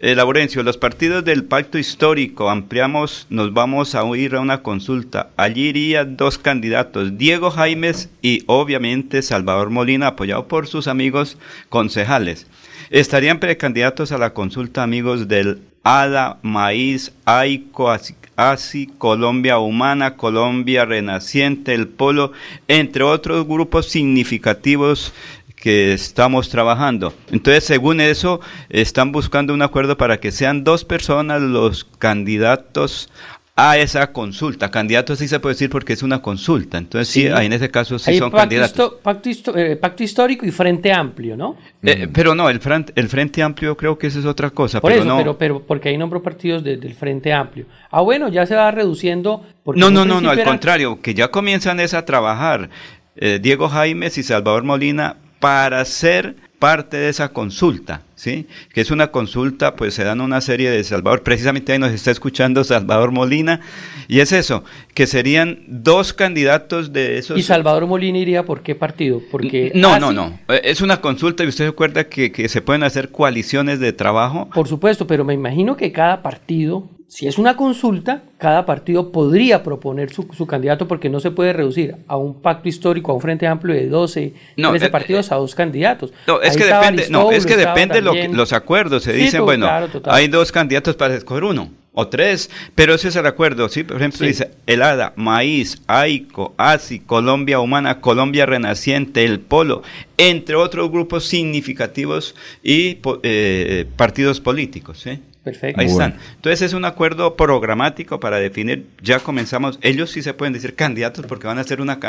Eh, 0.02 0.16
Laurencio, 0.16 0.64
los 0.64 0.78
partidos 0.78 1.26
del 1.26 1.44
pacto 1.44 1.78
histórico 1.78 2.50
ampliamos, 2.50 3.28
nos 3.30 3.54
vamos 3.54 3.96
a 3.96 4.06
ir 4.16 4.36
a 4.36 4.40
una 4.40 4.62
consulta. 4.64 5.32
Allí 5.36 5.68
irían 5.68 6.16
dos 6.16 6.38
candidatos, 6.38 7.18
Diego 7.18 7.52
Jaimes 7.52 8.10
y 8.22 8.44
obviamente 8.46 9.22
Salvador 9.22 9.72
Molina, 9.72 10.08
apoyado 10.08 10.48
por 10.48 10.68
sus 10.68 10.88
amigos 10.88 11.38
concejales. 11.68 12.48
Estarían 12.90 13.42
precandidatos 13.42 14.14
a 14.14 14.18
la 14.18 14.34
consulta 14.34 14.84
amigos 14.84 15.28
del 15.28 15.60
ADA, 15.84 16.40
Maíz, 16.44 17.12
AICO, 17.26 17.92
ASI, 18.38 18.88
Colombia 18.98 19.60
Humana, 19.60 20.16
Colombia 20.16 20.86
Renaciente, 20.86 21.74
El 21.74 21.90
Polo, 21.90 22.32
entre 22.70 23.04
otros 23.04 23.46
grupos 23.46 23.88
significativos 23.88 25.14
que 25.60 25.94
estamos 25.94 26.50
trabajando. 26.50 27.14
Entonces, 27.32 27.64
según 27.66 28.00
eso, 28.02 28.40
están 28.70 29.12
buscando 29.12 29.54
un 29.54 29.62
acuerdo 29.62 29.98
para 29.98 30.20
que 30.20 30.32
sean 30.32 30.64
dos 30.64 30.86
personas 30.86 31.42
los 31.42 31.84
candidatos 31.84 33.10
a 33.56 33.78
esa 33.78 34.14
consulta. 34.14 34.72
Candidatos 34.72 35.20
sí 35.20 35.28
se 35.28 35.38
puede 35.42 35.56
decir 35.56 35.70
porque 35.70 35.92
es 35.92 36.02
una 36.02 36.22
consulta. 36.22 36.78
Entonces, 36.78 37.10
sí, 37.10 37.24
Sí. 37.24 37.28
ahí 37.28 37.48
en 37.48 37.52
ese 37.52 37.70
caso 37.70 38.00
sí 38.00 38.12
Hay 38.12 38.18
son 38.18 38.32
pacto, 38.32 38.42
candidatos. 38.44 38.94
pacto 39.04 39.58
eh, 39.58 39.76
pacto 39.76 40.02
histórico 40.04 40.46
y 40.46 40.52
frente 40.52 40.94
amplio, 40.94 41.36
¿no? 41.36 41.58
Eh, 41.84 42.08
pero 42.14 42.34
no, 42.36 42.50
el, 42.50 42.62
fran- 42.62 42.90
el 42.96 43.10
Frente 43.10 43.44
Amplio 43.44 43.76
creo 43.76 43.98
que 43.98 44.08
eso 44.08 44.20
es 44.20 44.26
otra 44.26 44.50
cosa. 44.52 44.80
Por 44.80 44.92
pero 44.92 45.02
eso, 45.04 45.10
no. 45.10 45.18
pero, 45.18 45.38
pero 45.38 45.60
porque 45.62 45.90
ahí 45.90 45.98
nombró 45.98 46.24
partidos 46.24 46.64
de- 46.64 46.78
del 46.78 46.94
frente 46.94 47.34
amplio. 47.34 47.66
Ah, 47.92 48.00
bueno, 48.00 48.30
ya 48.30 48.46
se 48.46 48.56
va 48.56 48.72
reduciendo. 48.72 49.44
porque 49.66 49.82
No, 49.82 49.90
no, 49.92 50.06
no, 50.06 50.22
no, 50.22 50.30
al 50.30 50.40
era- 50.40 50.50
contrario, 50.50 51.02
que 51.02 51.14
ya 51.14 51.28
comienzan 51.30 51.82
es 51.82 51.94
a 51.94 52.06
trabajar 52.06 52.70
eh, 53.18 53.40
Diego 53.42 53.68
Jaimes 53.68 54.18
y 54.18 54.24
Salvador 54.24 54.64
Molina 54.64 55.18
para 55.40 55.84
ser 55.86 56.36
parte 56.60 56.98
de 56.98 57.10
esa 57.10 57.30
consulta, 57.30 58.02
¿sí? 58.16 58.46
Que 58.74 58.82
es 58.82 58.92
una 58.92 59.08
consulta, 59.08 59.76
pues 59.76 59.94
se 59.94 60.04
dan 60.04 60.20
una 60.22 60.42
serie 60.42 60.70
de 60.70 60.84
Salvador, 60.84 61.24
precisamente 61.24 61.72
ahí 61.72 61.80
nos 61.80 61.92
está 61.92 62.12
escuchando 62.12 62.64
Salvador 62.64 63.12
Molina, 63.12 63.62
y 64.08 64.20
es 64.20 64.32
eso, 64.34 64.64
que 64.94 65.08
serían 65.08 65.64
dos 65.68 66.14
candidatos 66.14 66.92
de 66.92 67.18
esos... 67.18 67.38
¿Y 67.38 67.44
Salvador 67.44 67.88
Molina 67.88 68.18
iría 68.18 68.44
por 68.44 68.62
qué 68.62 68.76
partido? 68.76 69.22
Porque 69.32 69.72
No, 69.74 69.94
Ah, 69.94 70.00
no, 70.00 70.10
sí, 70.10 70.16
no, 70.16 70.40
eh, 70.50 70.62
es 70.66 70.82
una 70.82 71.00
consulta 71.02 71.44
y 71.44 71.48
usted 71.48 71.66
se 71.66 71.70
acuerda 71.70 72.04
que, 72.10 72.32
que 72.32 72.50
se 72.50 72.62
pueden 72.62 72.84
hacer 72.84 73.10
coaliciones 73.10 73.80
de 73.80 73.94
trabajo. 73.94 74.50
Por 74.54 74.68
supuesto, 74.68 75.08
pero 75.08 75.24
me 75.24 75.34
imagino 75.34 75.78
que 75.78 75.92
cada 75.92 76.22
partido, 76.22 76.90
si 77.08 77.28
es 77.28 77.38
una 77.40 77.56
consulta, 77.56 78.24
cada 78.38 78.66
partido 78.66 79.12
podría 79.12 79.64
proponer 79.64 80.12
su, 80.12 80.28
su 80.36 80.46
candidato 80.46 80.88
porque 80.88 81.10
no 81.10 81.20
se 81.20 81.32
puede 81.32 81.54
reducir 81.54 81.96
a 82.08 82.16
un 82.18 82.42
pacto 82.42 82.70
histórico, 82.70 83.12
a 83.12 83.16
un 83.16 83.22
frente 83.22 83.48
amplio 83.48 83.76
de 83.76 83.88
12, 83.88 84.34
No, 84.58 84.70
13 84.70 84.86
eh, 84.86 84.90
partidos 84.90 85.32
a 85.32 85.36
dos 85.36 85.56
candidatos. 85.56 86.14
No, 86.28 86.42
es 86.50 86.58
que 86.58 86.66
depende, 86.66 87.08
no, 87.10 87.32
es 87.32 87.46
que 87.46 87.58
depende 87.58 88.02
lo 88.02 88.14
que- 88.14 88.28
los 88.30 88.54
acuerdos. 88.54 89.04
Se 89.04 89.14
Sí, 89.14 89.18
dicen, 89.22 89.44
bueno, 89.46 89.66
claro, 89.68 89.90
hay 90.06 90.28
dos 90.28 90.52
candidatos 90.52 90.96
para 90.96 91.16
escoger 91.16 91.44
uno 91.44 91.72
o 91.94 92.08
tres, 92.08 92.50
pero 92.76 92.94
ese 92.94 93.08
es 93.10 93.16
el 93.16 93.26
acuerdo, 93.26 93.68
¿sí? 93.68 93.84
Por 93.84 93.98
ejemplo, 93.98 94.20
Sí. 94.20 94.26
dice 94.28 94.52
el 94.68 94.82
ADA, 94.82 95.12
Maíz, 95.16 95.82
AICO, 95.88 96.54
ASI, 96.58 97.00
Colombia 97.00 97.60
Humana, 97.60 98.00
Colombia 98.00 98.46
Renaciente, 98.46 99.26
El 99.26 99.40
Polo, 99.40 99.82
entre 100.18 100.56
otros 100.56 100.92
grupos 100.92 101.26
significativos 101.26 102.36
y 102.64 102.98
eh, 103.24 103.86
partidos 103.98 104.40
políticos, 104.40 105.00
¿sí? 105.04 105.20
Perfecto. 105.52 105.80
Ahí 105.82 105.88
Bueno. 105.88 106.06
están. 106.16 106.22
Entonces 106.36 106.62
es 106.62 106.74
un 106.74 106.86
acuerdo 106.86 107.36
programático 107.36 108.20
para 108.20 108.38
definir, 108.40 108.88
ya 109.02 109.20
comenzamos, 109.20 109.80
ellos 109.82 110.10
sí 110.12 110.22
se 110.22 110.34
pueden 110.34 110.54
decir 110.54 110.76
candidatos 110.76 111.26
porque 111.26 111.48
van 111.48 111.58
a 111.58 111.62
hacer 111.62 111.82
una 111.82 112.00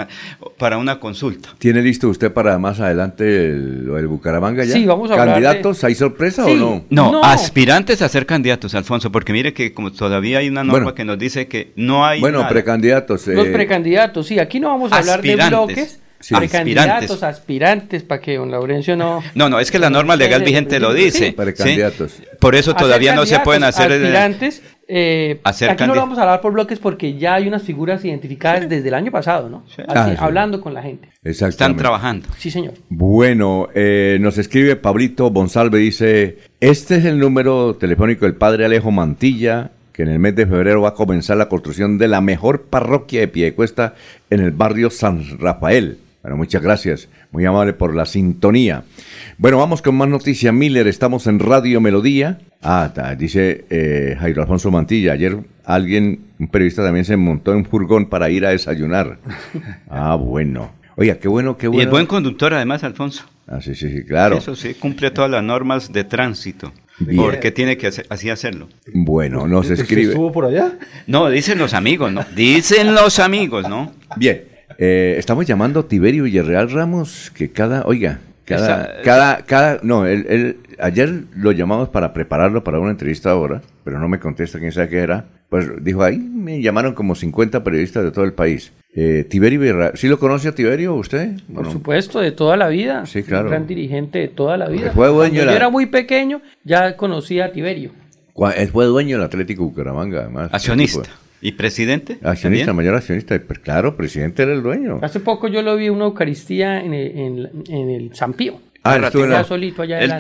para 0.59 0.79
una 0.79 1.01
consulta. 1.01 1.51
¿Tiene 1.59 1.83
listo 1.83 2.09
usted 2.09 2.33
para 2.33 2.59
más 2.59 2.81
adelante 2.81 3.47
el- 3.47 3.85
lo 3.87 3.95
del 3.97 4.07
Bucaramanga 4.07 4.65
ya? 4.65 4.73
Sí, 4.75 4.85
vamos 4.87 5.11
a 5.11 5.15
de- 5.15 5.25
¿Candidatos? 5.27 5.85
¿Hay 5.85 5.95
sorpresa 5.95 6.45
Sí. 6.45 6.53
o 6.53 6.57
no? 6.57 6.85
No, 6.91 7.13
No. 7.13 7.25
aspirantes 7.25 8.03
a 8.03 8.09
ser 8.09 8.27
candidatos, 8.27 8.75
Alfonso, 8.75 9.11
porque 9.13 9.33
mire 9.33 9.53
que 9.53 9.73
como 9.73 9.93
todavía 9.93 10.39
hay 10.39 10.49
una 10.49 10.63
norma 10.65 10.73
Bueno. 10.85 10.95
que 10.95 11.05
nos 11.05 11.19
dice 11.19 11.47
que 11.49 11.73
no 11.77 12.05
hay 12.07 12.21
Bueno, 12.21 12.39
nada. 12.39 12.51
precandidatos. 12.51 13.27
Los 13.27 13.47
eh, 13.47 13.51
precandidatos, 13.53 14.27
sí, 14.27 14.39
aquí 14.39 14.61
no 14.61 14.69
vamos 14.69 14.93
a 14.93 14.99
hablar 14.99 15.21
de 15.23 15.31
Aspirantes. 15.33 15.51
bloques. 15.51 16.01
Sí. 16.21 16.35
Precandidatos, 16.35 17.23
aspirantes, 17.23 18.03
para 18.03 18.21
que 18.21 18.37
don 18.37 18.51
Laurencio 18.51 18.95
no... 18.95 19.23
No, 19.35 19.49
no, 19.49 19.59
es 19.59 19.71
que 19.71 19.79
la 19.79 19.89
norma 19.89 20.17
legal 20.17 20.43
vigente 20.43 20.79
lo 20.79 20.93
dice. 20.93 21.29
Sí. 21.29 21.33
Precandidatos. 21.33 22.13
¿sí? 22.13 22.25
Por 22.39 22.55
eso 22.55 22.75
todavía 22.75 23.15
no 23.15 23.25
se 23.27 23.39
pueden 23.41 23.65
hacer... 23.65 23.91
eh, 23.91 23.97
Aspirantes, 23.97 24.63
eh, 24.87 25.41
hacer 25.45 25.71
aquí 25.71 25.87
no 25.87 25.95
lo 25.95 26.01
vamos 26.01 26.19
a 26.19 26.23
hablar 26.23 26.41
por 26.41 26.53
bloques 26.53 26.79
porque 26.79 27.17
ya 27.17 27.35
hay 27.35 27.49
unas 27.49 27.63
figuras 27.63 28.05
identificadas 28.05 28.69
desde 28.69 28.89
el 28.89 28.95
año 28.95 29.11
pasado, 29.11 29.49
¿no? 29.49 29.65
Así, 29.67 29.83
Ah, 29.89 30.09
sí. 30.11 30.17
Hablando 30.19 30.61
con 30.61 30.75
la 30.75 30.83
gente. 30.83 31.09
Están 31.25 31.77
trabajando. 31.77 32.29
Sí, 32.39 32.51
señor. 32.51 32.75
Bueno, 32.89 33.69
eh, 33.75 34.19
nos 34.21 34.37
escribe 34.37 34.77
Pablito 34.77 35.31
Bonsalve, 35.31 35.79
dice, 35.79 36.39
este 36.61 36.97
es 36.97 37.05
el 37.07 37.19
número 37.19 37.77
telefónico 37.77 38.27
del 38.27 38.35
padre 38.35 38.67
Alejo 38.67 38.91
Mantilla, 38.91 39.71
que 39.95 40.03
en 40.03 40.09
el 40.09 40.19
mes 40.19 40.35
de 40.37 40.47
febrero 40.47 40.83
va 40.83 40.91
a 40.91 40.95
comenzar 40.95 41.37
la 41.37 41.49
construcción 41.49 41.97
de 41.97 42.09
la 42.09 42.21
mejor 42.21 42.65
parroquia 42.65 43.21
de 43.21 43.29
Piedecuesta 43.29 43.95
en 44.29 44.41
el 44.41 44.51
barrio 44.51 44.91
San 44.91 45.39
Rafael. 45.39 45.99
Bueno, 46.23 46.37
muchas 46.37 46.61
gracias, 46.63 47.09
muy 47.33 47.47
amable 47.47 47.73
por 47.73 47.95
la 47.95 48.05
sintonía. 48.05 48.85
Bueno, 49.39 49.57
vamos 49.57 49.81
con 49.81 49.95
más 49.95 50.09
noticias. 50.09 50.53
Miller, 50.53 50.87
estamos 50.87 51.27
en 51.27 51.39
Radio 51.39 51.81
Melodía. 51.81 52.39
Ah, 52.63 52.91
ta, 52.95 53.15
dice 53.15 53.65
eh, 53.71 54.17
Jairo 54.21 54.43
Alfonso 54.43 54.71
Mantilla, 54.71 55.13
ayer 55.15 55.39
alguien, 55.65 56.21
un 56.39 56.49
periodista 56.49 56.85
también 56.85 57.07
se 57.07 57.17
montó 57.17 57.53
en 57.53 57.59
un 57.59 57.65
furgón 57.65 58.07
para 58.11 58.29
ir 58.29 58.45
a 58.45 58.51
desayunar. 58.51 59.19
Ah, 59.89 60.15
bueno. 60.17 60.73
Oiga, 60.97 61.15
qué 61.19 61.29
bueno, 61.29 61.57
qué 61.57 61.67
Y 61.67 61.71
bueno. 61.71 61.83
es 61.85 61.91
buen 61.91 62.07
conductor 62.07 62.53
además, 62.53 62.85
Alfonso. 62.85 63.25
Ah, 63.47 63.61
sí, 63.63 63.75
sí, 63.75 63.91
sí, 63.91 64.05
claro. 64.05 64.37
Eso 64.37 64.55
sí, 64.55 64.75
cumple 64.75 65.11
todas 65.11 65.31
las 65.31 65.43
normas 65.43 65.91
de 65.93 66.05
tránsito. 66.05 66.73
Bien. 66.99 67.17
Porque 67.17 67.51
tiene 67.51 67.79
que 67.79 67.87
hacer- 67.87 68.07
así 68.11 68.29
hacerlo. 68.29 68.69
Bueno, 68.93 69.49
nos 69.49 69.71
escribe. 69.71 70.15
por 70.15 70.45
allá? 70.45 70.73
No, 71.07 71.31
dicen 71.31 71.59
los 71.59 71.73
amigos, 71.73 72.13
¿no? 72.13 72.25
Dicen 72.37 72.95
los 72.95 73.19
amigos, 73.19 73.67
¿no? 73.69 73.93
Bien, 74.17 74.45
eh, 74.81 75.15
estamos 75.19 75.45
llamando 75.47 75.81
a 75.81 75.87
Tiberio 75.89 76.25
Villarreal 76.25 76.71
Ramos, 76.71 77.31
que 77.35 77.51
cada, 77.51 77.83
oiga, 77.85 78.19
cada, 78.47 78.85
Esa- 78.85 79.03
cada, 79.03 79.37
cada, 79.45 79.81
no, 79.83 80.07
él, 80.07 80.27
él- 80.29 80.57
ayer 80.81 81.25
lo 81.37 81.53
llamamos 81.53 81.91
para 81.91 82.13
prepararlo 82.15 82.65
para 82.65 82.81
una 82.81 82.91
entrevista 82.91 83.31
ahora, 83.31 83.61
pero 83.85 83.99
no 83.99 84.09
me 84.09 84.19
contesta 84.19 84.59
quién 84.59 84.73
sabe 84.73 84.89
qué 84.89 84.99
era. 84.99 85.27
Pues 85.51 85.69
dijo, 85.85 86.03
ahí 86.03 86.17
me 86.17 86.63
llamaron 86.63 86.95
como 86.95 87.15
50 87.15 87.63
periodistas 87.65 88.05
de 88.05 88.11
todo 88.13 88.25
el 88.25 88.33
país. 88.33 88.73
Eh, 88.95 89.25
Tiberio 89.29 89.61
Villarreal, 89.61 89.93
¿sí 89.97 90.09
lo 90.09 90.19
conoce 90.19 90.49
a 90.49 90.55
Tiberio 90.55 90.95
usted? 90.95 91.37
¿O 91.51 91.55
Por 91.55 91.65
no? 91.67 91.73
supuesto, 91.73 92.19
de 92.21 92.33
toda 92.33 92.57
la 92.57 92.69
vida. 92.69 93.05
Sí, 93.07 93.23
claro. 93.23 93.45
Un 93.45 93.51
gran 93.51 93.67
dirigente 93.67 94.19
de 94.21 94.29
toda 94.29 94.57
la 94.57 94.69
vida. 94.69 94.93
Fue 94.93 95.09
dueño 95.09 95.35
Cuando 95.35 95.51
yo 95.53 95.57
era 95.57 95.69
muy 95.69 95.87
pequeño, 95.87 96.41
ya 96.65 96.97
conocía 96.97 97.47
a 97.47 97.53
Tiberio. 97.53 97.91
Fue 98.73 98.85
dueño 98.87 99.17
del 99.19 99.27
Atlético 99.27 99.65
Bucaramanga, 99.65 100.21
además. 100.23 100.51
Accionista. 100.53 101.03
¿Y 101.43 101.53
presidente? 101.53 102.17
de- 102.21 102.29
Accionista, 102.29 102.67
¿También? 102.67 102.77
mayor 102.77 102.95
accionista. 102.97 103.41
Pero 103.47 103.61
claro, 103.63 103.97
presidente 103.97 104.43
era 104.43 104.53
el 104.53 104.63
dueño. 104.63 104.99
Hace 105.03 105.21
poco 105.21 105.49
yo 105.49 105.63
lo 105.63 105.77
vi 105.77 105.87
en 105.87 105.93
una 105.95 106.05
Eucaristía 106.07 106.81
en 106.81 106.93
el, 106.95 107.17
en, 107.17 107.51
en 107.69 107.91
el 107.91 108.15
San 108.15 108.35
Pío. 108.35 108.61
Ah, 108.83 108.97
él 108.97 109.03
la- 109.03 109.45
solito 109.45 109.83
allá 109.83 110.01
Él 110.01 110.11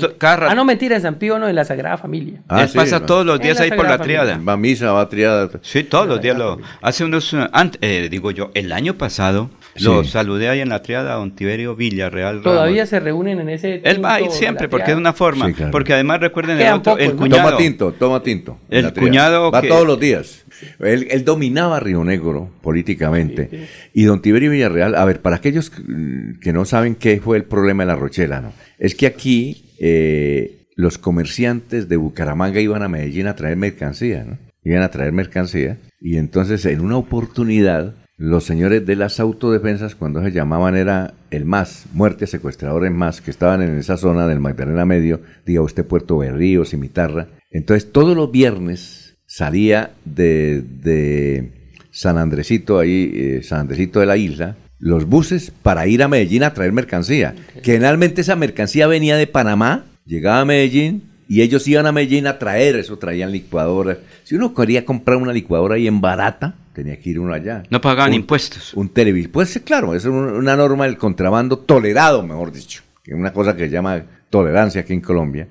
Ah, 0.50 0.54
no, 0.54 0.66
mentira, 0.66 0.94
en 0.96 1.00
San 1.00 1.14
Pío 1.14 1.38
no, 1.38 1.48
en 1.48 1.54
la 1.56 1.64
Sagrada 1.64 1.96
Familia. 1.96 2.42
Ah, 2.46 2.62
Él 2.62 2.68
sí, 2.68 2.76
pasa 2.76 2.98
va. 2.98 3.06
todos 3.06 3.24
los 3.24 3.40
días 3.40 3.58
ahí 3.58 3.70
por 3.70 3.88
la 3.88 3.96
triada. 3.98 4.38
Va 4.46 4.52
a 4.52 4.56
misa, 4.58 4.92
va 4.92 5.00
a 5.00 5.08
triada. 5.08 5.48
Sí, 5.62 5.82
todos 5.84 6.06
los 6.06 6.20
días 6.20 6.36
lo... 6.36 6.58
Hace 6.82 7.04
unos... 7.04 7.32
uh, 7.32 7.38
ant- 7.52 7.78
eh, 7.80 8.08
digo 8.10 8.30
yo, 8.32 8.50
el 8.52 8.72
año 8.72 8.94
pasado 8.98 9.48
Sí. 9.76 9.84
lo 9.84 10.02
saludé 10.04 10.48
ahí 10.48 10.60
en 10.60 10.68
la 10.68 10.82
triada 10.82 11.12
a 11.12 11.16
don 11.16 11.34
Tiberio 11.36 11.76
Villarreal 11.76 12.42
Ramos. 12.42 12.44
Todavía 12.44 12.86
se 12.86 12.98
reúnen 13.00 13.38
en 13.40 13.48
ese. 13.50 13.80
Él 13.84 14.04
va 14.04 14.14
ahí 14.14 14.26
siempre 14.30 14.68
porque 14.68 14.90
es 14.90 14.96
una 14.96 15.12
forma. 15.12 15.46
Sí, 15.46 15.52
claro. 15.54 15.70
Porque 15.70 15.94
además 15.94 16.20
recuerden 16.20 16.60
el, 16.60 16.72
otro, 16.72 16.92
pocos, 16.92 17.00
el 17.04 17.10
¿no? 17.12 17.16
cuñado. 17.16 17.42
Toma 17.48 17.56
tinto, 17.56 17.92
toma 17.92 18.22
tinto. 18.22 18.58
El 18.68 18.92
cuñado 18.92 19.50
Va 19.50 19.60
que- 19.62 19.68
todos 19.68 19.86
los 19.86 19.98
días. 20.00 20.44
Él, 20.80 21.06
él 21.10 21.24
dominaba 21.24 21.80
Río 21.80 22.04
Negro 22.04 22.50
políticamente. 22.62 23.68
Y 23.94 24.02
don 24.04 24.20
Tiberio 24.22 24.50
Villarreal, 24.50 24.94
a 24.94 25.04
ver, 25.04 25.20
para 25.22 25.36
aquellos 25.36 25.70
que 25.70 26.52
no 26.52 26.64
saben 26.64 26.94
qué 26.96 27.20
fue 27.20 27.36
el 27.36 27.44
problema 27.44 27.84
de 27.84 27.86
la 27.88 27.96
Rochela, 27.96 28.40
¿no? 28.40 28.52
Es 28.78 28.94
que 28.94 29.06
aquí 29.06 29.72
eh, 29.78 30.66
los 30.76 30.98
comerciantes 30.98 31.88
de 31.88 31.96
Bucaramanga 31.96 32.60
iban 32.60 32.82
a 32.82 32.88
Medellín 32.88 33.26
a 33.26 33.36
traer 33.36 33.56
mercancía, 33.56 34.24
¿no? 34.24 34.38
Iban 34.64 34.82
a 34.82 34.90
traer 34.90 35.12
mercancía. 35.12 35.78
Y 36.00 36.16
entonces, 36.16 36.64
en 36.66 36.80
una 36.80 36.96
oportunidad, 36.96 37.94
los 38.20 38.44
señores 38.44 38.84
de 38.84 38.96
las 38.96 39.18
autodefensas, 39.18 39.94
cuando 39.94 40.22
se 40.22 40.30
llamaban 40.30 40.76
era 40.76 41.14
el 41.30 41.46
MAS, 41.46 41.86
Muerte 41.94 42.26
Secuestradores 42.26 42.92
MAS, 42.92 43.22
que 43.22 43.30
estaban 43.30 43.62
en 43.62 43.78
esa 43.78 43.96
zona 43.96 44.26
del 44.26 44.40
Magdalena 44.40 44.84
Medio, 44.84 45.22
diga 45.46 45.62
usted 45.62 45.86
Puerto 45.86 46.18
Berrío, 46.18 46.66
Cimitarra. 46.66 47.28
Entonces 47.50 47.90
todos 47.90 48.14
los 48.14 48.30
viernes 48.30 49.16
salía 49.24 49.92
de, 50.04 50.62
de 50.82 51.72
San 51.92 52.18
Andresito, 52.18 52.78
ahí, 52.78 53.10
eh, 53.14 53.42
San 53.42 53.60
Andresito 53.60 54.00
de 54.00 54.06
la 54.06 54.18
isla, 54.18 54.58
los 54.78 55.06
buses 55.06 55.50
para 55.62 55.86
ir 55.86 56.02
a 56.02 56.08
Medellín 56.08 56.42
a 56.42 56.52
traer 56.52 56.72
mercancía. 56.72 57.34
Generalmente 57.62 58.20
esa 58.20 58.36
mercancía 58.36 58.86
venía 58.86 59.16
de 59.16 59.28
Panamá, 59.28 59.86
llegaba 60.04 60.40
a 60.40 60.44
Medellín 60.44 61.04
y 61.26 61.40
ellos 61.40 61.66
iban 61.66 61.86
a 61.86 61.92
Medellín 61.92 62.26
a 62.26 62.38
traer, 62.38 62.76
eso 62.76 62.98
traían 62.98 63.32
licuadoras. 63.32 63.96
Si 64.24 64.34
uno 64.34 64.52
quería 64.52 64.84
comprar 64.84 65.16
una 65.16 65.32
licuadora 65.32 65.76
ahí 65.76 65.86
en 65.86 66.02
barata, 66.02 66.56
tenía 66.72 66.98
que 66.98 67.10
ir 67.10 67.18
uno 67.20 67.32
allá. 67.32 67.62
No 67.70 67.80
pagaban 67.80 68.10
Un- 68.10 68.16
impuestos. 68.16 68.74
Un 68.74 68.88
televisor. 68.88 69.30
Pues 69.32 69.60
claro, 69.64 69.94
es 69.94 70.04
un- 70.04 70.14
una 70.14 70.56
norma 70.56 70.84
del 70.86 70.96
contrabando 70.98 71.58
tolerado, 71.58 72.22
mejor 72.26 72.52
dicho. 72.52 72.82
Que 73.02 73.12
es 73.12 73.16
una 73.16 73.32
cosa 73.32 73.56
que 73.56 73.64
se 73.66 73.70
llama 73.70 74.02
tolerancia 74.30 74.82
aquí 74.82 74.92
en 74.92 75.00
Colombia. 75.00 75.48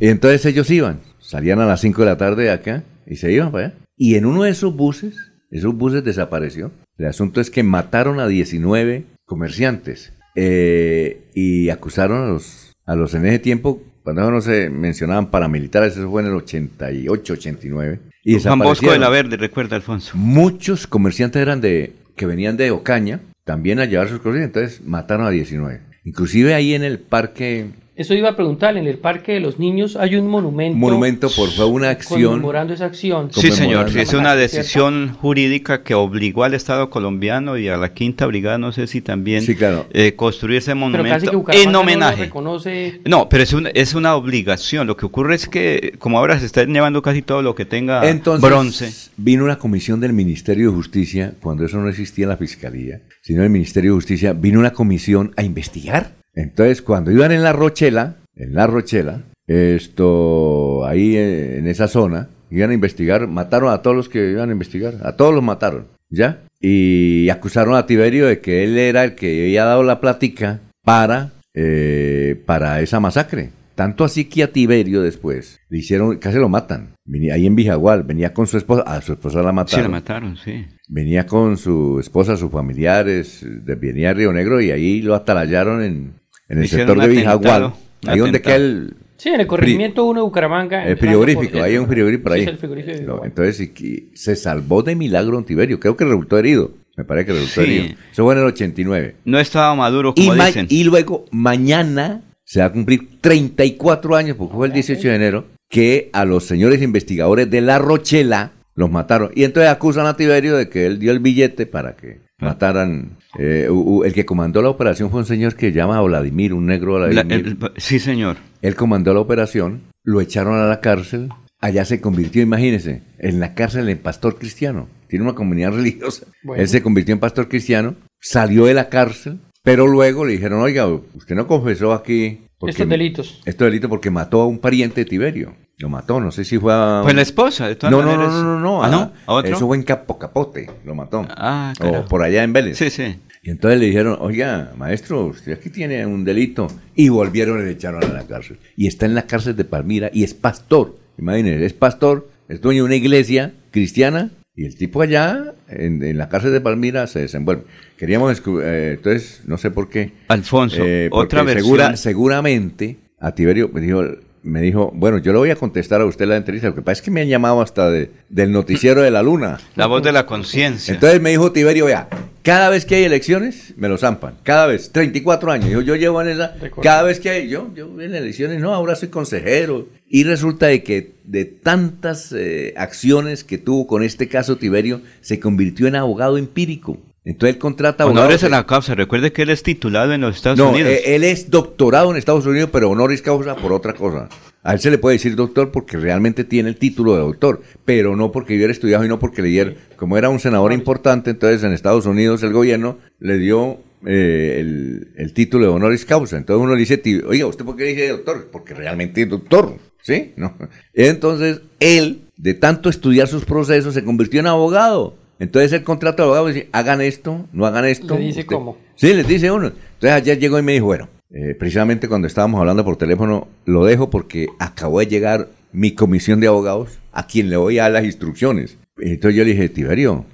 Y 0.00 0.08
entonces 0.08 0.44
ellos 0.46 0.70
iban, 0.70 1.00
salían 1.18 1.60
a 1.60 1.66
las 1.66 1.80
5 1.80 2.02
de 2.02 2.06
la 2.08 2.16
tarde 2.16 2.44
de 2.44 2.50
acá 2.50 2.84
y 3.06 3.16
se 3.16 3.32
iban 3.32 3.50
para 3.52 3.66
allá. 3.68 3.74
Y 3.96 4.14
en 4.14 4.26
uno 4.26 4.44
de 4.44 4.50
esos 4.50 4.74
buses, 4.74 5.16
esos 5.50 5.74
buses 5.74 6.04
desapareció. 6.04 6.70
El 6.98 7.06
asunto 7.06 7.40
es 7.40 7.50
que 7.50 7.62
mataron 7.62 8.20
a 8.20 8.26
19 8.28 9.04
comerciantes 9.24 10.12
eh, 10.34 11.22
y 11.34 11.68
acusaron 11.70 12.22
a 12.22 12.26
los, 12.28 12.72
a 12.86 12.94
los 12.94 13.14
en 13.14 13.26
ese 13.26 13.38
tiempo, 13.40 13.82
cuando 14.04 14.30
no 14.30 14.40
se 14.40 14.70
mencionaban 14.70 15.30
paramilitares, 15.30 15.96
eso 15.96 16.10
fue 16.10 16.22
en 16.22 16.28
el 16.28 16.34
88, 16.34 17.32
89. 17.34 17.98
Y 18.28 18.38
Juan 18.42 18.58
Bosco 18.58 18.92
de 18.92 18.98
la. 18.98 19.08
Verde, 19.08 19.38
recuerda 19.38 19.76
Alfonso. 19.76 20.12
Muchos 20.14 20.86
comerciantes 20.86 21.40
eran 21.40 21.62
de 21.62 21.94
que 22.14 22.26
venían 22.26 22.58
de 22.58 22.70
Ocaña 22.70 23.20
también 23.44 23.80
a 23.80 23.86
llevar 23.86 24.10
sus 24.10 24.20
cosas, 24.20 24.42
entonces 24.42 24.82
mataron 24.84 25.26
a 25.26 25.30
19. 25.30 25.80
Inclusive 26.04 26.52
ahí 26.52 26.74
en 26.74 26.84
el 26.84 26.98
parque, 26.98 27.70
Eso 27.98 28.14
iba 28.14 28.28
a 28.30 28.36
preguntar, 28.36 28.76
en 28.76 28.86
el 28.86 28.96
Parque 28.98 29.32
de 29.32 29.40
los 29.40 29.58
Niños 29.58 29.96
hay 29.96 30.14
un 30.14 30.28
monumento. 30.28 30.74
un 30.74 30.80
monumento 30.80 31.28
por 31.34 31.48
fue 31.50 31.64
una 31.66 31.90
acción. 31.90 32.22
Conmemorando 32.30 32.72
esa 32.72 32.84
acción. 32.86 33.28
Sí, 33.32 33.50
señor, 33.50 33.90
es 33.98 34.12
una 34.14 34.36
decisión 34.36 35.14
jurídica 35.20 35.82
que 35.82 35.94
obligó 35.94 36.44
al 36.44 36.54
Estado 36.54 36.90
colombiano 36.90 37.58
y 37.58 37.68
a 37.68 37.76
la 37.76 37.92
Quinta 37.94 38.26
Brigada, 38.26 38.56
no 38.56 38.70
sé 38.70 38.86
si 38.86 39.00
también, 39.00 39.42
Sí, 39.42 39.56
claro. 39.56 39.86
eh, 39.92 40.14
construir 40.14 40.58
ese 40.58 40.74
Pero 40.76 40.80
casi 41.04 41.26
monumento 41.26 41.44
en 41.52 41.72
no 41.72 41.80
homenaje. 41.80 42.24
reconoce. 42.26 43.00
No, 43.04 43.28
pero 43.28 43.42
es 43.42 43.52
una, 43.52 43.70
es 43.70 43.94
una 43.94 44.14
obligación. 44.14 44.86
Lo 44.86 44.96
que 44.96 45.04
ocurre 45.04 45.34
es 45.34 45.48
que, 45.48 45.94
como 45.98 46.18
ahora 46.18 46.38
se 46.38 46.46
está 46.46 46.64
llevando 46.64 47.02
casi 47.02 47.22
todo 47.22 47.42
lo 47.42 47.56
que 47.56 47.64
tenga 47.64 48.08
Entonces 48.08 48.48
bronce. 48.48 48.92
vino 49.16 49.42
una 49.44 49.58
comisión 49.58 49.98
del 49.98 50.12
Ministerio 50.12 50.70
de 50.70 50.76
Justicia, 50.76 51.34
cuando 51.42 51.64
eso 51.64 51.78
no 51.78 51.88
existía 51.88 52.26
en 52.26 52.28
la 52.30 52.36
Fiscalía, 52.36 53.00
sino 53.22 53.42
el 53.42 53.50
Ministerio 53.50 53.90
de 53.90 53.96
Justicia, 53.96 54.34
vino 54.34 54.60
una 54.60 54.72
comisión 54.72 55.32
a 55.36 55.42
investigar. 55.42 56.12
Entonces, 56.38 56.82
cuando 56.82 57.10
iban 57.10 57.32
en 57.32 57.42
la 57.42 57.52
Rochela, 57.52 58.14
en 58.36 58.54
la 58.54 58.68
Rochela, 58.68 59.22
esto, 59.48 60.84
ahí 60.86 61.16
eh, 61.16 61.58
en 61.58 61.66
esa 61.66 61.88
zona, 61.88 62.28
iban 62.50 62.70
a 62.70 62.74
investigar, 62.74 63.26
mataron 63.26 63.72
a 63.72 63.82
todos 63.82 63.96
los 63.96 64.08
que 64.08 64.30
iban 64.30 64.48
a 64.48 64.52
investigar, 64.52 64.94
a 65.02 65.16
todos 65.16 65.34
los 65.34 65.42
mataron, 65.42 65.86
¿ya? 66.10 66.44
Y 66.60 67.28
acusaron 67.30 67.74
a 67.74 67.86
Tiberio 67.86 68.26
de 68.26 68.40
que 68.40 68.62
él 68.62 68.78
era 68.78 69.02
el 69.02 69.16
que 69.16 69.42
había 69.46 69.64
dado 69.64 69.82
la 69.82 70.00
plática 70.00 70.60
para, 70.84 71.32
eh, 71.54 72.40
para 72.46 72.80
esa 72.82 73.00
masacre. 73.00 73.50
Tanto 73.74 74.04
así 74.04 74.24
que 74.24 74.42
a 74.44 74.52
Tiberio 74.52 75.02
después 75.02 75.60
le 75.68 75.78
hicieron, 75.78 76.18
casi 76.18 76.38
lo 76.38 76.48
matan. 76.48 76.94
Venía 77.04 77.34
ahí 77.34 77.46
en 77.46 77.54
Vijagual, 77.56 78.02
venía 78.02 78.32
con 78.32 78.46
su 78.46 78.58
esposa, 78.58 78.82
a 78.82 79.00
su 79.00 79.12
esposa 79.12 79.40
la 79.42 79.50
Sí, 79.50 79.54
mataron. 79.54 79.82
la 79.82 79.88
mataron, 79.88 80.36
sí. 80.36 80.66
Venía 80.88 81.26
con 81.26 81.56
su 81.56 81.98
esposa, 82.00 82.36
sus 82.36 82.50
familiares, 82.50 83.44
venía 83.64 84.10
a 84.10 84.14
Río 84.14 84.32
Negro 84.32 84.60
y 84.60 84.70
ahí 84.72 85.00
lo 85.00 85.14
atalallaron 85.14 85.82
en, 85.82 86.14
en 86.48 86.58
el 86.58 86.64
Hicieron 86.64 86.88
sector 86.88 87.02
de 87.08 87.14
Vijagual. 87.14 87.72
Ahí 88.06 88.18
donde 88.18 88.40
queda 88.42 88.56
el, 88.56 88.94
Sí, 89.16 89.30
en 89.30 89.40
el 89.40 89.46
corregimiento 89.48 90.04
1 90.04 90.20
de 90.20 90.24
Bucaramanga. 90.24 90.86
el 90.86 90.96
frigorífico, 90.96 91.60
hay 91.60 91.76
un 91.76 91.88
frigorífico 91.88 92.22
por 92.24 92.32
Sí, 92.34 92.38
ahí. 92.38 92.42
es 92.44 92.48
el 92.50 92.58
frigorífico 92.58 93.02
No, 93.16 93.24
entonces 93.24 93.60
y 93.60 93.68
que 93.70 94.08
se 94.14 94.36
salvó 94.36 94.82
de 94.84 94.94
milagro 94.94 95.32
don 95.32 95.44
Tiberio. 95.44 95.80
Creo 95.80 95.96
que 95.96 96.04
resultó 96.04 96.38
herido. 96.38 96.70
Me 96.96 97.04
parece 97.04 97.26
que 97.26 97.32
resultó 97.32 97.62
Sí. 97.62 97.66
herido. 97.78 97.94
Eso 98.12 98.24
fue 98.24 98.34
en 98.34 98.40
el 98.40 98.46
89. 98.46 99.16
No 99.24 99.40
estaba 99.40 99.74
maduro, 99.74 100.12
Y, 100.16 100.28
como 100.28 100.44
dicen. 100.44 100.66
y 100.70 100.84
luego, 100.84 101.24
mañana 101.32 102.22
se 102.44 102.60
va 102.60 102.66
a 102.66 102.72
cumplir 102.72 103.20
34 103.20 104.14
años, 104.16 104.36
porque 104.36 104.54
fue 104.54 104.66
el 104.68 104.72
18 104.72 105.08
de 105.08 105.14
enero, 105.16 105.44
que 105.68 106.10
a 106.12 106.24
los 106.24 106.44
señores 106.44 106.80
investigadores 106.80 107.50
de 107.50 107.60
La 107.60 107.78
Rochela 107.78 108.52
los 108.76 108.88
mataron. 108.90 109.30
Y 109.34 109.42
entonces 109.44 109.70
acusan 109.70 110.06
a 110.06 110.16
Tiberio 110.16 110.56
de 110.56 110.68
que 110.68 110.86
él 110.86 110.98
dio 111.00 111.10
el 111.10 111.18
billete 111.18 111.66
para 111.66 111.96
que. 111.96 112.20
Mataran. 112.38 113.16
eh, 113.38 113.68
el 114.04 114.12
que 114.14 114.24
comandó 114.24 114.62
la 114.62 114.70
operación 114.70 115.10
fue 115.10 115.20
un 115.20 115.26
señor 115.26 115.54
que 115.54 115.68
se 115.70 115.72
llama 115.76 116.00
Vladimir, 116.00 116.54
un 116.54 116.66
negro 116.66 116.98
La- 116.98 117.08
Vladimir. 117.22 117.56
el- 117.62 117.72
sí, 117.80 117.98
señor. 117.98 118.36
Él 118.62 118.74
comandó 118.74 119.12
la 119.14 119.20
operación, 119.20 119.82
lo 120.02 120.20
echaron 120.20 120.54
a 120.58 120.66
la 120.66 120.80
cárcel, 120.80 121.28
allá 121.60 121.84
se 121.84 122.00
convirtió, 122.00 122.42
imagínense, 122.42 123.02
en 123.18 123.38
la 123.40 123.54
cárcel 123.54 123.88
en 123.88 123.98
pastor 123.98 124.38
cristiano. 124.38 124.88
Tiene 125.08 125.24
una 125.24 125.34
comunidad 125.34 125.72
religiosa. 125.76 126.26
Bueno. 126.42 126.62
Él 126.62 126.68
se 126.68 126.82
convirtió 126.82 127.12
en 127.12 127.20
pastor 127.20 127.48
cristiano, 127.48 127.94
salió 128.20 128.64
de 128.66 128.74
la 128.74 128.88
cárcel, 128.88 129.38
pero 129.62 129.86
luego 129.86 130.24
le 130.24 130.32
dijeron, 130.32 130.60
oiga, 130.60 130.86
usted 130.88 131.34
no 131.36 131.46
confesó 131.46 131.92
aquí. 131.92 132.40
Estos 132.66 132.88
delitos. 132.88 133.40
Estos 133.44 133.66
delitos 133.66 133.88
porque 133.90 134.10
mató 134.10 134.40
a 134.40 134.46
un 134.46 134.58
pariente 134.58 135.02
de 135.02 135.10
Tiberio. 135.10 135.54
Lo 135.78 135.88
mató, 135.88 136.20
no 136.20 136.30
sé 136.32 136.44
si 136.44 136.58
fue 136.58 136.72
a... 136.74 137.00
Fue 137.04 137.14
la 137.14 137.22
esposa, 137.22 137.68
de 137.68 137.76
todas 137.76 137.92
no, 137.92 138.02
no, 138.02 138.06
maneras. 138.10 138.32
no, 138.32 138.42
no, 138.42 138.60
no, 138.60 138.82
¿Ah, 138.82 138.86
a- 138.86 138.90
no? 138.90 139.12
¿A 139.26 139.32
otro? 139.34 139.56
Eso 139.56 139.66
fue 139.66 139.76
en 139.76 139.84
Capo 139.84 140.18
Capote, 140.18 140.68
lo 140.84 140.94
mató. 140.96 141.24
Ah, 141.30 141.72
o 141.78 141.82
carajo. 141.82 142.08
por 142.08 142.22
allá 142.22 142.42
en 142.42 142.52
Vélez. 142.52 142.76
Sí, 142.78 142.90
sí. 142.90 143.16
Y 143.44 143.50
entonces 143.50 143.78
le 143.78 143.86
dijeron, 143.86 144.16
oiga, 144.20 144.72
maestro, 144.76 145.26
usted 145.26 145.52
aquí 145.52 145.70
tiene 145.70 146.04
un 146.04 146.24
delito. 146.24 146.66
Y 146.96 147.08
volvieron 147.10 147.60
y 147.60 147.64
le 147.64 147.70
echaron 147.70 148.02
a 148.02 148.08
la 148.08 148.26
cárcel. 148.26 148.58
Y 148.76 148.88
está 148.88 149.06
en 149.06 149.14
la 149.14 149.22
cárcel 149.26 149.54
de 149.56 149.64
Palmira 149.64 150.10
y 150.12 150.24
es 150.24 150.34
pastor. 150.34 150.96
Imagínense, 151.16 151.64
es 151.64 151.72
pastor, 151.72 152.28
es 152.48 152.60
dueño 152.60 152.82
de 152.82 152.86
una 152.86 152.96
iglesia 152.96 153.52
cristiana. 153.70 154.30
Y 154.56 154.64
el 154.64 154.74
tipo 154.76 155.00
allá, 155.00 155.54
en, 155.68 156.02
en 156.02 156.18
la 156.18 156.28
cárcel 156.28 156.50
de 156.52 156.60
Palmira, 156.60 157.06
se 157.06 157.20
desenvuelve. 157.20 157.62
Queríamos, 157.96 158.42
eh, 158.64 158.94
entonces, 158.96 159.42
no 159.46 159.56
sé 159.56 159.70
por 159.70 159.88
qué. 159.88 160.12
Alfonso, 160.26 160.82
Eh, 160.84 161.08
otra 161.12 161.44
versión. 161.44 161.64
segura- 161.64 161.96
seguramente 161.96 162.96
a 163.20 163.32
Tiberio 163.36 163.70
me 163.72 163.80
dijo, 163.80 164.02
me 164.42 164.60
dijo, 164.60 164.90
bueno, 164.94 165.18
yo 165.18 165.32
le 165.32 165.38
voy 165.38 165.50
a 165.50 165.56
contestar 165.56 166.00
a 166.00 166.04
usted 166.06 166.26
la 166.26 166.36
entrevista. 166.36 166.68
Lo 166.68 166.74
que 166.74 166.82
pasa 166.82 167.00
es 167.00 167.02
que 167.02 167.10
me 167.10 167.20
han 167.22 167.28
llamado 167.28 167.60
hasta 167.60 167.90
de- 167.90 168.10
del 168.28 168.52
noticiero 168.52 169.02
de 169.02 169.10
la 169.10 169.22
luna. 169.22 169.58
La 169.74 169.86
voz 169.86 170.02
de 170.02 170.12
la 170.12 170.26
conciencia. 170.26 170.94
Entonces 170.94 171.20
me 171.20 171.30
dijo 171.30 171.52
Tiberio, 171.52 171.86
vea, 171.86 172.08
cada 172.42 172.70
vez 172.70 172.84
que 172.86 172.94
hay 172.94 173.04
elecciones, 173.04 173.74
me 173.76 173.88
lo 173.88 173.98
zampan. 173.98 174.34
Cada 174.42 174.66
vez, 174.66 174.90
34 174.92 175.50
años. 175.52 175.70
Yo, 175.70 175.82
yo 175.82 175.96
llevo 175.96 176.22
en 176.22 176.28
esa, 176.28 176.54
cada 176.82 177.02
vez 177.02 177.20
que 177.20 177.28
hay, 177.30 177.48
yo, 177.48 177.70
yo 177.74 178.00
en 178.00 178.14
elecciones, 178.14 178.60
no, 178.60 178.72
ahora 178.74 178.94
soy 178.94 179.08
consejero. 179.08 179.88
Y 180.08 180.24
resulta 180.24 180.66
de 180.66 180.82
que 180.82 181.12
de 181.24 181.44
tantas 181.44 182.32
eh, 182.32 182.72
acciones 182.76 183.44
que 183.44 183.58
tuvo 183.58 183.86
con 183.86 184.02
este 184.02 184.28
caso 184.28 184.56
Tiberio, 184.56 185.02
se 185.20 185.38
convirtió 185.40 185.86
en 185.86 185.96
abogado 185.96 186.38
empírico. 186.38 186.96
Entonces 187.24 187.54
él 187.56 187.58
contrata. 187.60 188.06
Honores 188.06 188.42
a 188.44 188.48
la 188.48 188.64
causa. 188.66 188.94
Recuerde 188.94 189.32
que 189.32 189.42
él 189.42 189.50
es 189.50 189.62
titulado 189.62 190.12
en 190.14 190.20
los 190.22 190.36
Estados 190.36 190.58
No, 190.58 190.70
Unidos. 190.70 190.90
eh, 190.90 191.14
él 191.14 191.24
es 191.24 191.50
doctorado 191.50 192.10
en 192.10 192.16
Estados 192.16 192.46
Unidos, 192.46 192.70
pero 192.72 192.88
honoris 192.90 193.20
causa 193.22 193.54
por 193.56 193.72
otra 193.72 193.92
cosa. 193.92 194.28
A 194.62 194.72
él 194.74 194.80
se 194.80 194.90
le 194.90 194.98
puede 194.98 195.16
decir 195.16 195.36
doctor 195.36 195.70
porque 195.70 195.96
realmente 195.98 196.44
tiene 196.44 196.68
el 196.70 196.76
título 196.76 197.14
de 197.14 197.20
doctor, 197.20 197.62
pero 197.84 198.16
no 198.16 198.32
porque 198.32 198.56
hubiera 198.56 198.72
estudiado 198.72 199.04
y 199.04 199.08
no 199.08 199.18
porque 199.18 199.42
le 199.42 199.48
diera, 199.48 199.74
como 199.96 200.16
era 200.18 200.28
un 200.30 200.40
senador 200.40 200.72
importante, 200.72 201.30
entonces 201.30 201.62
en 201.62 201.72
Estados 201.72 202.06
Unidos 202.06 202.42
el 202.42 202.52
gobierno 202.52 202.98
le 203.20 203.38
dio 203.38 203.78
eh, 204.06 204.56
el, 204.60 205.08
el 205.16 205.32
título 205.32 205.66
de 205.66 205.72
honoris 205.72 206.04
causa. 206.04 206.36
Entonces 206.38 206.62
uno 206.62 206.72
le 206.74 206.80
dice, 206.80 206.98
"Ti- 206.98 207.20
oiga, 207.26 207.46
¿usted 207.46 207.64
por 207.64 207.76
qué 207.76 207.84
dice 207.84 208.08
doctor? 208.08 208.48
Porque 208.50 208.74
realmente 208.74 209.22
es 209.22 209.28
doctor, 209.28 209.76
¿sí? 210.02 210.32
¿No? 210.36 210.56
Entonces 210.94 211.60
él, 211.80 212.22
de 212.36 212.54
tanto 212.54 212.88
estudiar 212.88 213.28
sus 213.28 213.44
procesos, 213.44 213.94
se 213.94 214.04
convirtió 214.04 214.40
en 214.40 214.46
abogado. 214.48 215.14
Entonces 215.38 215.72
el 215.72 215.82
contrato 215.84 216.22
de 216.22 216.26
abogado 216.26 216.46
dice, 216.48 216.68
hagan 216.72 217.00
esto, 217.00 217.46
no 217.52 217.66
hagan 217.66 217.84
esto. 217.84 218.14
Le 218.18 218.24
dice 218.26 218.40
Usted- 218.40 218.54
cómo. 218.54 218.76
Sí, 218.96 219.14
les 219.14 219.26
dice 219.26 219.50
uno. 219.50 219.66
Entonces 219.68 220.10
ayer 220.12 220.38
llegó 220.38 220.58
y 220.58 220.62
me 220.62 220.72
dijo, 220.72 220.86
bueno, 220.86 221.08
eh, 221.30 221.54
precisamente 221.58 222.08
cuando 222.08 222.26
estábamos 222.26 222.58
hablando 222.60 222.84
por 222.84 222.96
teléfono, 222.96 223.48
lo 223.64 223.84
dejo 223.84 224.10
porque 224.10 224.48
acabó 224.58 224.98
de 225.00 225.06
llegar 225.06 225.48
mi 225.72 225.92
comisión 225.92 226.40
de 226.40 226.46
abogados 226.48 226.98
a 227.12 227.26
quien 227.26 227.50
le 227.50 227.56
voy 227.56 227.78
a 227.78 227.82
dar 227.84 227.92
las 227.92 228.04
instrucciones. 228.04 228.78
Entonces 228.98 229.36
yo 229.36 229.44
le 229.44 229.50
dije, 229.52 229.68
Tiberio, 229.68 230.24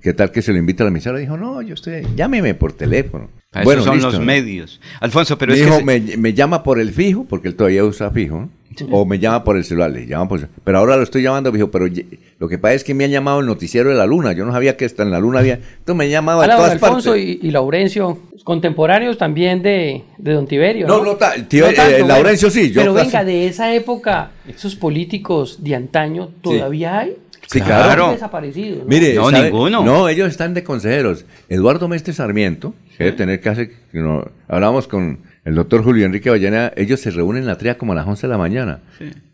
¿qué 0.00 0.14
tal 0.14 0.30
que 0.30 0.40
se 0.42 0.52
lo 0.52 0.58
invita 0.58 0.84
a 0.84 0.86
la 0.86 0.90
emisora? 0.90 1.18
Dijo, 1.18 1.36
no, 1.36 1.60
yo 1.62 1.74
estoy, 1.74 2.06
llámeme 2.16 2.54
por 2.54 2.72
teléfono. 2.72 3.28
Para 3.64 3.80
eso 3.80 3.84
son 3.84 4.00
los 4.02 4.20
medios. 4.20 4.80
Alfonso, 5.00 5.36
pero 5.38 5.52
me 5.52 5.58
es 5.58 5.64
dijo, 5.64 5.78
que... 5.78 5.84
se- 5.84 6.00
me, 6.00 6.16
me 6.16 6.32
llama 6.34 6.62
por 6.62 6.80
el 6.80 6.90
fijo, 6.92 7.24
porque 7.28 7.48
él 7.48 7.54
todavía 7.56 7.84
usa 7.84 8.10
fijo, 8.10 8.40
¿no? 8.40 8.50
o 8.90 9.06
me 9.06 9.18
llama 9.18 9.42
por 9.42 9.56
el 9.56 9.64
celular, 9.64 9.90
le 9.90 10.06
llama 10.06 10.28
por 10.28 10.48
Pero 10.62 10.78
ahora 10.78 10.96
lo 10.98 11.02
estoy 11.02 11.22
llamando, 11.22 11.50
fijo, 11.50 11.70
pero 11.70 11.86
ye- 11.86 12.04
lo 12.38 12.46
que 12.46 12.58
pasa 12.58 12.74
es 12.74 12.84
que 12.84 12.92
me 12.92 13.04
han 13.04 13.10
llamado 13.10 13.40
el 13.40 13.46
noticiero 13.46 13.88
de 13.88 13.96
la 13.96 14.04
luna. 14.04 14.32
Yo 14.34 14.44
no 14.44 14.52
sabía 14.52 14.76
que 14.76 14.84
hasta 14.84 15.02
en 15.02 15.10
la 15.10 15.18
luna 15.18 15.38
había. 15.38 15.54
Entonces 15.54 15.96
me 15.96 16.04
han 16.04 16.10
llamado 16.10 16.42
de 16.42 16.48
todas 16.48 16.72
Alfonso 16.72 17.10
partes. 17.12 17.24
y, 17.26 17.38
y 17.46 17.50
Laurencio, 17.52 18.18
contemporáneos 18.44 19.16
también 19.16 19.62
de, 19.62 20.02
de 20.18 20.32
don 20.32 20.46
Tiberio. 20.46 20.86
No, 20.86 20.98
No, 20.98 21.04
no 21.04 21.16
ta- 21.16 21.34
tío, 21.48 21.66
eh, 21.68 22.04
Laurencio 22.06 22.50
sí, 22.50 22.70
yo 22.70 22.82
Pero 22.82 22.92
casi- 22.94 23.06
venga, 23.06 23.24
de 23.24 23.46
esa 23.46 23.72
época, 23.74 24.32
esos 24.46 24.76
políticos 24.76 25.62
de 25.64 25.74
antaño, 25.74 26.28
¿todavía 26.42 26.98
hay? 26.98 27.16
Sí, 27.48 27.60
¿O 27.60 27.64
claro. 27.64 28.06
han 28.08 28.12
desaparecido? 28.14 28.78
¿no? 28.78 28.84
Mire, 28.86 29.14
No, 29.14 29.30
¿sabe? 29.30 29.44
ninguno. 29.44 29.82
No, 29.84 30.08
ellos 30.08 30.28
están 30.28 30.52
de 30.52 30.64
consejeros. 30.64 31.24
Eduardo 31.48 31.86
Mestre 31.88 32.12
Sarmiento, 32.12 32.74
debe 32.98 33.12
tener 33.12 33.40
casi, 33.40 33.68
que 33.68 33.98
no, 34.00 34.24
hablábamos 34.48 34.88
con 34.88 35.18
el 35.44 35.54
doctor 35.54 35.82
Julio 35.82 36.06
Enrique 36.06 36.28
Avellaneda, 36.28 36.72
ellos 36.76 37.00
se 37.00 37.10
reúnen 37.10 37.42
en 37.42 37.46
la 37.48 37.58
tria 37.58 37.78
como 37.78 37.92
a 37.92 37.94
las 37.94 38.06
11 38.06 38.26
de 38.26 38.30
la 38.30 38.38
mañana. 38.38 38.80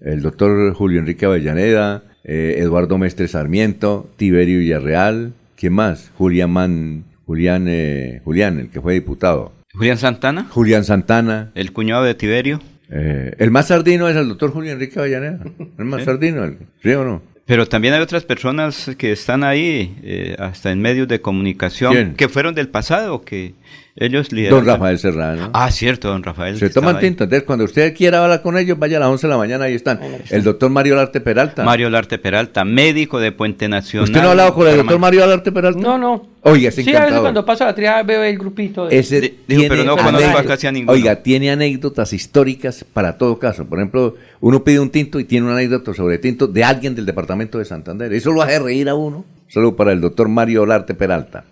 El 0.01 0.21
doctor 0.23 0.75
Julio 0.75 1.01
Enrique 1.01 1.25
Avellaneda, 1.27 2.03
eh, 2.25 2.57
Eduardo 2.59 2.99
Mestre 2.99 3.29
Sarmiento, 3.29 4.11
Tiberio 4.17 4.59
Villarreal, 4.59 5.33
¿quién 5.57 5.73
más? 5.73 6.11
Julián 6.19 6.51
Man, 6.51 7.05
Julián, 7.27 7.67
eh, 7.69 8.21
Julián, 8.25 8.59
el 8.59 8.69
que 8.69 8.81
fue 8.81 8.95
diputado. 8.95 9.53
Julián 9.73 9.97
Santana, 9.97 10.45
Julián 10.51 10.85
Santana. 10.85 11.51
el 11.55 11.73
cuñado 11.73 12.05
de 12.05 12.15
Tiberio. 12.15 12.61
eh, 12.91 13.35
el 13.39 13.51
más 13.51 13.69
sardino 13.69 14.07
es 14.07 14.17
el 14.17 14.29
doctor 14.29 14.51
Julio 14.51 14.73
Enrique 14.73 14.99
Avellaneda. 14.99 15.39
El 15.79 15.85
más 15.87 16.01
Sí. 16.01 16.05
sardino, 16.05 16.45
el- 16.45 16.59
¿sí 16.83 16.91
o 16.91 17.05
no? 17.05 17.23
Pero 17.45 17.67
también 17.67 17.95
hay 17.95 18.01
otras 18.01 18.25
personas 18.25 18.91
que 18.97 19.13
están 19.13 19.43
ahí, 19.43 19.97
eh, 20.03 20.37
hasta 20.39 20.71
en 20.71 20.81
medios 20.81 21.09
de 21.09 21.21
comunicación, 21.21 21.93
¿Quién? 21.93 22.15
que 22.15 22.29
fueron 22.29 22.55
del 22.55 22.69
pasado, 22.69 23.23
que 23.23 23.55
ellos 23.95 24.33
lideran. 24.33 24.59
Don 24.59 24.67
Rafael 24.67 24.99
Serrano. 24.99 25.51
Ah, 25.53 25.71
cierto, 25.71 26.09
don 26.09 26.23
Rafael. 26.23 26.57
Se 26.59 26.71
toman 26.71 26.97
ahí. 26.97 27.03
tinta. 27.03 27.25
Entonces, 27.25 27.45
cuando 27.47 27.65
usted 27.67 27.95
quiera 27.95 28.23
hablar 28.23 28.41
con 28.41 28.57
ellos, 28.57 28.79
vaya 28.79 28.97
a 28.97 29.01
las 29.01 29.09
11 29.11 29.27
de 29.27 29.31
la 29.31 29.37
mañana, 29.37 29.65
ahí 29.67 29.75
están. 29.75 30.01
El 30.31 30.43
doctor 30.43 30.71
Mario 30.71 30.97
Larte 30.97 31.21
Peralta. 31.21 31.63
Mario 31.65 31.91
Larte 31.91 32.19
Peralta, 32.19 32.65
médico 32.65 33.21
de 33.21 33.33
Puente 33.33 33.69
Nacional. 33.69 34.05
¿Usted 34.09 34.21
no 34.23 34.29
ha 34.29 34.31
hablado 34.31 34.55
con 34.55 34.67
el 34.67 34.77
doctor. 34.79 34.99
Mario 34.99 35.27
Larte 35.27 35.53
Peralta? 35.53 35.81
No, 35.81 35.99
no. 35.99 36.27
Oiga, 36.45 36.71
es 36.71 36.75
Sí, 36.75 36.81
a 36.81 36.85
veces 36.85 36.95
encantador. 36.97 37.23
cuando 37.23 37.45
paso 37.45 37.65
la 37.65 37.75
triada 37.75 38.03
veo 38.03 38.23
el 38.25 38.37
grupito. 38.37 38.89
De... 38.89 38.99
Ese 38.99 39.21
Di- 39.21 39.35
dijo, 39.47 39.63
pero 39.69 39.85
no 39.85 39.97
conozco 39.97 40.43
casi 40.45 40.67
a 40.67 40.73
ninguno. 40.73 40.93
Oiga, 40.93 41.23
tiene 41.23 41.51
anécdotas 41.53 42.13
históricas 42.13 42.85
para 42.93 43.17
todo 43.17 43.39
caso. 43.39 43.67
Por 43.67 43.79
ejemplo, 43.79 44.17
uno 44.41 44.65
pide 44.65 44.81
un 44.81 44.91
tinto 44.91 45.21
y 45.21 45.25
tiene 45.25 45.47
una 45.47 45.55
anécdota 45.55 45.95
sobre 45.95 46.19
tinto 46.19 46.49
de 46.49 46.65
alguien 46.65 46.95
del 46.97 47.07
departamento 47.07 47.59
de 47.59 47.65
Santander. 47.65 48.13
Eso 48.13 48.33
lo 48.33 48.43
hace 48.43 48.59
reír 48.59 48.89
a 48.89 48.95
uno. 48.95 49.25
Solo 49.47 49.77
para 49.77 49.93
el 49.93 50.01
doctor 50.01 50.29
Mario 50.29 50.67
Larte 50.67 50.95
Peralta. 50.95 51.45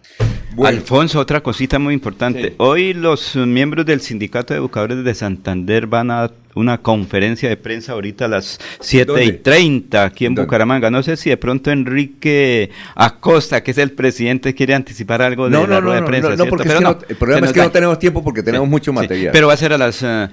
Alfonso, 0.64 1.20
otra 1.20 1.40
cosita 1.42 1.78
muy 1.78 1.94
importante. 1.94 2.55
Hoy 2.59 2.92
los 2.92 3.36
miembros 3.36 3.86
del 3.86 4.01
Sindicato 4.01 4.53
de 4.53 4.59
Educadores 4.59 5.05
de 5.05 5.14
Santander 5.14 5.86
van 5.86 6.11
a 6.11 6.30
una 6.55 6.78
conferencia 6.78 7.48
de 7.48 7.57
prensa 7.57 7.92
ahorita 7.92 8.24
a 8.24 8.28
las 8.28 8.59
7 8.80 9.03
y 9.12 9.26
¿Dónde? 9.26 9.32
30 9.34 10.05
aquí 10.05 10.26
en 10.26 10.34
¿Dónde? 10.34 10.46
Bucaramanga. 10.46 10.90
No 10.90 11.03
sé 11.03 11.16
si 11.16 11.30
de 11.30 11.36
pronto 11.36 11.70
Enrique 11.70 12.70
Acosta, 12.96 13.62
que 13.62 13.70
es 13.70 13.78
el 13.78 13.92
presidente, 13.92 14.55
quiere 14.55 14.74
anticipar 14.74 15.22
algo 15.22 15.44
de 15.48 15.53
No, 15.53 15.62
la 15.62 15.66
no, 15.66 15.74
no, 15.74 15.80
rueda 15.82 15.94
de 15.96 16.01
no, 16.01 16.07
prensa. 16.09 16.28
no, 16.30 16.36
no, 16.36 16.46
porque 16.46 16.68
es 16.68 16.74
que 16.74 17.12
el 17.12 17.16
problema 17.16 17.46
es 17.46 17.53
que 17.53 17.61
no 17.61 17.70
tenemos 17.70 17.98
tiempo 18.01 18.24
porque 18.24 18.42
tenemos 18.42 18.68
mucho 18.68 18.90
Sí, 18.90 18.96
material. 18.96 19.30
pero 19.32 19.46
va 19.46 19.53
a 19.55 19.57
ser 19.57 19.72
a 19.72 19.78
las 19.78 20.03
eh, 20.03 20.28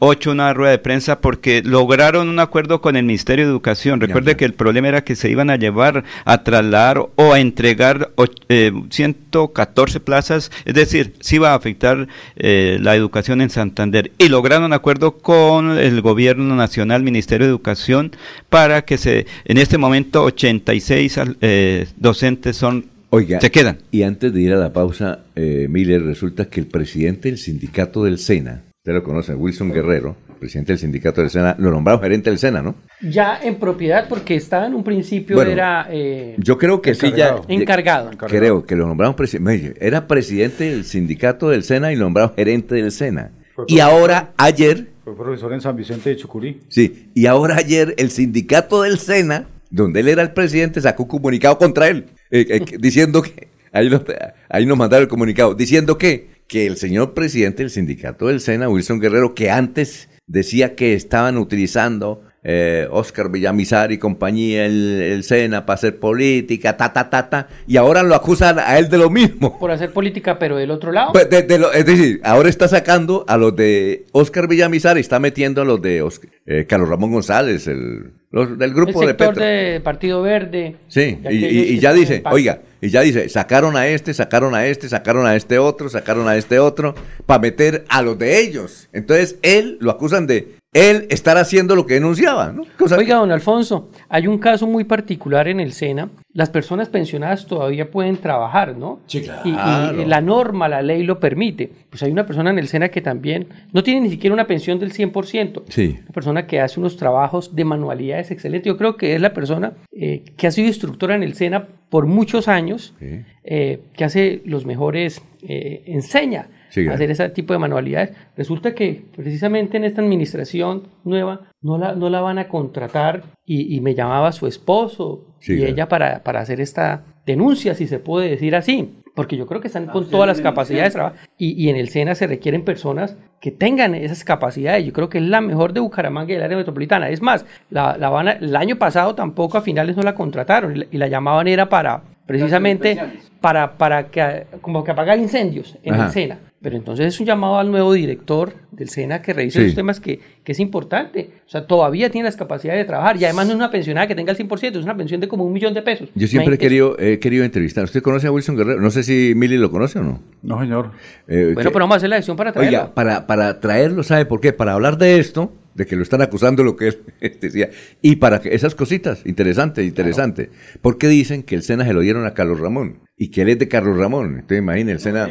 8 0.00 0.30
una 0.30 0.54
rueda 0.54 0.70
de 0.70 0.78
prensa 0.78 1.20
porque 1.20 1.60
lograron 1.64 2.28
un 2.28 2.38
acuerdo 2.38 2.80
con 2.80 2.94
el 2.94 3.04
Ministerio 3.04 3.44
de 3.44 3.50
Educación. 3.50 4.00
Recuerde 4.00 4.36
que 4.36 4.44
el 4.44 4.54
problema 4.54 4.86
era 4.86 5.02
que 5.02 5.16
se 5.16 5.28
iban 5.28 5.50
a 5.50 5.56
llevar 5.56 6.04
a 6.24 6.44
trasladar 6.44 6.98
o 7.16 7.32
a 7.32 7.40
entregar 7.40 8.12
eh, 8.48 8.70
114 8.90 9.98
plazas, 9.98 10.52
es 10.64 10.74
decir, 10.74 11.14
sí 11.18 11.34
iba 11.36 11.50
a 11.50 11.56
afectar 11.56 12.06
eh, 12.36 12.78
la 12.80 12.94
educación 12.94 13.40
en 13.40 13.50
Santander. 13.50 14.12
Y 14.18 14.28
lograron 14.28 14.66
un 14.66 14.72
acuerdo 14.72 15.18
con 15.18 15.76
el 15.76 16.00
Gobierno 16.00 16.54
Nacional, 16.54 17.02
Ministerio 17.02 17.46
de 17.48 17.50
Educación, 17.50 18.12
para 18.48 18.82
que 18.82 18.98
se, 18.98 19.26
en 19.46 19.58
este 19.58 19.78
momento 19.78 20.22
86 20.22 21.18
al- 21.18 21.36
eh, 21.40 21.86
docentes 21.96 22.56
son 22.56 22.86
Oiga, 23.10 23.40
se 23.40 23.50
quedan. 23.50 23.78
Y 23.90 24.02
antes 24.02 24.32
de 24.32 24.42
ir 24.42 24.52
a 24.52 24.56
la 24.58 24.72
pausa, 24.72 25.20
eh, 25.34 25.66
Miller, 25.68 26.02
resulta 26.04 26.44
que 26.48 26.60
el 26.60 26.66
presidente 26.66 27.28
del 27.30 27.38
sindicato 27.38 28.04
del 28.04 28.18
SENA, 28.18 28.62
usted 28.88 28.94
lo 28.94 29.04
conoce, 29.04 29.34
Wilson 29.34 29.70
Guerrero, 29.70 30.16
presidente 30.40 30.72
del 30.72 30.78
sindicato 30.78 31.20
del 31.20 31.28
SENA, 31.28 31.56
lo 31.58 31.70
nombraron 31.70 32.00
gerente 32.00 32.30
del 32.30 32.38
SENA, 32.38 32.62
¿no? 32.62 32.74
Ya 33.02 33.38
en 33.42 33.56
propiedad, 33.56 34.08
porque 34.08 34.34
estaba 34.34 34.66
en 34.66 34.74
un 34.74 34.82
principio, 34.82 35.36
Bueno, 35.36 35.50
era 35.50 35.86
eh, 35.90 36.36
Yo 36.38 36.56
creo 36.56 36.80
que 36.80 36.94
sí 36.94 37.12
ya... 37.14 37.36
encargado. 37.48 38.10
Creo 38.16 38.64
que 38.64 38.76
lo 38.76 38.86
nombraron 38.86 39.14
presidente. 39.14 39.74
Era 39.78 40.06
presidente 40.06 40.70
del 40.70 40.84
sindicato 40.86 41.50
del 41.50 41.64
SENA 41.64 41.92
y 41.92 41.96
lo 41.96 42.04
nombraron 42.04 42.34
gerente 42.34 42.76
del 42.76 42.90
SENA. 42.90 43.32
Y 43.66 43.80
ahora, 43.80 44.32
ayer, 44.38 44.88
Fue 45.04 45.14
profesor 45.14 45.52
en 45.52 45.60
San 45.60 45.76
Vicente 45.76 46.08
de 46.08 46.16
Chucurí. 46.16 46.60
sí, 46.68 47.10
y 47.12 47.26
ahora 47.26 47.56
ayer 47.56 47.94
el 47.98 48.10
sindicato 48.10 48.82
del 48.82 48.98
SENA, 48.98 49.48
donde 49.70 50.00
él 50.00 50.08
era 50.08 50.22
el 50.22 50.32
presidente, 50.32 50.80
sacó 50.80 51.02
un 51.02 51.10
comunicado 51.10 51.58
contra 51.58 51.88
él, 51.88 52.06
eh, 52.30 52.46
eh, 52.48 52.78
diciendo 52.78 53.20
que, 53.20 53.48
ahí 53.70 54.64
nos 54.64 54.78
mandaron 54.78 55.02
el 55.02 55.08
comunicado, 55.08 55.54
diciendo 55.54 55.98
que, 55.98 56.37
que 56.48 56.66
el 56.66 56.76
señor 56.78 57.14
presidente 57.14 57.62
del 57.62 57.70
sindicato 57.70 58.26
del 58.26 58.40
SENA, 58.40 58.68
Wilson 58.68 59.00
Guerrero, 59.00 59.34
que 59.34 59.50
antes 59.50 60.08
decía 60.26 60.74
que 60.74 60.94
estaban 60.94 61.36
utilizando 61.36 62.22
eh, 62.44 62.86
Oscar 62.90 63.30
Villamizar 63.30 63.90
y 63.92 63.98
compañía, 63.98 64.64
el, 64.66 65.00
el 65.02 65.24
SENA, 65.24 65.66
para 65.66 65.74
hacer 65.74 65.98
política, 65.98 66.76
ta, 66.76 66.92
ta, 66.92 67.10
ta, 67.10 67.28
ta, 67.28 67.48
y 67.66 67.76
ahora 67.76 68.02
lo 68.02 68.14
acusan 68.14 68.58
a 68.58 68.78
él 68.78 68.88
de 68.88 68.98
lo 68.98 69.10
mismo. 69.10 69.58
Por 69.60 69.70
hacer 69.70 69.92
política, 69.92 70.38
pero 70.38 70.56
del 70.56 70.70
otro 70.70 70.92
lado. 70.92 71.12
Pues, 71.12 71.28
de- 71.28 71.42
de 71.42 71.58
lo- 71.58 71.72
es 71.72 71.84
decir, 71.84 72.20
ahora 72.24 72.48
está 72.48 72.68
sacando 72.68 73.24
a 73.28 73.36
los 73.36 73.54
de 73.56 74.04
Oscar 74.12 74.46
Villamizar 74.48 74.96
y 74.96 75.00
está 75.00 75.18
metiendo 75.18 75.62
a 75.62 75.64
los 75.64 75.82
de 75.82 76.02
Osc- 76.02 76.28
eh, 76.46 76.64
Carlos 76.68 76.88
Ramón 76.88 77.10
González, 77.12 77.66
el, 77.66 78.12
los 78.30 78.50
del 78.58 78.68
el 78.68 78.74
grupo 78.74 79.00
de 79.00 79.06
sector 79.08 79.28
Petro. 79.34 79.44
de 79.44 79.80
Partido 79.82 80.22
Verde. 80.22 80.76
Sí, 80.88 81.18
de 81.22 81.34
y, 81.34 81.44
y- 81.74 81.78
ya 81.80 81.92
dice, 81.92 82.22
oiga, 82.30 82.60
y 82.80 82.90
ya 82.90 83.00
dice, 83.00 83.28
sacaron 83.28 83.76
a 83.76 83.88
este, 83.88 84.14
sacaron 84.14 84.54
a 84.54 84.66
este, 84.66 84.88
sacaron 84.88 85.26
a 85.26 85.34
este 85.34 85.58
otro, 85.58 85.88
sacaron 85.88 86.28
a 86.28 86.36
este 86.36 86.58
otro, 86.60 86.94
para 87.26 87.40
meter 87.40 87.84
a 87.88 88.02
los 88.02 88.18
de 88.18 88.38
ellos. 88.40 88.88
Entonces, 88.92 89.36
él 89.42 89.76
lo 89.80 89.90
acusan 89.90 90.26
de 90.28 90.57
él 90.72 91.06
estar 91.10 91.36
haciendo 91.38 91.74
lo 91.74 91.86
que 91.86 91.94
denunciaba, 91.94 92.52
¿no? 92.52 92.62
Oiga, 92.96 93.16
don 93.16 93.32
Alfonso, 93.32 93.88
hay 94.08 94.26
un 94.26 94.38
caso 94.38 94.66
muy 94.66 94.84
particular 94.84 95.48
en 95.48 95.60
el 95.60 95.72
SENA. 95.72 96.10
Las 96.38 96.50
personas 96.50 96.88
pensionadas 96.88 97.46
todavía 97.48 97.90
pueden 97.90 98.16
trabajar, 98.18 98.76
¿no? 98.76 99.00
Sí, 99.06 99.24
Y- 99.44 99.48
Y, 99.48 100.04
la 100.04 100.20
norma, 100.20 100.68
la 100.68 100.82
ley 100.82 101.02
lo 101.02 101.18
permite. 101.18 101.68
Pues 101.90 102.00
hay 102.04 102.12
una 102.12 102.26
persona 102.26 102.50
en 102.50 102.60
el 102.60 102.68
SENA 102.68 102.90
que 102.90 103.00
también 103.00 103.48
no 103.72 103.82
tiene 103.82 104.02
ni 104.02 104.08
siquiera 104.08 104.34
una 104.34 104.46
pensión 104.46 104.78
del 104.78 104.92
100%. 104.92 105.64
Sí. 105.68 105.96
Una 106.00 106.12
persona 106.12 106.46
que 106.46 106.60
hace 106.60 106.78
unos 106.78 106.96
trabajos 106.96 107.56
de 107.56 107.64
manualidades 107.64 108.30
excelentes. 108.30 108.68
Yo 108.68 108.76
creo 108.76 108.96
que 108.96 109.16
es 109.16 109.20
la 109.20 109.32
persona 109.32 109.72
eh, 109.90 110.22
que 110.36 110.46
ha 110.46 110.52
sido 110.52 110.68
instructora 110.68 111.16
en 111.16 111.24
el 111.24 111.34
SENA 111.34 111.66
por 111.90 112.06
muchos 112.06 112.46
años, 112.46 112.94
eh, 113.42 113.80
que 113.96 114.04
hace 114.04 114.40
los 114.44 114.64
mejores, 114.64 115.20
eh, 115.42 115.82
enseña 115.86 116.46
Sí, 116.70 116.80
a 116.80 116.82
claro. 116.84 116.94
hacer 116.96 117.10
ese 117.10 117.28
tipo 117.30 117.52
de 117.54 117.58
manualidades. 117.58 118.12
Resulta 118.36 118.74
que 118.76 119.02
precisamente 119.16 119.76
en 119.78 119.84
esta 119.84 120.02
administración 120.02 120.82
nueva 121.02 121.40
no 121.60 121.76
la, 121.78 121.94
no 121.94 122.08
la 122.10 122.20
van 122.20 122.38
a 122.38 122.48
contratar 122.48 123.22
y, 123.44 123.74
y 123.74 123.80
me 123.80 123.94
llamaba 123.94 124.32
su 124.32 124.46
esposo 124.46 125.24
Sí, 125.40 125.52
y 125.54 125.56
claro. 125.58 125.72
ella 125.72 125.88
para, 125.88 126.22
para 126.24 126.40
hacer 126.40 126.60
esta 126.60 127.02
denuncia, 127.24 127.74
si 127.74 127.86
se 127.86 127.98
puede 128.00 128.28
decir 128.28 128.54
así. 128.56 128.94
Porque 129.14 129.36
yo 129.36 129.46
creo 129.46 129.60
que 129.60 129.66
están 129.66 129.86
con 129.86 130.08
todas 130.08 130.28
las 130.28 130.40
capacidades 130.40 130.92
de 130.92 130.96
trabajo 130.98 131.16
y, 131.36 131.52
y 131.60 131.70
en 131.70 131.76
el 131.76 131.88
SENA 131.88 132.14
se 132.14 132.28
requieren 132.28 132.64
personas 132.64 133.16
que 133.40 133.50
tengan 133.50 133.96
esas 133.96 134.22
capacidades. 134.22 134.84
Yo 134.86 134.92
creo 134.92 135.08
que 135.08 135.18
es 135.18 135.24
la 135.24 135.40
mejor 135.40 135.72
de 135.72 135.80
Bucaramanga 135.80 136.30
y 136.30 136.34
del 136.36 136.44
área 136.44 136.56
metropolitana. 136.56 137.08
Es 137.10 137.20
más, 137.20 137.44
la, 137.70 137.96
la 137.98 138.10
van 138.10 138.28
a- 138.28 138.32
el 138.32 138.54
año 138.54 138.76
pasado 138.76 139.16
tampoco 139.16 139.58
a 139.58 139.62
finales 139.62 139.96
no 139.96 140.02
la 140.04 140.14
contrataron 140.14 140.76
y 140.76 140.78
la, 140.80 140.86
y 140.92 140.98
la 140.98 141.08
llamaban 141.08 141.48
era 141.48 141.68
para 141.68 142.02
precisamente 142.26 142.96
para, 143.40 143.76
para 143.76 144.06
que, 144.08 144.46
como 144.60 144.84
que 144.84 144.90
apagar 144.92 145.18
incendios 145.18 145.76
en 145.82 145.94
Ajá. 145.94 146.06
el 146.06 146.10
SENA. 146.12 146.38
Pero 146.60 146.76
entonces 146.76 147.06
es 147.06 147.20
un 147.20 147.26
llamado 147.26 147.56
al 147.58 147.70
nuevo 147.70 147.92
director 147.92 148.52
del 148.72 148.88
SENA 148.88 149.22
que 149.22 149.32
revise 149.32 149.60
Sí. 149.60 149.66
los 149.66 149.74
temas 149.76 150.00
que, 150.00 150.18
que 150.42 150.50
es 150.52 150.58
importante. 150.58 151.30
O 151.46 151.48
sea, 151.48 151.66
todavía 151.68 152.10
tiene 152.10 152.24
las 152.26 152.34
capacidades 152.34 152.80
de 152.80 152.84
trabajar 152.84 153.16
y 153.16 153.24
además 153.24 153.46
no 153.46 153.52
es 153.52 153.56
una 153.56 153.70
pensionada 153.70 154.08
que 154.08 154.16
tenga 154.16 154.32
el 154.32 154.38
100%, 154.38 154.76
es 154.78 154.84
una 154.84 154.96
pensión 154.96 155.20
de 155.20 155.28
como 155.28 155.44
un 155.44 155.52
millón 155.52 155.72
de 155.72 155.82
pesos. 155.82 156.08
Yo 156.16 156.26
siempre 156.26 156.56
he 156.56 156.58
querido, 156.58 156.98
he 156.98 157.20
querido 157.20 157.44
entrevistar. 157.44 157.84
¿Usted 157.84 158.02
conoce 158.02 158.26
a 158.26 158.32
Wilson 158.32 158.56
Guerrero? 158.56 158.80
No 158.80 158.90
sé 158.90 159.04
si 159.04 159.34
Mili 159.36 159.56
lo 159.56 159.70
conoce 159.70 160.00
o 160.00 160.02
no. 160.02 160.20
No, 160.42 160.60
señor. 160.60 160.90
Eh, 161.28 161.52
Bueno, 161.54 161.70
que- 161.70 161.72
pero 161.74 161.84
vamos 161.84 161.94
a 161.94 161.96
hacer 161.98 162.10
la 162.10 162.16
acción 162.16 162.36
para 162.36 162.50
traerlo. 162.52 162.76
Oiga, 162.78 162.92
para, 162.94 163.26
para 163.28 163.60
traerlo, 163.60 164.02
¿sabe 164.02 164.26
por 164.26 164.40
qué? 164.40 164.52
Para 164.52 164.72
hablar 164.72 164.98
de 164.98 165.18
esto, 165.20 165.52
de 165.78 165.86
que 165.86 165.96
lo 165.96 166.02
están 166.02 166.20
acusando 166.20 166.62
lo 166.64 166.76
que 166.76 166.88
él 166.88 166.98
decía, 167.40 167.70
y 168.02 168.16
para 168.16 168.40
que 168.40 168.54
esas 168.54 168.74
cositas, 168.74 169.24
interesante, 169.24 169.82
interesante. 169.84 170.50
Porque 170.82 171.08
dicen 171.08 171.42
que 171.44 171.54
el 171.54 171.62
SENA 171.62 171.86
se 171.86 171.94
lo 171.94 172.00
dieron 172.00 172.26
a 172.26 172.34
Carlos 172.34 172.60
Ramón 172.60 172.98
y 173.16 173.30
que 173.30 173.42
él 173.42 173.48
es 173.48 173.58
de 173.58 173.68
Carlos 173.68 173.96
Ramón. 173.96 174.34
Entonces 174.34 174.58
imagínate, 174.58 174.92
el 174.92 175.00
SENA, 175.00 175.30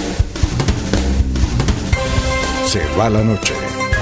Se 2.65 2.81
va 2.97 3.09
la 3.09 3.23
noche 3.23 3.53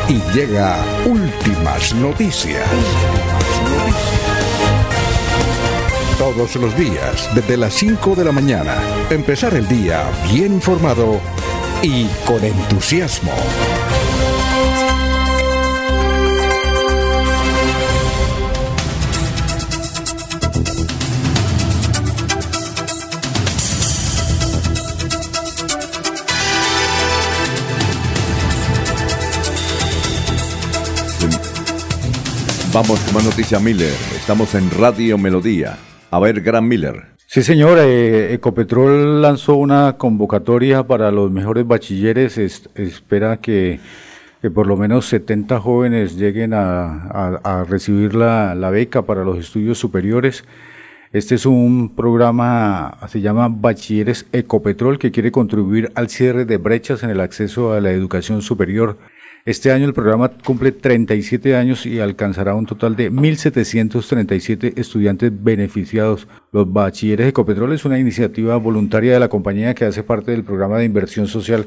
y 0.10 0.20
llega 0.36 0.84
últimas 1.06 1.94
noticias. 1.96 2.68
Todos 6.18 6.56
los 6.58 6.78
días, 6.78 7.30
desde 7.34 7.56
las 7.58 7.74
5 7.76 8.16
de 8.16 8.26
la 8.26 8.32
mañana, 8.32 8.76
empezar 9.10 9.54
el 9.54 9.68
día 9.68 10.04
bien 10.32 10.54
informado 10.54 11.20
y 11.82 12.06
con 12.26 12.44
entusiasmo. 12.44 13.32
Vamos 32.74 33.00
con 33.02 33.16
más 33.16 33.26
noticia 33.26 33.60
Miller. 33.60 33.94
Estamos 34.16 34.54
en 34.56 34.70
Radio 34.72 35.18
Melodía. 35.18 35.78
A 36.12 36.20
ver, 36.20 36.42
Gran 36.42 36.68
Miller. 36.68 37.04
Sí, 37.26 37.42
señor. 37.42 37.78
eh, 37.82 38.34
Ecopetrol 38.34 39.22
lanzó 39.22 39.56
una 39.56 39.96
convocatoria 39.98 40.84
para 40.84 41.12
los 41.12 41.32
mejores 41.32 41.66
bachilleres. 41.66 42.38
Es- 42.38 42.70
espera 42.76 43.38
que, 43.38 43.80
por 44.54 44.68
lo 44.68 44.78
menos 44.78 45.08
70 45.08 45.60
jóvenes 45.60 46.16
lleguen 46.16 46.54
a, 46.54 47.66
recibir 47.68 48.14
la 48.16 48.70
beca 48.70 49.02
para 49.04 49.24
los 49.24 49.38
estudios 49.40 49.78
superiores. 49.78 50.44
Este 51.12 51.34
es 51.36 51.48
un 51.48 51.96
programa, 51.96 53.00
se 53.08 53.20
llama 53.20 53.48
Bachilleres 53.50 54.28
Ecopetrol, 54.32 55.00
que 55.00 55.10
quiere 55.12 55.32
contribuir 55.32 55.92
al 55.96 56.08
cierre 56.10 56.46
de 56.46 56.58
brechas 56.58 57.02
en 57.02 57.10
el 57.10 57.20
acceso 57.20 57.74
a 57.74 57.82
la 57.82 57.90
educación 57.92 58.44
superior. 58.44 58.98
Este 59.46 59.72
año 59.72 59.86
el 59.86 59.94
programa 59.94 60.30
cumple 60.30 60.74
37 60.74 61.56
años 61.56 61.86
y 61.86 62.02
alcanzará 62.02 62.56
un 62.56 62.66
total 62.66 62.98
de 62.98 63.10
1.737 63.10 64.78
estudiantes 64.78 65.32
beneficiados. 65.44 66.28
Los 66.52 66.72
Bachilleres 66.72 67.30
Ecopetrol 67.30 67.72
es 67.72 67.86
una 67.86 67.98
iniciativa 67.98 68.58
voluntaria 68.58 69.14
de 69.14 69.20
la 69.20 69.30
compañía 69.30 69.74
que 69.74 69.86
hace 69.86 70.04
parte 70.04 70.32
del 70.32 70.44
programa 70.44 70.78
de 70.78 70.86
inversión 70.86 71.28
social 71.28 71.66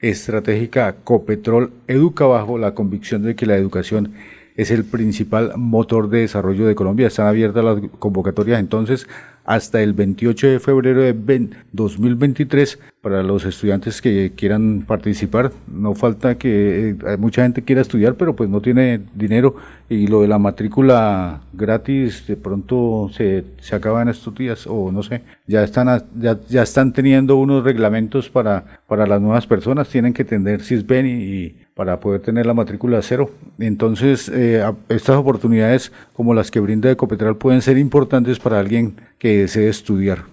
estratégica 0.00 0.96
Copetrol 1.02 1.72
Educa 1.86 2.26
bajo 2.26 2.58
la 2.58 2.74
convicción 2.74 3.22
de 3.22 3.34
que 3.34 3.46
la 3.46 3.56
educación 3.56 4.12
es 4.54 4.70
el 4.70 4.84
principal 4.84 5.54
motor 5.56 6.10
de 6.10 6.20
desarrollo 6.20 6.66
de 6.66 6.74
Colombia. 6.74 7.06
Están 7.06 7.26
abiertas 7.26 7.64
las 7.64 7.80
convocatorias 7.98 8.60
entonces 8.60 9.08
hasta 9.44 9.82
el 9.82 9.92
28 9.92 10.46
de 10.46 10.60
febrero 10.60 11.02
de 11.02 11.12
ven- 11.12 11.54
2023 11.72 12.78
para 13.00 13.22
los 13.22 13.44
estudiantes 13.44 14.00
que 14.00 14.32
quieran 14.34 14.84
participar. 14.86 15.52
No 15.70 15.94
falta 15.94 16.36
que 16.38 16.90
eh, 16.90 17.16
mucha 17.18 17.42
gente 17.42 17.62
quiera 17.62 17.82
estudiar, 17.82 18.14
pero 18.14 18.34
pues 18.34 18.48
no 18.48 18.60
tiene 18.62 19.00
dinero 19.14 19.56
y 19.88 20.06
lo 20.06 20.22
de 20.22 20.28
la 20.28 20.38
matrícula 20.38 21.42
gratis 21.52 22.26
de 22.26 22.36
pronto 22.36 23.10
se, 23.12 23.44
se 23.60 23.76
acaba 23.76 24.00
en 24.02 24.08
estos 24.08 24.34
días 24.34 24.66
o 24.66 24.90
no 24.90 25.02
sé. 25.02 25.22
Ya 25.46 25.62
están 25.62 26.02
ya, 26.18 26.40
ya 26.48 26.62
están 26.62 26.92
teniendo 26.92 27.36
unos 27.36 27.62
reglamentos 27.64 28.30
para 28.30 28.64
para 28.86 29.06
las 29.06 29.20
nuevas 29.20 29.46
personas. 29.46 29.88
Tienen 29.88 30.14
que 30.14 30.24
tener 30.24 30.62
CISBEN 30.62 31.06
y, 31.06 31.10
y 31.10 31.56
para 31.74 32.00
poder 32.00 32.20
tener 32.20 32.46
la 32.46 32.54
matrícula 32.54 33.02
cero. 33.02 33.30
Entonces, 33.58 34.30
eh, 34.32 34.64
estas 34.88 35.16
oportunidades 35.16 35.92
como 36.12 36.34
las 36.34 36.50
que 36.50 36.60
brinda 36.60 36.90
Ecopetral 36.90 37.36
pueden 37.36 37.62
ser 37.62 37.78
importantes 37.78 38.38
para 38.38 38.60
alguien 38.60 38.96
que 39.18 39.38
desee 39.38 39.68
estudiar. 39.68 40.24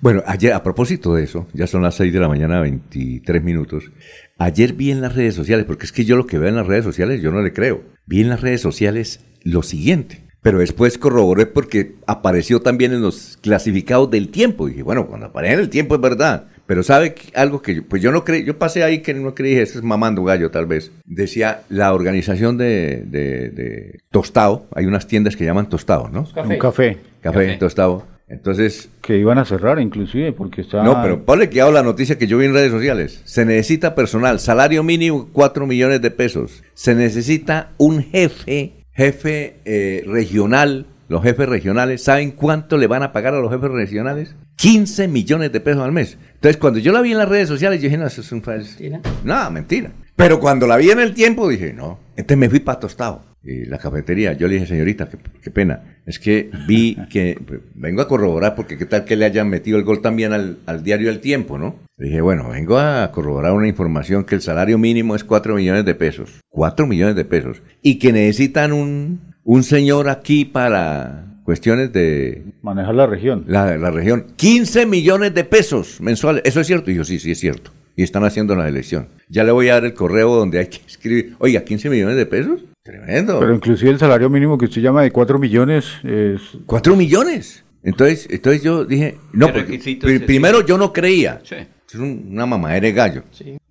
Bueno, 0.00 0.22
ayer, 0.26 0.52
a 0.52 0.62
propósito 0.62 1.14
de 1.14 1.24
eso, 1.24 1.46
ya 1.52 1.66
son 1.66 1.82
las 1.82 1.96
6 1.96 2.12
de 2.12 2.20
la 2.20 2.28
mañana, 2.28 2.60
23 2.60 3.42
minutos. 3.42 3.90
Ayer 4.38 4.74
vi 4.74 4.90
en 4.90 5.00
las 5.00 5.16
redes 5.16 5.34
sociales, 5.34 5.64
porque 5.66 5.86
es 5.86 5.92
que 5.92 6.04
yo 6.04 6.16
lo 6.16 6.26
que 6.26 6.38
veo 6.38 6.48
en 6.48 6.56
las 6.56 6.66
redes 6.66 6.84
sociales, 6.84 7.20
yo 7.22 7.32
no 7.32 7.42
le 7.42 7.52
creo. 7.52 7.82
Vi 8.06 8.20
en 8.20 8.28
las 8.28 8.40
redes 8.40 8.60
sociales 8.60 9.24
lo 9.42 9.62
siguiente. 9.62 10.24
Pero 10.42 10.60
después 10.60 10.96
corroboré 10.96 11.44
porque 11.44 11.96
apareció 12.06 12.60
también 12.60 12.92
en 12.92 13.02
los 13.02 13.36
clasificados 13.42 14.10
del 14.10 14.30
tiempo. 14.30 14.68
Y 14.68 14.70
dije, 14.70 14.82
bueno, 14.82 15.06
cuando 15.06 15.26
aparece 15.26 15.54
en 15.54 15.60
el 15.60 15.68
tiempo 15.68 15.94
es 15.96 16.00
verdad. 16.00 16.46
Pero 16.70 16.84
sabe 16.84 17.14
que- 17.14 17.32
algo 17.36 17.62
que 17.62 17.74
yo, 17.74 17.82
pues 17.82 18.00
yo 18.00 18.12
no 18.12 18.22
creí, 18.24 18.44
yo 18.44 18.56
pasé 18.56 18.84
ahí 18.84 19.00
que 19.00 19.12
no 19.12 19.34
creí, 19.34 19.54
esto 19.56 19.80
es 19.80 19.84
mamando 19.84 20.22
gallo 20.22 20.52
tal 20.52 20.66
vez. 20.66 20.92
Decía 21.04 21.62
la 21.68 21.92
organización 21.92 22.58
de, 22.58 23.02
de, 23.06 23.50
de 23.50 23.98
Tostado, 24.12 24.66
hay 24.72 24.86
unas 24.86 25.08
tiendas 25.08 25.34
que 25.34 25.44
llaman 25.44 25.68
Tostado, 25.68 26.08
¿no? 26.12 26.28
Un 26.36 26.58
café. 26.58 26.98
Café, 27.22 27.56
Tostado. 27.58 28.06
Entonces, 28.28 28.88
Que 29.00 29.18
iban 29.18 29.38
a 29.38 29.44
cerrar 29.46 29.80
inclusive 29.80 30.30
porque 30.30 30.60
estaba... 30.60 30.84
no, 30.84 31.02
pero 31.02 31.24
ponle 31.24 31.50
que 31.50 31.60
hago 31.60 31.72
la 31.72 31.82
noticia 31.82 32.16
que 32.18 32.28
yo 32.28 32.38
vi 32.38 32.46
en 32.46 32.54
redes 32.54 32.70
sociales. 32.70 33.20
Se 33.24 33.44
necesita 33.44 33.96
personal, 33.96 34.38
salario 34.38 34.84
mínimo 34.84 35.28
4 35.32 35.66
millones 35.66 36.00
de 36.00 36.12
pesos. 36.12 36.62
Se 36.74 36.94
necesita 36.94 37.70
un 37.78 38.00
jefe, 38.04 38.74
jefe 38.92 39.56
eh, 39.64 40.04
regional. 40.06 40.86
Los 41.08 41.24
jefes 41.24 41.48
regionales, 41.48 42.04
¿saben 42.04 42.30
cuánto 42.30 42.78
le 42.78 42.86
van 42.86 43.02
a 43.02 43.10
pagar 43.10 43.34
a 43.34 43.40
los 43.40 43.50
jefes 43.50 43.72
regionales? 43.72 44.36
15 44.60 45.08
millones 45.08 45.52
de 45.52 45.60
pesos 45.60 45.82
al 45.82 45.90
mes. 45.90 46.18
Entonces, 46.34 46.58
cuando 46.58 46.78
yo 46.80 46.92
la 46.92 47.00
vi 47.00 47.12
en 47.12 47.18
las 47.18 47.28
redes 47.28 47.48
sociales, 47.48 47.80
yo 47.80 47.84
dije, 47.84 47.96
no, 47.96 48.06
eso 48.06 48.20
es 48.20 48.30
un... 48.30 48.42
Mentira. 48.46 49.00
No, 49.24 49.50
mentira. 49.50 49.90
Pero 50.16 50.38
cuando 50.38 50.66
la 50.66 50.76
vi 50.76 50.90
en 50.90 51.00
el 51.00 51.14
tiempo, 51.14 51.48
dije, 51.48 51.72
no. 51.72 51.98
Entonces 52.14 52.36
me 52.36 52.50
fui 52.50 52.60
para 52.60 52.78
Tostado. 52.78 53.24
Y 53.42 53.64
la 53.64 53.78
cafetería, 53.78 54.34
yo 54.34 54.48
le 54.48 54.54
dije, 54.54 54.66
señorita, 54.66 55.08
qué, 55.08 55.16
qué 55.42 55.50
pena. 55.50 56.02
Es 56.04 56.18
que 56.18 56.50
vi 56.68 56.94
que, 57.08 57.40
pues, 57.46 57.60
vengo 57.74 58.02
a 58.02 58.08
corroborar, 58.08 58.54
porque 58.54 58.76
qué 58.76 58.84
tal 58.84 59.06
que 59.06 59.16
le 59.16 59.24
hayan 59.24 59.48
metido 59.48 59.78
el 59.78 59.84
gol 59.84 60.02
también 60.02 60.34
al, 60.34 60.58
al 60.66 60.84
diario 60.84 61.08
El 61.08 61.20
Tiempo, 61.20 61.56
¿no? 61.56 61.76
Le 61.96 62.08
dije, 62.08 62.20
bueno, 62.20 62.50
vengo 62.50 62.78
a 62.78 63.10
corroborar 63.12 63.52
una 63.52 63.66
información 63.66 64.24
que 64.24 64.34
el 64.34 64.42
salario 64.42 64.76
mínimo 64.76 65.16
es 65.16 65.24
4 65.24 65.54
millones 65.54 65.86
de 65.86 65.94
pesos. 65.94 66.40
4 66.50 66.86
millones 66.86 67.16
de 67.16 67.24
pesos. 67.24 67.62
Y 67.80 67.98
que 67.98 68.12
necesitan 68.12 68.74
un, 68.74 69.20
un 69.42 69.62
señor 69.62 70.10
aquí 70.10 70.44
para 70.44 71.29
cuestiones 71.50 71.92
de 71.92 72.44
Manejar 72.62 72.94
la 72.94 73.06
región. 73.08 73.44
la, 73.48 73.76
la 73.76 73.90
región. 73.90 74.26
15 74.36 74.86
millones 74.86 75.34
de 75.34 75.42
pesos 75.42 76.00
mensuales. 76.00 76.42
¿Eso 76.44 76.60
es 76.60 76.66
cierto? 76.68 76.92
Y 76.92 76.94
yo, 76.94 77.02
sí, 77.04 77.18
sí, 77.18 77.32
es 77.32 77.40
cierto. 77.40 77.72
Y 77.96 78.04
están 78.04 78.22
haciendo 78.22 78.54
la 78.54 78.68
elección. 78.68 79.08
Ya 79.28 79.42
le 79.42 79.50
voy 79.50 79.68
a 79.68 79.72
dar 79.74 79.84
el 79.84 79.94
correo 79.94 80.32
donde 80.36 80.60
hay 80.60 80.66
que 80.68 80.78
escribir. 80.86 81.34
Oiga, 81.40 81.62
15 81.64 81.90
millones 81.90 82.14
de 82.16 82.24
pesos. 82.26 82.60
Tremendo. 82.84 83.40
Pero 83.40 83.52
inclusive 83.52 83.90
el 83.90 83.98
salario 83.98 84.30
mínimo 84.30 84.56
que 84.56 84.66
usted 84.66 84.80
llama 84.80 85.02
de 85.02 85.10
4 85.10 85.40
millones 85.40 85.86
es... 86.04 86.40
4 86.66 86.94
millones. 86.94 87.64
Entonces, 87.82 88.28
entonces 88.30 88.62
yo 88.62 88.84
dije, 88.84 89.16
no, 89.32 89.46
¿Qué 89.52 89.52
porque 89.52 90.20
primero 90.20 90.64
yo 90.64 90.78
no 90.78 90.92
creía. 90.92 91.40
Sí. 91.42 91.56
Es 91.88 91.96
un- 91.96 92.28
una 92.30 92.46
mamadera 92.46 92.86
de 92.86 92.92
gallo. 92.92 93.22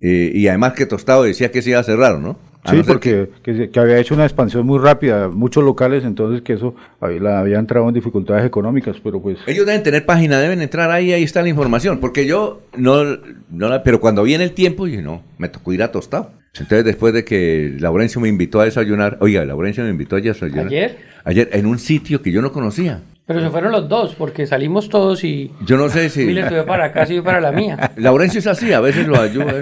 Eh, 0.02 0.32
y 0.34 0.46
además 0.48 0.74
que 0.74 0.84
Tostado 0.84 1.22
decía 1.22 1.50
que 1.50 1.62
se 1.62 1.70
iba 1.70 1.78
a 1.80 1.84
cerrar, 1.84 2.18
¿no? 2.18 2.38
A 2.62 2.70
Sí, 2.70 2.76
no 2.76 2.84
ser 2.84 2.92
porque 2.92 3.30
que, 3.42 3.80
había 3.80 3.98
hecho 3.98 4.14
una 4.14 4.24
expansión 4.24 4.66
muy 4.66 4.78
rápida, 4.78 5.28
muchos 5.28 5.64
locales, 5.64 6.04
entonces 6.04 6.42
que 6.42 6.54
eso 6.54 6.74
había, 7.00 7.20
la 7.20 7.40
había 7.40 7.58
entrado 7.58 7.88
en 7.88 7.94
dificultades 7.94 8.44
económicas, 8.44 8.96
pero 9.02 9.22
pues... 9.22 9.38
Ellos 9.46 9.64
deben 9.64 9.82
tener 9.82 10.04
página, 10.04 10.38
deben 10.38 10.60
entrar 10.60 10.90
ahí, 10.90 11.12
ahí 11.12 11.22
está 11.22 11.40
la 11.42 11.48
información. 11.48 12.00
Porque 12.00 12.26
yo 12.26 12.60
no, 12.76 13.02
no 13.50 13.68
la. 13.68 13.82
Pero 13.82 14.00
cuando 14.00 14.22
viene 14.22 14.44
el 14.44 14.52
tiempo, 14.52 14.86
dije, 14.86 15.00
no, 15.02 15.22
me 15.38 15.48
tocó 15.48 15.72
ir 15.72 15.82
a 15.82 15.90
tostado. 15.90 16.32
Entonces, 16.54 16.84
después 16.84 17.14
de 17.14 17.24
que 17.24 17.76
Laurencio 17.78 18.20
me 18.20 18.28
invitó 18.28 18.60
a 18.60 18.64
desayunar, 18.64 19.18
oiga, 19.20 19.44
Laurencio 19.44 19.84
me 19.84 19.90
invitó 19.90 20.16
a 20.16 20.20
desayunar. 20.20 20.66
¿Ayer? 20.66 20.98
Ayer, 21.24 21.48
en 21.52 21.66
un 21.66 21.78
sitio 21.78 22.22
que 22.22 22.32
yo 22.32 22.42
no 22.42 22.52
conocía. 22.52 23.02
Pero 23.30 23.42
se 23.44 23.50
fueron 23.50 23.70
los 23.70 23.88
dos, 23.88 24.16
porque 24.18 24.44
salimos 24.44 24.88
todos 24.88 25.22
y 25.22 25.52
Yo 25.64 25.76
no 25.76 25.88
sé 25.88 26.08
si. 26.10 26.24
Miller 26.24 26.48
fue 26.48 26.64
para 26.64 26.86
acá, 26.86 27.06
y 27.08 27.20
para 27.20 27.40
la 27.40 27.52
mía. 27.52 27.92
Laurencio 27.96 28.40
es 28.40 28.48
así, 28.48 28.72
a 28.72 28.80
veces 28.80 29.06
lo 29.06 29.20
ayuda. 29.20 29.52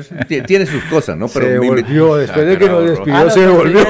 tiene 0.46 0.64
sus 0.64 0.82
cosas, 0.84 1.18
¿no? 1.18 1.28
Pero 1.28 1.46
Se 1.46 1.58
volvió, 1.58 2.16
después 2.16 2.46
de 2.46 2.56
que 2.56 2.66
nos 2.66 2.88
despidió, 2.88 3.14
Ah, 3.14 3.24
no, 3.24 3.30
se 3.30 3.46
volvió. 3.46 3.80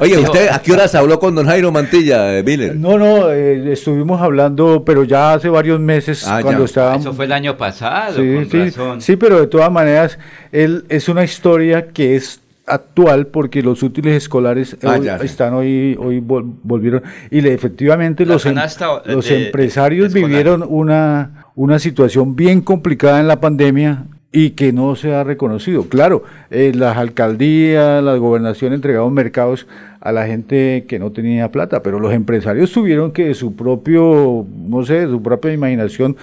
Oye, 0.00 0.18
¿usted 0.18 0.48
a 0.50 0.60
qué 0.62 0.70
horas 0.72 0.94
habló 0.94 1.18
con 1.18 1.34
don 1.34 1.46
Jairo 1.46 1.72
Mantilla, 1.72 2.38
eh, 2.38 2.44
Miller? 2.44 2.76
No, 2.76 2.96
no, 2.96 3.32
eh, 3.32 3.72
estuvimos 3.72 4.22
hablando, 4.22 4.84
pero 4.84 5.02
ya 5.02 5.32
hace 5.34 5.48
varios 5.48 5.80
meses 5.80 6.24
Ah, 6.28 6.38
cuando 6.40 6.60
ya. 6.60 6.66
estábamos... 6.66 7.00
Eso 7.00 7.12
fue 7.12 7.24
el 7.24 7.32
año 7.32 7.56
pasado, 7.56 8.14
Sí, 8.22 8.34
con 8.36 8.50
sí, 8.50 8.64
razón. 8.66 9.00
sí, 9.00 9.16
pero 9.16 9.40
de 9.40 9.48
todas 9.48 9.72
maneras, 9.72 10.16
él 10.52 10.84
es 10.88 11.08
una 11.08 11.24
historia 11.24 11.88
que 11.88 12.14
es 12.14 12.40
actual 12.66 13.26
porque 13.26 13.62
los 13.62 13.82
útiles 13.82 14.14
escolares 14.16 14.76
Ah, 14.82 14.96
hoy 14.98 15.04
ya, 15.06 15.18
sí. 15.18 15.26
están 15.26 15.52
hoy 15.54 15.96
hoy 16.00 16.20
vol- 16.20 16.54
volvieron 16.62 17.02
y 17.30 17.40
le, 17.42 17.52
efectivamente 17.52 18.24
La 18.24 18.34
los, 18.34 18.46
em- 18.46 18.54
canasta, 18.54 19.02
los 19.04 19.28
de- 19.28 19.46
empresarios 19.46 20.12
vivieron 20.12 20.64
una 20.66 21.44
una 21.56 21.78
situación 21.78 22.34
bien 22.36 22.60
complicada 22.62 23.20
en 23.20 23.28
la 23.28 23.40
pandemia 23.40 24.06
y 24.32 24.50
que 24.50 24.72
no 24.72 24.96
se 24.96 25.14
ha 25.14 25.22
reconocido. 25.22 25.88
Claro, 25.88 26.24
eh, 26.50 26.72
las 26.74 26.96
alcaldías, 26.96 28.02
las 28.02 28.18
gobernaciones 28.18 28.76
entregaron 28.78 29.14
mercados 29.14 29.68
a 30.04 30.12
la 30.12 30.26
gente 30.26 30.84
que 30.86 30.98
no 30.98 31.12
tenía 31.12 31.50
plata, 31.50 31.82
pero 31.82 31.98
los 31.98 32.12
empresarios 32.12 32.70
tuvieron 32.70 33.10
que 33.10 33.24
de 33.24 33.34
su 33.34 33.56
propio, 33.56 34.46
no 34.54 34.84
sé, 34.84 35.06
de 35.06 35.06
su 35.06 35.22
propia 35.22 35.52
imaginación 35.52 36.18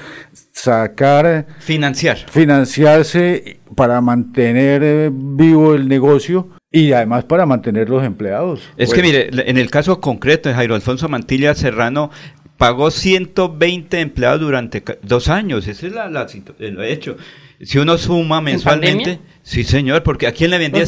sacar 0.52 1.48
Financiar. 1.58 2.18
financiarse 2.18 3.60
para 3.76 4.00
mantener 4.00 4.84
eh, 4.84 5.10
vivo 5.12 5.74
el 5.74 5.88
negocio 5.88 6.50
y 6.72 6.92
además 6.92 7.24
para 7.24 7.48
mantener 7.48 7.90
los 7.90 8.06
empleados. 8.06 8.62
Es 8.78 8.94
que 8.94 9.02
mire, 9.02 9.30
en 9.50 9.58
el 9.58 9.72
caso 9.72 10.00
concreto 10.00 10.48
de 10.48 10.54
Jairo 10.54 10.76
Alfonso 10.76 11.10
Mantilla 11.10 11.56
Serrano, 11.56 12.12
pagó 12.58 12.92
120 12.92 14.00
empleados 14.00 14.42
durante 14.42 14.84
dos 15.02 15.28
años. 15.28 15.68
Ese 15.68 15.88
es 15.88 15.94
la, 15.94 16.08
la 16.08 16.28
el 16.60 16.84
hecho. 16.84 17.18
Si 17.64 17.78
uno 17.78 17.98
suma 17.98 18.42
mensualmente, 18.42 19.20
sí 19.44 19.64
señor, 19.64 20.02
porque 20.04 20.26
a 20.26 20.32
quién 20.32 20.50
le 20.50 20.58
vendía, 20.58 20.86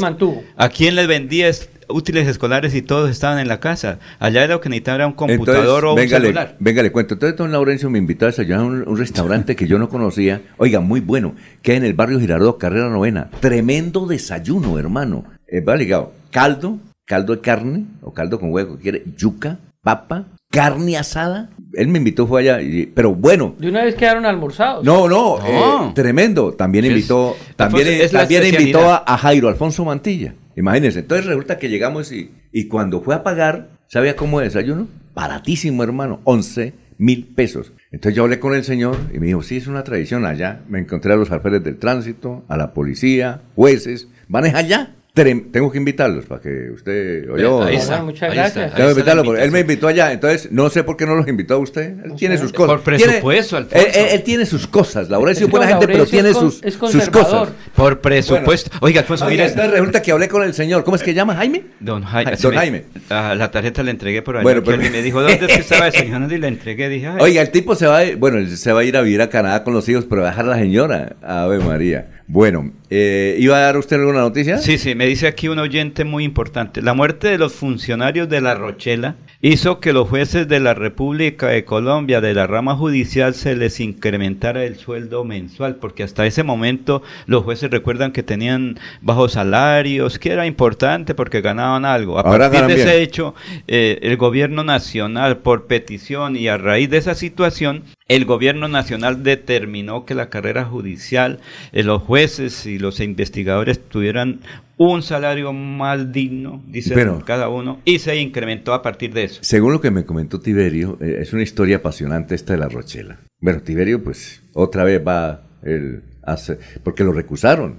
a 0.57 0.69
quién 0.69 0.95
le 0.95 1.05
vendía 1.05 1.51
útiles 1.93 2.27
escolares 2.27 2.73
y 2.75 2.81
todos 2.81 3.09
estaban 3.09 3.39
en 3.39 3.47
la 3.47 3.59
casa. 3.59 3.99
Allá 4.19 4.45
lo 4.47 4.59
que 4.61 4.69
necesitaba 4.69 4.95
era 4.95 5.07
un 5.07 5.13
computador 5.13 5.85
o 5.85 5.89
un 5.91 5.95
venga, 5.95 6.19
le, 6.19 6.25
celular. 6.27 6.55
venga, 6.59 6.83
le 6.83 6.91
cuento. 6.91 7.13
Entonces, 7.13 7.37
don 7.37 7.51
Laurencio 7.51 7.89
me 7.89 7.99
invitó 7.99 8.25
a 8.25 8.29
desayunar 8.29 8.61
a 8.61 8.63
un, 8.65 8.87
un 8.87 8.97
restaurante 8.97 9.55
que 9.55 9.67
yo 9.67 9.77
no 9.79 9.89
conocía. 9.89 10.41
Oiga, 10.57 10.79
muy 10.79 10.99
bueno. 10.99 11.35
Que 11.61 11.75
en 11.75 11.83
el 11.85 11.93
barrio 11.93 12.19
Girardot, 12.19 12.57
carrera 12.57 12.89
novena. 12.89 13.29
Tremendo 13.39 14.05
desayuno, 14.07 14.77
hermano. 14.79 15.23
Eh, 15.47 15.61
va 15.61 15.75
ligado. 15.75 16.11
Caldo, 16.31 16.79
caldo 17.05 17.35
de 17.35 17.41
carne, 17.41 17.85
o 18.01 18.13
caldo 18.13 18.39
con 18.39 18.51
huevo, 18.51 18.77
quiere, 18.81 19.03
yuca, 19.17 19.59
papa, 19.83 20.25
carne 20.49 20.97
asada. 20.97 21.49
Él 21.73 21.87
me 21.89 21.97
invitó, 21.99 22.25
fue 22.27 22.41
allá, 22.41 22.61
y- 22.61 22.85
pero 22.87 23.13
bueno. 23.13 23.55
De 23.59 23.67
una 23.69 23.83
vez 23.83 23.95
quedaron 23.95 24.25
almorzados. 24.25 24.83
No, 24.83 25.07
no, 25.07 25.37
No. 25.39 25.89
eh, 25.89 25.91
tremendo. 25.95 26.53
También 26.53 26.85
Es- 26.85 26.91
invitó, 26.91 27.35
también, 27.55 27.87
Alfonso, 27.87 28.05
es 28.05 28.13
la 28.13 28.19
también 28.21 28.45
invitó 28.45 28.91
a 28.91 29.17
Jairo 29.17 29.47
Alfonso 29.47 29.83
Mantilla. 29.85 30.33
Imagínense. 30.55 30.99
Entonces 30.99 31.25
resulta 31.25 31.57
que 31.57 31.69
llegamos 31.69 32.11
y, 32.11 32.67
cuando 32.67 33.01
fue 33.01 33.15
a 33.15 33.23
pagar, 33.23 33.69
¿sabía 33.87 34.15
cómo 34.15 34.39
desayuno? 34.39 34.87
Baratísimo, 35.13 35.83
hermano. 35.83 36.21
11 36.23 36.73
mil 36.97 37.25
pesos. 37.25 37.73
Entonces 37.91 38.15
yo 38.15 38.23
hablé 38.23 38.39
con 38.39 38.53
el 38.53 38.63
señor 38.63 38.97
y 39.13 39.19
me 39.19 39.27
dijo, 39.27 39.43
sí, 39.43 39.57
es 39.57 39.67
una 39.67 39.83
tradición 39.83 40.25
allá. 40.25 40.61
Me 40.69 40.79
encontré 40.79 41.13
a 41.13 41.15
los 41.15 41.31
alférez 41.31 41.63
del 41.63 41.77
tránsito, 41.77 42.43
a 42.47 42.57
la 42.57 42.73
policía, 42.73 43.41
jueces. 43.55 44.07
¿Van 44.27 44.45
allá? 44.45 44.95
Tengo 45.15 45.71
que 45.71 45.77
invitarlos 45.77 46.25
para 46.25 46.41
que 46.41 46.71
usted 46.73 47.29
oyó. 47.29 47.61
Ahí 47.61 47.75
Bueno, 47.75 47.79
está, 47.83 48.01
muchas 48.03 48.31
ahí 48.31 48.35
gracias. 48.35 48.65
está, 48.65 48.77
Tengo 48.77 48.89
ahí 48.89 48.95
que 48.95 48.99
está 49.01 49.13
la 49.13 49.21
invitarlo 49.21 49.23
porque 49.25 49.43
él 49.43 49.51
me 49.51 49.59
invitó 49.59 49.87
allá, 49.87 50.11
entonces 50.11 50.51
no 50.51 50.71
sé 50.71 50.83
por 50.83 50.97
qué 50.97 51.05
no 51.05 51.13
los 51.13 51.27
invitó 51.27 51.53
a 51.53 51.57
usted. 51.59 51.93
Él 52.03 52.13
tiene 52.17 52.35
sus 52.39 52.51
cosas. 52.51 52.77
Por 52.77 52.81
presupuesto, 52.83 53.57
él, 53.59 53.67
Alfonso. 53.71 53.99
él- 53.99 54.05
él 54.09 54.23
tiene 54.23 54.45
sus 54.47 54.65
cosas. 54.65 55.09
Laurencio 55.11 55.45
es 55.45 55.47
Es 55.49 55.51
que 55.51 55.57
buena 55.57 55.67
gente, 55.71 55.85
pero 55.85 56.07
tiene 56.07 56.33
sus, 56.33 56.63
es 56.63 56.73
sus 56.73 57.09
cosas. 57.11 57.49
Por 57.75 58.01
presupuesto. 58.01 58.71
Oiga, 58.81 59.01
Alfonso, 59.01 59.25
Oiga, 59.25 59.31
mire, 59.43 59.45
entonces 59.49 59.71
resulta 59.71 60.01
que 60.01 60.11
hablé 60.13 60.27
con 60.27 60.41
el 60.41 60.55
señor. 60.55 60.83
¿Cómo 60.83 60.95
es 60.95 61.03
que 61.03 61.13
llama? 61.13 61.35
¿Jaime? 61.35 61.61
Don 61.79 62.01
Jaime. 62.03 62.31
Don 62.41 62.55
Jaime. 62.55 62.83
ah, 63.11 63.35
la 63.37 63.51
tarjeta 63.51 63.83
la 63.83 63.91
entregué 63.91 64.23
por 64.23 64.37
ahí. 64.37 64.41
Bueno, 64.43 64.63
pero- 64.63 64.73
alguien 64.77 64.93
me 64.93 65.03
dijo, 65.03 65.21
¿dónde 65.21 65.45
es 65.45 65.45
que 65.45 65.53
estaba 65.61 65.85
desayunando? 65.91 66.33
Y 66.33 66.39
la 66.39 66.47
entregué. 66.47 66.89
Dije, 66.89 67.05
ay, 67.09 67.17
Oiga, 67.19 67.43
el 67.43 67.51
tipo 67.51 67.75
se 67.75 67.85
va, 67.85 67.99
a- 67.99 68.15
bueno, 68.17 68.39
él 68.39 68.57
se 68.57 68.71
va 68.73 68.79
a 68.79 68.83
ir 68.83 68.97
a 68.97 69.01
vivir 69.03 69.21
a 69.21 69.29
Canadá 69.29 69.63
con 69.63 69.75
los 69.75 69.87
hijos, 69.89 70.05
pero 70.09 70.23
va 70.23 70.29
a 70.29 70.31
dejar 70.31 70.45
a 70.45 70.49
la 70.49 70.57
señora. 70.57 71.17
Ave 71.21 71.59
María. 71.59 72.07
Bueno, 72.27 72.71
eh, 72.89 73.35
¿iba 73.39 73.57
a 73.57 73.61
dar 73.61 73.77
usted 73.77 73.97
alguna 73.97 74.21
noticia? 74.21 74.57
Sí, 74.57 74.77
sí, 74.77 74.95
me 74.95 75.05
dice 75.05 75.27
aquí 75.27 75.49
un 75.49 75.59
oyente 75.59 76.05
muy 76.05 76.23
importante. 76.23 76.81
La 76.81 76.93
muerte 76.93 77.27
de 77.27 77.37
los 77.37 77.53
funcionarios 77.53 78.29
de 78.29 78.39
La 78.39 78.55
Rochela 78.55 79.15
hizo 79.41 79.81
que 79.81 79.91
los 79.91 80.07
jueces 80.07 80.47
de 80.47 80.61
la 80.61 80.73
República 80.73 81.47
de 81.47 81.65
Colombia, 81.65 82.21
de 82.21 82.33
la 82.33 82.47
rama 82.47 82.75
judicial, 82.75 83.33
se 83.33 83.57
les 83.57 83.81
incrementara 83.81 84.63
el 84.63 84.77
sueldo 84.77 85.25
mensual, 85.25 85.75
porque 85.75 86.03
hasta 86.03 86.25
ese 86.25 86.43
momento 86.43 87.03
los 87.25 87.43
jueces 87.43 87.69
recuerdan 87.69 88.13
que 88.13 88.23
tenían 88.23 88.79
bajos 89.01 89.33
salarios, 89.33 90.17
que 90.17 90.31
era 90.31 90.45
importante 90.45 91.15
porque 91.15 91.41
ganaban 91.41 91.83
algo. 91.83 92.17
A 92.17 92.21
Ahora 92.21 92.49
partir 92.49 92.67
de 92.77 92.81
ese 92.81 93.01
hecho, 93.01 93.35
eh, 93.67 93.99
el 94.01 94.15
gobierno 94.15 94.63
nacional, 94.63 95.39
por 95.39 95.67
petición 95.67 96.37
y 96.37 96.47
a 96.47 96.57
raíz 96.57 96.89
de 96.89 96.97
esa 96.97 97.13
situación, 97.13 97.83
el 98.15 98.25
gobierno 98.25 98.67
nacional 98.67 99.23
determinó 99.23 100.05
que 100.05 100.13
la 100.15 100.29
carrera 100.29 100.65
judicial, 100.65 101.39
eh, 101.71 101.83
los 101.83 102.01
jueces 102.01 102.65
y 102.65 102.77
los 102.79 102.99
investigadores 102.99 103.79
tuvieran 103.89 104.41
un 104.77 105.01
salario 105.03 105.53
más 105.53 106.11
digno, 106.11 106.61
dice 106.67 106.93
Pero- 106.93 107.23
cada 107.25 107.49
uno, 107.49 107.79
y 107.85 107.99
se 107.99 108.15
incrementó 108.17 108.73
a 108.73 108.81
partir 108.81 109.13
de 109.13 109.23
eso. 109.25 109.39
Según 109.43 109.71
lo 109.73 109.81
que 109.81 109.91
me 109.91 110.05
comentó 110.05 110.39
Tiberio, 110.39 110.97
eh, 111.01 111.17
es 111.21 111.33
una 111.33 111.43
historia 111.43 111.77
apasionante 111.77 112.35
esta 112.35 112.53
de 112.53 112.59
la 112.59 112.69
Rochela. 112.69 113.19
Bueno, 113.39 113.61
Tiberio, 113.61 114.03
pues, 114.03 114.41
otra 114.53 114.83
vez 114.83 115.01
va 115.05 115.43
el, 115.63 116.03
hace- 116.23 116.57
porque 116.83 117.03
lo 117.03 117.13
recusaron. 117.13 117.77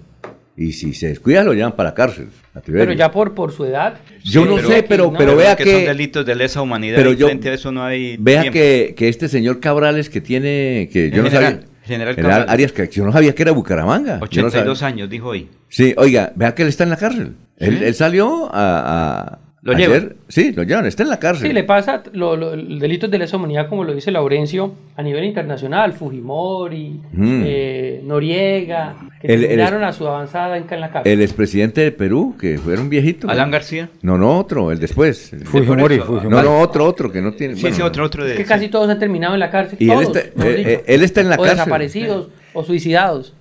Y 0.57 0.73
si 0.73 0.95
se 0.95 1.09
descuida, 1.09 1.43
lo 1.43 1.53
llevan 1.53 1.73
para 1.75 1.89
la 1.91 1.95
cárcel. 1.95 2.29
A. 2.55 2.61
Pero 2.61 2.93
ya 2.93 3.11
por, 3.11 3.35
por 3.35 3.51
su 3.53 3.65
edad. 3.65 3.95
Yo 4.23 4.45
no 4.45 4.55
pero- 4.57 4.69
sé, 4.69 4.85
pero, 4.85 5.05
no, 5.05 5.13
pero 5.19 5.33
Pero 5.33 5.37
vea 5.37 5.57
que, 5.57 5.65
son 5.73 5.85
delitos 5.85 6.25
de 6.25 6.35
lesa 6.37 6.63
humanidad 6.63 6.97
pero 6.97 7.13
y 7.13 7.17
yo- 7.17 7.27
frente 7.27 7.49
a 7.51 7.55
eso 7.55 7.73
no 7.73 7.83
hay 7.83 8.17
vea 8.21 8.51
que, 8.53 8.95
que 8.97 9.09
este 9.09 9.29
señor 9.29 9.59
Cabrales 9.59 10.09
que 10.09 10.21
tiene, 10.21 10.89
que 10.93 11.11
yo 11.11 11.23
no 11.23 11.31
general. 11.31 11.53
sabía, 11.85 12.15
General. 12.15 12.47
Arias, 12.49 12.73
que 12.73 12.89
yo 12.89 13.05
no 13.05 13.13
sabía 13.13 13.35
que 13.35 13.43
era 13.43 13.53
Bucaramanga. 13.53 14.21
Yo 14.31 14.41
no 14.43 14.49
82 14.49 14.79
sabía. 14.79 14.95
años, 14.95 15.11
dijo 15.11 15.29
hoy. 15.29 15.49
Sí, 15.69 15.93
oiga, 15.99 16.33
vea 16.37 16.55
que 16.55 16.63
él 16.63 16.69
está 16.69 16.85
en 16.85 16.91
la 16.91 16.97
cárcel. 16.97 17.35
Él, 17.59 17.83
él 17.83 17.95
salió 17.95 18.49
a... 18.55 19.35
a- 19.35 19.39
Lo 19.65 19.75
ayer- 19.75 19.89
llevan. 19.89 20.17
Sí, 20.29 20.53
lo 20.53 20.63
llevan, 20.63 20.85
está 20.87 21.03
en 21.05 21.09
la 21.09 21.19
cárcel. 21.19 21.49
Sí, 21.49 21.53
le 21.55 21.65
pasa 21.65 22.03
lo, 22.13 22.37
lo- 22.37 22.53
el 22.53 22.79
delito 22.79 23.09
de 23.09 23.19
lesa 23.19 23.39
humanidad, 23.39 23.67
como 23.69 23.83
lo 23.85 23.95
dice 23.95 24.11
Laurencio, 24.11 24.75
a 24.95 25.03
nivel 25.03 25.25
internacional, 25.25 25.95
Fujimori, 25.95 27.01
Mm. 27.13 27.43
eh, 27.47 28.01
Noriega, 28.05 28.95
que 29.21 29.29
El- 29.29 29.41
el- 29.43 29.49
terminaron 29.49 29.83
a 29.85 29.93
su 29.93 30.07
avanzada 30.07 30.59
en, 30.59 30.67
en 30.71 30.81
la 30.81 30.91
cárcel. 30.91 31.11
El 31.13 31.23
expresidente 31.23 31.81
de 31.81 31.93
Perú, 31.93 32.37
que 32.39 32.59
fue 32.59 32.79
un 32.79 32.91
viejito. 32.91 33.29
Alan 33.31 33.51
García. 33.51 33.89
No, 34.03 34.19
no, 34.19 34.39
otro, 34.39 34.71
el 34.71 34.79
después. 34.79 35.33
El- 35.33 35.47
Fujimori, 35.47 35.97
No, 35.99 36.05
Fujimori. 36.05 36.47
no, 36.47 36.61
otro, 36.61 36.85
otro, 36.85 37.11
que 37.11 37.23
no 37.23 37.33
tiene... 37.33 37.55
Sí, 37.57 37.63
bueno, 37.63 37.77
sí, 37.77 37.83
otro, 37.83 38.05
otro 38.05 38.25
de... 38.25 38.33
es 38.33 38.37
que 38.37 38.45
casi 38.45 38.69
todos 38.69 38.89
han 38.91 38.99
terminado 38.99 39.33
en 39.35 39.41
la 39.41 39.51
cárcel. 39.51 39.79
Y 39.81 39.89
él 39.91 39.99
todos, 40.03 40.17
está- 40.17 40.31
mejor 40.39 40.53
eh, 40.55 40.73
eh, 40.75 40.85
él 40.87 41.03
está 41.03 41.21
en 41.23 41.29
la 41.31 41.37
o 41.37 41.39
cárcel. 41.39 41.57
desaparecidos 41.57 42.29
o 42.53 42.65
suicidados. 42.65 43.35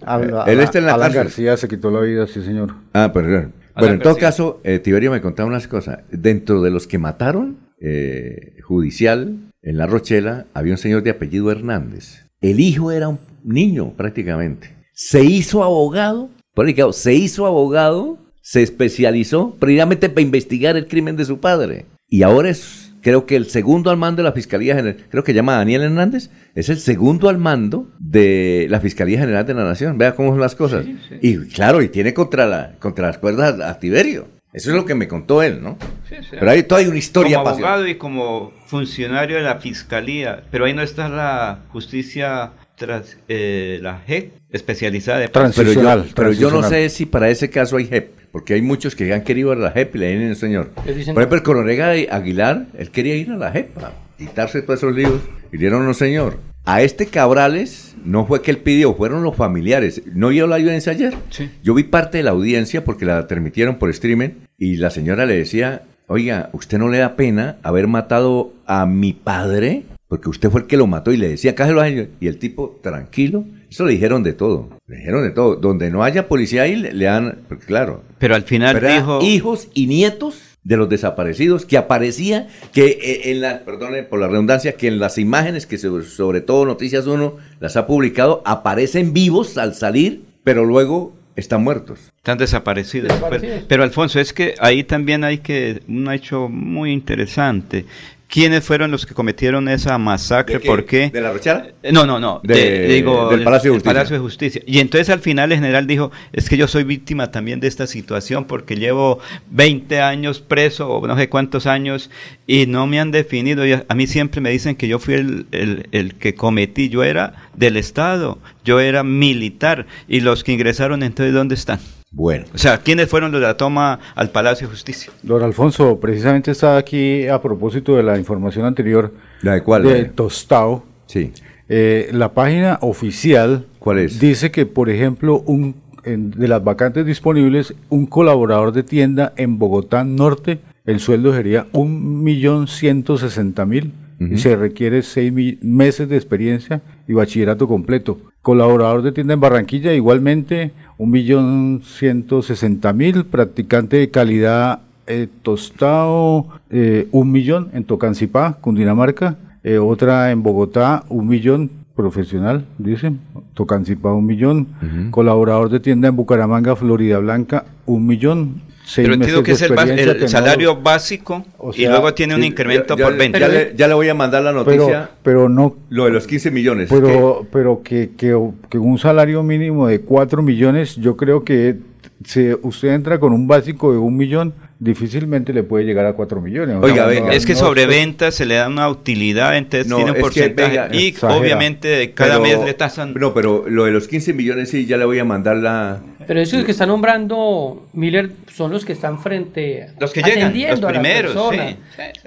Él 0.48 0.60
está 0.62 0.80
en 0.80 0.86
la 0.86 0.94
Alan 0.94 1.08
cárcel. 1.12 1.24
García 1.26 1.58
se 1.58 1.68
quitó 1.68 1.92
la 1.92 2.00
vida, 2.00 2.28
sí, 2.28 2.42
señor. 2.44 2.74
Ah, 2.94 3.12
perdón. 3.14 3.54
Bueno, 3.76 3.96
en 3.96 4.00
todo 4.02 4.18
caso, 4.18 4.62
eh, 4.64 4.80
Tiberio 4.80 5.12
me 5.12 5.22
contaba 5.22 5.48
unas 5.48 5.68
cosas. 5.68 6.00
Dentro 6.12 6.62
de 6.62 6.72
los 6.72 6.88
que 6.88 7.00
mataron, 7.00 7.58
eh, 7.80 8.58
judicial, 8.64 9.52
en 9.62 9.78
La 9.78 9.88
Rochela, 9.88 10.46
había 10.54 10.74
un 10.74 10.78
señor 10.78 11.04
de 11.04 11.12
apellido 11.12 11.52
Hernández. 11.52 12.26
El 12.42 12.60
hijo 12.60 12.92
era 12.92 13.08
un 13.10 13.20
niño, 13.44 13.94
prácticamente. 13.96 14.76
Se 14.94 15.24
hizo 15.24 15.64
abogado, 15.64 16.30
por 16.54 16.68
se 16.94 17.14
hizo 17.14 17.46
abogado, 17.46 18.18
se 18.42 18.62
especializó 18.62 19.56
previamente 19.56 20.10
para 20.10 20.22
investigar 20.22 20.76
el 20.76 20.88
crimen 20.88 21.16
de 21.16 21.26
su 21.26 21.40
padre. 21.40 21.86
Y 22.08 22.24
ahora 22.24 22.50
es, 22.50 22.83
creo 23.04 23.26
que 23.26 23.36
el 23.36 23.50
segundo 23.50 23.92
al 23.92 23.98
mando 23.98 24.24
de 24.24 24.30
la 24.30 24.34
Fiscalía 24.34 24.76
General, 24.76 25.06
creo 25.10 25.24
que 25.24 25.34
llama 25.34 25.58
Daniel 25.58 25.84
Hernández, 25.84 26.30
es 26.56 26.70
el 26.70 26.80
segundo 26.80 27.30
al 27.30 27.38
mando 27.38 27.92
de 28.00 28.68
la 28.70 28.80
Fiscalía 28.80 29.20
General 29.20 29.46
de 29.46 29.54
la 29.54 29.66
Nación. 29.66 29.98
Vea 29.98 30.16
cómo 30.16 30.30
son 30.30 30.40
las 30.40 30.56
cosas. 30.56 30.86
Y 31.22 31.38
claro, 31.50 31.82
y 31.82 31.90
tiene 31.90 32.14
contra, 32.14 32.48
la, 32.48 32.76
contra 32.80 33.08
las 33.08 33.18
cuerdas 33.20 33.60
a, 33.60 33.70
a 33.70 33.80
Tiberio. 33.80 34.28
Eso 34.54 34.70
es 34.70 34.76
lo 34.76 34.86
que 34.86 34.94
me 34.94 35.08
contó 35.08 35.42
él, 35.42 35.64
¿no? 35.64 35.78
Sí, 36.08 36.16
sí. 36.22 36.30
Pero 36.40 36.52
hay 36.52 36.64
toda 36.64 36.88
una 36.88 36.98
historia 36.98 37.38
como 37.38 37.50
abogado 37.50 37.88
y 37.88 37.96
como 37.96 38.54
funcionario 38.68 39.38
de 39.38 39.42
la 39.42 39.60
fiscalía, 39.60 40.44
pero 40.52 40.66
ahí 40.66 40.74
no 40.74 40.84
está 40.84 41.10
la 41.10 41.62
justicia 41.70 42.52
tras 42.76 43.18
eh, 43.28 43.80
la 43.82 44.00
JEP 44.00 44.34
especializada 44.52 45.20
de 45.20 45.30
paz. 45.30 45.54
Pero 45.56 45.72
yo, 45.74 45.82
Transicional, 45.82 46.12
pero 46.16 46.32
yo 46.32 46.50
no 46.50 46.60
transicional. 46.60 46.90
sé 46.90 46.96
si 46.96 47.06
para 47.06 47.30
ese 47.30 47.50
caso 47.50 47.78
hay 47.78 47.86
JEP, 47.86 48.12
porque 48.32 48.56
hay 48.56 48.62
muchos 48.62 48.96
que 48.96 49.14
han 49.14 49.24
querido 49.24 49.52
ir 49.54 49.60
a 49.60 49.62
la 49.62 49.72
JEP 49.72 49.96
y 49.96 50.00
le 50.00 50.12
dicen, 50.14 50.36
señor. 50.36 50.72
Dicen 50.86 51.14
Por 51.14 51.24
ejemplo, 51.24 51.38
el 51.38 51.44
coronel 51.44 52.08
Aguilar, 52.12 52.66
él 52.78 52.90
quería 52.92 53.16
ir 53.16 53.32
a 53.32 53.38
la 53.38 53.52
JEP 53.52 53.78
a 53.78 53.92
quitarse 54.18 54.62
todos 54.62 54.80
esos 54.80 54.96
líos. 54.96 55.22
Y 55.52 55.58
dieron, 55.58 55.86
no, 55.86 55.94
señor. 55.94 56.40
A 56.66 56.82
este 56.82 57.08
Cabrales 57.08 57.96
no 58.06 58.26
fue 58.26 58.42
que 58.42 58.50
él 58.50 58.58
pidió, 58.58 58.96
fueron 58.96 59.22
los 59.22 59.36
familiares. 59.36 60.02
¿No 60.14 60.30
vio 60.30 60.48
la 60.48 60.56
audiencia 60.56 60.94
ayer? 60.94 61.14
Sí. 61.30 61.50
Yo 61.62 61.74
vi 61.74 61.84
parte 61.84 62.18
de 62.20 62.24
la 62.24 62.32
audiencia 62.32 62.86
porque 62.86 63.06
la 63.06 63.28
transmitieron 63.28 63.78
por 63.78 63.90
streaming 63.90 64.30
y 64.58 64.78
la 64.78 64.90
señora 64.90 65.26
le 65.26 65.36
decía, 65.36 65.84
oiga, 66.08 66.50
¿usted 66.54 66.78
no 66.78 66.88
le 66.88 67.00
da 67.00 67.16
pena 67.18 67.58
haber 67.64 67.88
matado 67.88 68.54
a 68.66 68.86
mi 68.86 69.12
padre? 69.14 69.84
Porque 70.14 70.30
usted 70.30 70.52
fue 70.52 70.62
el 70.62 70.68
que 70.68 70.78
lo 70.78 70.86
mató 70.86 71.12
y 71.12 71.18
le 71.18 71.28
decía, 71.28 71.56
cájelo 71.56 71.82
a 71.82 71.88
ellos. 71.88 72.10
Y 72.20 72.28
el 72.28 72.38
tipo, 72.38 72.80
tranquilo, 72.84 73.46
eso 73.68 73.84
le 73.84 73.94
dijeron 73.94 74.22
de 74.22 74.34
todo. 74.34 74.70
Le 74.86 74.98
dijeron 74.98 75.24
de 75.24 75.32
todo. 75.32 75.56
Donde 75.56 75.90
no 75.90 76.04
haya 76.04 76.28
policía 76.28 76.62
ahí, 76.62 76.76
le, 76.76 76.94
le 76.94 77.06
dan, 77.06 77.40
porque 77.48 77.66
claro. 77.66 78.04
Pero 78.20 78.36
al 78.36 78.44
final 78.44 78.76
pero 78.76 78.90
eran 78.90 79.00
dijo... 79.00 79.22
hijos 79.24 79.70
y 79.74 79.88
nietos 79.88 80.40
de 80.64 80.78
los 80.78 80.88
desaparecidos 80.88 81.66
que 81.66 81.78
aparecía 81.78 82.48
que 82.72 83.00
eh, 83.02 83.32
en 83.32 83.42
la, 83.42 83.66
perdone 83.66 84.04
por 84.04 84.20
la 84.20 84.28
redundancia, 84.28 84.74
que 84.74 84.88
en 84.88 85.00
las 85.00 85.18
imágenes 85.18 85.66
que 85.66 85.80
sobre, 85.80 86.06
sobre 86.06 86.42
todo 86.42 86.64
Noticias 86.68 87.08
1 87.08 87.36
las 87.60 87.76
ha 87.76 87.88
publicado, 87.88 88.44
aparecen 88.46 89.14
vivos 89.14 89.58
al 89.58 89.74
salir, 89.74 90.22
pero 90.44 90.64
luego 90.64 91.16
están 91.36 91.64
muertos. 91.64 92.12
Están 92.18 92.38
desaparecidos. 92.38 93.08
Desaparecidos. 93.10 93.56
Pero, 93.56 93.68
pero, 93.68 93.84
Alfonso, 93.84 94.20
es 94.20 94.32
que 94.32 94.54
ahí 94.60 94.84
también 94.84 95.24
hay 95.24 95.40
que 95.40 95.82
un 95.88 96.12
hecho 96.12 96.50
muy 96.50 96.92
interesante. 96.92 97.86
¿Quiénes 98.34 98.64
fueron 98.64 98.90
los 98.90 99.06
que 99.06 99.14
cometieron 99.14 99.70
esa 99.70 99.96
masacre? 100.00 100.56
¿De 100.56 100.62
qué? 100.62 100.68
¿Por 100.68 100.86
qué? 100.86 101.12
¿De 101.12 101.22
la 101.22 101.32
Rochela? 101.32 101.68
Eh, 101.84 101.92
No, 101.92 102.08
no, 102.08 102.20
no. 102.20 102.42
De- 102.44 102.56
de- 102.56 102.88
digo, 102.88 103.30
del 103.30 103.44
Palacio 103.44 103.70
de 103.70 103.76
Justicia. 103.76 103.94
Palacio 103.94 104.16
de 104.16 104.20
Justicia. 104.22 104.62
Y 104.66 104.80
entonces 104.80 105.12
al 105.12 105.20
final 105.20 105.52
el 105.52 105.60
general 105.60 105.86
dijo, 105.86 106.12
es 106.32 106.50
que 106.50 106.58
yo 106.58 106.68
soy 106.68 106.84
víctima 106.84 107.30
también 107.30 107.60
de 107.60 107.68
esta 107.68 107.86
situación 107.86 108.46
porque 108.46 108.76
llevo 108.76 109.20
20 109.52 110.02
años 110.02 110.40
preso 110.40 110.90
o 110.90 111.06
no 111.08 111.16
sé 111.16 111.30
cuántos 111.30 111.68
años 111.68 112.10
y 112.48 112.66
no 112.66 112.88
me 112.88 113.00
han 113.00 113.12
definido. 113.12 113.68
Y 113.68 113.74
a 113.74 113.86
a 113.88 113.94
mí 113.94 114.08
siempre 114.08 114.42
me 114.42 114.50
dicen 114.50 114.76
que 114.76 114.88
yo 114.88 114.98
fui 114.98 115.14
el, 115.14 115.46
el- 115.52 115.88
el 115.92 116.16
que 116.16 116.34
cometí, 116.34 116.90
yo 116.90 117.04
era 117.04 117.50
del 117.56 117.78
Estado, 117.78 118.38
yo 118.64 118.80
era 118.80 119.04
militar 119.04 119.88
y 120.08 120.22
los 120.22 120.44
que 120.44 120.54
ingresaron 120.54 121.04
entonces 121.04 121.34
¿dónde 121.34 121.56
están? 121.56 121.80
Bueno. 122.12 122.46
O 122.54 122.60
sea, 122.60 122.78
¿quiénes 122.78 123.10
fueron 123.10 123.32
los 123.32 123.42
de 123.42 123.48
la 123.48 123.58
toma 123.58 124.00
al 124.16 124.30
Palacio 124.30 124.68
de 124.68 124.72
Justicia? 124.72 125.12
Don 125.24 125.42
Alfonso, 125.42 126.00
precisamente 126.00 126.52
estaba 126.52 126.78
aquí 126.78 127.28
a 127.28 127.42
propósito 127.42 127.96
de 127.96 128.04
la 128.04 128.20
información 128.20 128.66
anterior. 128.66 129.12
¿La 129.42 129.54
de 129.54 129.64
cuál? 129.64 129.84
De? 129.84 130.02
Eh. 130.02 130.12
Tostao. 130.14 130.86
Sí. 131.08 131.32
Eh, 131.70 132.10
la 132.12 132.34
página 132.34 132.78
oficial. 132.82 133.66
¿Cuál 133.80 134.00
es? 134.00 134.20
Dice 134.20 134.52
que, 134.52 134.68
por 134.68 134.92
ejemplo, 134.92 135.42
un, 135.48 135.76
en, 136.04 136.30
de 136.30 136.48
las 136.48 136.64
vacantes 136.64 137.04
disponibles, 137.06 137.74
un 137.90 138.06
colaborador 138.06 138.74
de 138.74 138.84
tienda 138.84 139.34
en 139.36 139.58
Bogotá 139.58 140.04
Norte, 140.04 140.60
el 140.86 141.00
sueldo 141.00 141.34
sería 141.34 141.66
1.160.000 141.72 144.03
se 144.36 144.56
requiere 144.56 145.02
seis 145.02 145.34
meses 145.62 146.08
de 146.10 146.16
experiencia 146.16 146.82
y 147.08 147.14
bachillerato 147.14 147.68
completo. 147.68 148.20
Colaborador 148.42 149.02
de 149.02 149.12
tienda 149.12 149.34
en 149.34 149.40
Barranquilla, 149.40 149.94
igualmente 149.94 150.72
1.160.000, 150.98 153.26
practicante 153.26 153.98
de 153.98 154.10
calidad 154.10 154.82
eh, 155.06 155.28
tostado, 155.42 156.48
eh, 156.70 157.10
un 157.12 157.32
millón 157.32 157.70
en 157.74 157.84
Tocancipá, 157.84 158.58
Cundinamarca, 158.62 159.36
eh, 159.64 159.78
otra 159.78 160.32
en 160.32 160.44
Bogotá, 160.44 161.04
un 161.10 161.28
millón 161.28 161.70
profesional, 161.94 162.66
dicen, 162.78 163.20
Tocancipá 163.54 164.14
un 164.14 164.26
millón, 164.26 164.68
colaborador 165.12 165.70
de 165.70 165.82
tienda 165.82 166.08
en 166.08 166.16
Bucaramanga, 166.16 166.76
Florida 166.76 167.20
Blanca, 167.20 167.66
un 167.86 168.08
millón, 168.08 168.62
pero 168.96 169.14
entiendo 169.14 169.44
que 169.44 169.54
es 169.54 169.62
el, 169.62 170.28
salario 170.28 170.76
básico 170.82 171.46
O 171.58 171.72
y 171.76 171.86
luego 171.88 172.14
tiene 172.14 172.36
un 172.36 172.42
Sí, 172.42 172.48
incremento 172.48 172.98
ya- 172.98 173.06
por 173.06 173.14
ya- 173.14 173.20
20. 173.20 173.40
Ya, 173.40 173.48
le, 173.48 173.74
ya 173.76 173.88
le 173.88 173.94
voy 173.94 174.10
a 174.10 174.14
mandar 174.14 174.44
la 174.44 174.52
noticia. 174.52 175.10
pero 175.24 175.48
no 175.50 175.76
lo 175.90 176.06
de 176.06 176.12
los 176.12 176.28
15 176.28 176.52
millones. 176.52 176.90
pero 176.90 177.48
pero 177.52 177.82
que, 177.84 178.12
que, 178.18 178.38
que 178.70 178.78
un 178.78 178.98
salario 178.98 179.42
mínimo 179.44 179.88
de 179.88 180.02
4 180.02 180.42
millones, 180.42 180.96
yo 180.98 181.16
creo 181.16 181.44
que 181.44 181.78
si 182.26 182.52
usted 182.62 182.90
entra 182.90 183.20
con 183.20 183.34
un 183.34 183.48
básico 183.48 183.92
de 183.92 183.98
un 183.98 184.16
millón, 184.18 184.54
difícilmente 184.84 185.54
le 185.54 185.64
puede 185.64 185.86
llegar 185.86 186.06
a 186.06 186.14
4 186.14 186.42
millones. 186.42 186.76
O 186.76 186.82
Oiga, 186.82 186.96
sea, 186.96 187.06
venga, 187.08 187.26
no- 187.28 187.32
es 187.32 187.46
que 187.46 187.54
no- 187.54 187.60
sobre 187.60 187.86
ventas 187.86 188.36
se 188.36 188.46
le 188.46 188.56
da 188.56 188.68
una 188.68 188.90
utilidad, 188.90 189.56
entonces 189.58 189.88
No, 189.88 189.96
tiene 189.96 190.12
un 190.12 190.16
que, 190.16 190.22
porcentaje. 190.22 190.70
venga, 190.78 190.90
y 190.96 191.08
exagera. 191.08 191.40
obviamente 191.40 192.12
cada 192.14 192.42
Pero- 192.42 192.58
mes 192.60 192.66
le 192.66 192.74
tasan. 192.74 193.14
No, 193.14 193.34
pero 193.34 193.66
lo 193.68 193.86
de 193.86 193.92
los 193.92 194.08
15 194.08 194.34
millones 194.34 194.70
sí, 194.70 194.86
ya 194.86 194.98
le 194.98 195.06
voy 195.06 195.20
a 195.20 195.26
mandar 195.26 195.56
la... 195.58 196.02
Pero 196.28 196.40
esos 196.40 196.64
que 196.64 196.72
está 196.72 196.86
nombrando 196.86 197.86
Miller 197.94 198.32
son 198.54 198.72
los 198.72 198.86
que 198.86 198.94
están 198.94 199.20
frente 199.20 199.88
Los 200.00 200.12
que 200.14 200.22
llegan, 200.22 200.44
atendiendo 200.44 200.76
los 200.76 200.84
a 200.90 200.94
la 200.94 201.00
primeros, 201.02 201.34
persona. 201.34 201.70
sí. 201.70 201.76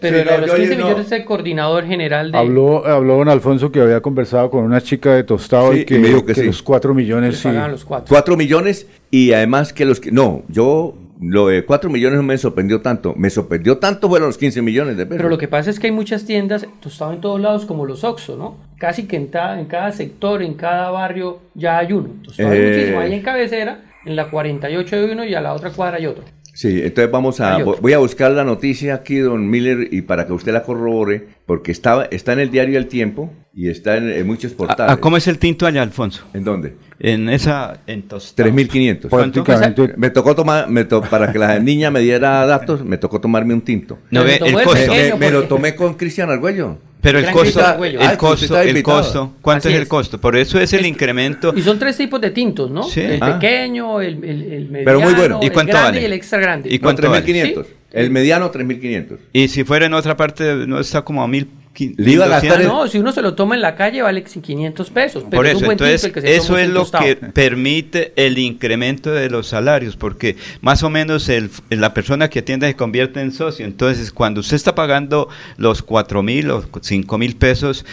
Pero 0.00 0.18
Sí, 0.18 0.24
lo 0.24 0.30
de 0.32 0.36
no, 0.36 0.46
los 0.46 0.50
yo- 0.50 0.56
15 0.56 0.76
no. 0.76 0.84
millones 0.84 1.06
es 1.06 1.12
el 1.12 1.24
coordinador 1.24 1.86
general 1.86 2.32
de 2.32 2.38
Habló, 2.38 2.86
habló 2.86 3.16
don 3.16 3.28
Alfonso 3.28 3.72
que 3.72 3.80
había 3.80 4.00
conversado 4.00 4.50
con 4.50 4.64
una 4.64 4.80
chica 4.80 5.14
de 5.14 5.24
Tostado 5.24 5.72
Sí, 5.72 5.80
y 5.80 5.84
que, 5.84 5.96
y 5.96 5.98
me 5.98 6.08
dijo 6.08 6.24
que 6.26 6.34
sí. 6.34 6.42
los 6.44 6.62
4 6.62 6.94
millones 6.94 7.40
que 7.42 7.48
sí. 7.50 7.56
los 7.70 7.84
cuatro. 7.84 8.06
4 8.08 8.36
millones 8.36 8.86
y 9.10 9.32
además 9.32 9.72
que 9.72 9.84
los 9.84 10.00
que... 10.00 10.10
No, 10.12 10.42
yo... 10.48 10.94
Lo 11.20 11.46
de 11.48 11.64
4 11.64 11.88
millones 11.88 12.18
no 12.18 12.22
me 12.22 12.36
sorprendió 12.38 12.82
tanto. 12.82 13.14
Me 13.16 13.30
sorprendió 13.30 13.78
tanto 13.78 14.08
fueron 14.08 14.28
los 14.28 14.36
15 14.38 14.60
millones 14.62 14.96
de 14.96 15.06
pesos. 15.06 15.16
Pero 15.16 15.28
lo 15.28 15.38
que 15.38 15.48
pasa 15.48 15.70
es 15.70 15.80
que 15.80 15.86
hay 15.86 15.92
muchas 15.92 16.24
tiendas, 16.24 16.66
tostado 16.80 17.12
en 17.12 17.20
todos 17.20 17.40
lados, 17.40 17.64
como 17.64 17.86
los 17.86 18.04
Oxxo, 18.04 18.36
¿no? 18.36 18.56
Casi 18.78 19.06
que 19.06 19.16
en, 19.16 19.30
ta- 19.30 19.58
en 19.58 19.66
cada 19.66 19.92
sector, 19.92 20.42
en 20.42 20.54
cada 20.54 20.90
barrio, 20.90 21.40
ya 21.54 21.78
hay 21.78 21.92
uno. 21.92 22.10
Tostado 22.22 22.50
hay 22.50 22.58
Eh. 22.58 22.68
muchísimo. 22.70 23.00
Hay 23.00 23.12
en 23.14 23.22
cabecera, 23.22 23.80
en 24.04 24.14
la 24.16 24.28
48 24.30 24.96
hay 24.96 25.04
uno 25.10 25.24
y 25.24 25.34
a 25.34 25.40
la 25.40 25.54
otra 25.54 25.70
cuadra 25.70 25.96
hay 25.96 26.06
otro. 26.06 26.24
Sí, 26.56 26.80
entonces 26.82 27.10
vamos 27.12 27.38
a... 27.40 27.58
Voy 27.62 27.92
a 27.92 27.98
buscar 27.98 28.32
la 28.32 28.42
noticia 28.42 28.94
aquí, 28.94 29.18
don 29.18 29.48
Miller, 29.50 29.88
y 29.92 30.00
para 30.00 30.26
que 30.26 30.32
usted 30.32 30.54
la 30.54 30.62
corrobore, 30.62 31.28
porque 31.44 31.70
está, 31.70 32.06
está 32.10 32.32
en 32.32 32.38
el 32.40 32.50
diario 32.50 32.78
El 32.78 32.86
Tiempo 32.86 33.30
y 33.52 33.68
está 33.68 33.98
en, 33.98 34.08
en 34.10 34.26
muchos 34.26 34.52
portales. 34.52 34.90
¿A, 34.90 34.94
a 34.94 34.96
cómo 34.96 35.18
es 35.18 35.26
el 35.28 35.38
tinto 35.38 35.66
allá, 35.66 35.82
Alfonso? 35.82 36.24
¿En 36.32 36.44
dónde? 36.44 36.74
En 36.98 37.28
esa, 37.28 37.80
en 37.86 38.02
Tostado. 38.04 38.48
3.500. 38.48 39.08
¿Cuánto? 39.10 39.44
Prácticamente 39.44 39.98
Me 39.98 40.08
tocó 40.08 40.34
tomar, 40.34 40.70
me 40.70 40.84
to- 40.84 41.02
para 41.02 41.30
que 41.30 41.38
la 41.38 41.58
niña 41.58 41.90
me 41.90 42.00
diera 42.00 42.46
datos, 42.46 42.82
me 42.82 42.96
tocó 42.96 43.20
tomarme 43.20 43.52
un 43.52 43.60
tinto. 43.60 43.98
No 44.10 44.24
ve 44.24 44.36
el 44.36 44.46
el 44.56 44.64
costo. 44.64 44.92
Me, 45.18 45.30
lo 45.30 45.42
tomé 45.44 45.74
con 45.74 45.92
Cristian 45.94 46.30
Argüello. 46.30 46.78
Pero 47.06 47.18
el 47.20 47.30
costo. 47.30 47.60
Ah, 47.64 47.76
el 47.80 47.96
usted 47.96 48.16
costo, 48.18 48.60
el 48.60 48.82
costo. 48.82 49.32
¿Cuánto 49.40 49.68
Así 49.68 49.68
es 49.68 49.76
el 49.76 49.82
es. 49.84 49.88
costo? 49.88 50.20
Por 50.20 50.36
eso 50.36 50.58
es 50.58 50.72
el 50.72 50.84
incremento. 50.86 51.52
Y 51.56 51.62
son 51.62 51.78
tres 51.78 51.96
tipos 51.96 52.20
de 52.20 52.30
tintos, 52.30 52.68
¿no? 52.68 52.82
Sí. 52.82 53.00
El 53.00 53.22
Ah. 53.22 53.38
pequeño, 53.38 54.00
el, 54.00 54.24
el, 54.24 54.42
el 54.52 54.68
mediano, 54.68 54.84
Pero 54.84 55.00
muy 55.00 55.14
bueno. 55.14 55.38
¿Y 55.40 55.46
el 55.46 55.52
cuánto 55.52 55.72
grande 55.72 55.88
vale? 55.90 56.02
y 56.02 56.04
el 56.04 56.12
extra 56.12 56.38
grande. 56.40 56.68
¿Y 56.68 56.78
No, 56.78 56.82
cuánto 56.82 57.08
vale? 57.08 57.24
3.500. 57.24 57.64
Sí. 57.64 57.72
El 57.92 58.10
mediano, 58.10 58.50
3.500. 58.50 59.18
Y 59.32 59.48
si 59.48 59.62
fuera 59.62 59.86
en 59.86 59.94
otra 59.94 60.16
parte, 60.16 60.66
no 60.66 60.80
está 60.80 61.02
como 61.02 61.22
a 61.22 61.28
mil 61.28 61.48
Le 61.78 62.12
iba 62.12 62.24
a 62.24 62.28
gastar 62.28 62.64
No, 62.64 62.86
si 62.88 62.98
uno 62.98 63.12
se 63.12 63.22
lo 63.22 63.34
toma 63.34 63.54
en 63.54 63.60
la 63.60 63.74
calle 63.74 64.02
vale 64.02 64.22
500 64.22 64.90
pesos. 64.90 65.24
Pero 65.28 65.36
Por 65.36 65.46
eso, 65.46 65.70
entonces, 65.70 66.12
eso 66.24 66.58
es 66.58 66.68
lo 66.68 66.90
que 66.90 67.16
permite 67.16 68.12
el 68.16 68.38
incremento 68.38 69.10
de 69.12 69.30
los 69.30 69.48
salarios, 69.48 69.96
porque 69.96 70.36
más 70.60 70.82
o 70.82 70.90
menos 70.90 71.28
el, 71.28 71.50
la 71.70 71.94
persona 71.94 72.28
que 72.28 72.40
atiende 72.40 72.66
se 72.66 72.76
convierte 72.76 73.20
en 73.20 73.32
socio. 73.32 73.66
Entonces, 73.66 74.12
cuando 74.12 74.40
usted 74.40 74.56
está 74.56 74.74
pagando 74.74 75.28
los 75.56 75.82
4 75.82 76.22
mil 76.22 76.50
o 76.50 76.64
5 76.80 77.18
mil 77.18 77.36
pesos, 77.36 77.84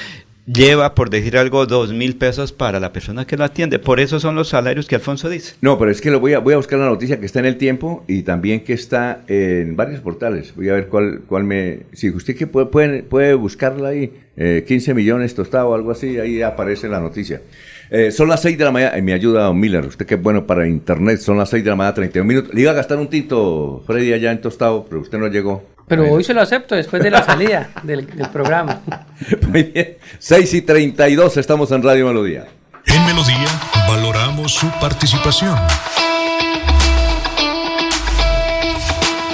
lleva, 0.46 0.96
por 0.96 1.10
decir 1.10 1.38
algo, 1.38 1.66
dos 1.66 1.94
mil 1.94 2.16
pesos 2.16 2.52
para 2.52 2.80
la 2.80 2.94
persona 2.94 3.26
que 3.26 3.38
lo 3.38 3.44
atiende. 3.44 3.80
Por 3.80 4.00
eso 4.00 4.20
son 4.20 4.36
los 4.36 4.50
salarios 4.50 4.88
que 4.88 4.96
Alfonso 4.96 5.30
dice. 5.30 5.56
No, 5.62 5.78
pero 5.78 5.92
es 5.92 6.02
que 6.02 6.12
lo 6.12 6.20
voy 6.20 6.34
a, 6.34 6.40
voy 6.40 6.54
a 6.54 6.58
buscar 6.58 6.80
la 6.80 6.86
noticia 6.86 7.20
que 7.20 7.26
está 7.26 7.40
en 7.40 7.46
el 7.46 7.58
tiempo 7.58 8.04
y 8.08 8.24
también 8.24 8.64
que 8.64 8.74
está 8.74 9.24
en 9.28 9.76
varios 9.76 10.02
portales. 10.02 10.56
Voy 10.56 10.70
a 10.70 10.74
ver 10.74 10.88
cuál, 10.88 11.22
cuál 11.28 11.44
me... 11.44 11.82
Si 11.94 12.10
usted 12.10 12.36
que 12.36 12.48
puede, 12.48 12.68
puede, 12.68 13.04
puede 13.04 13.34
buscarla 13.34 13.90
ahí, 13.90 14.12
15 14.36 14.92
eh, 14.92 14.94
millones 14.94 15.36
tostado 15.36 15.70
o 15.70 15.76
algo 15.76 15.92
así, 15.92 16.18
ahí 16.20 16.42
aparece 16.42 16.88
la 16.88 17.00
noticia. 17.00 17.42
Eh, 17.90 18.12
son 18.12 18.28
las 18.28 18.42
6 18.42 18.58
de 18.58 18.64
la 18.64 18.72
mañana, 18.72 19.00
me 19.02 19.14
ayuda 19.14 19.44
Don 19.44 19.60
Miller, 19.60 19.86
usted 19.86 20.08
que 20.08 20.16
es 20.16 20.22
bueno 20.22 20.48
para 20.48 20.68
internet, 20.68 21.20
son 21.20 21.38
las 21.38 21.50
6 21.50 21.64
de 21.64 21.70
la 21.70 21.76
mañana, 21.76 21.94
31 21.94 22.28
minutos. 22.28 22.54
Le 22.54 22.62
iba 22.62 22.72
a 22.72 22.74
gastar 22.74 22.98
un 22.98 23.08
tinto, 23.08 23.84
Freddy, 23.86 24.14
allá 24.14 24.32
en 24.32 24.42
Tostado, 24.42 24.86
pero 24.90 25.02
usted 25.02 25.20
no 25.20 25.28
llegó. 25.28 25.73
Pero 25.88 26.12
hoy 26.12 26.24
se 26.24 26.34
lo 26.34 26.42
acepto 26.42 26.76
después 26.76 27.04
de 27.04 27.12
la 27.12 27.24
salida 27.26 27.70
del, 27.84 28.08
programa. 28.32 28.82
Muy 29.48 29.64
bien. 29.64 29.98
6 30.20 30.54
y 30.54 30.62
32, 30.62 31.38
estamos 31.38 31.72
en 31.72 31.84
Radio 31.84 32.08
Melodía. 32.08 32.48
En 32.86 33.06
Melodía 33.06 33.48
valoramos 33.88 34.54
su 34.54 34.70
participación. 34.80 35.58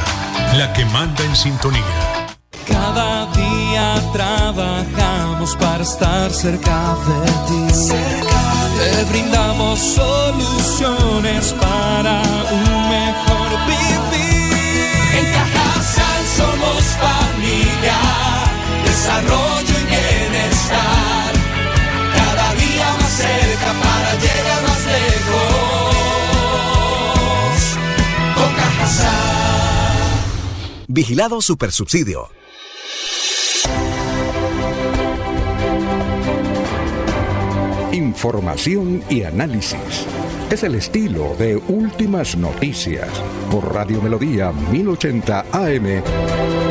la 0.57 0.73
que 0.73 0.83
manda 0.85 1.23
en 1.23 1.35
sintonía. 1.35 1.83
Cada 2.67 3.25
día 3.33 4.01
trabajamos 4.13 5.55
para 5.57 5.83
estar 5.83 6.31
cerca 6.31 6.95
de 7.07 7.31
ti. 7.47 7.67
Te 8.77 9.03
brindamos 9.05 9.79
soluciones 9.79 11.53
para 11.53 12.21
un 12.51 12.89
mejor 12.89 13.49
vivir. 13.67 14.53
En 15.17 15.25
Cajasal 15.33 16.23
somos 16.37 16.83
familia, 17.01 17.97
desarrollo 18.85 19.62
para 24.23 24.35
llegar 24.35 24.63
más 24.63 24.85
lejos. 24.85 25.53
Con 28.35 28.53
Vigilado 30.87 31.41
Supersubsidio. 31.41 32.29
Información 37.91 39.03
y 39.09 39.23
análisis. 39.23 40.07
Es 40.49 40.63
el 40.63 40.75
estilo 40.75 41.35
de 41.37 41.57
Últimas 41.57 42.35
Noticias 42.35 43.09
por 43.51 43.73
Radio 43.73 44.01
Melodía 44.01 44.51
1080 44.51 45.45
AM. 45.51 46.62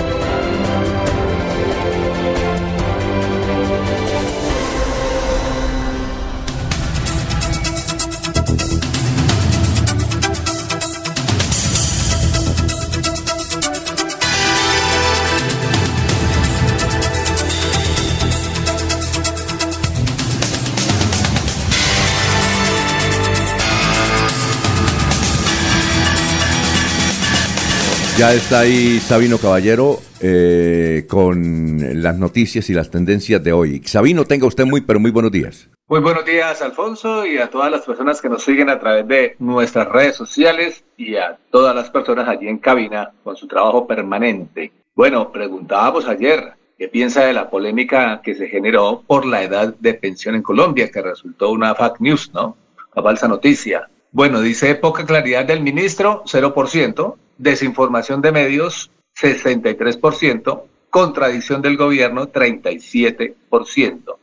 Ya 28.22 28.32
está 28.34 28.60
ahí 28.60 29.00
Sabino 29.00 29.36
Caballero 29.36 29.98
eh, 30.20 31.06
con 31.10 32.00
las 32.00 32.16
noticias 32.16 32.70
y 32.70 32.72
las 32.72 32.88
tendencias 32.88 33.42
de 33.42 33.52
hoy. 33.52 33.82
Sabino, 33.84 34.24
tenga 34.26 34.46
usted 34.46 34.64
muy, 34.64 34.80
pero 34.80 35.00
muy 35.00 35.10
buenos 35.10 35.32
días. 35.32 35.68
Muy 35.88 35.98
buenos 35.98 36.24
días, 36.24 36.62
Alfonso, 36.62 37.26
y 37.26 37.38
a 37.38 37.50
todas 37.50 37.68
las 37.72 37.80
personas 37.80 38.22
que 38.22 38.28
nos 38.28 38.44
siguen 38.44 38.70
a 38.70 38.78
través 38.78 39.08
de 39.08 39.34
nuestras 39.40 39.88
redes 39.88 40.14
sociales 40.14 40.84
y 40.96 41.16
a 41.16 41.36
todas 41.50 41.74
las 41.74 41.90
personas 41.90 42.28
allí 42.28 42.46
en 42.46 42.58
cabina 42.58 43.10
con 43.24 43.34
su 43.34 43.48
trabajo 43.48 43.88
permanente. 43.88 44.70
Bueno, 44.94 45.32
preguntábamos 45.32 46.06
ayer 46.06 46.52
qué 46.78 46.86
piensa 46.86 47.24
de 47.24 47.32
la 47.32 47.50
polémica 47.50 48.20
que 48.22 48.36
se 48.36 48.46
generó 48.46 49.02
por 49.04 49.26
la 49.26 49.42
edad 49.42 49.74
de 49.80 49.94
pensión 49.94 50.36
en 50.36 50.42
Colombia, 50.42 50.92
que 50.92 51.02
resultó 51.02 51.50
una 51.50 51.74
fake 51.74 52.00
news, 52.00 52.30
¿no? 52.32 52.56
Una 52.94 53.02
falsa 53.02 53.26
noticia. 53.26 53.88
Bueno, 54.14 54.43
dice 54.43 54.74
poca 54.74 55.06
claridad 55.06 55.47
del 55.47 55.62
ministro, 55.62 56.22
0%, 56.26 57.16
desinformación 57.39 58.20
de 58.20 58.30
medios 58.30 58.90
63%, 59.18 60.64
contradicción 60.90 61.62
del 61.62 61.78
gobierno 61.78 62.30
37%. 62.30 64.16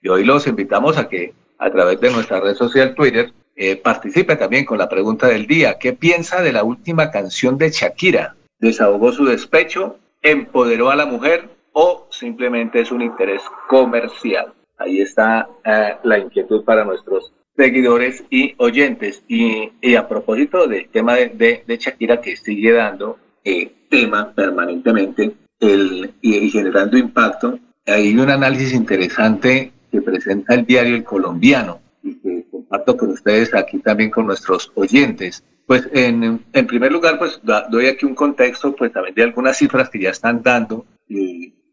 Y 0.00 0.08
hoy 0.08 0.24
los 0.24 0.46
invitamos 0.46 0.96
a 0.96 1.10
que 1.10 1.34
a 1.58 1.70
través 1.70 2.00
de 2.00 2.10
nuestra 2.10 2.40
red 2.40 2.54
social 2.54 2.94
Twitter 2.94 3.34
eh, 3.54 3.76
participe 3.76 4.36
también 4.36 4.64
con 4.64 4.78
la 4.78 4.88
pregunta 4.88 5.28
del 5.28 5.46
día. 5.46 5.78
¿Qué 5.78 5.92
piensa 5.92 6.40
de 6.40 6.52
la 6.52 6.64
última 6.64 7.10
canción 7.10 7.58
de 7.58 7.70
Shakira? 7.70 8.36
¿Desahogó 8.58 9.12
su 9.12 9.26
despecho? 9.26 9.98
¿Empoderó 10.22 10.88
a 10.88 10.96
la 10.96 11.04
mujer? 11.04 11.50
¿O 11.72 12.06
simplemente 12.10 12.80
es 12.80 12.90
un 12.90 13.02
interés 13.02 13.42
comercial? 13.68 14.54
Ahí 14.78 15.02
está 15.02 15.48
eh, 15.66 15.96
la 16.02 16.18
inquietud 16.18 16.64
para 16.64 16.82
nuestros 16.84 17.30
seguidores 17.56 18.24
y 18.30 18.54
oyentes. 18.58 19.22
Y, 19.28 19.94
a 19.94 20.08
propósito 20.08 20.66
del 20.66 20.88
tema 20.88 21.14
de, 21.14 21.62
de, 21.66 21.76
Shakira 21.76 22.20
que 22.20 22.36
sigue 22.36 22.72
dando 22.72 23.18
eh, 23.44 23.72
tema 23.88 24.32
permanentemente 24.32 25.32
el, 25.60 26.12
y, 26.20 26.50
generando 26.50 26.98
impacto, 26.98 27.58
hay 27.86 28.16
un 28.16 28.30
análisis 28.30 28.72
interesante 28.72 29.72
que 29.90 30.02
presenta 30.02 30.54
el 30.54 30.64
diario 30.64 30.96
El 30.96 31.04
Colombiano 31.04 31.80
y 32.02 32.14
que 32.16 32.44
comparto 32.50 32.96
con 32.96 33.10
ustedes 33.10 33.54
aquí 33.54 33.78
también 33.78 34.10
con 34.10 34.26
nuestros 34.26 34.72
oyentes. 34.74 35.44
Pues 35.66 35.88
en, 35.92 36.44
en 36.52 36.66
primer 36.66 36.92
lugar, 36.92 37.18
pues 37.18 37.40
doy 37.70 37.86
aquí 37.86 38.04
un 38.04 38.14
contexto, 38.14 38.74
pues 38.74 38.92
también 38.92 39.14
de 39.14 39.22
algunas 39.22 39.56
cifras 39.56 39.88
que 39.88 40.00
ya 40.00 40.10
están 40.10 40.42
dando 40.42 40.84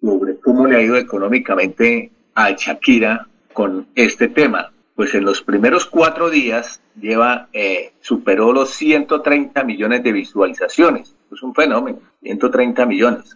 sobre 0.01 0.39
cómo 0.39 0.67
le 0.67 0.77
ha 0.77 0.81
ido 0.81 0.95
económicamente 0.95 2.11
a 2.35 2.51
Shakira 2.51 3.27
con 3.53 3.87
este 3.95 4.29
tema 4.29 4.71
pues 5.01 5.15
en 5.15 5.25
los 5.25 5.41
primeros 5.41 5.87
cuatro 5.87 6.29
días 6.29 6.79
lleva, 7.01 7.47
eh, 7.53 7.91
superó 8.01 8.53
los 8.53 8.69
130 8.69 9.63
millones 9.63 10.03
de 10.03 10.11
visualizaciones. 10.11 11.15
Es 11.33 11.41
un 11.41 11.55
fenómeno, 11.55 11.97
130 12.21 12.85
millones. 12.85 13.35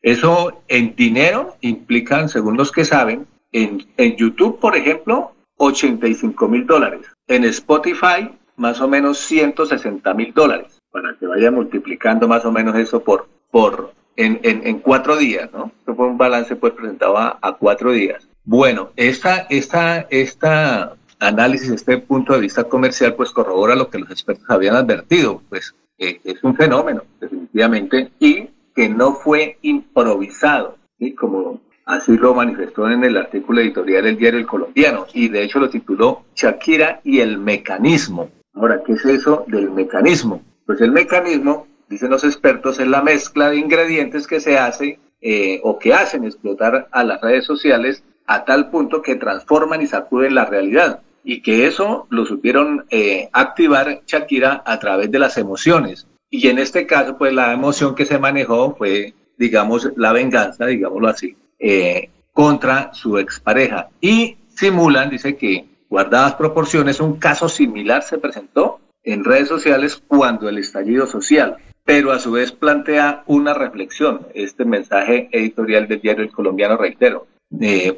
Eso 0.00 0.62
en 0.68 0.96
dinero 0.96 1.58
implican, 1.60 2.30
según 2.30 2.56
los 2.56 2.72
que 2.72 2.86
saben, 2.86 3.26
en, 3.52 3.86
en 3.98 4.16
YouTube, 4.16 4.58
por 4.58 4.74
ejemplo, 4.74 5.32
85 5.58 6.48
mil 6.48 6.66
dólares. 6.66 7.02
En 7.28 7.44
Spotify, 7.44 8.30
más 8.56 8.80
o 8.80 8.88
menos 8.88 9.18
160 9.18 10.14
mil 10.14 10.32
dólares. 10.32 10.80
Para 10.90 11.14
que 11.18 11.26
vaya 11.26 11.50
multiplicando 11.50 12.26
más 12.26 12.46
o 12.46 12.52
menos 12.52 12.74
eso 12.76 13.04
por, 13.04 13.28
por 13.50 13.92
en, 14.16 14.40
en, 14.42 14.78
cuatro 14.78 15.18
días, 15.18 15.52
¿no? 15.52 15.72
Esto 15.78 15.94
fue 15.94 16.06
un 16.06 16.16
balance 16.16 16.56
pues 16.56 16.72
presentado 16.72 17.18
a, 17.18 17.38
a 17.42 17.52
cuatro 17.52 17.92
días. 17.92 18.26
Bueno, 18.44 18.90
esta, 18.96 19.46
esta, 19.50 20.06
esta 20.10 20.96
análisis, 21.22 21.70
este 21.70 21.98
punto 21.98 22.34
de 22.34 22.40
vista 22.40 22.64
comercial, 22.64 23.14
pues 23.14 23.30
corrobora 23.30 23.74
lo 23.74 23.88
que 23.88 23.98
los 23.98 24.10
expertos 24.10 24.44
habían 24.48 24.76
advertido, 24.76 25.42
pues 25.48 25.74
es 25.98 26.42
un 26.42 26.56
fenómeno, 26.56 27.02
definitivamente, 27.20 28.10
y 28.18 28.48
que 28.74 28.88
no 28.88 29.14
fue 29.14 29.58
improvisado, 29.62 30.76
como 31.18 31.60
así 31.86 32.16
lo 32.16 32.34
manifestó 32.34 32.90
en 32.90 33.04
el 33.04 33.16
artículo 33.16 33.60
editorial 33.60 34.04
del 34.04 34.16
diario 34.16 34.40
El 34.40 34.46
Colombiano, 34.46 35.06
y 35.14 35.28
de 35.28 35.44
hecho 35.44 35.60
lo 35.60 35.70
tituló 35.70 36.24
Shakira 36.34 37.00
y 37.04 37.20
el 37.20 37.38
mecanismo. 37.38 38.30
Ahora, 38.54 38.82
¿qué 38.84 38.94
es 38.94 39.04
eso 39.04 39.44
del 39.46 39.70
mecanismo? 39.70 40.42
Pues 40.66 40.80
el 40.80 40.90
mecanismo, 40.90 41.68
dicen 41.88 42.10
los 42.10 42.24
expertos, 42.24 42.80
es 42.80 42.88
la 42.88 43.02
mezcla 43.02 43.50
de 43.50 43.58
ingredientes 43.58 44.26
que 44.26 44.40
se 44.40 44.58
hace 44.58 44.98
eh, 45.20 45.60
o 45.62 45.78
que 45.78 45.94
hacen 45.94 46.24
explotar 46.24 46.88
a 46.90 47.04
las 47.04 47.20
redes 47.20 47.44
sociales 47.44 48.02
a 48.26 48.44
tal 48.44 48.70
punto 48.70 49.02
que 49.02 49.16
transforman 49.16 49.82
y 49.82 49.86
sacuden 49.86 50.34
la 50.34 50.46
realidad 50.46 51.00
y 51.24 51.42
que 51.42 51.66
eso 51.66 52.06
lo 52.10 52.26
supieron 52.26 52.84
eh, 52.90 53.28
activar 53.32 54.02
Shakira 54.06 54.62
a 54.64 54.78
través 54.78 55.10
de 55.10 55.18
las 55.18 55.38
emociones. 55.38 56.06
Y 56.30 56.48
en 56.48 56.58
este 56.58 56.86
caso, 56.86 57.18
pues 57.18 57.32
la 57.32 57.52
emoción 57.52 57.94
que 57.94 58.06
se 58.06 58.18
manejó 58.18 58.74
fue, 58.76 59.14
digamos, 59.36 59.90
la 59.96 60.12
venganza, 60.12 60.66
digámoslo 60.66 61.08
así, 61.08 61.36
eh, 61.58 62.10
contra 62.32 62.92
su 62.94 63.18
expareja. 63.18 63.88
Y 64.00 64.36
simulan, 64.48 65.10
dice 65.10 65.36
que, 65.36 65.66
guardadas 65.88 66.34
proporciones, 66.34 67.00
un 67.00 67.18
caso 67.18 67.48
similar 67.48 68.02
se 68.02 68.18
presentó 68.18 68.80
en 69.04 69.24
redes 69.24 69.48
sociales 69.48 70.02
cuando 70.06 70.48
el 70.48 70.58
estallido 70.58 71.06
social, 71.06 71.56
pero 71.84 72.12
a 72.12 72.18
su 72.18 72.32
vez 72.32 72.52
plantea 72.52 73.24
una 73.26 73.52
reflexión, 73.52 74.26
este 74.34 74.64
mensaje 74.64 75.28
editorial 75.32 75.88
del 75.88 76.00
diario 76.00 76.24
El 76.24 76.30
Colombiano, 76.30 76.76
reitero, 76.76 77.26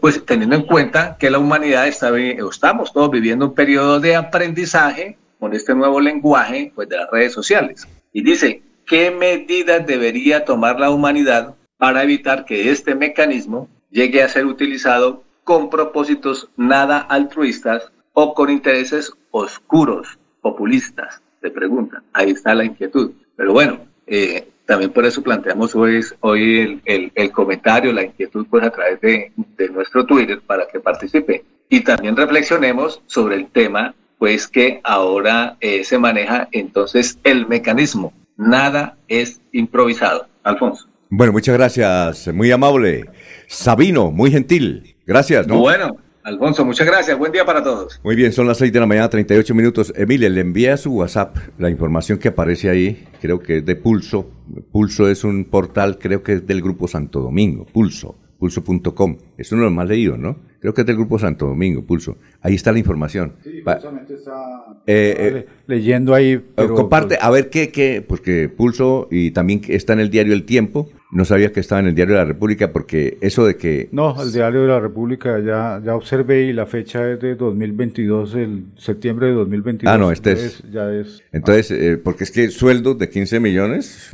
pues 0.00 0.24
teniendo 0.24 0.56
en 0.56 0.62
cuenta 0.62 1.16
que 1.18 1.30
la 1.30 1.38
humanidad 1.38 1.86
está, 1.86 2.16
estamos 2.18 2.92
todos 2.92 3.10
viviendo 3.10 3.46
un 3.46 3.54
periodo 3.54 4.00
de 4.00 4.16
aprendizaje 4.16 5.16
con 5.38 5.54
este 5.54 5.74
nuevo 5.74 6.00
lenguaje 6.00 6.72
pues, 6.74 6.88
de 6.88 6.96
las 6.96 7.10
redes 7.10 7.32
sociales. 7.32 7.86
Y 8.12 8.22
dice, 8.22 8.62
¿qué 8.86 9.10
medidas 9.10 9.86
debería 9.86 10.44
tomar 10.44 10.80
la 10.80 10.90
humanidad 10.90 11.54
para 11.78 12.02
evitar 12.02 12.44
que 12.44 12.70
este 12.70 12.94
mecanismo 12.94 13.68
llegue 13.90 14.22
a 14.22 14.28
ser 14.28 14.46
utilizado 14.46 15.22
con 15.44 15.70
propósitos 15.70 16.48
nada 16.56 16.98
altruistas 16.98 17.92
o 18.12 18.34
con 18.34 18.50
intereses 18.50 19.12
oscuros, 19.30 20.18
populistas? 20.40 21.20
Se 21.40 21.50
pregunta. 21.50 22.02
Ahí 22.12 22.30
está 22.30 22.54
la 22.54 22.64
inquietud. 22.64 23.12
Pero 23.36 23.52
bueno, 23.52 23.80
eh, 24.06 24.48
también 24.66 24.90
por 24.92 25.04
eso 25.04 25.22
planteamos 25.22 25.74
hoy, 25.74 26.00
hoy 26.20 26.80
el, 26.84 27.12
el, 27.14 27.30
comentario, 27.32 27.92
la 27.92 28.04
inquietud, 28.04 28.46
pues 28.48 28.64
a 28.64 28.70
través 28.70 29.00
de, 29.00 29.32
de, 29.56 29.68
nuestro 29.68 30.06
Twitter 30.06 30.40
para 30.46 30.66
que 30.66 30.80
participe. 30.80 31.44
Y 31.68 31.80
también 31.80 32.16
reflexionemos 32.16 33.02
sobre 33.06 33.36
el 33.36 33.46
tema, 33.48 33.94
pues 34.18 34.48
que 34.48 34.80
ahora 34.84 35.56
eh, 35.60 35.84
se 35.84 35.98
maneja 35.98 36.48
entonces 36.52 37.18
el 37.24 37.46
mecanismo. 37.46 38.12
Nada 38.36 38.96
es 39.08 39.40
improvisado. 39.52 40.26
Alfonso. 40.42 40.88
Bueno, 41.10 41.32
muchas 41.32 41.56
gracias, 41.56 42.32
muy 42.32 42.50
amable. 42.50 43.04
Sabino, 43.46 44.10
muy 44.10 44.30
gentil. 44.30 44.96
Gracias, 45.06 45.46
¿no? 45.46 45.58
Bueno, 45.58 45.96
Alfonso, 46.24 46.64
muchas 46.64 46.86
gracias. 46.86 47.18
Buen 47.18 47.32
día 47.32 47.44
para 47.44 47.62
todos. 47.62 48.00
Muy 48.02 48.16
bien, 48.16 48.32
son 48.32 48.46
las 48.46 48.56
6 48.56 48.72
de 48.72 48.80
la 48.80 48.86
mañana, 48.86 49.10
38 49.10 49.54
minutos. 49.54 49.92
Emile, 49.94 50.30
le 50.30 50.40
envía 50.40 50.72
a 50.72 50.76
su 50.78 50.90
WhatsApp 50.94 51.36
la 51.58 51.68
información 51.68 52.18
que 52.18 52.28
aparece 52.28 52.70
ahí. 52.70 53.06
Creo 53.20 53.40
que 53.40 53.58
es 53.58 53.66
de 53.66 53.76
Pulso. 53.76 54.30
Pulso 54.72 55.06
es 55.10 55.22
un 55.22 55.44
portal, 55.44 55.98
creo 55.98 56.22
que 56.22 56.32
es 56.32 56.46
del 56.46 56.62
Grupo 56.62 56.88
Santo 56.88 57.20
Domingo. 57.20 57.66
Pulso, 57.66 58.16
pulso.com. 58.38 59.18
Es 59.36 59.52
uno 59.52 59.62
de 59.62 59.66
los 59.66 59.74
más 59.74 59.86
leídos, 59.86 60.18
¿no? 60.18 60.38
Creo 60.60 60.72
que 60.72 60.80
es 60.80 60.86
del 60.86 60.96
Grupo 60.96 61.18
Santo 61.18 61.46
Domingo, 61.46 61.84
Pulso. 61.84 62.16
Ahí 62.40 62.54
está 62.54 62.72
la 62.72 62.78
información. 62.78 63.34
Sí, 63.44 63.60
justamente 63.62 64.14
está 64.14 64.64
eh, 64.86 65.14
eh, 65.18 65.46
leyendo 65.66 66.14
ahí. 66.14 66.42
Pero, 66.56 66.74
comparte, 66.74 67.18
a 67.20 67.28
ver 67.28 67.50
qué, 67.50 67.68
qué, 67.68 68.00
porque 68.00 68.48
Pulso 68.48 69.08
y 69.10 69.32
también 69.32 69.60
está 69.68 69.92
en 69.92 70.00
el 70.00 70.08
diario 70.08 70.32
El 70.32 70.46
Tiempo. 70.46 70.88
No 71.14 71.24
sabía 71.24 71.52
que 71.52 71.60
estaba 71.60 71.80
en 71.80 71.86
el 71.86 71.94
Diario 71.94 72.14
de 72.14 72.20
la 72.20 72.26
República 72.26 72.72
porque 72.72 73.18
eso 73.20 73.46
de 73.46 73.56
que... 73.56 73.88
No, 73.92 74.20
el 74.20 74.32
Diario 74.32 74.62
de 74.62 74.68
la 74.68 74.80
República 74.80 75.38
ya, 75.38 75.80
ya 75.84 75.94
observé 75.94 76.42
y 76.42 76.52
la 76.52 76.66
fecha 76.66 77.08
es 77.10 77.20
de 77.20 77.36
2022, 77.36 78.34
el 78.34 78.64
septiembre 78.76 79.28
de 79.28 79.34
2022. 79.34 79.94
Ah, 79.94 79.96
no, 79.96 80.10
este 80.10 80.32
es... 80.32 80.62
Ya 80.72 80.92
es 80.92 81.22
entonces, 81.32 81.70
eh, 81.70 81.96
porque 81.96 82.24
es 82.24 82.30
que 82.30 82.48
sueldos 82.50 82.98
de 82.98 83.08
15 83.08 83.40
millones, 83.40 84.10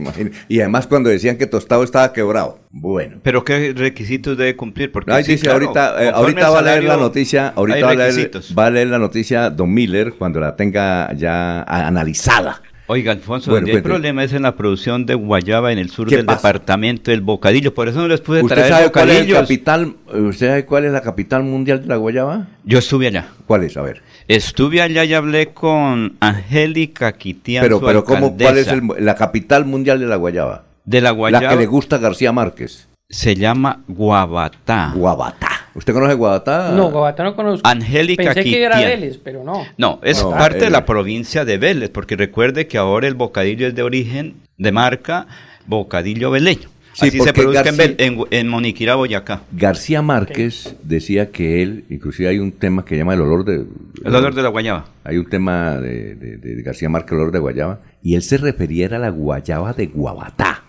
y 0.48 0.60
además 0.60 0.86
cuando 0.86 1.10
decían 1.10 1.36
que 1.36 1.46
Tostado 1.46 1.82
estaba 1.84 2.12
quebrado. 2.12 2.60
Bueno. 2.70 3.18
Pero 3.22 3.44
¿qué 3.44 3.74
requisitos 3.76 4.38
debe 4.38 4.56
cumplir? 4.56 4.90
Porque 4.90 5.12
Ay, 5.12 5.24
dice, 5.24 5.50
ahorita, 5.50 6.02
eh, 6.02 6.10
ahorita 6.14 6.50
va 6.50 6.60
a 6.60 6.62
leer 6.62 6.84
la 6.84 6.96
noticia, 6.96 7.48
ahorita 7.48 7.84
va 7.84 7.92
a 7.92 7.94
leer, 7.94 8.30
va 8.58 8.66
a 8.66 8.70
leer 8.70 8.88
la 8.88 8.98
noticia 8.98 9.50
Don 9.50 9.72
Miller 9.72 10.14
cuando 10.14 10.40
la 10.40 10.56
tenga 10.56 11.12
ya 11.14 11.62
analizada. 11.62 12.62
Oiga, 12.92 13.12
Alfonso, 13.12 13.52
bueno, 13.52 13.68
el 13.68 13.84
problema 13.84 14.24
es 14.24 14.32
en 14.32 14.42
la 14.42 14.56
producción 14.56 15.06
de 15.06 15.14
guayaba 15.14 15.70
en 15.70 15.78
el 15.78 15.90
sur 15.90 16.10
del 16.10 16.26
departamento 16.26 17.12
del 17.12 17.20
Bocadillo, 17.20 17.72
por 17.72 17.86
eso 17.86 18.00
no 18.00 18.08
les 18.08 18.20
pude 18.20 18.42
¿Usted 18.42 18.56
traer 18.56 18.72
sabe 18.72 18.90
cuál 18.90 19.10
es 19.10 19.32
capital, 19.32 19.94
¿Usted 20.12 20.48
sabe 20.48 20.66
cuál 20.66 20.86
es 20.86 20.92
la 20.92 21.00
capital 21.00 21.44
mundial 21.44 21.82
de 21.82 21.86
la 21.86 21.94
guayaba? 21.94 22.48
Yo 22.64 22.80
estuve 22.80 23.06
allá. 23.06 23.28
¿Cuál 23.46 23.62
es? 23.62 23.76
A 23.76 23.82
ver. 23.82 24.02
Estuve 24.26 24.82
allá 24.82 25.04
y 25.04 25.14
hablé 25.14 25.50
con 25.50 26.16
Angélica 26.18 27.12
Quitián, 27.12 27.62
Pero, 27.62 27.80
pero 27.80 28.02
¿cómo, 28.02 28.36
¿cuál 28.36 28.58
es 28.58 28.68
la 28.98 29.14
capital 29.14 29.66
mundial 29.66 30.00
de 30.00 30.06
la 30.06 30.16
guayaba? 30.16 30.64
De 30.84 31.00
la 31.00 31.12
guayaba. 31.12 31.44
La 31.44 31.50
que 31.50 31.56
le 31.58 31.66
gusta 31.66 31.98
García 31.98 32.32
Márquez. 32.32 32.88
Se 33.08 33.36
llama 33.36 33.84
Guabatá. 33.86 34.94
Guabatá. 34.96 35.59
¿Usted 35.74 35.92
conoce 35.92 36.14
Guabatá? 36.14 36.72
No, 36.72 36.90
Guabatá 36.90 37.22
no 37.24 37.36
conozco. 37.36 37.66
Angélica 37.68 38.22
Pensé 38.34 38.42
que 38.44 38.62
era 38.62 38.78
Vélez, 38.78 39.18
pero 39.22 39.44
no. 39.44 39.64
No, 39.78 40.00
es 40.02 40.22
No, 40.22 40.30
parte 40.30 40.58
eh. 40.58 40.62
de 40.64 40.70
la 40.70 40.84
provincia 40.84 41.44
de 41.44 41.58
Vélez, 41.58 41.90
porque 41.90 42.16
recuerde 42.16 42.66
que 42.66 42.76
ahora 42.78 43.06
el 43.06 43.14
bocadillo 43.14 43.66
es 43.66 43.74
de 43.74 43.82
origen, 43.82 44.34
de 44.58 44.72
marca, 44.72 45.26
bocadillo 45.66 46.30
veleño. 46.30 46.68
Sí, 46.92 47.06
Así 47.06 47.20
se 47.20 47.32
produce 47.32 47.60
en, 47.60 47.64
García- 47.76 47.94
en, 47.98 48.18
en 48.32 48.48
Moniquirá, 48.48 48.96
Boyacá. 48.96 49.42
García 49.52 50.02
Márquez 50.02 50.74
decía 50.82 51.30
que 51.30 51.62
él, 51.62 51.84
inclusive 51.88 52.28
hay 52.28 52.40
un 52.40 52.50
tema 52.50 52.84
que 52.84 52.96
llama 52.96 53.14
el 53.14 53.20
olor 53.20 53.44
de... 53.44 53.64
El 54.04 54.14
olor 54.14 54.34
de 54.34 54.42
la 54.42 54.48
guayaba. 54.48 54.86
Hay 55.04 55.16
un 55.16 55.28
tema 55.30 55.76
de, 55.76 56.16
de- 56.16 56.36
de 56.38 56.62
García 56.62 56.88
Márquez, 56.88 57.12
el 57.12 57.18
olor 57.20 57.32
de 57.32 57.38
guayaba, 57.38 57.78
y 58.02 58.16
él 58.16 58.22
se 58.22 58.38
refería 58.38 58.86
a 58.88 58.98
la 58.98 59.10
guayaba 59.10 59.72
de 59.72 59.86
Guabatá. 59.86 60.64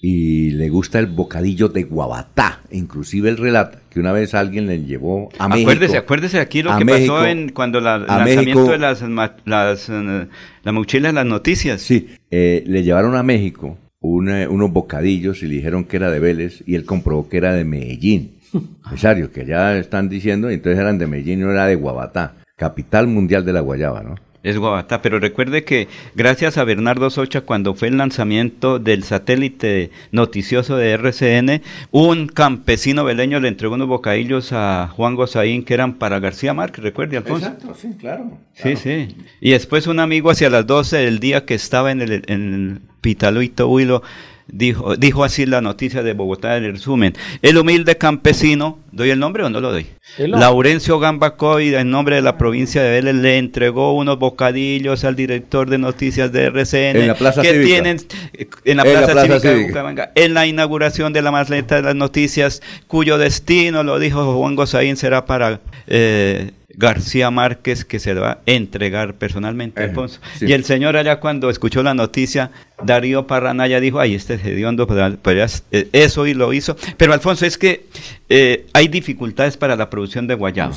Y 0.00 0.50
le 0.50 0.68
gusta 0.68 0.98
el 0.98 1.06
bocadillo 1.06 1.68
de 1.68 1.84
Guabatá. 1.84 2.60
Inclusive 2.70 3.28
él 3.30 3.36
relata 3.38 3.80
que 3.90 3.98
una 4.00 4.12
vez 4.12 4.34
alguien 4.34 4.66
le 4.66 4.84
llevó 4.84 5.30
a 5.38 5.48
México. 5.48 5.70
Acuérdese, 5.70 5.96
acuérdese 5.96 6.38
aquí 6.40 6.62
lo 6.62 6.76
que 6.76 6.84
México, 6.84 7.14
pasó 7.14 7.26
en 7.26 7.48
cuando 7.50 7.80
la, 7.80 7.96
el 7.96 8.06
lanzamiento 8.06 8.60
México. 8.66 8.70
de 8.72 8.78
las, 8.78 9.02
las, 9.46 9.88
eh, 9.88 10.26
la 10.62 10.72
mochila 10.72 11.08
de 11.08 11.14
las 11.14 11.26
noticias. 11.26 11.80
Sí, 11.80 12.08
eh, 12.30 12.62
le 12.66 12.82
llevaron 12.82 13.14
a 13.16 13.22
México 13.22 13.78
una- 14.00 14.48
unos 14.48 14.70
bocadillos 14.72 15.42
y 15.42 15.46
le 15.46 15.54
dijeron 15.56 15.84
que 15.84 15.96
era 15.96 16.10
de 16.10 16.18
Vélez 16.20 16.62
y 16.66 16.74
él 16.74 16.84
comprobó 16.84 17.28
que 17.28 17.38
era 17.38 17.52
de 17.54 17.64
Medellín. 17.64 18.32
Empresario, 18.84 19.32
que 19.32 19.44
ya 19.46 19.76
están 19.78 20.08
diciendo, 20.08 20.50
y 20.50 20.54
entonces 20.54 20.78
eran 20.80 20.98
de 20.98 21.06
Medellín, 21.06 21.40
no 21.40 21.50
era 21.50 21.66
de 21.66 21.74
Guabatá, 21.74 22.34
capital 22.56 23.06
mundial 23.06 23.44
de 23.44 23.52
la 23.52 23.60
guayaba, 23.60 24.02
¿no? 24.02 24.14
Es 24.46 24.58
Guabatá, 24.58 25.02
pero 25.02 25.18
recuerde 25.18 25.64
que 25.64 25.88
gracias 26.14 26.56
a 26.56 26.62
Bernardo 26.62 27.10
Socha, 27.10 27.40
cuando 27.40 27.74
fue 27.74 27.88
el 27.88 27.96
lanzamiento 27.96 28.78
del 28.78 29.02
satélite 29.02 29.90
noticioso 30.12 30.76
de 30.76 30.92
RCN, 30.92 31.62
un 31.90 32.28
campesino 32.28 33.02
veleño 33.02 33.40
le 33.40 33.48
entregó 33.48 33.74
unos 33.74 33.88
bocadillos 33.88 34.52
a 34.52 34.88
Juan 34.94 35.16
Gozaín 35.16 35.64
que 35.64 35.74
eran 35.74 35.94
para 35.94 36.20
García 36.20 36.54
Márquez, 36.54 36.84
recuerde, 36.84 37.16
Alfonso. 37.16 37.56
sí, 37.74 37.88
claro. 37.98 38.38
Sí, 38.54 38.76
sí. 38.76 39.16
Y 39.40 39.50
después 39.50 39.88
un 39.88 39.98
amigo 39.98 40.30
hacia 40.30 40.48
las 40.48 40.64
12 40.64 40.96
del 40.96 41.18
día 41.18 41.44
que 41.44 41.54
estaba 41.54 41.90
en 41.90 42.02
el, 42.02 42.22
en 42.28 42.54
el 42.54 42.80
Pitaluito 43.00 43.68
Huilo, 43.68 44.04
dijo, 44.48 44.96
dijo 44.96 45.24
así 45.24 45.46
la 45.46 45.60
noticia 45.60 46.02
de 46.02 46.12
Bogotá 46.12 46.56
el 46.56 46.72
resumen. 46.72 47.14
El 47.42 47.58
humilde 47.58 47.96
campesino, 47.96 48.78
¿doy 48.92 49.10
el 49.10 49.18
nombre 49.18 49.42
o 49.44 49.50
no 49.50 49.60
lo 49.60 49.72
doy? 49.72 49.86
Laurencio 50.18 50.98
Gambacoy, 50.98 51.74
en 51.74 51.90
nombre 51.90 52.16
de 52.16 52.22
la 52.22 52.38
provincia 52.38 52.82
de 52.82 52.90
Vélez, 52.90 53.14
le 53.14 53.38
entregó 53.38 53.94
unos 53.94 54.18
bocadillos 54.18 55.04
al 55.04 55.16
director 55.16 55.68
de 55.68 55.78
noticias 55.78 56.32
de 56.32 56.44
RCN. 56.44 56.96
En 56.96 57.08
la 57.08 57.14
Plaza 57.14 57.42
que 57.42 57.50
Cívica. 57.50 57.66
tienen 57.66 57.96
eh, 58.32 58.48
en 58.64 58.76
la 58.76 58.82
En 58.84 58.94
la 58.94 59.06
Plaza, 59.06 59.26
Cívica, 59.26 59.50
de. 59.50 59.66
Bucaramanga, 59.66 60.12
en 60.14 60.34
la 60.34 60.46
inauguración 60.46 61.12
de 61.12 61.22
la 61.22 61.30
maleta 61.30 61.76
de 61.76 61.82
las 61.82 61.94
noticias, 61.94 62.62
cuyo 62.86 63.18
destino, 63.18 63.82
lo 63.82 63.98
dijo 63.98 64.36
Juan 64.36 64.54
Gozaín, 64.54 64.96
será 64.96 65.26
para 65.26 65.60
eh, 65.86 66.52
García 66.78 67.30
Márquez, 67.30 67.84
que 67.84 67.98
se 67.98 68.12
va 68.14 68.30
a 68.32 68.38
entregar 68.46 69.14
personalmente, 69.14 69.82
Alfonso. 69.82 70.20
sí. 70.38 70.46
Y 70.46 70.52
el 70.52 70.64
señor 70.64 70.96
allá 70.96 71.20
cuando 71.20 71.48
escuchó 71.48 71.82
la 71.82 71.94
noticia, 71.94 72.50
Darío 72.84 73.26
Parranaya 73.26 73.80
dijo, 73.80 73.98
ay, 73.98 74.14
este 74.14 74.34
es 74.34 74.44
hediondo, 74.44 74.86
pero, 74.86 75.16
pero 75.22 75.42
es- 75.42 75.64
eh, 75.72 75.88
eso 75.92 76.26
y 76.26 76.34
lo 76.34 76.52
hizo. 76.52 76.76
Pero 76.98 77.14
Alfonso, 77.14 77.46
es 77.46 77.56
que 77.56 77.86
eh, 78.28 78.66
hay 78.74 78.88
dificultades 78.88 79.56
para 79.56 79.74
la 79.76 79.88
producción 79.88 80.26
de 80.26 80.34
guayaba. 80.34 80.74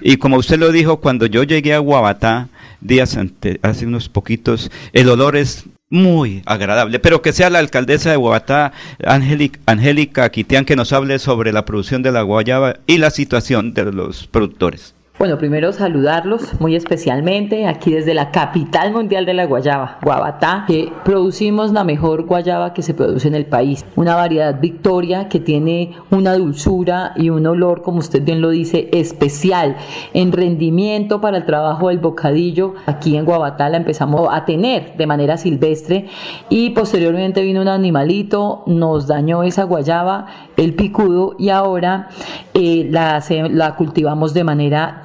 Y 0.00 0.16
como 0.16 0.36
usted 0.36 0.58
lo 0.58 0.72
dijo, 0.72 1.00
cuando 1.00 1.26
yo 1.26 1.42
llegué 1.42 1.74
a 1.74 1.78
Guabatá, 1.78 2.48
días 2.80 3.16
ante, 3.16 3.58
hace 3.62 3.86
unos 3.86 4.08
poquitos, 4.08 4.70
el 4.92 5.08
olor 5.08 5.36
es 5.36 5.64
muy 5.90 6.42
agradable. 6.46 6.98
Pero 7.00 7.20
que 7.20 7.32
sea 7.32 7.50
la 7.50 7.58
alcaldesa 7.58 8.10
de 8.10 8.16
Guabatá, 8.16 8.72
Angélica, 9.04 9.60
Angélica 9.66 10.30
Quitián, 10.30 10.64
que 10.64 10.76
nos 10.76 10.92
hable 10.92 11.18
sobre 11.18 11.52
la 11.52 11.64
producción 11.66 12.02
de 12.02 12.12
la 12.12 12.22
guayaba 12.22 12.76
y 12.86 12.96
la 12.98 13.10
situación 13.10 13.74
de 13.74 13.92
los 13.92 14.26
productores. 14.26 14.94
Bueno, 15.24 15.38
primero 15.38 15.72
saludarlos 15.72 16.60
muy 16.60 16.76
especialmente 16.76 17.66
aquí 17.66 17.90
desde 17.92 18.12
la 18.12 18.30
capital 18.30 18.92
mundial 18.92 19.24
de 19.24 19.32
la 19.32 19.46
guayaba, 19.46 19.96
Guabatá, 20.02 20.64
que 20.66 20.92
producimos 21.02 21.72
la 21.72 21.82
mejor 21.82 22.26
guayaba 22.26 22.74
que 22.74 22.82
se 22.82 22.92
produce 22.92 23.28
en 23.28 23.34
el 23.34 23.46
país. 23.46 23.86
Una 23.96 24.16
variedad 24.16 24.60
Victoria 24.60 25.30
que 25.30 25.40
tiene 25.40 25.92
una 26.10 26.34
dulzura 26.34 27.14
y 27.16 27.30
un 27.30 27.46
olor, 27.46 27.80
como 27.80 28.00
usted 28.00 28.22
bien 28.22 28.42
lo 28.42 28.50
dice, 28.50 28.90
especial 28.92 29.76
en 30.12 30.30
rendimiento 30.30 31.22
para 31.22 31.38
el 31.38 31.46
trabajo 31.46 31.88
del 31.88 32.00
bocadillo. 32.00 32.74
Aquí 32.84 33.16
en 33.16 33.24
Guabatá 33.24 33.70
la 33.70 33.78
empezamos 33.78 34.28
a 34.30 34.44
tener 34.44 34.94
de 34.98 35.06
manera 35.06 35.38
silvestre 35.38 36.06
y 36.50 36.68
posteriormente 36.70 37.40
vino 37.40 37.62
un 37.62 37.68
animalito, 37.68 38.62
nos 38.66 39.06
dañó 39.06 39.42
esa 39.42 39.64
guayaba, 39.64 40.26
el 40.58 40.74
picudo 40.74 41.34
y 41.38 41.48
ahora 41.48 42.10
eh, 42.52 42.86
la, 42.90 43.24
la 43.50 43.74
cultivamos 43.74 44.34
de 44.34 44.44
manera 44.44 45.00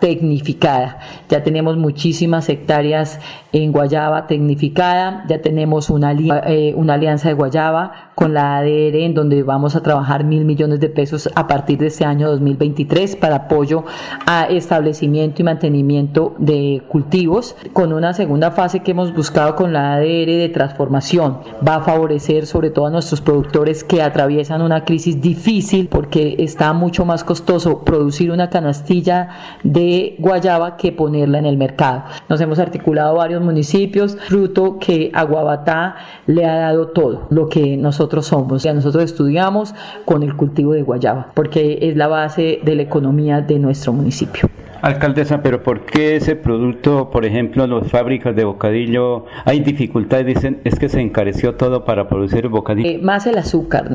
Ya 1.30 1.44
tenemos 1.44 1.78
muchísimas 1.78 2.50
hectáreas 2.50 3.20
en 3.52 3.72
guayaba 3.72 4.28
tecnificada, 4.28 5.26
ya 5.28 5.42
tenemos 5.42 5.90
una, 5.90 6.14
eh, 6.14 6.76
alianza 6.90 7.30
de 7.30 7.36
guayaba 7.36 8.12
con 8.16 8.34
la 8.34 8.58
ADR 8.58 9.06
en 9.06 9.14
donde 9.14 9.44
vamos 9.44 9.76
a 9.76 9.82
trabajar 9.82 10.24
mil 10.24 10.46
millones 10.46 10.80
de 10.80 10.90
pesos 10.90 11.30
a 11.36 11.48
partir 11.48 11.78
de 11.80 11.88
este 11.88 12.06
año 12.06 12.30
2023 12.30 13.16
para 13.16 13.36
apoyo 13.36 13.86
a 14.26 14.46
establecimiento 14.46 15.42
y 15.42 15.46
mantenimiento 15.46 16.36
de 16.38 16.84
cultivos, 16.90 17.56
con 17.74 17.94
una 17.94 18.14
segunda 18.14 18.52
fase 18.52 18.82
que 18.82 18.92
hemos 18.92 19.14
buscado 19.14 19.56
con 19.56 19.74
la 19.74 19.94
ADR 19.94 20.38
de 20.38 20.50
transformación. 20.54 21.40
Va 21.66 21.76
a 21.76 21.82
favorecer 21.82 22.46
sobre 22.46 22.70
todo 22.70 22.88
a 22.88 22.90
nuestros 22.90 23.22
productores 23.22 23.84
que 23.84 24.02
atraviesan 24.02 24.62
una 24.62 24.84
crisis 24.86 25.22
difícil 25.22 25.88
porque 25.88 26.36
está 26.40 26.74
mucho 26.74 27.06
más 27.06 27.24
costoso 27.24 27.84
producir 27.84 28.32
una 28.32 28.50
canastilla 28.50 29.30
de 29.64 30.16
guayaba 30.20 30.78
que 30.78 30.92
ponerla 30.92 31.40
en 31.40 31.46
el 31.46 31.58
mercado. 31.58 32.04
Nos 32.28 32.42
hemos 32.42 32.60
articulado 32.60 33.16
varios 33.16 33.39
municipios, 33.42 34.18
fruto 34.28 34.78
que 34.80 35.12
a 35.14 35.24
Guabatá 35.24 35.96
le 36.28 36.46
ha 36.46 36.56
dado 36.56 36.88
todo 36.90 37.28
lo 37.30 37.50
que 37.50 37.78
nosotros 37.78 38.28
somos. 38.28 38.64
Ya 38.64 38.74
nosotros 38.74 39.04
estudiamos 39.04 39.74
con 40.06 40.24
el 40.24 40.36
cultivo 40.36 40.74
de 40.74 40.84
guayaba 40.84 41.32
porque 41.34 41.80
es 41.82 41.96
la 41.96 42.08
base 42.08 42.60
de 42.64 42.76
la 42.76 42.84
economía 42.84 43.42
de 43.42 43.60
nuestro 43.60 43.94
municipio. 43.94 44.50
Alcaldesa, 44.82 45.42
pero 45.42 45.62
¿por 45.62 45.86
qué 45.86 46.16
ese 46.16 46.38
producto, 46.38 47.10
por 47.10 47.26
ejemplo, 47.26 47.68
las 47.68 47.92
fábricas 47.92 48.34
de 48.36 48.46
bocadillo, 48.46 49.26
hay 49.44 49.60
dificultades? 49.60 50.26
Dicen, 50.26 50.62
es 50.64 50.80
que 50.80 50.88
se 50.88 51.02
encareció 51.02 51.56
todo 51.56 51.84
para 51.84 52.08
producir 52.08 52.48
bocadillo. 52.48 52.88
Eh, 52.90 52.98
más 53.02 53.28
el 53.28 53.38
azúcar, 53.38 53.90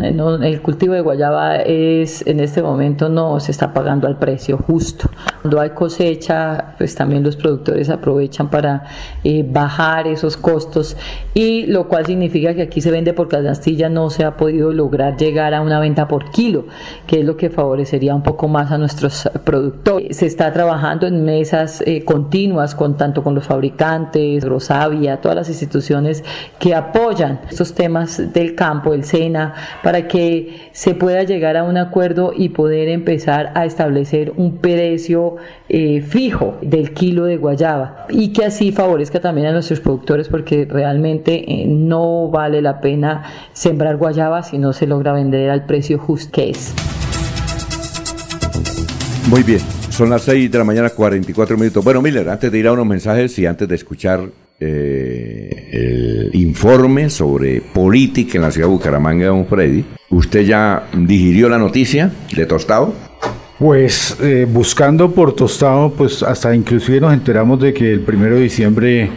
eh, 0.00 0.12
¿no? 0.12 0.36
El 0.36 0.60
cultivo 0.62 0.94
de 0.94 1.00
guayaba 1.00 1.56
es, 1.56 2.24
en 2.26 2.38
este 2.38 2.62
momento 2.62 3.08
no 3.08 3.40
se 3.40 3.50
está 3.50 3.72
pagando 3.74 4.06
al 4.06 4.18
precio 4.18 4.58
justo. 4.58 5.07
Cuando 5.48 5.62
hay 5.62 5.70
cosecha, 5.70 6.74
pues 6.76 6.94
también 6.94 7.22
los 7.22 7.34
productores 7.34 7.88
aprovechan 7.88 8.50
para 8.50 8.84
eh, 9.24 9.46
bajar 9.48 10.06
esos 10.06 10.36
costos 10.36 10.94
y 11.32 11.64
lo 11.64 11.88
cual 11.88 12.04
significa 12.04 12.52
que 12.52 12.60
aquí 12.60 12.82
se 12.82 12.90
vende 12.90 13.14
por 13.14 13.28
canastilla, 13.28 13.88
no 13.88 14.10
se 14.10 14.26
ha 14.26 14.36
podido 14.36 14.74
lograr 14.74 15.16
llegar 15.16 15.54
a 15.54 15.62
una 15.62 15.80
venta 15.80 16.06
por 16.06 16.30
kilo, 16.32 16.66
que 17.06 17.20
es 17.20 17.24
lo 17.24 17.38
que 17.38 17.48
favorecería 17.48 18.14
un 18.14 18.22
poco 18.22 18.46
más 18.46 18.70
a 18.72 18.76
nuestros 18.76 19.26
productores. 19.44 20.22
Está 20.22 20.52
trabajando 20.52 21.06
en 21.06 21.24
mesas 21.24 21.82
eh, 21.86 22.04
continuas 22.04 22.74
con 22.74 22.98
tanto 22.98 23.24
con 23.24 23.34
los 23.34 23.46
fabricantes, 23.46 24.44
Rosavia, 24.44 25.22
todas 25.22 25.36
las 25.36 25.48
instituciones 25.48 26.24
que 26.58 26.74
apoyan 26.74 27.40
estos 27.48 27.72
temas 27.72 28.34
del 28.34 28.54
campo, 28.54 28.92
el 28.92 29.04
SENA, 29.04 29.54
para 29.82 30.08
que 30.08 30.68
se 30.72 30.94
pueda 30.94 31.22
llegar 31.22 31.56
a 31.56 31.64
un 31.64 31.78
acuerdo 31.78 32.32
y 32.36 32.50
poder 32.50 32.88
empezar 32.88 33.50
a 33.54 33.64
establecer 33.64 34.34
un 34.36 34.58
precio 34.58 35.37
eh, 35.68 36.00
fijo 36.00 36.58
del 36.62 36.92
kilo 36.92 37.24
de 37.24 37.36
guayaba 37.36 38.06
y 38.08 38.32
que 38.32 38.44
así 38.44 38.72
favorezca 38.72 39.20
también 39.20 39.48
a 39.48 39.52
nuestros 39.52 39.80
productores 39.80 40.28
porque 40.28 40.66
realmente 40.68 41.44
eh, 41.46 41.66
no 41.66 42.28
vale 42.28 42.62
la 42.62 42.80
pena 42.80 43.24
sembrar 43.52 43.96
guayaba 43.96 44.42
si 44.42 44.58
no 44.58 44.72
se 44.72 44.86
logra 44.86 45.12
vender 45.12 45.50
al 45.50 45.66
precio 45.66 45.98
justo 45.98 46.28
que 46.32 46.50
es. 46.50 46.74
Muy 49.28 49.42
bien, 49.42 49.60
son 49.90 50.10
las 50.10 50.22
6 50.22 50.50
de 50.50 50.58
la 50.58 50.64
mañana, 50.64 50.90
44 50.90 51.56
minutos. 51.58 51.84
Bueno, 51.84 52.00
Miller, 52.00 52.28
antes 52.28 52.50
de 52.50 52.58
ir 52.58 52.66
a 52.66 52.72
unos 52.72 52.86
mensajes 52.86 53.38
y 53.38 53.46
antes 53.46 53.68
de 53.68 53.74
escuchar 53.74 54.20
eh, 54.58 55.68
el 55.70 56.30
informe 56.34 57.10
sobre 57.10 57.60
política 57.60 58.38
en 58.38 58.42
la 58.42 58.50
ciudad 58.50 58.68
de 58.68 58.72
Bucaramanga 58.72 59.26
Don 59.26 59.46
Freddy, 59.46 59.84
¿usted 60.10 60.42
ya 60.42 60.88
digirió 60.94 61.48
la 61.48 61.58
noticia 61.58 62.10
de 62.34 62.46
Tostado? 62.46 62.94
Pues 63.58 64.16
eh, 64.20 64.46
buscando 64.48 65.10
por 65.10 65.34
Tostado, 65.34 65.90
pues 65.90 66.22
hasta 66.22 66.54
inclusive 66.54 67.00
nos 67.00 67.12
enteramos 67.12 67.58
de 67.60 67.74
que 67.74 67.92
el 67.92 68.00
primero 68.00 68.36
de 68.36 68.42
diciembre 68.42 69.10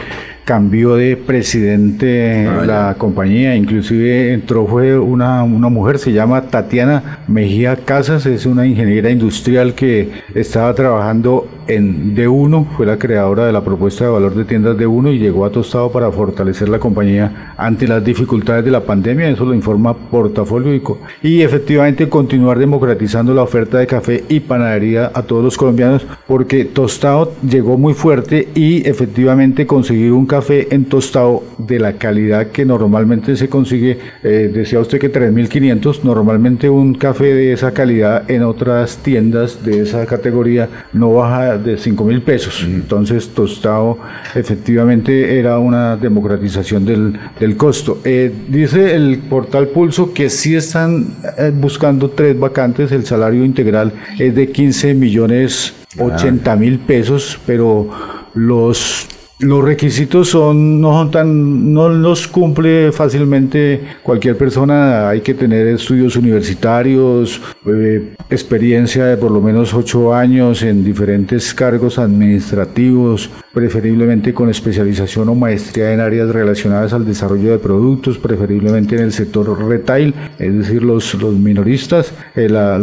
cambió 0.45 0.95
de 0.95 1.15
presidente 1.15 2.47
ah, 2.47 2.65
la 2.65 2.95
compañía, 2.97 3.55
inclusive 3.55 4.33
entró 4.33 4.65
fue 4.65 4.97
una, 4.97 5.43
una 5.43 5.69
mujer, 5.69 5.99
se 5.99 6.11
llama 6.11 6.41
Tatiana 6.47 7.19
Mejía 7.27 7.75
Casas, 7.75 8.25
es 8.25 8.47
una 8.47 8.65
ingeniera 8.65 9.11
industrial 9.11 9.75
que 9.75 10.09
estaba 10.33 10.73
trabajando 10.73 11.47
en 11.67 12.15
D1, 12.15 12.67
fue 12.75 12.85
la 12.85 12.97
creadora 12.97 13.45
de 13.45 13.51
la 13.51 13.63
propuesta 13.63 14.05
de 14.05 14.11
valor 14.11 14.35
de 14.35 14.45
tiendas 14.45 14.77
D1 14.77 15.15
y 15.15 15.19
llegó 15.19 15.45
a 15.45 15.51
Tostado 15.51 15.91
para 15.91 16.11
fortalecer 16.11 16.69
la 16.69 16.79
compañía 16.79 17.53
ante 17.57 17.87
las 17.87 18.03
dificultades 18.03 18.65
de 18.65 18.71
la 18.71 18.81
pandemia, 18.81 19.29
eso 19.29 19.45
lo 19.45 19.53
informa 19.53 19.93
Portafolio 19.93 20.81
y 21.21 21.41
efectivamente 21.41 22.09
continuar 22.09 22.57
democratizando 22.59 23.33
la 23.33 23.43
oferta 23.43 23.77
de 23.77 23.87
café 23.87 24.23
y 24.29 24.39
panadería 24.39 25.11
a 25.13 25.23
todos 25.23 25.43
los 25.43 25.57
colombianos 25.57 26.05
porque 26.27 26.65
Tostado 26.65 27.33
llegó 27.47 27.77
muy 27.77 27.93
fuerte 27.93 28.49
y 28.55 28.87
efectivamente 28.87 29.67
conseguir 29.67 30.11
un 30.11 30.25
café 30.25 30.73
en 30.73 30.85
Tostado 30.85 31.43
de 31.57 31.79
la 31.79 31.93
calidad 31.93 32.47
que 32.47 32.65
normalmente 32.65 33.35
se 33.35 33.49
consigue, 33.49 33.99
eh, 34.23 34.51
decía 34.53 34.79
usted 34.79 34.99
que 34.99 35.11
3.500, 35.11 36.03
normalmente 36.03 36.69
un 36.69 36.93
café 36.93 37.33
de 37.33 37.53
esa 37.53 37.71
calidad 37.71 38.29
en 38.29 38.43
otras 38.43 38.97
tiendas 38.97 39.63
de 39.63 39.81
esa 39.81 40.05
categoría 40.05 40.69
no 40.93 41.13
baja 41.13 41.50
de 41.57 41.77
5 41.77 42.03
mil 42.03 42.21
pesos. 42.21 42.63
Entonces, 42.63 43.29
tostado 43.29 43.97
efectivamente 44.35 45.39
era 45.39 45.59
una 45.59 45.97
democratización 45.97 46.85
del, 46.85 47.19
del 47.39 47.57
costo. 47.57 47.99
Eh, 48.03 48.31
dice 48.47 48.95
el 48.95 49.19
portal 49.19 49.67
Pulso 49.67 50.13
que 50.13 50.29
sí 50.29 50.55
están 50.55 51.15
eh, 51.37 51.51
buscando 51.53 52.09
tres 52.09 52.37
vacantes, 52.39 52.91
el 52.91 53.05
salario 53.05 53.43
integral 53.45 53.93
es 54.17 54.35
de 54.35 54.51
15 54.51 54.93
millones 54.93 55.73
80 55.97 56.55
mil 56.55 56.79
pesos, 56.79 57.39
pero 57.45 57.89
los 58.33 59.07
los 59.41 59.63
requisitos 59.63 60.29
son 60.29 60.79
no 60.79 60.93
son 60.93 61.11
tan 61.11 61.73
no 61.73 61.89
los 61.89 62.27
cumple 62.27 62.91
fácilmente 62.91 63.81
cualquier 64.03 64.37
persona. 64.37 65.09
Hay 65.09 65.21
que 65.21 65.33
tener 65.33 65.67
estudios 65.67 66.15
universitarios 66.15 67.41
eh, 67.65 68.13
experiencia 68.29 69.05
de 69.05 69.17
por 69.17 69.31
lo 69.31 69.41
menos 69.41 69.73
ocho 69.73 70.13
años 70.13 70.61
en 70.61 70.83
diferentes 70.83 71.53
cargos 71.53 71.97
administrativos 71.97 73.29
preferiblemente 73.53 74.33
con 74.33 74.49
especialización 74.49 75.29
o 75.29 75.35
maestría 75.35 75.93
en 75.93 75.99
áreas 75.99 76.29
relacionadas 76.29 76.93
al 76.93 77.05
desarrollo 77.05 77.51
de 77.51 77.59
productos 77.59 78.17
preferiblemente 78.17 78.95
en 78.95 79.03
el 79.03 79.11
sector 79.11 79.67
retail 79.67 80.13
es 80.39 80.57
decir 80.57 80.83
los, 80.83 81.13
los 81.15 81.35
minoristas 81.35 82.13
eh, 82.35 82.47
las, 82.47 82.79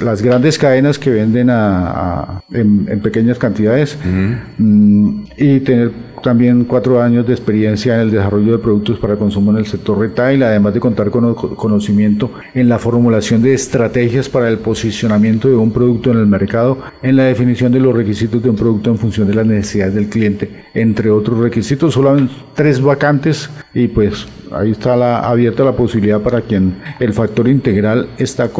las, 0.00 0.22
grandes 0.22 0.58
cadenas 0.58 0.98
que 0.98 1.10
venden 1.10 1.50
a, 1.50 2.42
en, 2.52 2.86
pequeñas 3.00 3.38
cantidades 3.38 3.98
mm, 4.58 5.24
y 5.36 5.60
tener 5.60 5.92
también 6.26 6.64
cuatro 6.64 7.00
años 7.00 7.24
de 7.24 7.34
experiencia 7.34 7.94
en 7.94 8.00
el 8.00 8.10
desarrollo 8.10 8.50
de 8.50 8.58
productos 8.58 8.98
para 8.98 9.14
consumo 9.14 9.52
en 9.52 9.58
el 9.58 9.66
sector 9.66 9.96
retail, 9.96 10.42
además 10.42 10.74
de 10.74 10.80
contar 10.80 11.08
con 11.08 11.36
conocimiento 11.36 12.32
en 12.52 12.68
la 12.68 12.80
formulación 12.80 13.42
de 13.42 13.54
estrategias 13.54 14.28
para 14.28 14.48
el 14.48 14.58
posicionamiento 14.58 15.46
de 15.46 15.54
un 15.54 15.70
producto 15.70 16.10
en 16.10 16.18
el 16.18 16.26
mercado, 16.26 16.78
en 17.00 17.14
la 17.14 17.22
definición 17.22 17.70
de 17.70 17.78
los 17.78 17.94
requisitos 17.94 18.42
de 18.42 18.50
un 18.50 18.56
producto 18.56 18.90
en 18.90 18.98
función 18.98 19.28
de 19.28 19.34
las 19.36 19.46
necesidades 19.46 19.94
del 19.94 20.08
cliente, 20.08 20.64
entre 20.74 21.10
otros 21.10 21.38
requisitos. 21.38 21.94
Solo 21.94 22.16
tres 22.56 22.82
vacantes 22.82 23.48
y 23.72 23.86
pues 23.86 24.26
ahí 24.50 24.72
está 24.72 24.96
la, 24.96 25.20
abierta 25.20 25.62
la 25.62 25.76
posibilidad 25.76 26.20
para 26.20 26.40
quien 26.40 26.74
el 26.98 27.12
factor 27.12 27.46
integral 27.46 28.08
está 28.18 28.50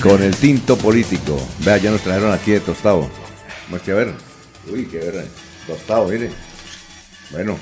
con 0.06 0.22
el 0.22 0.36
tinto 0.36 0.76
político. 0.78 1.36
Vea, 1.64 1.78
ya 1.78 1.90
nos 1.90 2.00
trajeron 2.02 2.32
aquí 2.32 2.52
de 2.52 2.60
tostado. 2.60 3.08
Muestre 3.68 3.92
a 3.92 3.96
ver. 3.96 4.08
Uy, 4.72 4.86
qué 4.86 4.98
ver. 4.98 5.24
Tostado, 5.66 6.06
mire. 6.08 6.30
Bueno, 7.32 7.58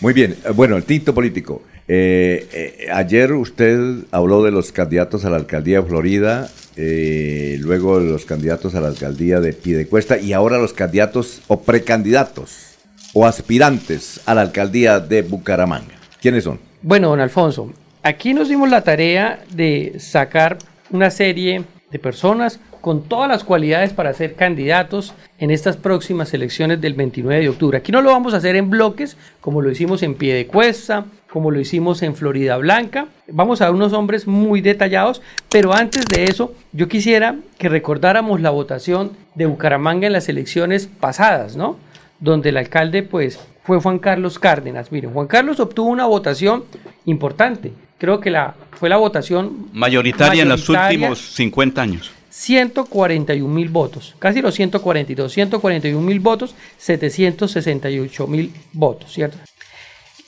muy 0.00 0.12
bien. 0.12 0.36
Eh, 0.44 0.50
Bueno, 0.50 0.76
el 0.76 0.82
tinto 0.82 1.14
político. 1.14 1.62
Eh, 1.86 2.48
eh, 2.52 2.88
ayer 2.92 3.32
usted 3.32 4.06
habló 4.10 4.42
de 4.42 4.50
los 4.50 4.72
candidatos 4.72 5.24
a 5.24 5.30
la 5.30 5.36
alcaldía 5.36 5.82
de 5.82 5.86
Florida, 5.86 6.50
eh, 6.76 7.58
luego 7.60 8.00
los 8.00 8.24
candidatos 8.24 8.74
a 8.74 8.80
la 8.80 8.88
alcaldía 8.88 9.38
de 9.38 9.52
Piedecuesta 9.52 10.18
y 10.18 10.32
ahora 10.32 10.58
los 10.58 10.72
candidatos 10.72 11.42
o 11.46 11.60
precandidatos 11.60 12.76
o 13.12 13.24
aspirantes 13.26 14.20
a 14.26 14.34
la 14.34 14.40
alcaldía 14.40 14.98
de 14.98 15.22
Bucaramanga. 15.22 15.94
¿Quiénes 16.20 16.42
son? 16.42 16.58
Bueno, 16.82 17.10
don 17.10 17.20
Alfonso, 17.20 17.72
aquí 18.02 18.34
nos 18.34 18.48
dimos 18.48 18.68
la 18.68 18.82
tarea 18.82 19.44
de 19.52 19.94
sacar 19.98 20.58
una 20.90 21.10
serie 21.10 21.62
de 21.94 22.00
personas 22.00 22.58
con 22.80 23.04
todas 23.04 23.28
las 23.28 23.44
cualidades 23.44 23.92
para 23.92 24.12
ser 24.14 24.34
candidatos 24.34 25.14
en 25.38 25.52
estas 25.52 25.76
próximas 25.76 26.34
elecciones 26.34 26.80
del 26.80 26.94
29 26.94 27.40
de 27.40 27.48
octubre. 27.48 27.78
Aquí 27.78 27.92
no 27.92 28.02
lo 28.02 28.10
vamos 28.10 28.34
a 28.34 28.38
hacer 28.38 28.56
en 28.56 28.68
bloques, 28.68 29.16
como 29.40 29.62
lo 29.62 29.70
hicimos 29.70 30.02
en 30.02 30.16
Piedecuesta, 30.16 31.04
como 31.30 31.52
lo 31.52 31.60
hicimos 31.60 32.02
en 32.02 32.16
Florida 32.16 32.56
Blanca. 32.56 33.06
Vamos 33.28 33.62
a 33.62 33.70
unos 33.70 33.92
hombres 33.92 34.26
muy 34.26 34.60
detallados, 34.60 35.22
pero 35.52 35.72
antes 35.72 36.04
de 36.06 36.24
eso, 36.24 36.52
yo 36.72 36.88
quisiera 36.88 37.36
que 37.58 37.68
recordáramos 37.68 38.40
la 38.40 38.50
votación 38.50 39.12
de 39.36 39.46
Bucaramanga 39.46 40.08
en 40.08 40.14
las 40.14 40.28
elecciones 40.28 40.88
pasadas, 40.88 41.54
¿no? 41.54 41.76
Donde 42.18 42.48
el 42.48 42.56
alcalde, 42.56 43.04
pues, 43.04 43.38
fue 43.62 43.80
Juan 43.80 44.00
Carlos 44.00 44.40
Cárdenas. 44.40 44.90
Miren, 44.90 45.12
Juan 45.12 45.28
Carlos 45.28 45.60
obtuvo 45.60 45.90
una 45.90 46.06
votación 46.06 46.64
importante. 47.04 47.72
Creo 48.04 48.20
que 48.20 48.30
la, 48.30 48.54
fue 48.72 48.90
la 48.90 48.98
votación 48.98 49.68
Mayoritaria, 49.72 50.42
en 50.42 50.48
los 50.50 50.68
mayoritaria. 50.68 50.98
últimos 51.08 51.18
50 51.36 51.80
años. 51.80 52.10
141 52.28 53.48
mil 53.54 53.68
votos, 53.70 54.14
casi 54.18 54.42
los 54.42 54.54
142, 54.54 55.32
141 55.32 56.00
mil 56.06 56.20
votos, 56.20 56.54
768 56.76 58.26
mil 58.26 58.52
votos, 58.74 59.10
¿cierto? 59.10 59.38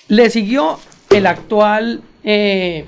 Le 0.09 0.31
siguió 0.31 0.79
el 1.11 1.27
actual... 1.27 2.01
eh, 2.25 2.87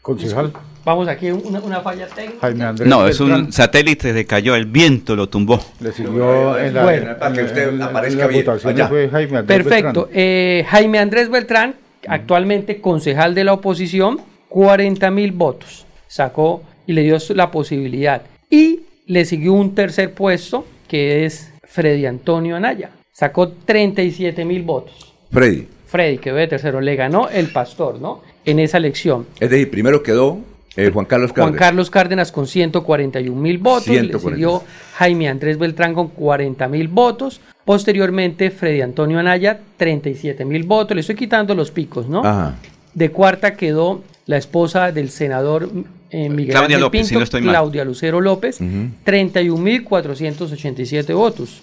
Concejal. 0.00 0.52
vamos 0.84 1.08
aquí, 1.08 1.30
una, 1.30 1.60
una 1.60 1.80
falla 1.82 2.06
técnica. 2.06 2.38
Jaime 2.40 2.64
Andrés 2.64 2.88
No, 2.88 3.06
es 3.06 3.18
Beltrán. 3.18 3.44
un 3.46 3.52
satélite 3.52 4.14
se 4.14 4.24
cayó, 4.24 4.54
el 4.54 4.64
viento 4.64 5.14
lo 5.14 5.28
tumbó. 5.28 5.62
Le 5.80 5.92
siguió 5.92 6.56
en 6.58 6.72
la, 6.72 6.84
Bueno. 6.84 7.10
en- 7.10 7.18
Para 7.18 7.34
que 7.34 7.42
usted 7.42 7.68
en 7.68 7.74
en 7.74 7.82
aparezca 7.82 8.20
la 8.22 8.26
bien. 8.28 8.48
Allá. 8.64 8.88
fue 8.88 9.08
Jaime 9.10 9.38
Andrés 9.38 9.62
Perfecto. 9.62 10.08
Eh, 10.12 10.64
Jaime 10.70 10.98
Andrés 11.00 11.28
Beltrán, 11.28 11.74
actualmente 12.06 12.80
concejal 12.80 13.34
de 13.34 13.44
la 13.44 13.52
oposición, 13.52 14.20
40 14.48 15.10
mil 15.10 15.32
votos. 15.32 15.86
Sacó 16.06 16.62
y 16.86 16.92
le 16.92 17.02
dio 17.02 17.16
la 17.34 17.50
posibilidad. 17.50 18.22
Y 18.50 18.80
le 19.06 19.24
siguió 19.24 19.54
un 19.54 19.74
tercer 19.74 20.12
puesto, 20.12 20.66
que 20.88 21.24
es 21.24 21.52
Freddy 21.64 22.06
Antonio 22.06 22.56
Anaya. 22.56 22.90
Sacó 23.12 23.48
37 23.48 24.44
mil 24.44 24.62
votos. 24.62 25.14
Freddy. 25.30 25.66
Freddy 25.86 26.18
quedó 26.18 26.36
de 26.36 26.48
tercero. 26.48 26.80
Le 26.80 26.96
ganó 26.96 27.28
el 27.28 27.48
pastor, 27.48 28.00
¿no? 28.00 28.22
En 28.44 28.58
esa 28.58 28.78
elección. 28.78 29.26
Es 29.38 29.50
decir, 29.50 29.70
primero 29.70 30.02
quedó 30.02 30.38
eh, 30.76 30.90
Juan 30.92 31.06
Carlos 31.06 31.32
Juan 31.32 31.52
Cárdenas. 31.52 31.58
Carlos 31.58 31.90
Cárdenas 31.90 32.32
con 32.32 32.46
141 32.46 33.40
mil 33.40 33.58
votos, 33.58 33.84
141. 33.84 34.12
le 34.12 34.18
siguió 34.34 34.62
Jaime 34.96 35.28
Andrés 35.28 35.58
Beltrán 35.58 35.94
con 35.94 36.08
40 36.08 36.68
mil 36.68 36.88
votos, 36.88 37.40
posteriormente 37.64 38.50
Freddy 38.50 38.80
Antonio 38.80 39.18
Anaya 39.18 39.60
37 39.76 40.44
mil 40.44 40.64
votos, 40.64 40.94
le 40.94 41.00
estoy 41.00 41.16
quitando 41.16 41.54
los 41.54 41.70
picos, 41.70 42.08
¿no? 42.08 42.24
Ajá. 42.24 42.56
De 42.94 43.10
cuarta 43.10 43.54
quedó 43.54 44.02
la 44.26 44.36
esposa 44.36 44.92
del 44.92 45.10
senador 45.10 45.68
eh, 46.10 46.28
Miguel 46.28 46.54
Claudia 46.54 46.78
López, 46.78 47.00
Pinto, 47.00 47.08
si 47.08 47.14
no 47.16 47.22
estoy 47.22 47.40
mal. 47.42 47.54
Claudia 47.54 47.84
Lucero 47.84 48.20
López, 48.20 48.60
31.487 48.60 51.14
votos. 51.14 51.60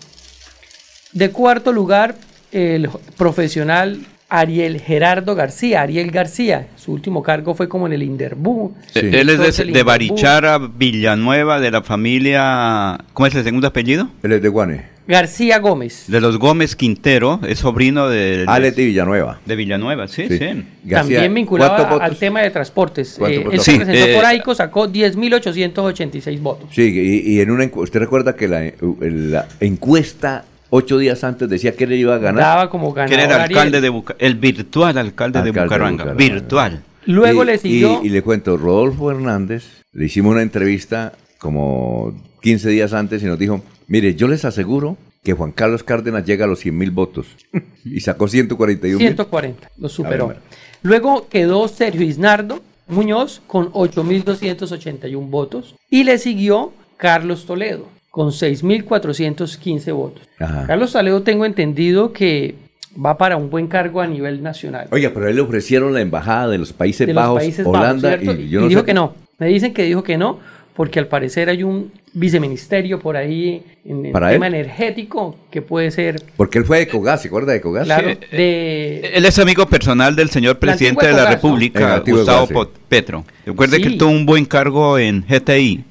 De 1.12 1.32
cuarto 1.32 1.72
lugar, 1.72 2.16
el 2.52 2.90
profesional 3.16 4.00
Ariel 4.30 4.80
Gerardo 4.80 5.34
García, 5.36 5.82
Ariel 5.82 6.12
García, 6.12 6.68
su 6.76 6.94
último 6.94 7.24
cargo 7.24 7.56
fue 7.56 7.68
como 7.68 7.88
en 7.88 7.94
el 7.94 8.04
Inderbú. 8.04 8.76
Él 8.94 9.30
es 9.30 9.40
de, 9.40 9.64
el 9.64 9.74
de 9.74 9.82
Inderbú- 9.82 9.86
Barichara, 9.86 10.58
Villanueva, 10.60 11.60
de 11.60 11.72
la 11.72 11.82
familia... 11.82 12.98
¿Cómo 13.14 13.26
es 13.28 13.36
el 13.36 13.44
segundo 13.44 13.68
apellido? 13.68 14.08
Él 14.24 14.34
es 14.34 14.42
de 14.42 14.50
Guane. 14.50 15.00
García 15.08 15.58
Gómez. 15.58 16.04
De 16.08 16.22
los 16.22 16.38
Gómez 16.38 16.76
Quintero, 16.76 17.40
es 17.48 17.58
sobrino 17.58 18.08
de... 18.10 18.44
Alex 18.46 18.76
de 18.76 18.86
Villanueva. 18.86 19.40
De 19.44 19.56
Villanueva, 19.56 20.08
sí, 20.08 20.28
Sí. 20.28 20.38
sí. 20.38 20.46
García, 20.84 21.00
También 21.22 21.34
vinculado 21.34 22.00
al 22.00 22.16
tema 22.16 22.42
de 22.42 22.52
transportes. 22.52 23.16
¿Cuántos 23.18 23.46
Eh, 23.46 23.48
él 23.54 23.60
se 23.60 23.72
Sí, 23.72 23.78
presentó 23.80 24.06
eh, 24.06 24.14
por 24.16 24.26
AICO, 24.26 24.54
sacó 24.54 24.88
10.886 24.88 26.40
votos. 26.40 26.70
Sí, 26.72 26.84
y, 26.84 27.34
y 27.38 27.42
en 27.42 27.50
una 27.50 27.64
encu- 27.64 27.78
¿usted 27.82 28.00
recuerda 28.00 28.36
que 28.36 28.48
la, 28.48 28.72
la 29.02 29.48
encuesta 29.60 30.46
ocho 30.70 30.98
días 30.98 31.24
antes 31.24 31.50
decía 31.50 31.76
que 31.76 31.84
él 31.86 31.94
iba 31.94 32.16
a 32.16 32.18
ganar? 32.20 32.44
Daba 32.44 32.70
como 32.70 32.94
Que 32.94 33.02
era 33.02 33.24
ganador 33.24 33.36
el 33.52 33.58
alcalde 33.58 33.82
de 33.82 33.90
Buca- 33.90 34.16
el 34.20 34.36
virtual 34.36 34.98
alcalde, 34.98 35.40
Alcalde 35.40 35.52
de. 35.52 35.64
Bucaramanga. 35.66 36.14
Virtual. 36.14 36.84
Luego 37.06 37.44
Y- 37.44 37.46
le 37.48 37.58
siguió... 37.58 38.02
Y, 38.04 38.08
y 38.08 38.10
le 38.10 38.22
cuento, 38.22 38.58
Rodolfo 38.58 39.10
Hernández, 39.12 39.84
le 39.94 40.06
hicimos 40.06 40.34
una 40.34 40.42
entrevista 40.44 41.14
como 41.40 42.14
15 42.42 42.70
días 42.70 42.94
antes 42.94 43.24
y 43.24 43.26
nos 43.26 43.40
dijo, 43.40 43.62
mire, 43.88 44.14
yo 44.16 44.28
les 44.28 44.46
aseguro 44.46 44.98
que 45.24 45.34
Juan 45.34 45.52
Carlos 45.52 45.84
Cárdenas 45.84 46.26
llega 46.26 46.46
a 46.46 46.48
los 46.48 46.60
100 46.60 46.78
mil 46.78 46.92
votos. 46.92 47.28
y 47.86 48.00
sacó 48.02 48.28
141 48.28 48.98
mil. 49.00 49.08
140, 49.08 49.70
lo 49.78 49.90
superó. 49.90 50.28
Ver, 50.30 50.38
Luego 50.82 51.28
quedó 51.30 51.68
Sergio 51.68 52.04
Isnardo 52.04 52.62
Muñoz 52.88 53.42
con 53.48 53.72
8.281 53.74 55.30
votos 55.30 55.76
y 55.90 56.04
le 56.04 56.18
siguió 56.18 56.72
Carlos 56.98 57.46
Toledo 57.46 57.88
con 58.20 58.32
6.415 58.32 59.94
votos. 59.94 60.22
Ajá. 60.40 60.66
Carlos 60.68 60.92
Toledo 60.92 61.22
tengo 61.24 61.46
entendido 61.46 62.12
que 62.12 62.56
va 63.04 63.18
para 63.18 63.38
un 63.38 63.50
buen 63.50 63.68
cargo 63.68 64.02
a 64.02 64.08
nivel 64.08 64.44
nacional. 64.44 64.88
Oiga, 64.92 65.12
pero 65.14 65.28
a 65.28 65.30
él 65.30 65.38
le 65.38 65.42
ofrecieron 65.42 65.94
la 65.94 66.02
embajada 66.02 66.50
de 66.50 66.58
los 66.58 66.74
Países 66.74 67.08
de 67.08 67.14
los 67.14 67.24
Bajos, 67.24 67.40
Países 67.40 67.66
Holanda, 67.66 68.18
y 68.22 68.30
y 68.30 68.50
yo 68.50 68.60
no 68.60 68.68
dijo 68.68 68.82
sé- 68.82 68.86
que 68.88 68.94
no. 68.94 69.16
Me 69.38 69.48
dicen 69.48 69.74
que 69.74 69.84
dijo 69.84 70.04
que 70.04 70.18
no, 70.18 70.38
porque 70.76 71.00
al 71.00 71.08
parecer 71.08 71.48
hay 71.48 71.64
un 71.64 71.94
viceministerio 72.12 73.00
por 73.00 73.16
ahí 73.16 73.64
en 73.86 74.08
el 74.08 74.12
¿Para 74.12 74.32
tema 74.32 74.48
él? 74.48 74.56
energético 74.56 75.38
que 75.50 75.62
puede 75.62 75.90
ser, 75.92 76.22
Porque 76.36 76.58
él 76.58 76.66
fue 76.66 76.78
de 76.80 76.84
Ecogas, 76.84 77.22
¿se 77.22 77.30
acuerda 77.30 77.54
de 77.54 77.60
Ecogas? 77.60 77.86
claro, 77.86 78.10
Sí, 78.10 78.36
de... 78.36 79.12
Él 79.14 79.24
es 79.26 79.40
amigo 79.40 79.66
personal 79.68 80.14
del 80.18 80.30
señor 80.30 80.60
presidente 80.60 81.08
de 81.08 81.14
la 81.14 81.30
República, 81.30 82.00
Gustavo 82.06 82.46
Ecogas, 82.46 82.48
sí. 82.50 82.54
Po- 82.54 82.79
Petro. 82.90 83.24
Recuerde 83.46 83.80
que 83.82 83.90
Sí. 83.92 83.98
tuvo 83.98 84.10
un 84.10 84.26
buen 84.26 84.46
cargo 84.46 84.98
en 84.98 85.24
GTI. 85.28 85.84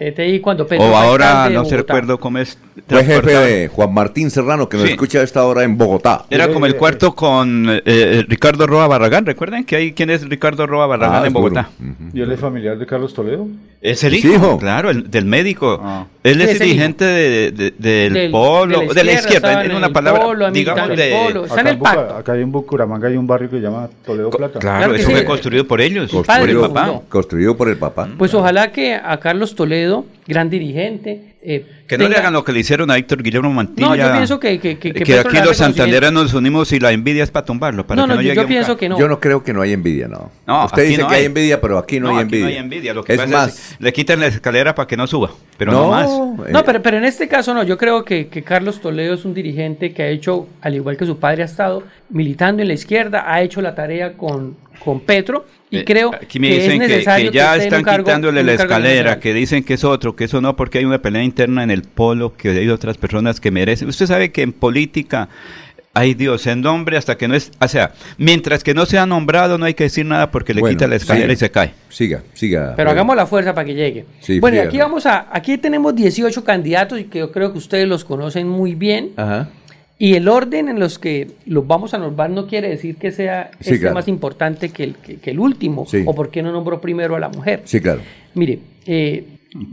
GTI 0.00 0.40
cuando 0.40 0.66
Petro 0.66 0.86
o 0.86 0.96
ahora 0.96 1.48
no 1.50 1.64
se 1.66 1.76
recuerdo 1.76 2.18
cómo 2.18 2.38
es. 2.38 2.58
Fue 2.88 3.04
jefe 3.04 3.30
de 3.36 3.68
Juan 3.68 3.92
Martín 3.94 4.30
Serrano, 4.30 4.68
que 4.68 4.76
nos 4.76 4.86
Sí. 4.86 4.92
escucha 4.92 5.20
a 5.20 5.22
esta 5.22 5.44
hora 5.44 5.64
en 5.64 5.76
Bogotá. 5.78 6.24
Era 6.30 6.48
como 6.48 6.66
el 6.66 6.76
cuarto 6.76 7.14
con 7.14 7.68
eh, 7.70 7.82
eh, 7.84 8.24
Ricardo 8.28 8.66
Roa 8.66 8.86
Barragán. 8.88 9.24
Recuerden 9.26 9.64
que 9.64 9.76
hay 9.76 9.92
quién 9.92 10.10
es 10.10 10.28
Ricardo 10.28 10.66
Roa 10.66 10.86
Barragán 10.86 11.24
Ah, 11.24 11.26
en. 11.26 11.32
Bogotá. 11.32 11.68
¿Y 12.12 12.20
él 12.20 12.32
es 12.32 12.40
familiar 12.40 12.78
de 12.78 12.86
Carlos 12.86 13.12
Toledo? 13.14 13.46
Es 13.80 14.02
el 14.04 14.14
¿Es 14.14 14.24
hijo, 14.24 14.34
hijo? 14.34 14.58
claro, 14.58 14.90
el- 14.90 15.10
del 15.10 15.24
médico. 15.26 15.80
Ah. 15.82 16.06
Él 16.26 16.40
es 16.40 16.58
dirigente 16.58 17.04
de- 17.04 17.50
de- 17.52 17.74
del, 17.78 18.12
Del- 18.12 18.30
polo, 18.30 18.80
de 18.92 19.04
la 19.04 19.12
izquierda, 19.12 19.64
en 19.64 19.70
en 19.70 19.76
una 19.76 19.90
palabra, 19.90 20.22
polo, 20.22 20.50
digamos, 20.50 20.96
de... 20.96 21.10
polo. 21.24 21.44
Está 21.46 21.60
en 21.60 21.66
Acá 21.66 21.70
el 21.70 21.78
pacto. 21.78 22.14
acá 22.16 22.36
en 22.36 22.52
Bucaramanga 22.52 23.08
hay 23.08 23.16
un 23.16 23.26
barrio 23.26 23.48
que 23.50 23.56
se 23.56 23.62
llama 23.62 23.88
Toledo 24.04 24.30
Plata. 24.30 24.58
Claro, 24.58 24.94
eso 24.94 25.06
sí. 25.08 25.12
fue 25.14 25.24
construido 25.24 25.66
por 25.66 25.80
ellos, 25.80 26.10
por 26.10 26.48
el 26.48 26.58
papá. 26.58 27.00
Construido 27.08 27.56
por 27.56 27.68
el 27.68 27.76
papá. 27.76 28.08
Pues 28.18 28.34
ojalá 28.34 28.72
que 28.72 28.94
a 28.94 29.18
Carlos 29.20 29.54
Toledo, 29.54 30.04
gran 30.26 30.50
dirigente, 30.50 31.35
eh, 31.48 31.64
Que 31.86 31.96
no 31.96 32.08
le 32.08 32.16
hagan 32.16 32.32
lo 32.32 32.42
que 32.44 32.52
le 32.52 32.58
hicieron 32.58 32.90
a 32.90 32.96
Héctor 32.96 33.22
Guillermo 33.22 33.52
Mantilla. 33.52 33.88
No, 33.88 33.94
yo 33.94 34.12
pienso 34.12 34.40
que- 34.40 34.58
que- 34.58 34.76
que- 34.78 34.92
que 34.92 35.04
que 35.04 35.14
Petro 35.14 35.30
aquí 35.30 35.38
los 35.46 35.56
santanderas 35.56 36.10
conocimiento. 36.10 36.22
nos 36.24 36.34
unimos 36.34 36.72
y 36.72 36.80
la 36.80 36.90
envidia 36.90 37.22
es 37.22 37.30
para 37.30 37.46
tumbarlo. 37.46 37.86
Para 37.86 38.02
No, 38.02 38.02
que 38.04 38.08
no, 38.08 38.14
no, 38.16 38.20
yo- 38.20 38.24
llegue 38.24 38.34
yo 38.34 38.42
un 38.42 38.48
pienso 38.48 38.76
que 38.76 38.88
no. 38.88 38.98
Yo 38.98 39.06
no 39.08 39.20
creo 39.20 39.44
que 39.44 39.52
no 39.52 39.62
hay 39.62 39.72
envidia, 39.72 40.08
no. 40.08 40.32
No, 40.44 40.64
Usted 40.64 40.88
dice 40.88 41.02
no 41.02 41.08
que 41.08 41.14
hay. 41.14 41.24
envidia, 41.26 41.60
pero 41.60 41.78
aquí 41.78 42.00
no, 42.00 42.08
hay, 42.08 42.14
aquí 42.16 42.22
envidia. 42.24 42.44
no 42.44 42.50
hay 42.50 42.56
envidia. 42.56 42.94
Lo 42.94 43.04
que 43.04 43.12
es 43.12 43.18
pasa 43.20 43.30
más, 43.32 43.48
es 43.72 43.76
le 43.78 43.92
quitan 43.92 44.18
la 44.18 44.26
escalera 44.26 44.74
para 44.74 44.88
que 44.88 44.96
no 44.96 45.06
suba, 45.06 45.30
pero 45.56 45.70
no, 45.70 45.82
No, 45.84 45.90
más. 45.90 46.48
eh, 46.48 46.52
No, 46.52 46.64
pero, 46.64 46.82
pero 46.82 46.96
en 46.98 47.04
este 47.04 47.28
caso 47.28 47.54
no, 47.54 47.62
yo 47.62 47.78
creo 47.78 48.04
que, 48.04 48.26
que 48.26 48.42
Carlos 48.42 48.80
Toledo 48.80 49.14
es 49.14 49.24
un 49.24 49.32
dirigente 49.32 49.92
que 49.92 50.02
ha 50.02 50.08
hecho, 50.08 50.48
al 50.62 50.74
igual 50.74 50.96
que 50.96 51.06
su 51.06 51.18
padre 51.18 51.42
ha 51.42 51.46
estado 51.46 51.84
militando 52.10 52.62
en 52.62 52.68
la 52.68 52.74
izquierda, 52.74 53.24
ha 53.32 53.40
hecho 53.42 53.60
la 53.62 53.74
tarea 53.76 54.14
con, 54.14 54.56
con 54.84 55.00
Petro 55.00 55.46
y 55.70 55.78
Eh, 55.78 55.84
creo 55.84 56.14
Aquí 56.14 56.38
me 56.38 56.48
que 56.48 56.56
es 56.58 56.62
dicen 56.64 56.80
que, 56.80 56.86
necesario 56.88 57.30
que 57.32 57.36
ya 57.36 57.56
están 57.56 57.82
cargo- 57.82 58.04
quitándole 58.04 58.42
la 58.44 58.52
escalera, 58.54 59.18
que 59.18 59.34
dicen 59.34 59.64
que 59.64 59.74
es 59.74 59.84
otro, 59.84 60.14
que 60.14 60.24
eso 60.24 60.40
no, 60.40 60.54
porque 60.56 60.78
hay 60.78 60.84
una 60.84 61.02
pelea 61.02 61.22
interna 61.24 61.62
en 61.64 61.70
el 61.70 61.82
polo, 61.82 62.34
que 62.36 62.50
hay 62.50 62.68
otras 62.68 62.96
personas 62.98 63.40
que 63.40 63.50
merecen. 63.50 63.88
Usted 63.88 64.06
sabe 64.06 64.30
que 64.30 64.42
en 64.42 64.52
política, 64.52 65.28
ay 65.92 66.14
Dios, 66.14 66.46
en 66.46 66.60
nombre 66.60 66.96
hasta 66.96 67.16
que 67.16 67.26
no 67.26 67.34
es, 67.34 67.50
o 67.60 67.66
sea, 67.68 67.92
mientras 68.18 68.62
que 68.62 68.74
no 68.74 68.86
sea 68.86 69.06
nombrado 69.06 69.58
no 69.58 69.64
hay 69.64 69.74
que 69.74 69.84
decir 69.84 70.06
nada 70.06 70.30
porque 70.30 70.54
le 70.54 70.60
Bueno, 70.60 70.76
quita 70.76 70.86
la 70.86 70.96
escalera 70.96 71.28
sí. 71.28 71.32
y 71.32 71.36
se 71.36 71.50
cae. 71.50 71.72
Siga, 71.88 72.22
siga. 72.34 72.74
Pero 72.76 72.90
hagamos 72.90 73.16
la 73.16 73.26
fuerza 73.26 73.52
para 73.54 73.64
que 73.66 73.74
llegue. 73.74 74.04
Sí, 74.20 74.38
bueno, 74.38 74.58
y 74.58 74.60
aquí 74.60 74.78
vamos 74.78 75.04
a, 75.06 75.26
aquí 75.32 75.58
tenemos 75.58 75.96
18 75.96 76.44
candidatos 76.44 77.00
y 77.00 77.04
que 77.04 77.18
yo 77.20 77.32
creo 77.32 77.50
que 77.52 77.58
ustedes 77.58 77.88
los 77.88 78.04
conocen 78.04 78.46
muy 78.48 78.74
bien. 78.74 79.10
Ajá. 79.16 79.48
Y 79.98 80.14
el 80.14 80.28
orden 80.28 80.68
en 80.68 80.78
los 80.78 80.98
que 80.98 81.30
los 81.46 81.66
vamos 81.66 81.94
a 81.94 81.98
nombrar 81.98 82.28
no 82.30 82.46
quiere 82.46 82.68
decir 82.68 82.96
que 82.96 83.12
sea 83.12 83.50
Sí, 83.60 83.70
este 83.70 83.80
claro. 83.80 83.94
más 83.94 84.08
importante 84.08 84.68
que 84.68 84.84
el, 84.84 84.94
que, 84.96 85.16
que 85.16 85.30
el 85.30 85.38
último, 85.40 85.86
Sí. 85.86 86.02
o 86.04 86.14
por 86.14 86.30
qué 86.30 86.42
no 86.42 86.52
nombró 86.52 86.80
primero 86.82 87.16
a 87.16 87.20
la 87.20 87.28
mujer. 87.30 87.62
Sí, 87.64 87.80
claro. 87.80 88.00
Mire, 88.34 88.58
eh, 88.84 89.24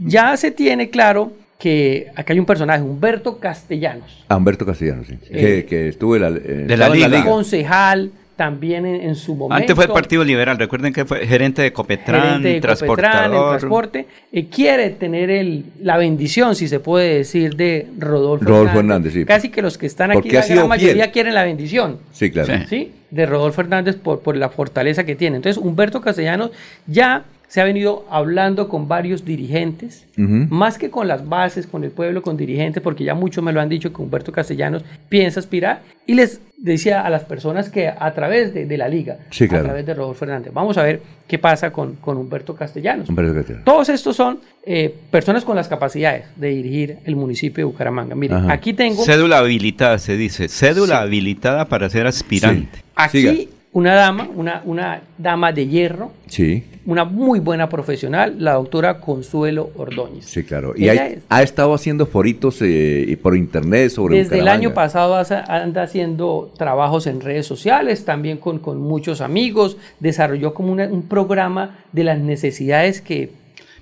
ya 0.06 0.34
se 0.38 0.50
tiene 0.50 0.88
claro 0.88 1.32
que 1.58 2.08
acá 2.16 2.32
hay 2.32 2.38
un 2.38 2.46
personaje, 2.46 2.82
Humberto 2.82 3.38
Castellanos, 3.38 4.24
A 4.28 4.36
Humberto 4.36 4.64
Castellanos, 4.64 5.06
sí. 5.06 5.14
Eh, 5.30 5.38
que, 5.40 5.66
que 5.66 5.88
estuvo 5.88 6.16
en 6.16 6.22
la, 6.22 6.28
eh, 6.28 6.32
de 6.68 6.76
la 6.76 6.88
Liga. 6.88 7.24
concejal, 7.24 8.10
también 8.36 8.84
en, 8.86 9.00
en 9.00 9.14
su 9.14 9.34
momento. 9.34 9.54
Antes 9.54 9.74
fue 9.74 9.84
el 9.84 9.90
Partido 9.92 10.24
Liberal, 10.24 10.58
recuerden 10.58 10.92
que 10.92 11.04
fue 11.04 11.26
gerente 11.26 11.62
de 11.62 11.72
Copetran, 11.72 12.20
gerente 12.42 12.48
de 12.48 12.54
Copetran, 12.54 12.54
en 12.54 12.60
transportador. 12.60 13.58
transporte, 13.58 14.06
eh, 14.32 14.46
quiere 14.48 14.90
tener 14.90 15.30
el, 15.30 15.64
la 15.80 15.96
bendición, 15.96 16.54
si 16.54 16.68
se 16.68 16.80
puede 16.80 17.18
decir, 17.18 17.54
de 17.56 17.86
Rodolfo, 17.98 18.44
Rodolfo 18.44 18.78
Hernández, 18.80 19.12
sí. 19.12 19.24
Casi 19.24 19.50
que 19.50 19.62
los 19.62 19.78
que 19.78 19.86
están 19.86 20.10
aquí, 20.10 20.20
Porque 20.22 20.36
la 20.36 20.46
gran 20.46 20.68
mayoría 20.68 21.04
fiel. 21.04 21.12
quieren 21.12 21.34
la 21.34 21.44
bendición. 21.44 21.98
Sí, 22.12 22.30
claro. 22.30 22.52
¿sí? 22.68 22.92
De 23.10 23.26
Rodolfo 23.26 23.60
Hernández 23.60 23.96
por, 23.96 24.20
por 24.20 24.36
la 24.36 24.48
fortaleza 24.48 25.04
que 25.04 25.14
tiene. 25.14 25.36
Entonces, 25.36 25.62
Humberto 25.62 26.00
Castellanos 26.00 26.50
ya 26.86 27.24
se 27.54 27.60
ha 27.60 27.64
venido 27.64 28.04
hablando 28.10 28.68
con 28.68 28.88
varios 28.88 29.24
dirigentes, 29.24 30.06
más 30.16 30.76
que 30.76 30.90
con 30.90 31.06
las 31.06 31.28
bases, 31.28 31.68
con 31.68 31.84
el 31.84 31.92
pueblo, 31.92 32.20
con 32.20 32.36
dirigentes, 32.36 32.82
porque 32.82 33.04
ya 33.04 33.14
muchos 33.14 33.44
me 33.44 33.52
lo 33.52 33.60
han 33.60 33.68
dicho 33.68 33.92
que 33.92 34.02
Humberto 34.02 34.32
Castellanos 34.32 34.84
piensa 35.08 35.38
aspirar, 35.38 35.82
y 36.04 36.14
les 36.14 36.40
decía 36.58 37.02
a 37.02 37.10
las 37.10 37.22
personas 37.22 37.70
que 37.70 37.86
a 37.86 38.12
través 38.12 38.52
de, 38.52 38.66
de 38.66 38.76
la 38.76 38.88
liga, 38.88 39.18
Sí, 39.30 39.46
claro. 39.46 39.66
a 39.66 39.68
través 39.68 39.86
de 39.86 39.94
Rodolfo 39.94 40.24
Hernández, 40.24 40.52
vamos 40.52 40.76
a 40.78 40.82
ver 40.82 41.00
qué 41.28 41.38
pasa 41.38 41.72
con, 41.72 41.94
con 41.94 42.16
Humberto 42.16 42.56
Castellanos. 42.56 43.08
Humberto 43.08 43.32
Castellanos. 43.34 43.64
Todos 43.64 43.88
estos 43.88 44.16
son 44.16 44.40
eh, 44.66 44.92
personas 45.12 45.44
con 45.44 45.54
las 45.54 45.68
capacidades 45.68 46.24
de 46.34 46.48
dirigir 46.48 46.96
el 47.04 47.14
municipio 47.14 47.62
de 47.64 47.70
Bucaramanga. 47.70 48.16
Mire, 48.16 48.34
Ajá. 48.34 48.52
aquí 48.52 48.72
tengo... 48.72 49.04
Cédula 49.04 49.38
habilitada, 49.38 49.98
se 49.98 50.16
dice. 50.16 50.48
Cédula 50.48 50.96
Sí. 50.98 51.02
habilitada 51.04 51.68
para 51.68 51.88
ser 51.88 52.08
aspirante. 52.08 52.80
Aquí 52.96 53.48
una 53.72 53.94
dama, 53.94 54.28
una, 54.34 54.60
una 54.64 55.02
dama 55.18 55.52
de 55.52 55.68
hierro, 55.68 56.10
Sí, 56.26 56.64
una 56.86 57.04
muy 57.04 57.40
buena 57.40 57.68
profesional, 57.68 58.34
la 58.38 58.54
doctora 58.54 59.00
Consuelo 59.00 59.70
Ordóñez. 59.76 60.24
sí, 60.26 60.42
claro. 60.44 60.74
Y 60.76 60.88
hay- 60.88 60.98
es- 61.14 61.18
ha 61.28 61.42
estado 61.42 61.72
haciendo 61.74 62.06
foritos 62.06 62.58
eh, 62.60 63.18
por 63.22 63.36
internet 63.36 63.90
sobre 63.90 64.18
Desde 64.18 64.38
el 64.40 64.48
año 64.48 64.74
pasado 64.74 65.16
anda 65.48 65.82
haciendo 65.82 66.52
trabajos 66.58 67.06
en 67.06 67.20
redes 67.20 67.46
sociales, 67.46 68.04
también 68.04 68.38
con, 68.38 68.58
con 68.58 68.78
muchos 68.80 69.20
amigos, 69.20 69.76
desarrolló 70.00 70.52
como 70.54 70.72
una- 70.72 70.86
un 70.88 71.02
programa 71.02 71.78
de 71.92 72.04
las 72.04 72.18
necesidades 72.18 73.00
que 73.00 73.30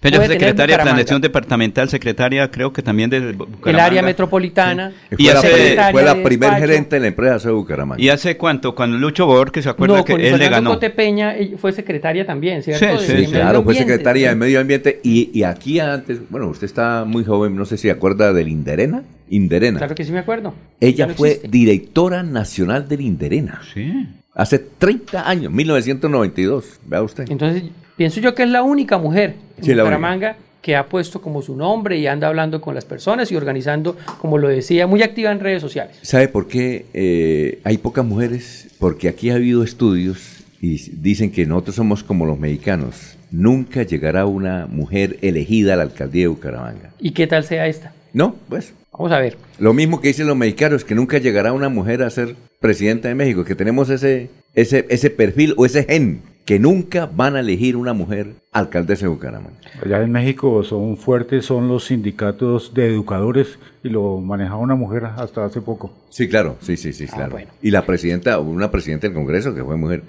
Pero 0.03 0.17
puede 0.19 0.35
secretaria 0.35 0.77
de. 0.77 0.83
Planeación 0.83 1.21
Departamental, 1.23 1.89
secretaria 1.89 2.51
creo 2.51 2.73
que 2.73 2.83
también 2.83 3.09
de 3.09 3.19
el 3.19 3.33
Bucaramanga. 3.35 3.85
área 3.87 4.03
metropolitana. 4.03 4.93
Y 5.17 5.23
Y 5.23 5.27
fue, 5.29 5.33
la, 5.33 5.39
hace- 5.39 5.93
fue 5.93 6.23
primer 6.25 6.51
despacho. 6.51 6.61
gerente 6.61 6.97
de 6.97 7.01
la 7.01 7.07
empresa 7.07 7.49
de 7.49 7.55
Bucaramanga. 7.55 8.03
¿Y 8.03 8.09
hace 8.09 8.37
cuánto? 8.37 8.75
Cuando 8.75 8.99
Lucho 8.99 9.27
Bor, 9.27 9.53
que 9.53 9.63
se 9.63 9.69
acuerda 9.69 9.99
No, 9.99 10.05
que 10.05 10.13
con 10.15 10.21
él 10.21 10.39
le 10.39 10.49
ganó. 10.49 10.71
Cote 10.71 10.91
Peña 10.91 11.37
ella 11.37 11.57
fue 11.57 11.73
secretaria 11.73 12.27
también, 12.27 12.63
¿cierto? 12.63 12.99
Sí, 12.99 13.07
sí, 13.17 13.27
Sí, 13.27 13.33
claro, 13.33 13.63
fue 13.63 13.75
secretaria 13.75 14.31
de 14.31 14.35
Medio 14.35 14.61
Ambiente 14.61 15.01
y, 15.05 15.31
y 15.33 15.45
aquí 15.45 15.79
antes, 15.79 16.19
bueno, 16.29 16.49
usted 16.49 16.65
está 16.67 17.05
muy 17.07 17.25
joven, 17.25 17.55
no 17.57 17.65
sé 17.65 17.77
si 17.77 17.83
se 17.83 17.91
acuerda 17.93 18.33
del 18.33 18.49
Inderena. 18.49 19.05
Inderena. 19.31 19.79
Claro 19.79 19.95
que 19.95 20.05
sí 20.05 20.13
me 20.13 20.19
acuerdo. 20.19 20.53
Ella 20.81 21.07
no 21.07 21.15
fue 21.15 21.29
existe. 21.29 21.49
directora 21.49 22.23
nacional 22.23 22.89
del 22.89 23.01
Inderena. 23.03 23.61
Sí. 23.73 24.07
Hace 24.35 24.59
30 24.59 25.29
años, 25.29 25.53
1992, 25.53 26.81
vea 26.87 27.03
usted. 27.03 27.25
Entonces, 27.31 27.65
pienso 27.97 28.21
yo 28.21 28.35
que 28.35 28.43
es 28.43 28.49
la 28.49 28.63
única 28.63 28.99
mujer 28.99 29.35
en 29.59 29.65
Sí, 29.65 29.75
Bucaramanga 29.75 30.37
que 30.63 30.77
ha 30.77 30.87
puesto 30.87 31.21
como 31.21 31.43
su 31.43 31.57
nombre 31.57 31.99
y 31.99 32.07
anda 32.07 32.29
hablando 32.29 32.61
con 32.61 32.75
las 32.75 32.85
personas 32.85 33.31
y 33.33 33.37
organizando, 33.37 33.97
como 34.21 34.39
lo 34.39 34.49
decía, 34.49 34.87
muy 34.87 35.03
activa 35.03 35.33
en 35.33 35.41
redes 35.41 35.61
sociales. 35.61 35.99
¿Sabe 36.03 36.29
por 36.29 36.47
qué 36.47 36.87
eh, 36.95 37.59
hay 37.65 37.79
pocas 37.79 38.05
mujeres? 38.05 38.69
Porque 38.79 39.09
aquí 39.09 39.31
ha 39.31 39.35
habido 39.35 39.65
estudios 39.65 40.45
y 40.61 40.79
dicen 40.93 41.33
que 41.33 41.45
nosotros 41.45 41.75
somos 41.77 42.05
como 42.05 42.25
los 42.25 42.39
mexicanos. 42.39 43.17
Nunca 43.33 43.83
llegará 43.83 44.25
una 44.27 44.67
mujer 44.67 45.19
elegida 45.23 45.75
a 45.75 45.77
la 45.77 45.83
alcaldía 45.83 46.25
de 46.25 46.29
Bucaramanga. 46.29 46.91
¿Y 47.01 47.11
qué 47.11 47.27
tal 47.27 47.43
sea 47.43 47.67
esta? 47.67 47.93
No, 48.13 48.37
pues. 48.49 48.73
Vamos 48.93 49.11
a 49.11 49.19
ver. 49.19 49.37
Lo 49.59 49.73
mismo 49.73 50.01
que 50.01 50.09
dicen 50.09 50.27
los 50.27 50.37
mexicanos, 50.37 50.85
que 50.85 50.95
nunca 50.95 51.19
llegará 51.19 51.53
una 51.53 51.71
mujer 51.71 52.03
a 52.03 52.11
ser 52.11 52.37
presidenta 52.61 53.09
de 53.09 53.15
México, 53.15 53.45
que 53.45 53.55
tenemos 53.55 53.91
ese, 53.91 54.29
ese, 54.55 54.87
ese 54.91 55.11
perfil 55.11 55.55
o 55.57 55.67
ese 55.67 55.85
gen, 55.85 56.21
que 56.45 56.59
nunca 56.59 57.07
van 57.07 57.37
a 57.37 57.41
elegir 57.41 57.77
una 57.77 57.93
mujer 57.93 58.35
alcaldesa 58.51 59.07
de 59.07 59.09
Bucaramanga. 59.09 59.57
Allá 59.85 60.03
en 60.03 60.11
México 60.11 60.63
son 60.65 60.97
fuertes, 60.97 61.45
son 61.45 61.69
los 61.69 61.87
sindicatos 61.87 62.75
de 62.75 62.87
educadores 62.87 63.59
y 63.85 63.89
lo 63.89 64.19
manejaba 64.19 64.59
una 64.59 64.75
mujer 64.75 65.05
hasta 65.05 65.45
hace 65.45 65.61
poco. 65.61 65.93
Sí, 66.11 66.29
claro, 66.29 66.57
sí, 66.61 66.77
sí, 66.77 66.93
sí, 66.93 67.07
claro. 67.07 67.27
Ah, 67.27 67.33
bueno. 67.33 67.51
Y 67.63 67.71
la 67.71 67.87
presidenta, 67.87 68.39
una 68.41 68.71
presidenta 68.71 69.07
del 69.07 69.15
Congreso 69.15 69.55
que 69.55 69.63
fue 69.63 69.77
mujer. 69.77 70.03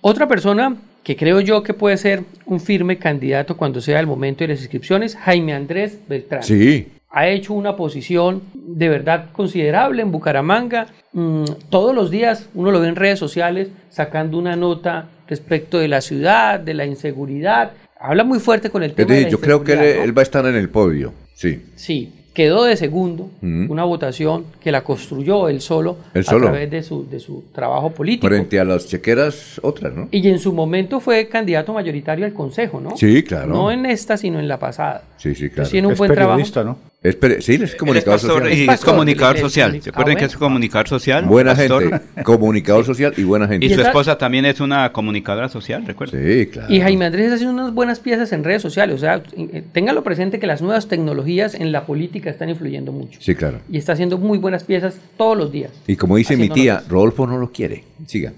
Otra 0.00 0.28
persona 0.28 0.76
que 1.02 1.16
creo 1.16 1.40
yo 1.40 1.62
que 1.62 1.74
puede 1.74 1.96
ser 1.96 2.24
un 2.46 2.60
firme 2.60 2.98
candidato 2.98 3.56
cuando 3.56 3.80
sea 3.80 4.00
el 4.00 4.06
momento 4.06 4.44
de 4.44 4.48
las 4.48 4.60
inscripciones, 4.60 5.16
Jaime 5.16 5.54
Andrés 5.54 5.98
Beltrán. 6.08 6.42
Sí, 6.42 6.88
ha 7.10 7.28
hecho 7.28 7.54
una 7.54 7.76
posición 7.76 8.42
de 8.54 8.88
verdad 8.88 9.26
considerable 9.32 10.02
en 10.02 10.12
Bucaramanga. 10.12 10.86
Mm, 11.12 11.44
todos 11.68 11.94
los 11.94 12.10
días 12.10 12.48
uno 12.54 12.70
lo 12.70 12.80
ve 12.80 12.88
en 12.88 12.96
redes 12.96 13.18
sociales 13.18 13.68
sacando 13.90 14.38
una 14.38 14.56
nota 14.56 15.08
respecto 15.28 15.78
de 15.78 15.88
la 15.88 16.00
ciudad, 16.00 16.60
de 16.60 16.74
la 16.74 16.86
inseguridad. 16.86 17.72
Habla 17.98 18.24
muy 18.24 18.38
fuerte 18.38 18.70
con 18.70 18.82
el 18.82 18.90
es 18.90 18.96
tema 18.96 19.08
de 19.08 19.14
decir, 19.14 19.26
la 19.26 19.30
yo 19.32 19.40
creo 19.40 19.64
que 19.64 19.72
él, 19.72 19.78
inseguridad, 19.78 19.98
¿no? 19.98 20.04
él 20.04 20.18
va 20.18 20.20
a 20.20 20.22
estar 20.22 20.46
en 20.46 20.54
el 20.54 20.68
podio. 20.68 21.12
Sí. 21.34 21.62
Sí, 21.74 22.12
quedó 22.32 22.64
de 22.64 22.76
segundo, 22.76 23.30
una 23.42 23.84
votación 23.84 24.44
que 24.62 24.70
la 24.70 24.82
construyó 24.82 25.48
él 25.48 25.60
solo, 25.60 25.96
Él 26.14 26.24
a 26.26 26.36
través 26.36 26.70
de 26.70 26.82
su, 26.82 27.08
de 27.08 27.18
su 27.18 27.44
trabajo 27.52 27.90
político. 27.90 28.28
Frente 28.28 28.60
a 28.60 28.64
las 28.64 28.86
chequeras, 28.86 29.60
otras, 29.62 29.94
¿no? 29.94 30.08
Y 30.10 30.26
en 30.28 30.38
su 30.38 30.52
momento 30.52 31.00
fue 31.00 31.28
candidato 31.28 31.72
mayoritario 31.72 32.24
al 32.24 32.32
Consejo, 32.32 32.80
¿no? 32.80 32.96
Sí, 32.96 33.22
claro. 33.24 33.48
No 33.48 33.72
en 33.72 33.84
esta, 33.86 34.16
sino 34.16 34.38
en 34.38 34.48
la 34.48 34.58
pasada. 34.58 35.02
Sí, 35.16 35.34
sí, 35.34 35.50
claro. 35.50 35.68
tiene 35.68 35.88
un 35.88 35.94
es 35.94 35.98
buen 35.98 36.12
trabajo. 36.12 36.36
periodista, 36.36 36.62
¿no? 36.62 36.89
Es 37.02 37.16
sí, 37.42 37.54
es 37.54 37.76
comunicador 37.76 38.20
pastor 38.20 38.42
social. 38.42 38.58
y 38.58 38.60
es 38.60 38.66
pastor, 38.66 38.90
comunicador 38.90 39.36
es 39.36 39.40
social. 39.40 39.80
Recuerden 39.82 40.16
ah, 40.16 40.18
que 40.18 40.24
es 40.26 40.36
comunicador 40.36 40.86
social. 40.86 41.24
Buena 41.24 41.54
pastor. 41.54 41.82
gente, 41.82 42.22
comunicador 42.24 42.84
social 42.84 43.14
y 43.16 43.22
buena 43.22 43.48
gente. 43.48 43.64
Y 43.64 43.72
su 43.72 43.80
esposa 43.80 44.18
también 44.18 44.44
es 44.44 44.60
una 44.60 44.92
comunicadora 44.92 45.48
social, 45.48 45.86
recuerden. 45.86 46.22
Sí, 46.22 46.50
claro. 46.50 46.72
Y 46.72 46.78
Jaime 46.82 47.06
Andrés 47.06 47.24
está 47.24 47.36
haciendo 47.36 47.54
unas 47.54 47.72
buenas 47.72 48.00
piezas 48.00 48.32
en 48.32 48.44
redes 48.44 48.60
sociales. 48.60 48.96
O 48.96 48.98
sea, 48.98 49.22
eh, 49.34 49.62
téngalo 49.72 50.04
presente 50.04 50.38
que 50.38 50.46
las 50.46 50.60
nuevas 50.60 50.88
tecnologías 50.88 51.54
en 51.54 51.72
la 51.72 51.86
política 51.86 52.28
están 52.28 52.50
influyendo 52.50 52.92
mucho. 52.92 53.18
Sí, 53.22 53.34
claro. 53.34 53.60
Y 53.70 53.78
está 53.78 53.94
haciendo 53.94 54.18
muy 54.18 54.36
buenas 54.36 54.64
piezas 54.64 54.98
todos 55.16 55.38
los 55.38 55.50
días. 55.50 55.70
Y 55.86 55.96
como 55.96 56.18
dice 56.18 56.36
mi 56.36 56.50
tía. 56.50 56.82
Rodolfo 56.86 57.26
no 57.26 57.38
lo 57.38 57.50
quiere. 57.50 57.84
Siga. 58.06 58.34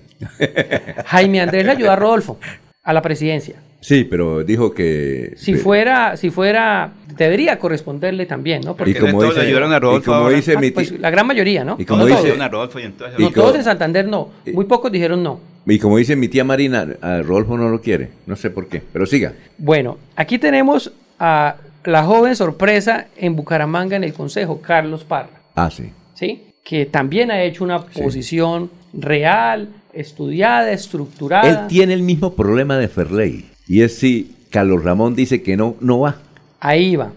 Jaime 1.06 1.40
Andrés 1.40 1.66
le 1.66 1.72
ayudó 1.72 1.90
a 1.90 1.96
Rodolfo 1.96 2.38
a 2.84 2.92
la 2.92 3.02
presidencia. 3.02 3.56
Sí, 3.82 4.04
pero 4.04 4.44
dijo 4.44 4.72
que... 4.72 5.34
Si 5.36 5.54
fuera, 5.54 6.16
si 6.16 6.30
fuera, 6.30 6.92
debería 7.16 7.58
corresponderle 7.58 8.26
también, 8.26 8.62
¿no? 8.62 8.76
y 8.86 8.94
como 8.94 9.10
todos 9.18 9.34
le 9.34 9.40
dice, 9.40 9.40
ayudaron 9.48 9.72
a 9.72 9.76
y 9.76 9.80
Rodolfo 9.80 10.12
como 10.12 10.24
ahora. 10.24 10.36
dice 10.36 10.54
Ah, 10.56 10.60
mi 10.60 10.70
pues, 10.70 10.98
la 10.98 11.10
gran 11.10 11.26
mayoría, 11.26 11.64
¿no? 11.64 11.74
Y 11.78 11.84
como 11.84 12.02
no 12.02 12.06
dice- 12.06 12.22
todos. 12.22 12.38
Don 12.38 12.50
Rodolfo 12.52 12.78
y 12.78 12.84
entonces- 12.84 13.18
No, 13.18 13.26
y 13.28 13.30
todos 13.32 13.56
en 13.56 13.64
Santander 13.64 14.06
no. 14.06 14.30
Muy 14.54 14.64
pocos 14.66 14.90
dijeron 14.92 15.22
no. 15.22 15.40
y 15.66 15.78
como 15.80 15.98
dice 15.98 16.14
mi 16.16 16.28
tía 16.28 16.44
Marina, 16.44 16.86
a 17.02 17.22
Rodolfo 17.22 17.58
no 17.58 17.68
lo 17.68 17.80
quiere. 17.80 18.10
No 18.26 18.36
sé 18.36 18.50
por 18.50 18.68
qué, 18.68 18.82
pero 18.92 19.04
siga. 19.04 19.32
Bueno, 19.58 19.98
aquí 20.14 20.38
tenemos 20.38 20.92
a 21.18 21.56
la 21.84 22.04
joven 22.04 22.36
sorpresa 22.36 23.08
en 23.16 23.34
Bucaramanga 23.34 23.96
en 23.96 24.04
el 24.04 24.12
Consejo, 24.14 24.60
Carlos 24.62 25.02
Parra. 25.04 25.30
Ah, 25.56 25.70
sí. 25.70 25.90
¿sí? 26.14 26.44
que 26.64 26.86
también 26.86 27.32
ha 27.32 27.42
hecho 27.42 27.64
una 27.64 27.80
posición 27.84 28.70
real, 28.92 29.68
estudiada, 29.92 30.70
estructurada. 30.70 31.48
Él 31.48 31.66
tiene 31.68 31.92
el 31.94 32.02
mismo 32.02 32.34
problema 32.34 32.78
de 32.78 32.86
Ferley. 32.88 33.46
Y 33.72 33.80
es 33.80 33.96
si 33.96 34.36
Carlos 34.50 34.84
Ramón 34.84 35.14
dice 35.16 35.42
que 35.42 35.56
no, 35.56 35.76
no 35.80 36.00
va. 36.00 36.16
Ahí 36.60 36.94
va. 36.94 37.10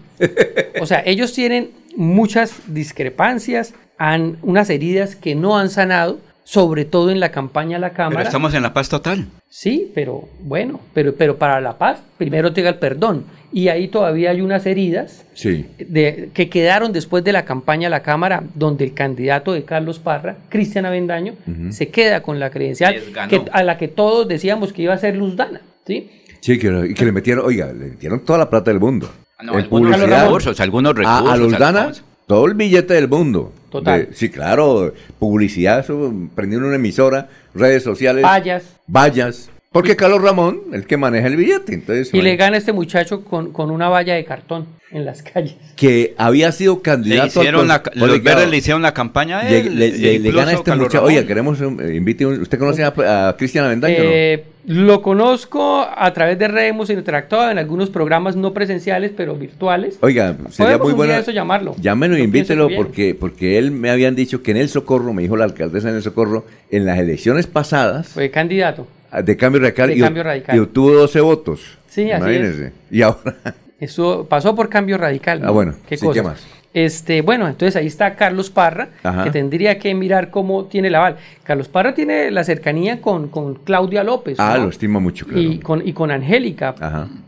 O 0.80 0.86
sea, 0.86 1.02
ellos 1.04 1.34
tienen 1.34 1.68
muchas 1.96 2.62
discrepancias, 2.68 3.74
han 3.98 4.38
unas 4.40 4.70
heridas 4.70 5.16
que 5.16 5.34
no 5.34 5.58
han 5.58 5.68
sanado, 5.68 6.18
sobre 6.44 6.86
todo 6.86 7.10
en 7.10 7.20
la 7.20 7.30
campaña 7.30 7.76
a 7.76 7.80
la 7.80 7.90
Cámara. 7.90 8.16
Pero 8.16 8.28
estamos 8.28 8.54
en 8.54 8.62
la 8.62 8.72
paz 8.72 8.88
total. 8.88 9.26
Sí, 9.50 9.92
pero 9.94 10.30
bueno, 10.40 10.80
pero, 10.94 11.14
pero 11.14 11.36
para 11.36 11.60
la 11.60 11.76
paz 11.76 12.00
primero 12.16 12.48
llega 12.54 12.70
el 12.70 12.76
perdón. 12.76 13.24
Y 13.52 13.68
ahí 13.68 13.88
todavía 13.88 14.30
hay 14.30 14.40
unas 14.40 14.64
heridas 14.64 15.26
Sí. 15.34 15.66
de, 15.78 16.30
que 16.32 16.48
quedaron 16.48 16.90
después 16.94 17.22
de 17.22 17.32
la 17.32 17.44
campaña 17.44 17.88
a 17.88 17.90
la 17.90 18.02
Cámara, 18.02 18.44
donde 18.54 18.84
el 18.86 18.94
candidato 18.94 19.52
de 19.52 19.64
Carlos 19.64 19.98
Parra, 19.98 20.36
Cristian 20.48 20.86
Avendaño, 20.86 21.34
se 21.68 21.88
queda 21.88 22.22
con 22.22 22.40
la 22.40 22.48
credencial 22.48 22.94
que- 23.28 23.42
a 23.52 23.62
la 23.62 23.76
que 23.76 23.88
todos 23.88 24.26
decíamos 24.26 24.72
que 24.72 24.80
iba 24.80 24.94
a 24.94 24.98
ser 24.98 25.16
Luzdana. 25.16 25.60
¿sí? 25.86 26.10
Sí, 26.40 26.58
que, 26.58 26.88
y 26.90 26.94
que 26.94 27.04
le 27.04 27.12
metieron, 27.12 27.44
oiga, 27.46 27.66
le 27.66 27.86
metieron 27.90 28.20
toda 28.20 28.38
la 28.38 28.50
plata 28.50 28.70
del 28.70 28.80
mundo. 28.80 29.08
Ah, 29.38 29.42
no, 29.44 29.52
En 29.54 29.64
algunos 29.64 29.90
publicidad, 29.92 30.24
recursos, 30.24 30.60
algunos 30.60 30.90
A, 30.92 30.94
recursos, 30.94 31.28
a 31.28 31.32
algunos- 31.32 32.02
todo 32.26 32.46
el 32.46 32.54
billete 32.54 32.94
del 32.94 33.08
mundo. 33.08 33.52
Total. 33.70 34.08
De- 34.08 34.14
sí, 34.14 34.30
claro, 34.30 34.92
publicidad, 35.18 35.80
eso, 35.80 36.12
prendiendo 36.34 36.66
una 36.66 36.76
emisora, 36.76 37.28
redes 37.54 37.82
sociales. 37.82 38.24
Vallas. 38.24 38.64
Vallas. 38.86 39.50
Porque 39.76 39.96
Carlos 39.96 40.22
Ramón, 40.22 40.60
el 40.72 40.86
que 40.86 40.96
maneja 40.96 41.26
el 41.26 41.36
billete. 41.36 41.74
Entonces, 41.74 42.12
Y 42.14 42.22
le 42.22 42.36
gana 42.36 42.56
este 42.56 42.72
muchacho 42.72 43.24
con, 43.24 43.52
con 43.52 43.70
una 43.70 43.88
valla 43.88 44.14
de 44.14 44.24
cartón 44.24 44.66
en 44.90 45.04
las 45.04 45.22
calles. 45.22 45.54
que 45.76 46.14
había 46.16 46.52
sido 46.52 46.76
Le 46.76 46.82
candidato 46.82 47.26
hicieron 47.40 47.68
la- 47.68 47.82
los 47.94 48.22
verdes 48.22 48.48
le 48.48 48.56
hicieron 48.56 48.82
la 48.82 48.94
campaña 48.94 49.40
a 49.40 49.44
le, 49.44 49.58
él. 49.60 49.78
le- 49.78 49.90
le- 49.98 50.18
le 50.20 50.30
gana 50.32 50.52
este 50.52 50.64
Carlos 50.64 50.86
muchacho. 50.86 50.98
Ramón. 51.04 51.12
Oiga, 51.16 51.26
queremos, 51.26 51.60
eh, 51.60 51.94
invite 51.96 52.24
un- 52.24 52.40
¿Usted 52.40 52.58
conoce 52.58 52.84
a, 52.84 53.28
a 53.28 53.36
Cristian 53.36 53.64
Avendaño? 53.66 53.98
no? 53.98 54.04
Eh, 54.04 54.44
lo 54.68 55.00
conozco 55.02 55.86
a 55.96 56.12
través 56.12 56.38
de 56.38 56.48
redes, 56.48 56.70
hemos 56.70 56.90
interactuado 56.90 57.50
en 57.50 57.58
algunos 57.58 57.90
programas 57.90 58.34
no 58.36 58.52
presenciales, 58.54 59.12
pero 59.16 59.36
virtuales. 59.36 59.98
Oiga, 60.00 60.36
sería 60.50 60.78
Podemos 60.78 60.86
muy 60.88 60.94
bueno. 60.94 61.14
eso 61.14 61.30
llamarlo. 61.30 61.76
Llámelo 61.80 62.16
e 62.16 62.22
invítelo 62.22 62.68
porque, 62.74 63.14
porque 63.14 63.58
él 63.58 63.70
me 63.72 63.90
habían 63.90 64.16
dicho 64.16 64.42
que 64.42 64.50
en 64.52 64.56
el 64.56 64.68
Socorro, 64.68 65.12
me 65.12 65.22
dijo 65.22 65.36
la 65.36 65.44
alcaldesa 65.44 65.88
en 65.90 65.96
el 65.96 66.02
Socorro, 66.02 66.46
en 66.70 66.84
las 66.86 66.98
elecciones 66.98 67.46
pasadas 67.46 68.08
Fue 68.08 68.30
candidato. 68.30 68.86
De 69.22 69.36
Cambio 69.36 69.60
Radical, 69.60 69.88
De 69.90 69.96
y, 69.96 70.00
Cambio 70.00 70.22
Radical. 70.22 70.56
y 70.56 70.58
obtuvo 70.58 70.92
12 70.92 71.20
votos. 71.20 71.78
Sí, 71.88 72.10
así 72.10 72.22
Imagínese. 72.22 72.72
Y 72.90 73.02
ahora, 73.02 73.36
Eso 73.80 74.26
pasó 74.28 74.54
por 74.54 74.68
cambio 74.70 74.96
radical. 74.96 75.42
Ah, 75.44 75.50
bueno, 75.50 75.74
¿Qué 75.86 75.98
sí, 75.98 76.06
más? 76.22 76.46
Este, 76.72 77.20
bueno, 77.22 77.46
entonces 77.46 77.76
ahí 77.76 77.86
está 77.86 78.16
Carlos 78.16 78.50
Parra, 78.50 78.88
Ajá. 79.02 79.24
que 79.24 79.30
tendría 79.30 79.78
que 79.78 79.94
mirar 79.94 80.30
cómo 80.30 80.64
tiene 80.66 80.90
la 80.90 80.98
aval. 80.98 81.16
Carlos 81.42 81.68
Parra 81.68 81.94
tiene 81.94 82.30
la 82.30 82.44
cercanía 82.44 83.00
con, 83.00 83.28
con 83.28 83.54
Claudia 83.54 84.02
López. 84.04 84.38
ah, 84.40 84.56
¿no? 84.58 84.64
lo 84.64 84.70
estimo 84.70 85.00
mucho, 85.00 85.26
claro. 85.26 85.40
y, 85.40 85.58
con, 85.58 85.86
y 85.86 85.92
con 85.92 86.10
Angélica. 86.10 86.74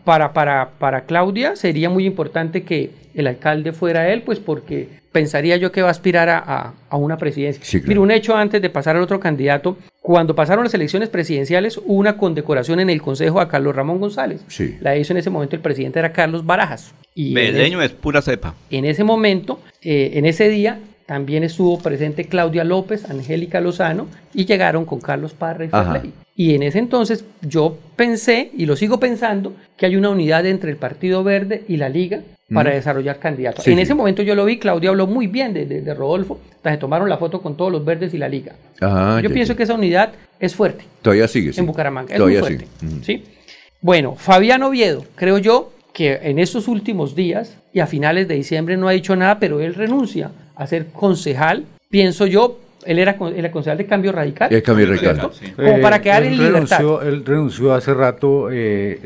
Para, 0.04 0.32
para, 0.32 0.70
para 0.78 1.02
Claudia 1.02 1.56
sería 1.56 1.88
muy 1.90 2.04
importante 2.06 2.62
que 2.62 2.90
el 3.14 3.26
alcalde 3.26 3.72
fuera 3.72 4.12
él, 4.12 4.22
pues 4.22 4.38
porque 4.38 4.88
pensaría 5.12 5.56
yo 5.56 5.72
que 5.72 5.82
va 5.82 5.88
a 5.88 5.90
aspirar 5.90 6.28
a, 6.28 6.38
a- 6.38 6.74
a 6.90 6.96
una 6.96 7.16
presidencia. 7.16 7.62
Sí, 7.64 7.78
claro. 7.78 7.88
Mira, 7.88 8.00
un 8.00 8.10
hecho 8.10 8.36
antes 8.36 8.60
de 8.62 8.70
pasar 8.70 8.96
al 8.96 9.02
otro 9.02 9.18
candidato, 9.20 9.76
cuando 10.00 10.34
pasaron 10.34 10.64
las 10.64 10.74
elecciones 10.74 11.08
presidenciales 11.08 11.76
hubo 11.78 11.94
una 11.94 12.16
condecoración 12.16 12.80
en 12.80 12.90
el 12.90 13.02
Consejo 13.02 13.40
a 13.40 13.48
Carlos 13.48 13.74
Ramón 13.74 13.98
González. 14.00 14.42
Sí. 14.48 14.76
La 14.80 14.96
hizo 14.96 15.12
en 15.12 15.18
ese 15.18 15.30
momento 15.30 15.56
el 15.56 15.62
presidente 15.62 15.98
era 15.98 16.12
Carlos 16.12 16.44
Barajas. 16.46 16.94
Y 17.14 17.34
Beleño 17.34 17.82
es 17.82 17.90
pura 17.92 18.22
cepa. 18.22 18.54
en 18.70 18.84
ese 18.84 19.02
momento, 19.04 19.60
eh, 19.82 20.12
en 20.14 20.24
ese 20.26 20.48
día, 20.48 20.78
también 21.08 21.42
estuvo 21.42 21.78
presente 21.78 22.26
Claudia 22.26 22.64
López, 22.64 23.08
Angélica 23.08 23.62
Lozano, 23.62 24.08
y 24.34 24.44
llegaron 24.44 24.84
con 24.84 25.00
Carlos 25.00 25.32
Parra 25.32 25.64
y. 25.64 25.68
Ferley. 25.68 26.12
Y 26.36 26.54
en 26.54 26.62
ese 26.62 26.78
entonces 26.78 27.24
yo 27.40 27.78
pensé, 27.96 28.50
y 28.54 28.66
lo 28.66 28.76
sigo 28.76 29.00
pensando, 29.00 29.54
que 29.78 29.86
hay 29.86 29.96
una 29.96 30.10
unidad 30.10 30.44
entre 30.44 30.70
el 30.70 30.76
Partido 30.76 31.24
Verde 31.24 31.64
y 31.66 31.78
la 31.78 31.88
Liga 31.88 32.20
para 32.52 32.70
Mm. 32.70 32.74
desarrollar 32.74 33.18
candidatos. 33.18 33.64
Sí, 33.64 33.70
en 33.70 33.78
sí. 33.78 33.82
ese 33.84 33.94
momento 33.94 34.20
yo 34.22 34.34
lo 34.34 34.44
vi, 34.44 34.58
Claudia 34.58 34.90
habló 34.90 35.06
muy 35.06 35.28
bien 35.28 35.54
de, 35.54 35.64
de- 35.64 35.80
de 35.80 35.94
Rodolfo, 35.94 36.38
hasta 36.56 36.72
se 36.72 36.76
tomaron 36.76 37.08
la 37.08 37.16
foto 37.16 37.40
con 37.40 37.56
todos 37.56 37.72
los 37.72 37.82
verdes 37.86 38.12
y 38.12 38.18
la 38.18 38.28
Liga. 38.28 38.52
Ajá, 38.78 39.20
yo 39.22 39.28
ya, 39.30 39.34
pienso 39.34 39.54
ya. 39.54 39.56
que 39.56 39.62
esa 39.62 39.74
unidad 39.74 40.12
es 40.38 40.54
fuerte 40.54 40.84
Todavía 41.00 41.26
sigue, 41.26 41.54
sí. 41.54 41.60
en 41.60 41.66
Bucaramanga. 41.66 42.12
Es 42.12 42.18
Todavía 42.18 42.40
muy 42.40 42.48
fuerte. 42.48 42.68
sigue. 42.80 43.02
¿sí? 43.04 43.24
Bueno, 43.80 44.14
Fabián 44.16 44.62
Oviedo, 44.62 45.04
creo 45.16 45.38
yo 45.38 45.72
que 45.94 46.20
en 46.22 46.38
estos 46.38 46.68
últimos 46.68 47.14
días 47.16 47.56
y 47.72 47.80
a 47.80 47.86
finales 47.86 48.28
de 48.28 48.34
diciembre 48.34 48.76
no 48.76 48.88
ha 48.88 48.92
dicho 48.92 49.16
nada, 49.16 49.38
pero 49.40 49.60
él 49.60 49.74
renuncia 49.74 50.30
a 50.58 50.66
ser 50.66 50.88
concejal. 50.88 51.64
Pienso 51.88 52.26
yo, 52.26 52.58
él 52.84 52.98
era, 52.98 53.16
era 53.34 53.50
concejal 53.50 53.78
de 53.78 53.86
Cambio 53.86 54.12
Radical. 54.12 54.52
El 54.52 54.62
Cambio 54.62 54.86
Radical, 54.86 55.30
sí. 55.32 55.52
Como 55.56 55.68
Eh, 55.68 55.80
para 55.80 56.02
quedar 56.02 56.22
él 56.22 56.34
en 56.34 56.38
libertad. 56.38 56.78
renunció, 56.78 57.02
él 57.02 57.24
renunció 57.24 57.72
hace 57.74 57.94
rato. 57.94 58.50
eh, 58.52 59.00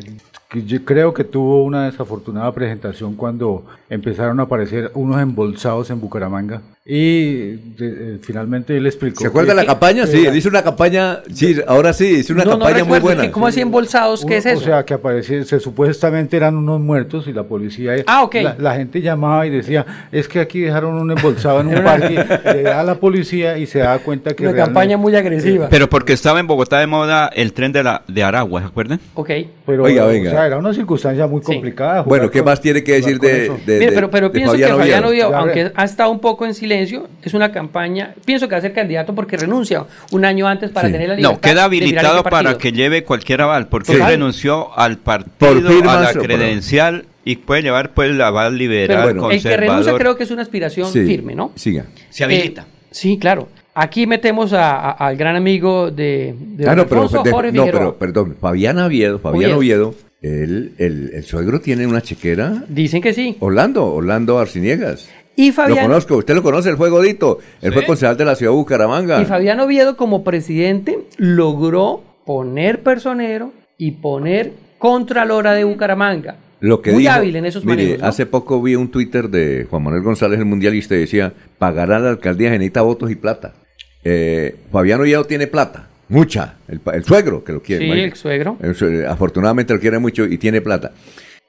yo 0.66 0.84
creo 0.84 1.14
que 1.14 1.24
tuvo 1.24 1.64
una 1.64 1.86
desafortunada 1.90 2.52
presentación 2.52 3.14
cuando 3.16 3.64
empezaron 3.88 4.38
a 4.38 4.42
aparecer 4.42 4.90
unos 4.94 5.18
embolsados 5.20 5.88
en 5.88 5.98
Bucaramanga. 6.00 6.60
Y 6.84 7.52
de- 7.76 8.14
eh, 8.14 8.18
finalmente 8.22 8.76
él 8.76 8.84
explicó. 8.86 9.20
¿Se 9.20 9.28
acuerda 9.28 9.52
que- 9.52 9.56
la 9.60 9.66
campaña? 9.66 10.04
Sí, 10.04 10.26
él 10.26 10.36
hizo 10.36 10.48
una 10.48 10.62
campaña, 10.62 11.20
sí, 11.32 11.56
ahora 11.68 11.92
sí, 11.92 12.06
hizo 12.06 12.32
una 12.32 12.42
No, 12.44 12.52
no 12.52 12.59
campaña 12.59 12.78
muy 12.84 12.94
recuerdo, 12.96 13.04
buena. 13.06 13.22
¿qué- 13.22 13.30
¿Cómo 13.30 13.46
así 13.46 13.60
embolsados? 13.60 14.24
¿Qué 14.26 14.38
es 14.38 14.46
eso? 14.46 14.59
O 14.59 14.64
sea, 14.64 14.84
que 14.84 14.94
aparecía, 14.94 15.44
se, 15.44 15.60
supuestamente 15.60 16.36
eran 16.36 16.56
unos 16.56 16.80
muertos 16.80 17.28
y 17.28 17.32
la 17.32 17.44
policía. 17.44 17.92
Ah, 18.09 18.24
ok. 18.24 18.34
La, 18.42 18.56
la 18.59 18.74
gente 18.74 19.00
llamaba 19.00 19.46
y 19.46 19.50
decía: 19.50 19.86
Es 20.10 20.26
que 20.26 20.40
aquí 20.40 20.59
dejaron 20.60 20.96
un 20.96 21.09
embolsado 21.12 21.60
en 21.60 21.68
un 21.68 21.74
parque. 21.84 22.16
le 22.52 22.62
da 22.62 22.80
a 22.80 22.82
la 22.82 22.96
policía 22.96 23.59
y 23.59 23.66
se 23.66 23.78
da 23.78 23.96
cuenta 24.00 24.34
que. 24.34 24.48
Una 24.48 24.56
campaña 24.56 24.96
muy 24.96 25.14
agresiva. 25.14 25.68
Pero 25.70 25.88
porque 25.88 26.12
estaba 26.14 26.40
en 26.40 26.48
Bogotá 26.48 26.80
de 26.80 26.88
moda 26.88 27.28
el 27.32 27.52
tren 27.52 27.70
de, 27.70 27.84
la, 27.84 28.02
de 28.09 28.24
Aragua, 28.24 28.60
¿se 28.60 28.66
acuerdan? 28.66 28.98
ok. 29.14 29.30
Pero, 29.64 29.84
Oiga, 29.84 30.04
o 30.04 30.09
venga. 30.09 30.30
sea, 30.32 30.46
era 30.46 30.59
una 30.59 30.74
circunstancia 30.74 31.28
muy 31.28 31.42
complicada. 31.42 32.02
Bueno, 32.02 32.28
¿qué 32.28 32.40
con- 32.40 32.46
más 32.46 32.60
tiene 32.60 32.82
que 32.82 32.94
decir 32.94 33.20
de, 33.20 33.44
eso. 33.44 33.56
de- 33.64 33.74
Mire, 33.78 33.90
de- 33.90 33.92
pero, 33.94 34.10
pero 34.10 34.28
de 34.28 34.32
pienso 34.34 34.50
Fabián 34.54 35.04
que 35.04 35.16
Ya 35.18 35.26
aunque 35.38 35.70
ha 35.72 35.84
estado 35.84 36.10
un 36.10 36.18
poco 36.18 36.44
en 36.44 36.52
silencio, 36.54 36.72
es 36.81 37.35
una 37.35 37.53
campaña, 37.53 38.15
pienso 38.24 38.49
que 38.49 38.53
va 38.55 38.59
a 38.59 38.62
ser 38.62 38.73
candidato 38.73 39.15
porque 39.15 39.36
renuncia 39.36 39.85
un 40.12 40.24
año 40.24 40.47
antes 40.49 40.70
para 40.70 40.89
Sí. 40.89 40.93
tener 40.93 41.09
la 41.11 41.15
libertad 41.16 41.35
No, 41.36 41.40
queda 41.40 41.65
habilitado 41.65 42.23
para 42.23 42.57
que 42.59 42.73
lleve 42.73 43.05
cualquier 43.05 43.43
aval, 43.43 43.69
porque 43.69 43.93
él 43.93 44.03
renunció 44.07 44.77
al 44.78 44.99
Por 44.99 45.28
partido, 45.39 45.70
firmas 45.70 45.97
a 45.97 46.12
la 46.15 46.23
credencial 46.23 47.05
y 47.24 47.36
puede 47.36 47.62
llevar 47.62 47.93
pues 47.94 48.11
el 48.11 48.20
aval 48.20 48.53
Pero 48.53 48.59
liberal, 48.59 49.03
bueno, 49.05 49.31
el 49.31 49.43
que 49.43 49.57
renuncia 49.57 49.94
creo 49.97 50.16
que 50.16 50.24
es 50.24 50.31
una 50.31 50.43
aspiración 50.43 50.93
Sí, 50.93 51.05
firme, 51.05 51.35
¿no? 51.35 51.53
Siga. 51.55 51.85
Se 52.11 52.24
habilita. 52.24 52.62
Eh, 52.62 52.86
sí, 52.90 53.19
claro. 53.19 53.49
Aquí 53.74 54.07
metemos 54.07 54.53
a- 54.53 54.77
a- 54.77 54.90
al 54.90 55.16
gran 55.16 55.35
amigo 55.36 55.90
de, 55.90 56.35
de 56.39 56.69
Ah, 56.69 56.74
no, 56.74 56.86
pero, 56.86 57.03
Alfonso 57.03 57.23
de- 57.23 57.31
Jorge 57.31 57.53
no, 57.53 57.62
Figueroa. 57.62 57.81
pero, 57.81 57.97
perdón, 57.99 58.36
Fabián 58.40 58.78
Oviedo, 58.78 59.19
Fabián 59.19 59.53
Oviedo. 59.53 59.94
Él, 60.20 60.74
el, 60.78 61.11
el 61.15 61.24
suegro 61.24 61.61
tiene 61.61 61.85
una 61.86 62.01
chequera. 62.01 62.62
Dicen 62.69 63.03
que 63.03 63.12
sí. 63.12 63.36
Orlando, 63.40 63.86
Orlando 63.86 64.39
Arciniegas. 64.39 65.09
Y 65.36 65.48
Lo 65.48 65.54
Fabián, 65.54 65.86
conozco, 65.86 66.16
usted 66.18 66.34
lo 66.34 66.42
conoce, 66.42 66.68
él 66.70 66.76
fue 66.76 66.90
Godito, 66.90 67.38
él 67.62 67.72
fue 67.72 67.84
concejal 67.86 68.16
de 68.16 68.24
la 68.24 68.34
ciudad 68.36 68.52
de 68.52 68.56
Bucaramanga. 68.59 69.20
y 69.22 69.24
Fabián 69.24 69.60
Oviedo 69.60 69.96
como 69.96 70.22
presidente 70.24 70.98
logró 71.16 72.02
poner 72.26 72.82
personero 72.82 73.52
y 73.78 73.92
poner 73.92 74.52
contralora 74.78 75.54
de 75.54 75.64
Bucaramanga. 75.64 76.36
Lo 76.60 76.80
que 76.82 76.92
Muy 76.92 77.02
dijo- 77.04 77.14
hábil 77.14 77.34
en 77.36 77.46
esos 77.46 77.64
mire, 77.64 77.76
manejos, 77.82 78.02
¿no? 78.02 78.06
hace 78.06 78.26
poco 78.26 78.62
vi 78.62 78.76
un 78.76 78.88
Twitter 78.90 79.28
de 79.28 79.66
Juan 79.68 79.82
Manuel 79.82 80.02
González, 80.02 80.38
el 80.38 80.44
mundialista, 80.44 80.94
y 80.94 80.98
decía, 80.98 81.32
pagará 81.59 81.98
la 81.98 82.10
alcaldía, 82.10 82.50
genita 82.50 82.82
votos 82.82 83.10
y 83.10 83.16
plata. 83.16 83.54
Eh, 84.04 84.54
Fabián 84.70 85.00
Oviedo 85.00 85.24
tiene 85.24 85.46
plata, 85.48 85.88
mucha, 86.09 86.56
el, 86.68 86.80
el 86.92 87.04
suegro 87.04 87.42
que 87.42 87.52
lo 87.52 87.62
quiere. 87.62 87.80
Sí, 87.80 87.86
imagínate. 87.86 88.12
el 88.14 88.16
suegro. 88.16 88.56
El 89.00 89.06
afortunadamente 89.06 89.72
lo 89.74 89.80
quiere 89.80 89.98
mucho 89.98 90.24
y 90.26 90.38
tiene 90.38 90.60
plata. 90.60 90.92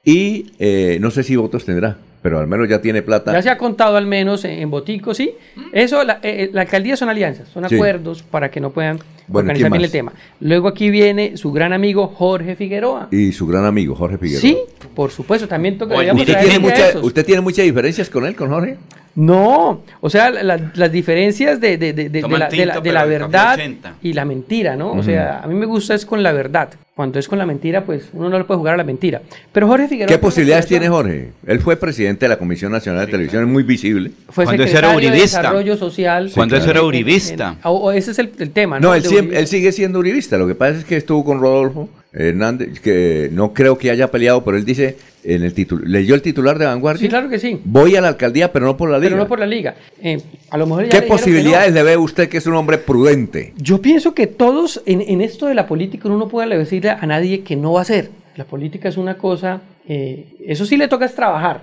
Y 0.04 0.52
eh, 0.58 0.98
no 1.00 1.10
sé 1.12 1.22
si 1.22 1.36
votos 1.36 1.64
tendrá, 1.64 1.96
pero 2.24 2.38
al 2.40 2.46
menos 2.46 2.66
ya 2.70 2.80
tiene 2.80 3.02
plata. 3.02 3.34
Ya 3.34 3.42
se 3.42 3.50
ha 3.50 3.58
contado 3.58 3.98
al 3.98 4.06
menos 4.06 4.46
en, 4.46 4.52
en 4.52 4.70
Botico, 4.70 5.12
sí. 5.12 5.34
Eso, 5.72 6.02
la, 6.04 6.20
eh, 6.22 6.48
la 6.54 6.62
alcaldía 6.62 6.96
son 6.96 7.10
alianzas, 7.10 7.48
son 7.50 7.68
Sí. 7.68 7.74
acuerdos 7.74 8.22
para 8.22 8.50
que 8.50 8.60
no 8.62 8.70
puedan 8.70 8.98
Bueno, 9.26 9.50
organizar 9.52 9.82
el 9.82 9.90
tema. 9.90 10.12
Luego 10.40 10.68
aquí 10.68 10.90
viene 10.90 11.36
su 11.36 11.50
gran 11.52 11.72
amigo 11.72 12.06
Jorge 12.08 12.56
Figueroa. 12.56 13.08
Y 13.10 13.32
su 13.32 13.46
gran 13.46 13.64
amigo, 13.64 13.94
Jorge 13.94 14.18
Figueroa. 14.18 14.40
Sí, 14.40 14.56
por 14.94 15.10
supuesto, 15.10 15.48
también 15.48 15.78
toca. 15.78 15.94
Oye, 15.94 16.12
¿Usted 16.12 16.38
tiene, 16.40 16.58
mucha-. 16.58 16.98
¿Usted 17.00 17.24
tiene 17.24 17.40
muchas 17.40 17.64
diferencias 17.64 18.10
con 18.10 18.26
él, 18.26 18.34
con 18.36 18.50
Jorge? 18.50 18.76
No, 19.16 19.82
o 20.00 20.10
sea, 20.10 20.28
la- 20.30 20.42
la- 20.42 20.72
las 20.74 20.90
diferencias 20.90 21.60
de, 21.60 21.78
de- 21.78 21.92
de- 21.92 22.08
de- 22.08 22.22
la, 22.22 22.28
de 22.28 22.38
la- 22.38 22.48
tinto, 22.48 22.80
de 22.80 22.92
la 22.92 23.04
verdad 23.04 23.54
80. 23.54 23.94
y 24.02 24.12
la 24.12 24.24
mentira, 24.24 24.74
¿no? 24.74 24.90
O 24.92 25.02
sea, 25.04 25.38
a 25.40 25.46
mí 25.46 25.54
me 25.54 25.66
gusta 25.66 25.94
es 25.94 26.04
con 26.04 26.22
la 26.24 26.32
verdad. 26.32 26.70
Cuando 26.96 27.18
es 27.18 27.26
con 27.28 27.38
la 27.38 27.46
mentira, 27.46 27.84
pues 27.84 28.08
uno 28.12 28.28
no 28.28 28.38
le 28.38 28.44
puede 28.44 28.58
jugar 28.58 28.74
a 28.74 28.76
la 28.76 28.84
mentira. 28.84 29.20
Pero 29.52 29.66
Jorge 29.68 29.88
Figueroa... 29.88 30.08
¿Qué 30.08 30.18
posibilidades 30.18 30.66
tiene 30.66 30.86
secretario- 30.86 30.96
Jorge? 30.96 31.32
Él 31.46 31.60
fue 31.60 31.76
presidente 31.76 32.24
de 32.24 32.28
la 32.28 32.38
Comisión 32.38 32.70
Nacional 32.72 33.06
de 33.06 33.10
Televisión, 33.12 33.42
es 33.44 33.48
muy 33.48 33.62
visible. 33.64 34.10
Fue 34.30 34.44
Cuando 34.44 34.62
ese 34.64 34.72
era 34.78 34.88
secretario 34.88 35.00
de 35.10 35.14
uribista. 35.16 35.38
Desarrollo 35.42 35.76
Social. 35.76 36.30
Cuando 36.34 36.56
ese 36.56 36.64
en- 36.64 36.70
era 36.70 36.80
en- 36.80 36.86
uribista. 36.86 37.48
en- 37.52 37.58
o, 37.64 37.70
o 37.72 37.92
ese 37.92 38.10
es 38.12 38.18
el, 38.20 38.32
el 38.38 38.50
tema, 38.50 38.78
¿no? 38.80 38.88
No, 38.88 38.94
él, 38.94 39.02
siempre- 39.14 39.38
él 39.38 39.46
sigue 39.46 39.72
siendo 39.72 39.98
uribista. 39.98 40.36
Lo 40.38 40.46
que 40.46 40.54
pasa 40.54 40.78
es 40.78 40.84
que 40.84 40.96
estuvo 40.96 41.24
con 41.24 41.40
Rodolfo 41.40 41.88
Hernández, 42.12 42.80
que 42.80 43.28
no 43.32 43.52
creo 43.52 43.76
que 43.78 43.90
haya 43.90 44.10
peleado, 44.10 44.44
pero 44.44 44.56
él 44.56 44.64
dice, 44.64 44.96
en 45.24 45.42
el 45.42 45.52
título, 45.54 45.84
leyó 45.86 46.14
el 46.14 46.22
titular 46.22 46.58
de 46.58 46.66
Vanguardia. 46.66 47.00
Sí, 47.00 47.08
claro 47.08 47.28
que 47.28 47.38
sí. 47.38 47.60
Voy 47.64 47.96
a 47.96 48.00
la 48.00 48.08
alcaldía, 48.08 48.52
pero 48.52 48.66
no 48.66 48.76
por 48.76 48.90
la 48.90 48.98
liga. 48.98 49.10
Pero 49.10 49.22
no 49.22 49.28
por 49.28 49.38
la 49.40 49.46
liga. 49.46 49.74
Eh, 50.02 50.20
a 50.50 50.58
lo 50.58 50.66
mejor 50.66 50.84
ya 50.84 50.90
¿Qué 50.90 51.00
le 51.00 51.06
posibilidades 51.06 51.70
no. 51.70 51.74
le 51.76 51.82
ve 51.82 51.96
usted 51.96 52.28
que 52.28 52.36
es 52.38 52.46
un 52.46 52.54
hombre 52.54 52.78
prudente? 52.78 53.52
Yo 53.56 53.80
pienso 53.80 54.14
que 54.14 54.26
todos 54.26 54.82
en, 54.86 55.00
en 55.00 55.20
esto 55.22 55.46
de 55.46 55.54
la 55.54 55.66
política 55.66 56.08
uno 56.08 56.18
no 56.18 56.28
puede 56.28 56.56
decirle 56.56 56.90
a 56.90 57.04
nadie 57.06 57.40
que 57.42 57.56
no 57.56 57.72
va 57.72 57.80
a 57.80 57.82
hacer. 57.82 58.10
La 58.36 58.44
política 58.44 58.88
es 58.88 58.96
una 58.96 59.16
cosa, 59.16 59.62
eh, 59.88 60.26
eso 60.46 60.66
sí 60.66 60.76
le 60.76 60.88
toca 60.88 61.04
es 61.06 61.14
trabajar. 61.14 61.62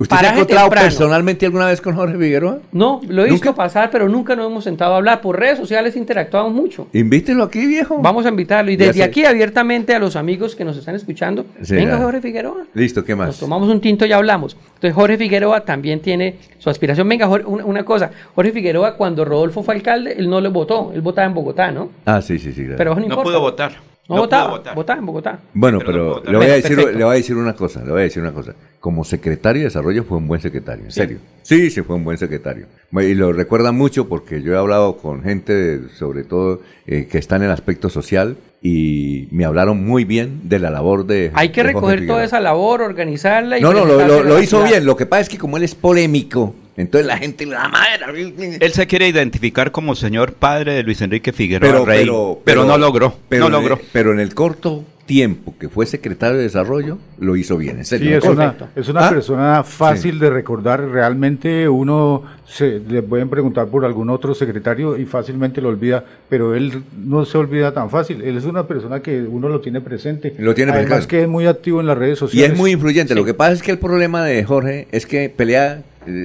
¿Usted 0.00 0.16
se 0.16 0.26
ha 0.26 0.32
encontrado 0.32 0.64
temprano. 0.64 0.86
personalmente 0.86 1.44
alguna 1.46 1.66
vez 1.66 1.80
con 1.82 1.94
Jorge 1.94 2.16
Figueroa? 2.16 2.58
No, 2.72 3.00
lo 3.06 3.24
he 3.26 3.30
visto 3.30 3.54
pasar, 3.54 3.90
pero 3.90 4.08
nunca 4.08 4.34
nos 4.34 4.46
hemos 4.46 4.64
sentado 4.64 4.94
a 4.94 4.96
hablar. 4.96 5.20
Por 5.20 5.38
redes 5.38 5.58
sociales 5.58 5.94
interactuamos 5.94 6.52
mucho. 6.54 6.86
Invítelo 6.94 7.44
aquí, 7.44 7.66
viejo. 7.66 7.98
Vamos 8.00 8.24
a 8.24 8.30
invitarlo. 8.30 8.70
Y 8.70 8.78
Ya 8.78 8.86
desde 8.86 9.00
sé. 9.00 9.02
aquí 9.04 9.24
abiertamente 9.26 9.94
a 9.94 9.98
los 9.98 10.16
amigos 10.16 10.56
que 10.56 10.64
nos 10.64 10.76
están 10.78 10.94
escuchando, 10.94 11.44
Sí, 11.62 11.74
venga 11.74 11.98
ya. 11.98 12.02
Jorge 12.02 12.20
Figueroa. 12.22 12.64
Listo, 12.72 13.04
¿qué 13.04 13.14
Nos 13.14 13.26
más? 13.26 13.38
tomamos 13.38 13.68
un 13.68 13.80
tinto 13.82 14.06
y 14.06 14.12
hablamos. 14.12 14.56
Entonces 14.76 14.94
Jorge 14.94 15.18
Figueroa 15.18 15.60
también 15.66 16.00
tiene 16.00 16.36
su 16.58 16.70
aspiración. 16.70 17.06
Venga, 17.06 17.26
Jorge, 17.26 17.46
una, 17.46 17.64
una 17.66 17.84
cosa. 17.84 18.10
Jorge 18.34 18.52
Figueroa, 18.52 18.96
cuando 18.96 19.26
Rodolfo 19.26 19.62
fue 19.62 19.74
alcalde, 19.74 20.14
él 20.18 20.30
no 20.30 20.40
le 20.40 20.48
votó. 20.48 20.92
Él 20.94 21.02
votaba 21.02 21.26
en 21.26 21.34
Bogotá, 21.34 21.70
¿no? 21.72 21.90
Ah, 22.06 22.22
sí, 22.22 22.38
sí, 22.38 22.52
sí. 22.52 22.62
claro. 22.62 22.76
Pero 22.78 22.90
no, 22.94 23.00
No 23.00 23.02
importa. 23.04 23.22
pudo 23.22 23.40
votar. 23.40 23.89
No, 24.10 24.16
No 24.16 24.22
votaba, 24.22 24.50
votar. 24.50 24.74
votaba 24.74 24.98
en 24.98 25.06
Bogotá. 25.06 25.38
Bueno, 25.54 25.78
Pero 25.78 26.20
le, 26.24 26.36
voy 26.36 26.46
a 26.46 26.54
decir, 26.54 26.74
perfecto. 26.76 26.98
le 26.98 27.04
voy 27.04 27.12
a 27.12 27.16
decir 27.16 27.36
una 27.36 27.54
cosa, 27.54 27.84
le 27.84 27.92
voy 27.92 28.00
a 28.00 28.04
decir 28.04 28.20
una 28.22 28.32
cosa. 28.32 28.54
Como 28.80 29.04
secretario 29.04 29.60
de 29.60 29.66
desarrollo 29.66 30.02
fue 30.04 30.18
un 30.18 30.26
buen 30.26 30.40
secretario, 30.40 30.84
en 30.84 30.90
serio. 30.90 31.18
Sí, 31.42 31.70
sí 31.70 31.80
fue 31.82 31.94
un 31.96 32.02
buen 32.04 32.18
secretario. 32.18 32.66
Y 32.92 33.14
lo 33.14 33.32
recuerda 33.32 33.70
mucho 33.72 34.08
porque 34.08 34.42
yo 34.42 34.52
he 34.54 34.58
hablado 34.58 34.96
con 34.96 35.22
gente, 35.22 35.52
de- 35.54 35.88
sobre 35.90 36.24
todo, 36.24 36.60
eh, 36.86 37.06
que 37.10 37.18
está 37.18 37.36
en 37.36 37.44
el 37.44 37.50
aspecto 37.52 37.88
social 37.88 38.36
y 38.62 39.26
me 39.30 39.44
hablaron 39.46 39.84
muy 39.86 40.04
bien 40.04 40.40
de 40.44 40.58
la 40.58 40.70
labor 40.70 41.06
de 41.06 41.30
Hay 41.34 41.48
que 41.48 41.62
de 41.64 41.72
Jorge 41.72 41.86
recoger 41.96 42.06
toda 42.06 42.24
esa 42.24 42.40
labor, 42.40 42.82
organizarla 42.82 43.58
y 43.58 43.62
No, 43.62 43.72
no, 43.72 43.84
lo, 43.86 44.38
hizo 44.42 44.58
ciudad. 44.58 44.68
bien. 44.70 44.84
Lo 44.84 44.96
que 44.96 45.06
pasa 45.06 45.22
es 45.22 45.28
que 45.30 45.38
como 45.38 45.56
él 45.56 45.62
es 45.62 45.74
polémico, 45.74 46.54
entonces 46.76 47.06
la 47.06 47.16
gente 47.16 47.46
le 47.46 47.52
da 47.52 47.68
madre. 47.68 48.58
Él 48.60 48.72
se 48.72 48.86
quiere 48.86 49.08
identificar 49.08 49.70
como 49.72 49.94
señor 49.94 50.34
padre 50.34 50.74
de 50.74 50.82
Luis 50.82 51.00
Enrique 51.00 51.32
Figueroa 51.32 51.70
Pero, 51.70 51.84
Rey, 51.86 52.00
pero, 52.04 52.40
pero, 52.44 52.64
no 52.64 52.76
logró. 52.76 53.14
Pero, 53.30 53.48
no 53.48 53.56
en- 53.56 53.62
logró. 53.64 53.80
pero 53.92 54.12
en 54.12 54.20
el 54.20 54.34
corto 54.34 54.84
tiempo 55.10 55.52
que 55.58 55.68
fue 55.68 55.86
secretario 55.86 56.36
de 56.36 56.44
desarrollo, 56.44 56.96
lo 57.18 57.34
hizo 57.34 57.56
bien, 57.56 57.78
en 57.78 57.84
serio. 57.84 58.10
Sí, 58.10 58.14
es 58.14 58.24
una, 58.32 58.54
es 58.76 58.88
una 58.88 59.08
¿Ah? 59.08 59.10
persona 59.10 59.64
fácil 59.64 60.20
de 60.20 60.30
recordar. 60.30 60.88
Realmente 60.88 61.68
uno 61.68 62.22
se, 62.46 62.78
le 62.78 63.02
pueden 63.02 63.28
preguntar 63.28 63.66
por 63.66 63.84
algún 63.84 64.08
otro 64.08 64.36
secretario 64.36 64.96
y 64.96 65.06
fácilmente 65.06 65.60
lo 65.60 65.68
olvida, 65.70 66.04
pero 66.28 66.54
él 66.54 66.84
no 66.96 67.24
se 67.24 67.38
olvida 67.38 67.74
tan 67.74 67.90
fácil. 67.90 68.22
Él 68.22 68.36
es 68.36 68.44
una 68.44 68.68
persona 68.68 69.00
que 69.00 69.20
uno 69.22 69.48
lo 69.48 69.60
tiene 69.60 69.80
presente. 69.80 70.32
Lo 70.38 70.54
tiene 70.54 70.70
Además 70.70 70.86
presente. 70.90 71.08
que 71.16 71.22
es 71.22 71.28
muy 71.28 71.46
activo 71.48 71.80
en 71.80 71.88
las 71.88 71.98
redes 71.98 72.18
Y 72.18 72.20
sociales. 72.20 72.52
es 72.52 72.56
muy 72.56 72.70
influyente. 72.70 73.16
Lo 73.16 73.24
que 73.24 73.34
pasa 73.34 73.50
es 73.54 73.62
que 73.62 73.72
el 73.72 73.80
problema 73.80 74.24
de 74.24 74.44
Jorge 74.44 74.86
es 74.92 75.06
que 75.06 75.28
pelea, 75.28 75.82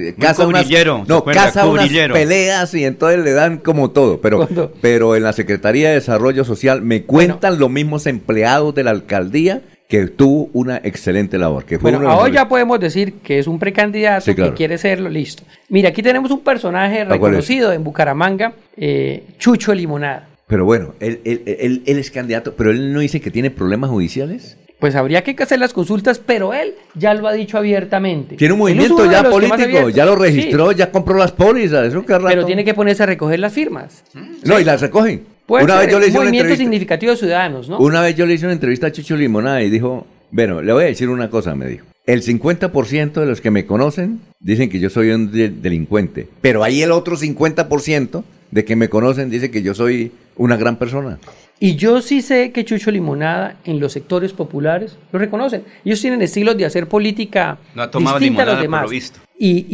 eh, 0.08 0.14
caza 0.18 0.46
unas, 0.46 0.62
cubrillero, 0.64 1.02
¿se 1.06 1.12
no, 1.12 1.24
caza 1.24 1.66
unas 1.66 1.88
peleas 2.12 2.74
y 2.74 2.84
entonces 2.84 3.20
le 3.24 3.32
dan 3.32 3.58
como 3.58 3.90
todo. 3.90 4.20
Pero, 4.20 4.48
pero 4.80 5.16
en 5.16 5.22
la 5.22 5.32
Secretaría 5.32 5.88
de 5.88 5.94
Desarrollo 5.96 6.44
Social 6.44 6.82
me 6.82 7.02
cuentan 7.04 7.58
los 7.58 7.70
mismos 7.70 8.06
empleados 8.06 8.74
de 8.74 8.84
la 8.84 8.90
alcaldía 8.90 9.62
que 9.88 10.06
tuvo 10.08 10.50
una 10.52 10.78
excelente 10.82 11.38
labor. 11.38 11.64
Que 11.64 11.78
fue 11.78 11.92
Bueno, 11.92 12.06
ahora 12.08 12.14
mejores. 12.24 12.34
ya 12.34 12.48
podemos 12.48 12.80
decir 12.80 13.14
que 13.22 13.38
es 13.38 13.46
un 13.46 13.58
precandidato 13.60 14.24
Sí, 14.24 14.34
claro. 14.34 14.50
que 14.50 14.56
quiere 14.56 14.78
serlo, 14.78 15.08
listo. 15.08 15.44
Mira, 15.68 15.90
aquí 15.90 16.02
tenemos 16.02 16.30
un 16.32 16.40
personaje 16.40 17.04
reconocido 17.04 17.72
en 17.72 17.84
Bucaramanga, 17.84 18.52
eh, 18.76 19.22
Chucho 19.38 19.72
Limonada. 19.74 20.28
Pero 20.48 20.64
bueno, 20.64 20.94
él, 21.00 21.20
él- 21.24 21.42
él- 21.46 21.82
él 21.86 21.98
es 21.98 22.10
candidato, 22.10 22.54
pero 22.56 22.70
él 22.70 22.92
no 22.92 23.00
dice 23.00 23.20
que 23.20 23.30
tiene 23.30 23.50
problemas 23.50 23.90
judiciales. 23.90 24.56
Pues 24.78 24.94
habría 24.94 25.24
que 25.24 25.34
hacer 25.42 25.58
las 25.58 25.72
consultas, 25.72 26.18
pero 26.18 26.52
él 26.52 26.74
ya 26.94 27.14
lo 27.14 27.26
ha 27.28 27.32
dicho 27.32 27.56
abiertamente. 27.56 28.36
Tiene 28.36 28.52
un 28.54 28.60
movimiento 28.60 29.10
ya 29.10 29.22
político, 29.28 29.88
ya 29.88 30.04
lo 30.04 30.14
Sí, 30.16 30.20
registró, 30.22 30.72
ya 30.72 30.90
compró 30.92 31.16
las 31.16 31.32
pólizas. 31.32 31.88
Eso 31.88 32.04
que 32.04 32.14
pero 32.18 32.44
tiene 32.44 32.62
que 32.64 32.74
ponerse 32.74 33.02
a 33.02 33.06
recoger 33.06 33.40
las 33.40 33.52
firmas. 33.54 34.04
No, 34.44 34.60
y 34.60 34.64
las 34.64 34.80
recogen. 34.82 35.24
Puede 35.46 35.64
una 35.64 35.78
ser 35.80 35.86
vez 35.86 35.92
yo 35.92 35.98
le 36.00 36.04
un 36.04 36.08
hice 36.10 36.18
una 36.18 36.24
movimiento 36.24 36.44
entrevista. 36.48 36.62
significativo 36.64 37.12
de 37.12 37.18
ciudadanos, 37.18 37.68
¿no? 37.68 37.78
Una 37.78 38.02
vez 38.02 38.16
yo 38.16 38.26
le 38.26 38.34
hice 38.34 38.44
una 38.46 38.52
entrevista 38.52 38.88
a 38.88 38.92
Chucho 38.92 39.16
Limonada 39.16 39.62
y 39.62 39.70
dijo, 39.70 40.06
bueno, 40.30 40.60
le 40.60 40.72
voy 40.72 40.82
a 40.84 40.86
decir 40.88 41.08
una 41.08 41.30
cosa, 41.30 41.54
me 41.54 41.66
dijo. 41.68 41.86
El 42.04 42.22
50% 42.22 43.12
de 43.20 43.26
los 43.26 43.40
que 43.40 43.50
me 43.50 43.64
conocen 43.64 44.20
dicen 44.40 44.68
que 44.68 44.78
yo 44.78 44.90
soy 44.90 45.10
un 45.10 45.32
de- 45.32 45.48
delincuente, 45.50 46.28
pero 46.42 46.62
hay 46.62 46.82
el 46.82 46.92
otro 46.92 47.16
50% 47.16 48.24
de 48.50 48.64
que 48.64 48.76
me 48.76 48.88
conocen 48.88 49.30
dice 49.30 49.50
que 49.50 49.62
yo 49.62 49.74
soy 49.74 50.12
una 50.36 50.56
gran 50.56 50.76
persona. 50.76 51.18
Y 51.58 51.76
yo 51.76 52.02
sí 52.02 52.20
sé 52.20 52.52
que 52.52 52.64
Chucho 52.66 52.90
Limonada 52.90 53.56
en 53.64 53.80
los 53.80 53.92
sectores 53.92 54.32
populares 54.34 54.98
lo 55.10 55.18
reconocen. 55.18 55.64
Ellos 55.84 56.00
tienen 56.00 56.20
estilos 56.20 56.56
de 56.58 56.66
hacer 56.66 56.86
política 56.86 57.56
No 57.74 57.82
ha 57.82 57.90
tomado 57.90 58.18
distinta 58.18 58.42
a 58.42 58.46
los 58.46 58.54
por 58.56 58.62
demás. 58.62 58.82
lo 58.82 58.88
visto. 58.90 59.20
Y, 59.38 59.48
y- 59.50 59.64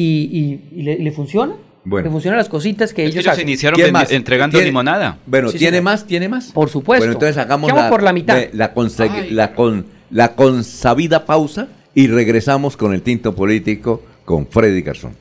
y- 0.73 0.79
y 0.79 0.83
le, 0.83 0.99
le 0.99 1.11
funciona. 1.13 1.55
Bueno. 1.85 2.05
Le 2.07 2.13
funcionan 2.13 2.39
las 2.39 2.49
cositas 2.49 2.95
que 2.95 3.03
ellos 3.03 3.17
ellos 3.17 3.27
hacen. 3.33 3.49
iniciaron 3.49 3.81
entregando 4.11 4.53
¿Tiene- 4.57 4.67
limonada. 4.67 5.19
Bueno, 5.27 5.49
Sí, 5.49 5.59
¿tiene 5.59 5.79
señor. 5.79 5.83
más? 5.85 6.07
¿Tiene 6.07 6.29
más? 6.29 6.53
Por 6.53 6.69
supuesto. 6.69 7.01
Bueno, 7.01 7.15
entonces 7.15 7.37
hagamos 7.39 7.73
la, 7.73 7.91
por 7.91 8.05
la 8.05 8.13
mitad. 8.13 8.37
de- 8.37 8.51
la, 8.53 8.73
consegui- 8.73 9.31
la, 9.31 9.53
con, 9.55 9.87
la 10.11 10.37
consabida 10.37 11.25
pausa 11.27 11.67
y 11.95 12.07
regresamos 12.07 12.77
con 12.77 12.95
el 12.95 13.03
tinto 13.03 13.35
político 13.35 14.03
con 14.25 14.47
Freddy 14.47 14.83
Garzón. 14.83 15.17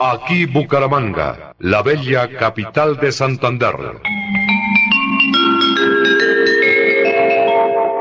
Aquí 0.00 0.46
Bucaramanga, 0.46 1.54
la 1.60 1.82
bella 1.82 2.28
capital 2.36 2.96
de 2.98 3.12
Santander. 3.12 3.74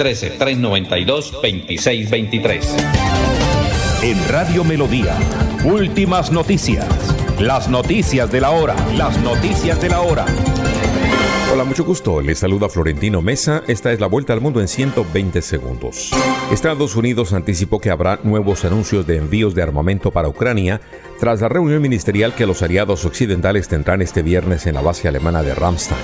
313-392-2623. 0.00 2.64
En 4.02 4.16
Radio 4.30 4.64
Melodía, 4.64 5.14
últimas 5.64 6.32
noticias. 6.32 6.86
Las 7.38 7.68
noticias 7.68 8.32
de 8.32 8.40
la 8.40 8.50
hora. 8.50 8.74
Las 8.96 9.20
noticias 9.20 9.78
de 9.80 9.90
la 9.90 10.00
hora. 10.00 10.24
Hola, 11.52 11.64
mucho 11.64 11.84
gusto. 11.84 12.22
Les 12.22 12.38
saluda 12.38 12.70
Florentino 12.70 13.20
Mesa. 13.20 13.62
Esta 13.66 13.92
es 13.92 14.00
la 14.00 14.06
vuelta 14.06 14.32
al 14.32 14.40
mundo 14.40 14.62
en 14.62 14.68
120 14.68 15.42
segundos. 15.42 16.12
Estados 16.50 16.96
Unidos 16.96 17.34
anticipó 17.34 17.78
que 17.80 17.90
habrá 17.90 18.20
nuevos 18.22 18.64
anuncios 18.64 19.06
de 19.06 19.16
envíos 19.16 19.54
de 19.54 19.62
armamento 19.62 20.12
para 20.12 20.28
Ucrania 20.28 20.80
tras 21.18 21.42
la 21.42 21.50
reunión 21.50 21.82
ministerial 21.82 22.34
que 22.34 22.46
los 22.46 22.62
aliados 22.62 23.04
occidentales 23.04 23.68
tendrán 23.68 24.00
este 24.00 24.22
viernes 24.22 24.66
en 24.66 24.76
la 24.76 24.80
base 24.80 25.08
alemana 25.08 25.42
de 25.42 25.54
Ramstein. 25.54 26.00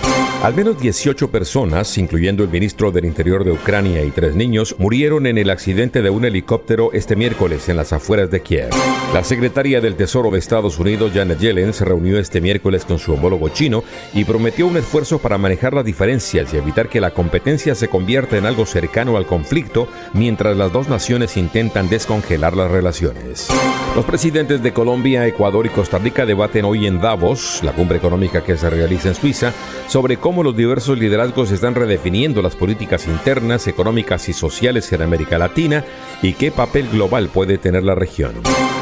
Al 0.47 0.55
menos 0.55 0.79
18 0.81 1.33
personas, 1.33 1.99
incluyendo 1.99 2.45
el 2.45 2.51
ministro 2.51 2.93
del 2.93 3.05
Interior 3.05 3.43
de 3.43 3.51
Ucrania 3.51 4.05
y 4.05 4.13
tres 4.13 4.37
niños, 4.37 4.77
murieron 4.79 5.27
en 5.27 5.39
el 5.39 5.51
accidente 5.51 6.03
de 6.03 6.11
un 6.11 6.25
helicóptero 6.25 6.93
este 6.93 7.17
miércoles 7.17 7.69
en 7.69 7.77
las 7.77 7.93
afueras 7.93 8.31
de 8.31 8.43
Kiev. 8.43 8.71
La 9.13 9.25
secretaria 9.25 9.81
del 9.81 9.97
Tesoro 9.97 10.31
de 10.31 10.39
Estados 10.39 10.79
Unidos, 10.79 11.11
Janet 11.13 11.41
Yellen, 11.41 11.73
se 11.73 11.85
reunió 11.85 12.21
este 12.21 12.41
miércoles 12.41 12.85
con 12.85 13.01
su 13.01 13.13
homólogo 13.15 13.49
chino 13.49 13.83
y 14.15 14.25
prometió 14.25 14.69
un 14.69 14.77
esfuerzo 14.77 15.19
para 15.19 15.37
manejar 15.37 15.75
las 15.75 15.85
diferencias 15.85 16.55
y 16.55 16.59
evitar 16.59 16.89
que 16.89 17.01
la 17.01 17.11
competencia 17.11 17.75
se 17.75 17.89
convierta 17.89 18.37
en 18.37 18.47
algo 18.47 18.67
cercano 18.67 19.17
al 19.17 19.27
conflicto 19.27 19.89
mientras 20.13 20.57
las 20.57 20.73
dos 20.73 20.89
naciones 20.89 21.37
intentan 21.37 21.89
descongelar 21.89 22.57
las 22.57 22.71
relaciones. 22.71 23.49
Los 23.97 24.05
presidentes 24.05 24.63
de 24.63 24.73
Colombia, 24.73 25.27
Ecuador 25.27 25.65
y 25.67 25.71
Costa 25.71 25.99
Rica 25.99 26.27
debaten 26.27 26.67
hoy 26.67 26.87
en 26.87 27.01
Davos, 27.01 27.61
la 27.65 27.73
cumbre 27.73 27.97
económica 27.97 28.45
que 28.45 28.57
se 28.57 28.69
realiza 28.69 29.09
en 29.09 29.15
Suiza, 29.15 29.53
sobre 29.89 30.19
cómo 30.19 30.36
los 30.43 30.57
diversos 30.57 30.99
liderazgos 30.99 31.51
están 31.51 31.75
redefiniendo 31.75 32.43
las 32.43 32.57
políticas 32.57 33.07
internas, 33.07 33.67
económicas 33.67 34.29
y 34.29 34.33
sociales 34.33 34.93
en 34.93 35.03
América 35.03 35.39
Latina 35.39 35.85
y 36.23 36.35
qué 36.35 36.51
papel 36.51 36.89
global 36.89 37.29
puede 37.29 37.59
tener 37.59 37.85
la 37.85 37.95
región. 37.95 38.33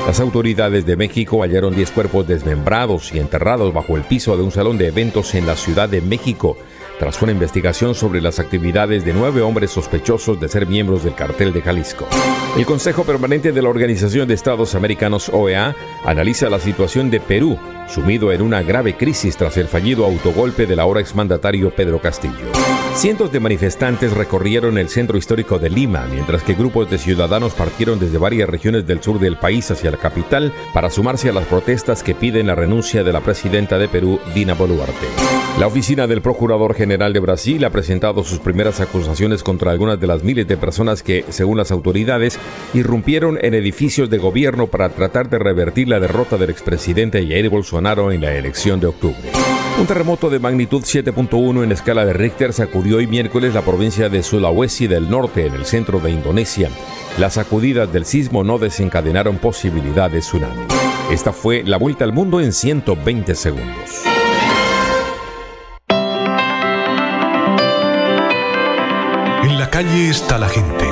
Las 0.07 0.21
autoridades 0.21 0.85
de 0.85 0.97
México 0.97 1.43
hallaron 1.43 1.75
10 1.75 1.91
cuerpos 1.93 2.27
desmembrados 2.27 3.13
y 3.15 3.19
enterrados 3.19 3.73
bajo 3.73 3.97
el 3.97 4.03
piso 4.03 4.37
de 4.37 4.43
un 4.43 4.51
salón 4.51 4.77
de 4.79 4.89
eventos 4.89 5.35
en 5.35 5.47
la 5.47 5.57
Ciudad 5.57 5.89
de 5.89 6.01
México. 6.01 6.57
tras 6.99 7.21
una 7.23 7.33
investigación 7.33 7.95
sobre 7.95 8.21
las 8.21 8.39
actividades 8.39 9.05
de 9.05 9.13
nueve 9.13 9.43
hombres 9.43 9.73
sospechosos 9.73 10.41
de 10.41 10.49
ser 10.49 10.67
miembros 10.67 11.03
del 11.03 11.15
cartel 11.15 11.53
de 11.53 11.61
Jalisco. 11.61 12.07
El 12.57 12.67
Consejo 12.67 13.05
Permanente 13.05 13.51
de 13.51 13.63
la 13.63 13.69
Organización 13.69 14.29
de 14.29 14.35
Estados 14.35 14.75
Americanos 14.75 15.29
OEA 15.29 15.75
analiza 16.05 16.49
la 16.49 16.61
situación 16.61 17.11
de 17.11 17.19
Perú, 17.21 17.59
sumido 17.89 18.32
en 18.32 18.43
una 18.43 18.62
grave 18.62 18.97
crisis 18.97 19.36
tras 19.36 19.56
el 19.56 19.69
fallido 19.69 20.05
autogolpe 20.05 20.66
del 20.66 20.81
ahora 20.81 21.01
exmandatario 21.01 21.70
Pedro 21.70 22.01
Castillo. 22.01 22.52
Cientos 22.94 23.32
de 23.32 23.40
manifestantes 23.40 24.12
recorrieron 24.12 24.78
el 24.78 24.89
centro 24.89 25.19
histórico 25.19 25.59
de 25.59 25.69
Lima, 25.69 26.06
mientras 26.11 26.44
que 26.44 26.55
grupos 26.55 26.89
de 26.89 26.98
ciudadanos 26.98 27.52
partieron 27.52 27.98
desde 27.98 28.19
varias 28.19 28.48
regiones 28.48 28.86
del 28.86 29.02
sur 29.02 29.19
del 29.19 29.36
país 29.36 29.69
hacia 29.70 29.90
la 29.90 29.97
capital 29.97 30.52
para 30.73 30.90
sumarse 30.90 31.28
a 31.28 31.32
las 31.32 31.47
protestas 31.47 32.05
que 32.05 32.15
piden 32.15 32.47
la 32.47 32.55
renuncia 32.55 33.02
de 33.02 33.12
la 33.12 33.20
presidenta 33.20 33.78
de 33.78 33.89
Perú, 33.89 34.20
Dina 34.32 34.55
Boluarte. 34.55 35.06
La 35.59 35.66
oficina 35.66 36.06
del 36.06 36.23
Procurador 36.23 36.74
General 36.74 37.12
de 37.12 37.20
Brasil 37.20 37.65
ha 37.65 37.70
presentado 37.70 38.24
sus 38.24 38.39
primeras 38.39 38.81
acusaciones 38.81 39.43
contra 39.43 39.73
algunas 39.73 40.01
de 40.01 40.06
las 40.06 40.23
miles 40.23 40.47
de 40.47 40.56
personas 40.56 41.02
que, 41.02 41.24
según 41.31 41.59
las 41.59 41.70
autoridades, 41.70 42.39
irrumpieron 42.74 43.39
en 43.40 43.55
edificios 43.55 44.09
de 44.09 44.19
gobierno 44.19 44.69
para 44.69 44.89
tratar 44.89 45.28
de 45.28 45.39
revertir 45.39 45.89
la 45.89 46.01
derrota 46.01 46.39
del 46.39 46.51
expresidente 46.51 47.27
Jair 47.27 47.51
Bolsonaro 47.51 47.74
en 47.79 48.21
la 48.21 48.33
elección 48.33 48.79
de 48.79 48.87
octubre. 48.87 49.33
Un 49.81 49.87
terremoto 49.87 50.31
de 50.31 50.39
magnitud 50.39 50.83
7.1 50.83 51.65
en 51.65 51.73
escala 51.73 52.07
de 52.07 52.13
Richter 52.13 52.53
sacudió 52.53 52.99
hoy 52.99 53.09
miércoles 53.09 53.53
la 53.53 53.63
provincia 53.63 54.09
de 54.09 54.23
Sulawesi 54.23 54.87
del 54.87 55.11
Norte, 55.11 55.47
en 55.47 55.55
el 55.55 55.65
centro 55.65 55.99
de 55.99 56.13
Indonesia. 56.13 56.71
Las 57.19 57.35
sacudidas 57.35 57.93
del 57.93 58.05
sismo 58.05 58.45
no 58.45 58.59
desencadenaron 58.59 59.39
posibilidad 59.39 60.09
de 60.09 60.21
tsunami. 60.21 60.67
Esta 61.11 61.33
fue 61.33 61.65
la 61.65 61.77
vuelta 61.77 62.05
al 62.05 62.13
mundo 62.13 62.41
en 62.41 62.53
120 62.53 63.35
segundos. 63.35 64.05
En 69.43 69.59
la 69.59 69.69
calle 69.71 70.11
está 70.11 70.39
la 70.39 70.49
gente. 70.49 70.87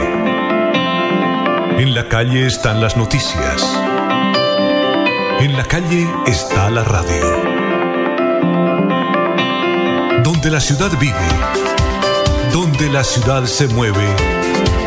En 1.78 1.94
la 1.94 2.08
calle 2.08 2.46
están 2.46 2.80
las 2.80 2.96
noticias. 2.96 3.81
En 5.42 5.56
la 5.56 5.64
calle 5.64 6.06
está 6.24 6.70
la 6.70 6.84
radio. 6.84 7.42
Donde 10.22 10.50
la 10.52 10.60
ciudad 10.60 10.96
vive, 11.00 11.18
donde 12.52 12.88
la 12.88 13.02
ciudad 13.02 13.44
se 13.46 13.66
mueve, 13.66 14.06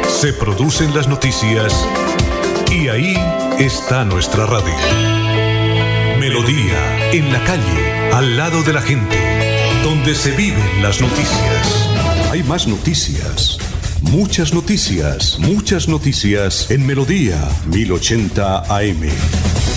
se 0.08 0.32
producen 0.32 0.96
las 0.96 1.10
noticias 1.10 1.86
y 2.72 2.88
ahí 2.88 3.18
está 3.60 4.06
nuestra 4.06 4.46
radio. 4.46 4.74
Melodía, 6.22 7.12
en 7.12 7.34
la 7.34 7.44
calle, 7.44 8.12
al 8.14 8.38
lado 8.38 8.64
de 8.64 8.72
la 8.72 8.82
gente, 8.82 9.18
donde 9.84 10.16
se 10.16 10.32
viven 10.32 10.82
las 10.82 11.02
noticias. 11.02 11.90
Hay 12.32 12.44
más 12.44 12.66
noticias. 12.66 13.58
Muchas 14.04 14.54
noticias, 14.54 15.38
muchas 15.38 15.90
noticias 15.90 16.72
en 16.72 16.86
Melodía 16.86 17.46
1080 17.66 18.74
AM. 18.74 19.75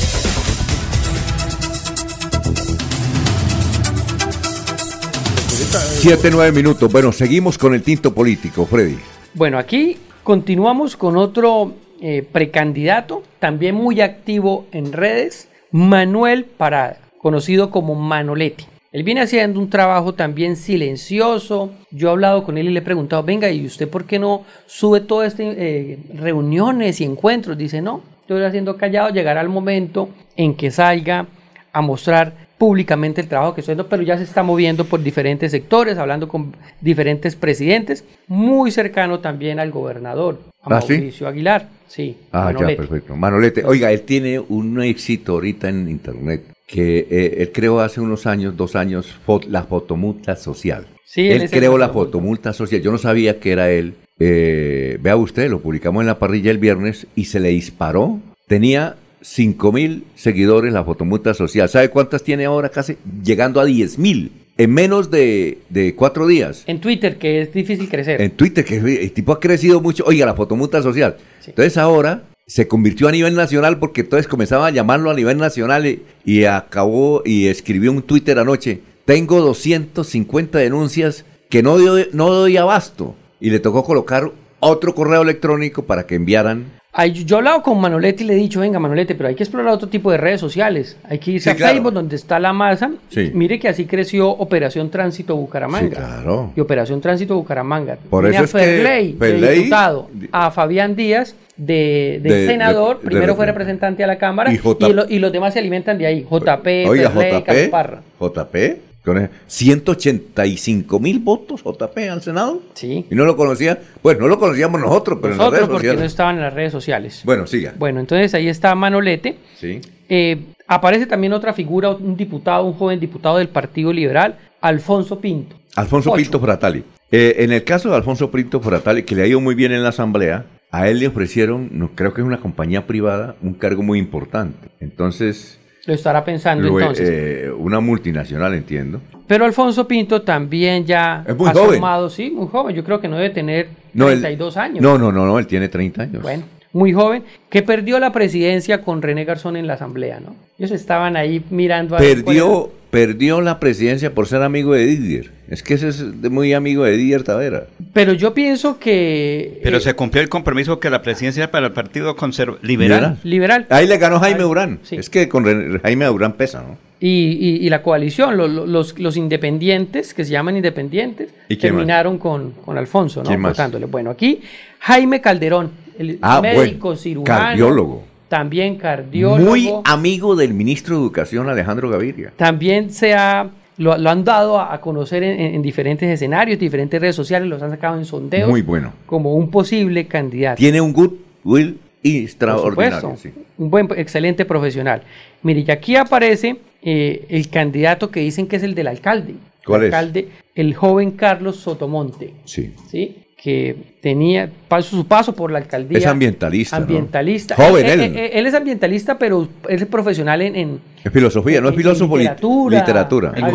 Siete, 5.81 6.31
nueve 6.31 6.53
minutos. 6.53 6.91
Bueno, 6.91 7.13
seguimos 7.13 7.57
con 7.59 7.75
el 7.75 7.83
tinto 7.83 8.13
político, 8.13 8.67
Freddy. 8.67 8.99
Bueno, 9.35 9.59
aquí 9.59 9.97
continuamos 10.23 10.97
con 10.97 11.17
otro 11.17 11.75
eh, 12.01 12.27
precandidato, 12.31 13.23
también 13.39 13.75
muy 13.75 14.01
activo 14.01 14.67
en 14.73 14.93
redes, 14.93 15.49
Manuel 15.71 16.45
Parada, 16.45 16.99
conocido 17.21 17.71
como 17.71 17.95
Manolete. 17.95 18.65
Él 18.91 19.03
viene 19.03 19.21
haciendo 19.21 19.61
un 19.61 19.69
trabajo 19.69 20.15
también 20.15 20.57
silencioso. 20.57 21.73
Yo 21.91 22.09
he 22.09 22.11
hablado 22.11 22.43
con 22.43 22.57
él 22.57 22.69
y 22.69 22.73
le 22.73 22.81
he 22.81 22.83
preguntado, 22.83 23.23
venga, 23.23 23.51
¿y 23.51 23.67
usted 23.67 23.89
por 23.89 24.07
qué 24.07 24.19
no 24.19 24.45
sube 24.67 25.01
todas 25.01 25.33
estas 25.33 25.55
eh, 25.59 25.99
reuniones 26.15 27.01
y 27.01 27.05
encuentros? 27.05 27.59
Dice, 27.59 27.83
no, 27.83 28.03
estoy 28.23 28.43
haciendo 28.43 28.77
callado, 28.77 29.11
llegará 29.11 29.43
el 29.43 29.51
momento 29.51 30.09
en 30.37 30.55
que 30.55 30.71
salga 30.71 31.27
a 31.73 31.81
mostrar 31.81 32.33
públicamente 32.59 33.21
el 33.21 33.29
trabajo 33.29 33.55
que 33.55 33.61
estoy 33.61 33.73
haciendo, 33.75 33.89
pero 33.89 34.03
ya 34.03 34.17
se 34.17 34.25
está 34.25 34.43
moviendo 34.43 34.85
por 34.85 35.03
diferentes 35.03 35.53
sectores, 35.53 35.97
hablando 35.99 36.27
con 36.29 36.55
diferentes 36.81 37.37
presidentes, 37.37 38.05
muy 38.27 38.71
cercano 38.73 39.21
también 39.21 39.61
al 39.61 39.71
gobernador, 39.71 40.41
a 40.63 40.77
¿Ah, 40.77 40.81
sí? 40.81 40.95
Mauricio 40.95 41.29
Aguilar. 41.29 41.69
Sí, 41.87 42.17
Ah, 42.33 42.45
Manolete. 42.47 42.73
ya, 42.73 42.77
perfecto. 42.77 43.17
Manolete. 43.17 43.65
Oiga, 43.65 43.91
él 43.93 44.03
tiene 44.03 44.39
un 44.41 44.83
éxito 44.83 45.33
ahorita 45.35 45.69
en 45.69 45.89
internet 45.89 46.43
que 46.67 47.07
eh, 47.11 47.37
él 47.39 47.51
creó 47.53 47.81
hace 47.81 48.01
unos 48.01 48.27
años, 48.27 48.57
dos 48.57 48.77
años, 48.77 49.15
fo- 49.27 49.45
la 49.47 49.63
fotomulta 49.63 50.37
social. 50.37 50.87
Sí, 51.05 51.29
él 51.31 51.49
creó 51.49 51.79
la 51.79 51.87
fotomulta. 51.89 51.93
fotomulta 52.11 52.53
social. 52.53 52.83
Yo 52.83 52.91
no 52.93 52.99
sabía 52.99 53.41
que 53.41 53.53
era 53.53 53.71
él. 53.71 53.95
Eh, 54.19 54.99
vea 55.01 55.17
usted, 55.17 55.49
lo 55.49 55.61
publicamos 55.61 56.03
en 56.03 56.09
la 56.09 56.19
parrilla 56.19 56.51
el 56.51 56.59
viernes 56.59 57.07
y 57.15 57.25
se 57.27 57.41
le 57.41 57.49
disparó. 57.51 58.19
Tenía 58.47 58.97
5 59.29 59.73
mil 59.73 60.05
seguidores 60.15 60.73
la 60.73 60.85
fotomulta 60.85 61.35
social. 61.35 61.69
¿Sabe 61.69 61.91
cuántas 61.91 62.23
tiene 62.23 62.47
ahora? 62.47 62.71
Casi 62.71 62.97
llegando 63.23 63.61
a 63.61 63.67
10 63.67 63.99
mil. 63.99 64.33
En 64.57 64.73
menos 64.73 65.11
de, 65.11 65.59
de 65.69 65.95
cuatro 65.95 66.27
días. 66.27 66.65
En 66.67 66.81
Twitter, 66.81 67.19
que 67.19 67.43
es 67.43 67.53
difícil 67.53 67.89
crecer. 67.89 68.21
En 68.21 68.33
Twitter, 68.33 68.65
que 68.65 68.79
el 68.79 69.13
tipo 69.13 69.33
ha 69.33 69.39
crecido 69.39 69.81
mucho. 69.81 70.03
Oiga, 70.07 70.27
la 70.27 70.35
fotomulta 70.35 70.83
social. 70.83 71.17
Entonces 71.47 71.77
ahora 71.77 72.25
se 72.47 72.67
convirtió 72.67 73.07
a 73.07 73.13
nivel 73.13 73.35
nacional 73.37 73.79
porque 73.79 74.01
entonces 74.01 74.27
comenzaba 74.27 74.67
a 74.67 74.71
llamarlo 74.71 75.11
a 75.11 75.15
nivel 75.15 75.37
nacional 75.37 75.87
y, 75.87 76.03
y 76.25 76.45
acabó 76.45 77.23
y 77.25 77.47
escribió 77.47 77.93
un 77.93 78.03
Twitter 78.03 78.39
anoche. 78.39 78.81
Tengo 79.05 79.41
250 79.41 80.59
denuncias 80.59 81.25
que 81.51 81.63
no 81.63 81.77
no 82.13 82.31
doy 82.31 82.57
abasto. 82.57 83.15
Y 83.41 83.51
le 83.51 83.61
tocó 83.61 83.85
colocar 83.85 84.33
otro 84.59 84.95
correo 84.95 85.23
electrónico 85.23 85.85
para 85.85 86.07
que 86.07 86.17
enviaran. 86.17 86.78
Yo 87.07 87.37
he 87.37 87.39
hablado 87.39 87.63
con 87.63 87.81
Manolete 87.81 88.25
y 88.25 88.27
le 88.27 88.33
he 88.35 88.37
dicho, 88.37 88.61
venga 88.61 88.79
Manolete, 88.79 89.15
pero 89.15 89.29
hay 89.29 89.35
que 89.35 89.45
explorar 89.45 89.73
otro 89.73 89.89
tipo 89.89 90.11
de 90.11 90.17
redes 90.19 90.41
sociales. 90.41 90.97
Hay 91.09 91.19
que 91.19 91.31
irse 91.33 91.45
Sí, 91.45 91.51
a 91.51 91.55
claro. 91.57 91.73
Facebook, 91.75 91.93
donde 91.93 92.17
está 92.17 92.41
la 92.41 92.53
masa. 92.53 92.91
Sí. 93.09 93.31
Mire 93.35 93.59
que 93.61 93.69
así 93.69 93.87
creció 93.87 94.29
Operación 94.31 94.91
Tránsito 94.91 95.37
Bucaramanga. 95.37 95.89
Sí, 95.89 95.95
claro. 95.95 96.53
Y 96.57 96.61
Operación 96.61 97.01
Tránsito 97.01 97.37
Bucaramanga. 97.37 97.99
Por 98.11 98.27
eso 98.27 98.41
a 98.41 98.45
es 98.45 98.53
que 98.53 98.59
Ferley, 98.59 99.13
de 99.13 99.19
Ferley- 99.19 99.55
diputado, 99.55 100.09
a 100.33 100.51
Fabián 100.51 100.97
Díaz, 100.97 101.35
de, 101.57 102.21
de 102.23 102.35
De- 102.35 102.47
senador, 102.47 103.01
de- 103.01 103.07
primero 103.07 103.35
fue 103.35 103.45
repre- 103.47 103.49
representante 103.49 104.03
a 104.05 104.07
la 104.07 104.17
Cámara, 104.19 104.51
Y 104.53 104.57
y, 104.57 104.59
J- 104.59 104.89
lo- 104.91 105.09
y 105.09 105.19
los 105.19 105.33
demás 105.33 105.53
se 105.55 105.59
alimentan 105.61 105.99
de 105.99 106.07
ahí. 106.07 106.23
JP, 106.29 106.87
Oiga, 106.89 107.11
Ferley, 107.11 107.33
JP. 107.43 107.65
Caparra. 107.71 108.01
JP. 108.21 108.88
Con 109.05 109.19
el- 109.19 109.31
185 109.47 111.01
mil 111.01 111.19
votos 111.19 111.63
JP 111.63 112.09
al 112.11 112.23
Senado. 112.23 112.63
Sí. 112.75 113.07
Y 113.11 113.15
no 113.15 113.25
lo 113.25 113.37
conocía. 113.37 113.79
Pues 114.03 114.19
no 114.19 114.29
lo 114.29 114.39
conocíamos 114.39 114.81
nosotros, 114.81 115.19
pero 115.21 115.35
en 115.35 115.39
las 115.39 115.47
Nosotros 115.51 115.69
redes 115.69 115.91
porque 115.91 116.01
no 116.01 116.07
estaban 116.07 116.37
en 116.37 116.43
las 116.43 116.55
redes 116.55 116.73
sociales. 116.73 117.23
Bueno, 117.25 117.47
siga. 117.47 117.75
Bueno, 117.79 118.01
entonces 118.01 118.35
ahí 118.35 118.49
está 118.49 118.75
Manolete. 118.75 119.39
Sí. 119.59 119.81
Eh, 120.09 120.39
aparece 120.67 121.07
también 121.07 121.33
otra 121.33 121.53
figura, 121.53 121.91
un 121.91 122.17
diputado, 122.17 122.65
un 122.65 122.75
joven 122.75 123.01
diputado 123.01 123.39
del 123.39 123.49
Partido 123.49 123.93
Liberal, 123.93 124.39
Alfonso 124.61 125.21
Pinto. 125.21 125.57
Alfonso 125.77 126.11
Ocho. 126.11 126.23
Pinto 126.23 126.41
Fratali. 126.41 126.83
Eh, 127.11 127.37
en 127.39 127.53
el 127.53 127.65
caso 127.65 127.89
de 127.91 127.97
Alfonso 127.97 128.31
Pinto 128.31 128.61
Fratali, 128.61 129.03
que 129.03 129.15
le 129.15 129.23
ha 129.23 129.27
ido 129.27 129.41
muy 129.41 129.55
bien 129.55 129.73
en 129.73 129.83
la 129.83 129.91
asamblea, 129.91 130.47
a 130.71 130.89
él 130.89 130.99
le 130.99 131.07
ofrecieron, 131.09 131.71
no, 131.73 131.93
creo 131.95 132.13
que 132.13 132.21
es 132.21 132.27
una 132.27 132.41
compañía 132.41 132.87
privada, 132.87 133.37
un 133.43 133.55
cargo 133.55 133.83
muy 133.83 133.99
importante. 133.99 134.69
Entonces, 134.81 135.59
Lo 135.89 135.95
estará 135.95 136.23
pensando 136.23 136.69
lo- 136.69 136.79
entonces. 136.79 137.09
eh, 137.11 137.51
una 137.51 137.81
multinacional, 137.81 138.53
entiendo. 138.53 139.01
Pero 139.27 139.47
Alfonso 139.47 139.89
Pinto 139.89 140.21
también 140.21 140.85
ya 140.85 141.25
Es 141.27 141.35
muy 141.35 141.49
ha 141.49 141.53
joven. 141.55 141.77
sumado, 141.77 142.11
sí, 142.11 142.31
muy 142.31 142.47
joven. 142.47 142.77
Yo 142.77 142.85
creo 142.85 143.01
que 143.01 143.09
no 143.09 143.17
debe 143.17 143.31
tener 143.31 143.69
No, 143.95 144.11
él- 144.11 144.21
32 144.21 144.59
años. 144.59 144.83
No, 144.83 144.99
no, 144.99 145.11
no, 145.11 145.25
no, 145.25 145.39
él 145.39 145.47
tiene 145.47 145.71
30 145.71 146.03
años. 146.03 146.21
Bueno, 146.23 146.43
muy 146.73 146.93
joven, 146.93 147.23
que 147.51 147.63
perdió 147.63 147.99
la 147.99 148.13
presidencia 148.13 148.83
con 148.83 149.01
René 149.03 149.25
Garzón 149.25 149.57
en 149.57 149.67
la 149.67 149.75
asamblea, 149.75 150.21
¿no? 150.21 150.35
Ellos 150.59 150.71
estaban 150.73 151.17
ahí 151.17 151.43
mirando 151.51 151.95
a 151.97 151.99
Perdió, 151.99 152.71
perdió 152.91 153.41
la 153.41 153.61
presidencia 153.61 154.13
por 154.15 154.27
ser 154.27 154.43
amigo 154.43 154.75
de 154.75 154.85
Didier. 154.87 155.31
Es 155.49 155.63
que 155.63 155.75
ese 155.75 155.89
es 155.89 156.21
de- 156.23 156.29
muy 156.31 156.53
amigo 156.53 156.85
de 156.85 156.97
Didier 156.97 157.23
Tavera. 157.23 157.59
era. 157.59 157.67
Pero 157.93 158.13
yo 158.13 158.35
pienso 158.35 158.79
que 158.79 159.61
Pero 159.63 159.77
eh, 159.79 159.81
se 159.81 159.95
cumplió 159.95 160.23
el 160.23 160.29
compromiso 160.29 160.79
que 160.81 160.91
la 160.91 161.01
presidencia 161.03 161.45
era 161.45 161.51
para 161.51 161.67
el 161.69 161.73
Partido 161.73 162.17
Conservador 162.17 162.63
Liberal. 162.65 163.19
liberal 163.25 163.67
Ahí 163.71 163.87
le 163.87 163.97
ganó 163.99 164.19
Jaime 164.21 164.43
Durán. 164.43 164.81
Es 164.91 165.09
que 165.09 165.29
con 165.29 165.45
René- 165.45 165.81
Jaime 165.83 166.05
Durán 166.07 166.33
pesa, 166.35 166.63
¿no? 166.63 166.77
y, 167.01 167.09
y- 167.09 167.65
y 167.65 167.71
la 167.71 167.81
coalición, 167.83 168.37
lo- 168.37 168.49
lo- 168.49 168.67
los, 168.67 168.99
los 168.99 169.17
independientes, 169.17 170.13
que 170.15 170.25
se 170.25 170.33
llaman 170.33 170.57
independientes, 170.57 171.31
¿Y 171.49 171.55
terminaron 171.57 172.19
con, 172.19 172.51
con 172.65 172.77
Alfonso, 172.77 173.23
¿no? 173.23 173.39
Votándole. 173.39 173.87
Bueno, 173.87 174.11
aquí 174.11 174.41
Jaime 174.81 175.21
Calderón, 175.21 175.71
el 175.99 176.19
Ah, 176.23 176.41
médico, 176.41 176.89
bueno, 176.89 176.97
cirujano, 177.01 177.39
cardiólogo. 177.41 178.05
también 178.29 178.77
cardiólogo. 178.77 179.51
Muy 179.51 179.71
amigo 179.85 180.37
del 180.37 180.55
ministro 180.55 180.97
de 180.97 181.03
Educación, 181.03 181.49
Alejandro 181.49 181.91
Gaviria. 181.91 182.33
También 182.37 182.91
se 182.91 183.15
ha, 183.15 183.49
lo, 183.79 183.97
lo 183.99 184.11
han 184.11 184.25
dado 184.25 184.61
a, 184.61 184.81
conocer 184.81 185.23
en, 185.23 185.39
en 185.55 185.63
diferentes 185.63 186.09
escenarios, 186.09 186.59
diferentes 186.59 187.01
redes 187.01 187.17
sociales, 187.17 187.49
los 187.49 187.63
han 187.63 187.71
sacado 187.71 187.97
en 187.99 188.05
sondeos 188.05 188.49
Muy 188.49 188.63
bueno. 188.63 188.93
como 189.07 189.35
un 189.35 189.51
posible 189.51 190.07
candidato. 190.07 190.57
Tiene 190.59 190.81
un 190.81 190.93
goodwill 190.93 191.75
Por 191.75 191.89
extraordinario. 192.03 193.01
supuesto, 193.01 193.17
sí. 193.23 193.35
un 193.59 193.71
buen, 193.71 193.89
excelente 193.97 194.45
profesional. 194.45 195.03
Mire, 195.43 195.65
y 195.67 195.71
aquí 195.71 195.97
aparece 195.97 196.57
eh, 196.83 197.27
el 197.29 197.49
candidato 197.49 198.11
que 198.11 198.21
dicen 198.21 198.47
que 198.47 198.57
es 198.57 198.63
el 198.63 198.75
del 198.75 198.87
alcalde. 198.89 199.35
¿Cuál 199.65 199.83
el 199.83 199.89
es? 199.89 199.95
alcalde, 199.95 200.29
el 200.55 200.75
joven 200.75 201.11
Carlos 201.13 201.57
Sotomonte, 201.57 202.35
Sí. 202.45 202.73
¿sí? 202.89 203.17
Que 203.41 203.95
tenía 204.03 204.51
paso, 204.67 204.97
su 204.97 205.07
paso 205.07 205.33
por 205.33 205.53
la 205.53 205.59
alcaldía. 205.59 205.99
Es 205.99 206.07
ambientalista, 206.07 206.77
¿no? 206.81 206.83
Ambientalista. 206.87 207.55
Joven, 207.55 207.87
él. 207.87 208.01
él. 208.01 208.31
él 208.33 208.47
es 208.47 208.53
ambientalista, 208.55 209.17
pero 209.17 209.47
es 209.69 209.87
profesional 209.87 210.43
en, 210.43 210.57
en, 210.57 210.81
Es 211.05 211.13
filosofía, 211.13 211.61
no 211.61 211.69
es 211.69 211.75
en 211.75 211.79
filósofo, 211.79 212.17
lit- 212.17 212.21
literatura. 212.23 212.79
literatura. 212.81 213.29
algo 213.29 213.47
así, 213.47 213.55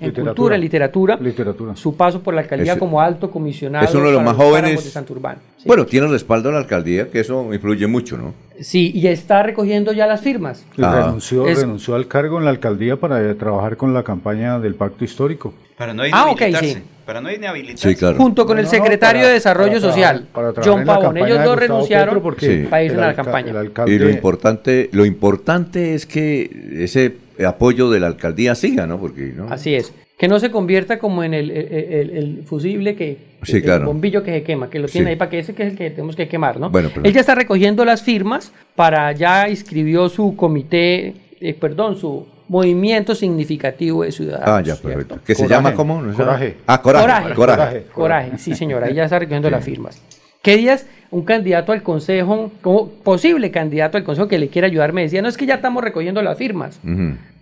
En 0.00 0.12
cultura, 0.12 0.54
en 0.56 0.60
literatura. 0.60 1.18
Su 1.74 1.96
paso 1.96 2.22
por 2.22 2.34
la 2.34 2.42
alcaldía 2.42 2.74
Es- 2.74 2.78
como 2.78 3.00
alto 3.00 3.30
comisionado. 3.30 3.82
es 3.86 3.94
uno 3.94 4.08
de 4.08 4.12
los 4.12 4.22
más 4.22 4.36
jóvenes. 4.36 4.84
de 4.84 4.90
Santurbán. 4.90 5.38
Bueno, 5.64 5.86
tiene 5.86 6.06
el 6.06 6.12
respaldo 6.12 6.50
de 6.50 6.56
la 6.56 6.60
alcaldía, 6.60 7.08
que 7.10 7.20
eso 7.20 7.52
influye 7.54 7.86
mucho, 7.86 8.18
¿no? 8.18 8.34
Sí, 8.60 8.92
y 8.94 9.06
está 9.06 9.42
recogiendo 9.42 9.92
ya 9.92 10.06
las 10.06 10.20
firmas. 10.20 10.66
Ah. 10.82 11.04
renunció, 11.06 11.46
Es- 11.48 11.60
renunció 11.60 11.94
al 11.94 12.06
cargo 12.08 12.36
en 12.38 12.44
la 12.44 12.50
alcaldía 12.50 12.96
para 12.96 13.22
eh, 13.22 13.34
trabajar 13.34 13.78
con 13.78 13.94
la 13.94 14.02
campaña 14.02 14.58
del 14.60 14.74
pacto 14.74 15.02
histórico. 15.04 15.54
Para 15.78 15.94
no 15.94 16.02
Ah, 16.12 16.26
ok, 16.30 16.40
inhabilitarse. 16.42 16.74
sí. 16.74 16.82
Para 17.08 17.22
no 17.22 17.32
inhabilitarse. 17.32 17.88
Sí, 17.88 17.96
claro. 17.96 18.18
Junto 18.18 18.44
con 18.44 18.58
el 18.58 18.66
no, 18.66 18.70
secretario 18.70 19.20
para- 19.22 19.28
de 19.28 19.32
Desarrollo 19.32 19.70
para 19.70 19.80
Social, 19.80 20.26
para 20.30 20.52
John 20.62 20.84
Pavón. 20.84 21.16
Ellos 21.16 21.42
dos 21.42 21.56
renunciaron 21.58 22.20
porque 22.20 22.46
Sí. 22.64 22.66
para 22.68 22.82
irse 22.84 22.96
el 22.98 23.02
a 23.02 23.06
la 23.06 23.14
campaña. 23.14 23.50
el 23.52 23.56
alcalde- 23.56 23.94
Y 23.94 23.98
lo 23.98 24.10
importante, 24.10 24.90
lo 24.92 25.06
importante 25.06 25.94
es 25.94 26.04
que 26.04 26.50
ese 26.84 27.14
apoyo 27.46 27.88
de 27.88 28.00
la 28.00 28.08
alcaldía 28.08 28.54
siga, 28.54 28.86
¿no? 28.86 29.00
Porque, 29.00 29.32
¿no? 29.34 29.46
Así 29.50 29.74
es. 29.74 29.90
Que 30.18 30.28
no 30.28 30.38
se 30.38 30.50
convierta 30.50 30.98
como 30.98 31.24
en 31.24 31.32
el, 31.32 31.50
el- 31.50 31.72
el- 31.72 32.10
el 32.10 32.42
fusible 32.44 32.94
que. 32.94 33.16
Sí, 33.42 33.56
el 33.56 33.62
claro. 33.62 33.86
bombillo 33.86 34.22
que 34.22 34.32
se 34.32 34.42
quema, 34.42 34.68
que 34.68 34.78
lo 34.78 34.86
tiene 34.86 35.06
Sí. 35.06 35.10
ahí 35.12 35.16
para 35.16 35.30
que 35.30 35.38
ese 35.38 35.54
que 35.54 35.62
es 35.62 35.70
el 35.72 35.78
que 35.78 35.88
tenemos 35.88 36.14
que 36.14 36.28
quemar, 36.28 36.60
¿no? 36.60 36.68
Bueno, 36.68 36.90
pero- 36.92 37.06
Él 37.06 37.12
ya 37.14 37.20
está 37.20 37.34
recogiendo 37.34 37.86
las 37.86 38.02
firmas 38.02 38.52
para. 38.76 39.12
Ya 39.12 39.48
inscribió 39.48 40.10
su 40.10 40.36
comité, 40.36 41.14
eh, 41.40 41.54
perdón, 41.54 41.96
su 41.96 42.26
movimiento 42.48 43.14
significativo 43.14 44.02
de 44.04 44.12
ciudadanos. 44.12 44.48
Ah, 44.48 44.60
ya, 44.60 44.74
¿cierto? 44.74 44.82
perfecto. 44.88 45.18
¿Qué 45.26 45.34
se 45.34 45.42
Coraje, 45.44 45.54
llama 45.64 45.74
cómo? 45.76 46.02
¿No 46.02 46.12
se 46.12 46.18
llama? 46.18 46.32
coraje. 46.32 46.56
Ah, 46.66 46.82
coraje. 46.82 47.04
Coraje. 47.04 47.34
Coraje. 47.34 47.58
Coraje. 47.58 47.84
Coraje, 47.92 48.38
sí 48.38 48.54
señora, 48.54 48.86
ahí 48.86 48.94
ya 48.94 49.04
está 49.04 49.18
recogiendo 49.18 49.50
las 49.50 49.64
firmas. 49.64 50.00
¿Qué 50.42 50.56
días 50.56 50.86
un 51.10 51.22
candidato 51.24 51.72
al 51.72 51.82
consejo, 51.82 52.50
como 52.62 52.88
posible 52.88 53.50
candidato 53.50 53.96
al 53.98 54.04
consejo 54.04 54.28
que 54.28 54.38
le 54.38 54.48
quiera 54.48 54.66
ayudar, 54.66 54.92
me 54.92 55.02
decía, 55.02 55.20
no 55.20 55.28
es 55.28 55.36
que 55.36 55.46
ya 55.46 55.54
estamos 55.56 55.82
recogiendo 55.82 56.22
las 56.22 56.38
firmas 56.38 56.78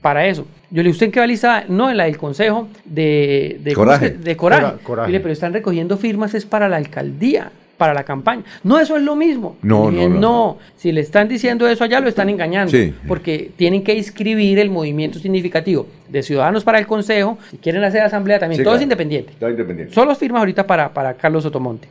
para 0.01 0.27
eso? 0.27 0.47
Yo 0.71 0.79
le 0.83 0.89
dije, 0.89 0.91
¿usted 0.93 1.07
en 1.07 1.13
qué 1.13 1.21
va 1.21 1.27
lista? 1.27 1.65
No, 1.69 1.91
en 1.91 1.97
la 1.99 2.05
del 2.05 2.17
consejo 2.17 2.69
de, 2.85 3.61
de 3.63 3.75
Coraje. 3.75 3.99
¿cómo 3.99 4.07
es 4.07 4.19
que? 4.19 4.25
De 4.25 4.37
coraje. 4.37 4.63
Cora- 4.63 4.79
Coraje. 4.83 5.07
Dile, 5.09 5.21
pero 5.21 5.33
están 5.33 5.53
recogiendo 5.53 5.97
firmas 5.99 6.35
es 6.35 6.47
para 6.47 6.69
la 6.69 6.77
alcaldía, 6.79 7.53
para 7.77 7.93
la 7.95 8.05
campaña. 8.05 8.43
No, 8.63 8.79
eso 8.79 8.97
es 8.97 9.03
lo 9.03 9.17
mismo. 9.17 9.57
No, 9.63 9.91
no, 9.91 10.09
no. 10.09 10.19
no. 10.21 10.59
Si 10.77 10.93
le 10.93 11.01
están 11.01 11.29
diciendo 11.29 11.69
eso 11.69 11.85
allá, 11.85 12.01
lo 12.01 12.09
están 12.09 12.29
engañando. 12.29 12.71
Sí. 12.71 12.95
Porque 13.07 13.51
tienen 13.57 13.83
que 13.85 13.95
inscribir 13.95 14.59
el 14.59 14.71
movimiento 14.71 15.19
significativo 15.19 15.87
de 16.09 16.23
Ciudadanos 16.23 16.65
para 16.65 16.79
el 16.79 16.87
Consejo. 16.87 17.39
Si 17.51 17.59
quieren 17.59 17.85
hacer 17.85 18.03
asamblea 18.03 18.39
también, 18.39 18.59
Sí, 18.59 18.65
todo 18.65 18.75
es 18.75 18.79
claro. 18.79 18.85
independiente. 18.85 19.33
Está 19.33 19.51
independiente. 19.51 19.95
Solo 19.95 20.15
firmas 20.15 20.41
ahorita 20.41 20.67
para, 20.67 20.93
para 20.93 21.15
Carlos 21.15 21.43
Sotomonte. 21.43 21.89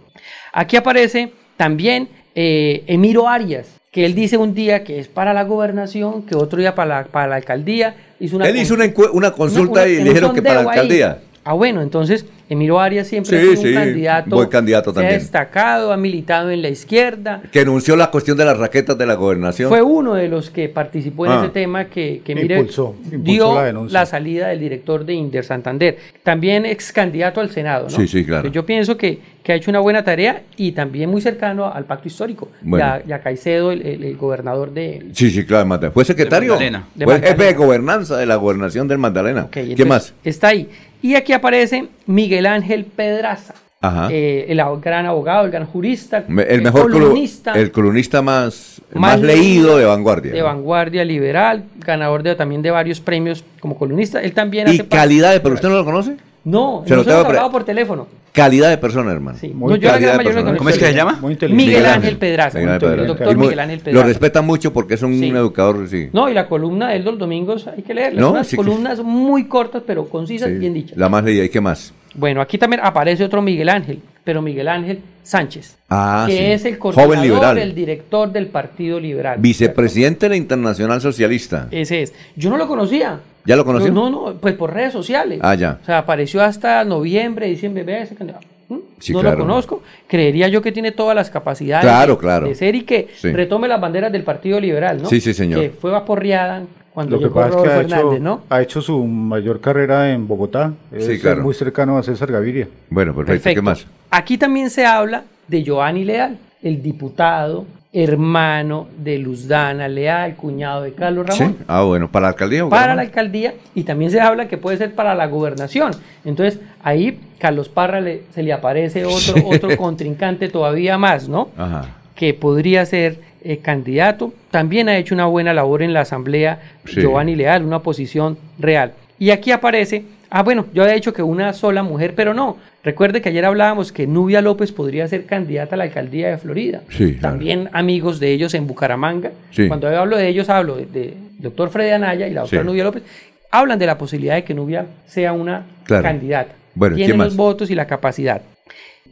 Aquí 0.54 0.76
aparece 0.78 1.32
también 1.58 2.08
eh, 2.34 2.84
Emiro 2.88 3.28
Arias, 3.30 3.68
que 3.92 4.06
él 4.06 4.14
dice 4.16 4.38
un 4.38 4.54
día 4.54 4.84
que 4.84 5.00
es 5.00 5.08
para 5.08 5.34
la 5.34 5.44
gobernación, 5.44 6.24
que 6.24 6.36
otro 6.36 6.60
día 6.60 6.76
para 6.76 7.02
la, 7.02 7.04
para 7.06 7.28
la 7.28 7.36
alcaldía. 7.36 7.96
Hizo 8.20 8.38
una 8.38 8.48
Él 8.48 8.58
hizo 8.58 8.74
una, 8.74 8.86
una 9.14 9.32
consulta 9.32 9.82
una- 9.84 9.88
y 9.88 9.96
le 9.98 10.04
dijeron 10.06 10.34
que 10.34 10.42
para 10.42 10.64
la 10.64 10.74
sondeo 10.76 11.08
ahí. 11.10 11.16
Ah, 11.48 11.54
bueno, 11.54 11.84
entonces 11.84 12.26
Emiro 12.50 12.80
Arias 12.80 13.06
siempre 13.08 13.30
Sí, 13.30 13.36
ha 13.38 13.50
sido 13.52 13.62
sí, 13.62 13.68
un 13.70 13.74
candidato, 13.76 14.36
buen 14.36 14.50
candidato 14.50 14.92
se 14.92 15.00
ha 15.00 15.02
también. 15.04 15.20
destacado, 15.20 15.94
ha 15.94 15.98
militado 15.98 16.50
en 16.50 16.62
la 16.64 16.70
izquierda, 16.70 17.42
Que 17.52 17.60
anunció 17.60 17.96
la 17.96 18.10
cuestión 18.10 18.36
de 18.36 18.46
las 18.46 18.58
raquetas 18.58 18.98
de 18.98 19.06
la 19.06 19.14
gobernación. 19.14 19.70
fue 19.70 19.82
uno 19.84 20.16
de 20.16 20.28
los 20.28 20.50
que 20.50 20.70
participó 20.70 21.28
en 21.28 21.32
Ah. 21.34 21.42
ese 21.44 21.50
tema 21.50 21.86
que, 21.86 22.22
que 22.26 22.34
mire, 22.34 22.58
Impulsó, 22.58 22.96
impulsó 23.12 23.24
dio 23.72 23.86
la 23.90 24.06
salida 24.08 24.48
del 24.48 24.60
director 24.60 25.06
de 25.06 25.14
Inder 25.14 25.44
Santander. 25.46 25.98
También 26.24 26.66
ex 26.66 26.92
candidato 26.92 27.40
al 27.42 27.52
Senado, 27.52 27.84
¿no? 27.84 27.96
Sí, 27.96 28.08
sí, 28.08 28.26
claro. 28.26 28.50
Yo 28.50 28.66
pienso 28.66 28.98
que, 28.98 29.20
que 29.44 29.52
ha 29.52 29.56
hecho 29.56 29.70
una 29.70 29.80
buena 29.80 30.04
tarea 30.04 30.42
y 30.58 30.72
también 30.72 31.12
muy 31.12 31.22
cercano 31.22 31.72
al 31.72 31.86
pacto 31.86 32.08
histórico. 32.08 32.50
Bueno. 32.62 32.84
Y, 32.86 32.90
a, 32.90 33.04
y 33.08 33.12
a 33.12 33.22
Caicedo, 33.22 33.72
el, 33.72 33.84
el- 33.86 34.04
el 34.04 34.18
gobernador 34.18 34.72
de... 34.72 35.06
Sí, 35.14 35.30
sí, 35.30 35.46
claro, 35.46 35.66
Magdalena. 35.68 35.94
Fue 35.94 36.06
secretario. 36.06 36.54
Magdalena. 36.54 36.88
Fue 37.04 37.20
jefe 37.22 37.44
de 37.44 37.54
gobernanza 37.54 38.18
de 38.18 38.26
la 38.26 38.36
gobernación 38.38 38.88
del 38.88 38.98
Magdalena. 38.98 39.44
Ok, 39.44 39.52
¿Qué 39.52 39.60
entonces, 39.62 39.86
más? 39.88 40.14
Está 40.24 40.48
ahí. 40.50 40.68
Y 41.02 41.16
aquí 41.16 41.34
aparece 41.34 41.88
Miguel 42.06 42.46
Ángel 42.46 42.86
Pedraza. 42.86 43.54
Ajá. 43.82 44.08
eh, 44.10 44.46
el 44.50 44.60
gran 44.82 45.06
abogado, 45.06 45.46
el 45.46 45.52
gran 45.52 45.68
jurista, 45.68 46.24
el 46.28 46.62
mejor 46.64 46.90
colu- 46.90 46.94
columnista, 46.94 47.52
el 47.54 47.72
columnista 47.72 48.24
más, 48.24 48.82
Más 48.96 49.20
más, 49.20 49.22
leído 49.22 49.78
de 49.78 49.86
vanguardia. 49.86 50.32
de 50.32 50.42
vanguardia 50.42 51.06
liberal, 51.06 51.66
ganador 51.86 52.24
de, 52.24 52.34
también 52.34 52.64
de 52.64 52.72
varios 52.72 53.00
premios 53.00 53.44
como 53.60 53.78
columnista. 53.78 54.24
Él 54.24 54.34
también 54.34 54.68
y 54.70 54.72
hace 54.72 54.88
calidad 54.88 55.40
pero 55.44 55.54
usted 55.54 55.70
no 55.70 55.76
lo 55.76 55.86
conoce. 55.86 56.16
No, 56.46 56.84
Se 56.88 56.96
lo 56.96 57.02
hablado 57.02 57.52
por 57.52 57.64
teléfono. 57.64 58.08
Calidad 58.32 58.70
de 58.70 58.78
persona, 58.78 59.12
hermano. 59.12 59.38
Sí. 59.40 59.48
Muy 59.48 59.72
No, 59.72 59.76
yo 59.78 59.88
la 59.88 59.94
calidad 59.94 60.10
gran 60.14 60.18
de 60.20 60.24
mayoría 60.24 60.24
persona. 60.34 60.52
lo 60.52 60.58
¿Cómo 60.58 60.70
es 60.70 60.78
que 60.78 60.86
se 60.86 60.94
llama? 60.94 61.18
Muy 61.22 61.32
inteligente. 61.34 61.66
Miguel 61.66 61.86
Ángel 61.88 62.18
Pedraza, 62.18 62.58
Miguel 62.60 62.74
Ángel 62.74 63.00
el 63.00 63.08
doctor 63.08 63.28
Y 63.32 63.36
muy- 63.36 63.46
Miguel 63.46 63.60
Ángel 63.62 63.78
Lo 63.80 63.84
Pedraza. 63.86 64.08
respetan 64.08 64.46
mucho 64.46 64.74
porque 64.74 64.94
es 64.94 65.02
un 65.02 65.18
Sí. 65.18 65.30
educador, 65.30 65.88
sí. 65.90 66.10
No, 66.14 66.30
y 66.30 66.34
la 66.34 66.48
columna 66.48 66.90
de 66.90 66.98
él 66.98 67.06
los 67.06 67.18
domingos 67.18 67.66
hay 67.68 67.82
que 67.82 67.94
leerla. 67.96 68.20
No, 68.22 68.28
Son 68.28 68.36
unas 68.36 68.48
sí 68.48 68.52
que- 68.52 68.64
columnas 68.64 69.00
muy 69.02 69.46
cortas, 69.46 69.84
pero 69.88 70.06
concisas, 70.08 70.50
Sí. 70.50 70.56
bien 70.56 70.74
dichas. 70.76 70.98
La 70.98 71.10
más 71.10 71.24
leída. 71.24 71.44
¿Y 71.46 71.50
qué 71.50 71.62
más? 71.62 71.94
Bueno, 72.14 72.42
aquí 72.42 72.58
también 72.58 72.82
aparece 72.84 73.24
otro 73.24 73.42
Miguel 73.42 73.70
Ángel, 73.70 74.00
pero 74.24 74.42
Miguel 74.42 74.68
Ángel 74.68 75.00
Sánchez, 75.24 75.78
Ah, 75.90 76.26
que 76.28 76.38
sí. 76.38 76.44
es 76.44 76.66
el 76.66 76.78
coordinador, 76.78 77.58
el 77.58 77.74
director 77.74 78.32
del 78.32 78.48
Partido 78.48 79.00
Liberal. 79.00 79.40
Vicepresidente 79.40 80.26
de 80.28 80.30
la 80.30 80.36
Internacional 80.36 81.02
Socialista. 81.02 81.68
Ese 81.72 82.04
es. 82.04 82.14
Yo 82.36 82.50
no 82.50 82.58
lo 82.58 82.68
conocía. 82.68 83.20
¿Ya 83.46 83.56
lo 83.56 83.64
conoció? 83.66 83.92
No, 83.92 84.10
no, 84.10 84.28
no, 84.32 84.34
pues 84.40 84.56
por 84.56 84.74
redes 84.74 84.94
sociales. 84.94 85.40
Ah, 85.42 85.56
ya. 85.56 85.80
O 85.82 85.86
sea, 85.86 86.00
apareció 86.00 86.42
hasta 86.42 86.84
noviembre, 86.84 87.48
diciembre, 87.48 87.84
vea 87.84 88.02
ese 88.04 88.16
candidato. 88.16 88.48
¿Mm? 88.70 88.78
Sí, 89.00 89.14
no 89.14 89.20
claro. 89.22 89.38
lo 89.38 89.44
conozco. 89.46 89.84
Creería 90.08 90.48
yo 90.48 90.62
que 90.62 90.72
tiene 90.72 90.92
todas 90.92 91.16
las 91.16 91.30
capacidades 91.30 91.86
Claro, 91.86 92.14
de, 92.16 92.20
claro. 92.20 92.48
de 92.48 92.56
ser 92.56 92.74
y 92.76 92.82
que 92.84 93.10
Sí. 93.16 93.32
retome 93.32 93.68
las 93.68 93.80
banderas 93.80 94.12
del 94.12 94.24
Partido 94.24 94.60
Liberal, 94.60 95.02
¿no? 95.04 95.08
Sí, 95.10 95.22
sí, 95.22 95.34
señor. 95.36 95.62
Que 95.62 95.70
fue 95.70 95.92
vaporreada 95.92 96.64
cuando 96.92 97.18
Lo 97.18 97.20
que 97.20 97.26
llegó 97.26 97.36
pasa 97.36 97.50
es 97.58 97.64
que 97.64 97.70
ha 97.70 97.76
Hernández, 97.82 98.14
hecho, 98.16 98.24
¿no? 98.24 98.42
ha 98.50 98.62
hecho 98.62 98.82
su 98.82 99.04
mayor 99.06 99.60
carrera 99.62 100.12
en 100.12 100.28
Bogotá. 100.28 100.74
Es 100.92 101.06
Sí, 101.06 101.12
eh, 101.14 101.20
claro. 101.20 101.44
muy 101.44 101.54
cercano 101.54 101.98
a 101.98 102.04
César 102.04 102.32
Gaviria. 102.32 102.68
Bueno, 102.90 103.14
perfecto. 103.14 103.50
¿Qué 103.54 103.62
más? 103.62 103.86
Aquí 104.10 104.38
también 104.40 104.70
se 104.72 104.86
habla 104.86 105.24
de 105.48 105.62
Giovanni 105.62 106.04
Leal, 106.04 106.38
el 106.64 106.82
diputado, 106.82 107.66
hermano 108.04 108.88
de 108.98 109.18
Luzdana 109.18 109.88
Leal, 109.88 110.36
cuñado 110.36 110.84
de 110.84 110.94
Carlos 110.94 111.26
Ramón. 111.26 111.56
Sí. 111.58 111.64
Ah, 111.68 111.84
bueno. 111.84 112.12
¿Para 112.12 112.24
la 112.24 112.28
alcaldía? 112.30 112.68
para 112.70 112.94
la 112.94 113.02
alcaldía 113.02 113.54
y 113.74 113.84
también 113.84 114.12
se 114.12 114.20
habla 114.20 114.48
que 114.48 114.58
puede 114.58 114.78
ser 114.78 114.94
para 114.94 115.16
la 115.16 115.28
gobernación. 115.28 115.92
Entonces 116.26 116.60
ahí 116.84 117.20
Carlos 117.40 117.70
Parra 117.70 118.02
le- 118.02 118.24
se 118.34 118.44
le 118.44 118.52
aparece 118.54 119.06
otro, 119.06 119.48
otro 119.48 119.78
contrincante 119.78 120.50
todavía 120.50 120.98
más, 120.98 121.30
¿no? 121.30 121.50
Ajá. 121.58 121.96
Que 122.16 122.34
podría 122.34 122.86
ser 122.86 123.20
eh, 123.44 123.60
candidato. 123.60 124.34
También 124.52 124.90
ha 124.90 124.98
hecho 124.98 125.16
una 125.16 125.26
buena 125.28 125.54
labor 125.54 125.82
en 125.82 125.94
la 125.94 126.02
asamblea 126.02 126.60
Sí. 126.86 127.00
Giovanni 127.02 127.36
Leal, 127.36 127.64
una 127.64 127.80
posición 127.80 128.38
real. 128.60 128.92
Y 129.18 129.30
aquí 129.30 129.52
aparece, 129.52 130.04
ah 130.30 130.44
bueno, 130.44 130.66
yo 130.74 130.84
había 130.84 130.96
dicho 130.96 131.14
que 131.14 131.24
una 131.24 131.54
sola 131.54 131.82
mujer, 131.82 132.14
pero 132.16 132.34
no. 132.34 132.58
Recuerde 132.86 133.20
que 133.22 133.30
ayer 133.30 133.44
hablábamos 133.44 133.92
que 133.92 134.06
Nubia 134.06 134.42
López 134.42 134.72
podría 134.72 135.08
ser 135.08 135.26
candidata 135.26 135.74
a 135.74 135.78
la 135.80 135.86
alcaldía 135.86 136.30
de 136.30 136.38
Florida. 136.38 136.82
Sí, 136.90 137.16
claro. 137.16 137.36
También 137.36 137.70
amigos 137.74 138.20
de 138.20 138.32
ellos 138.32 138.54
en 138.54 138.68
Bucaramanga. 138.68 139.32
Sí. 139.50 139.68
Cuando 139.68 139.90
yo 139.92 140.00
hablo 140.00 140.18
de 140.18 140.28
ellos, 140.28 140.50
hablo 140.50 140.76
de, 140.78 140.86
de 140.86 141.14
doctor 141.40 141.70
Freddy 141.72 141.90
Anaya 141.92 142.28
y 142.28 142.34
la 142.34 142.42
doctora 142.42 142.62
Sí. 142.62 142.68
Nubia 142.68 142.84
López. 142.84 143.02
Hablan 143.50 143.80
de 143.80 143.88
la 143.88 143.98
posibilidad 143.98 144.36
de 144.36 144.44
que 144.44 144.54
Nubia 144.54 144.86
sea 145.08 145.34
una 145.34 145.66
Claro. 145.84 146.04
candidata. 146.04 146.54
Bueno, 146.76 146.96
Tiene 146.96 147.14
¿quién 147.14 147.24
los 147.24 147.36
votos 147.36 147.72
y 147.72 147.76
la 147.76 147.88
capacidad. 147.88 148.42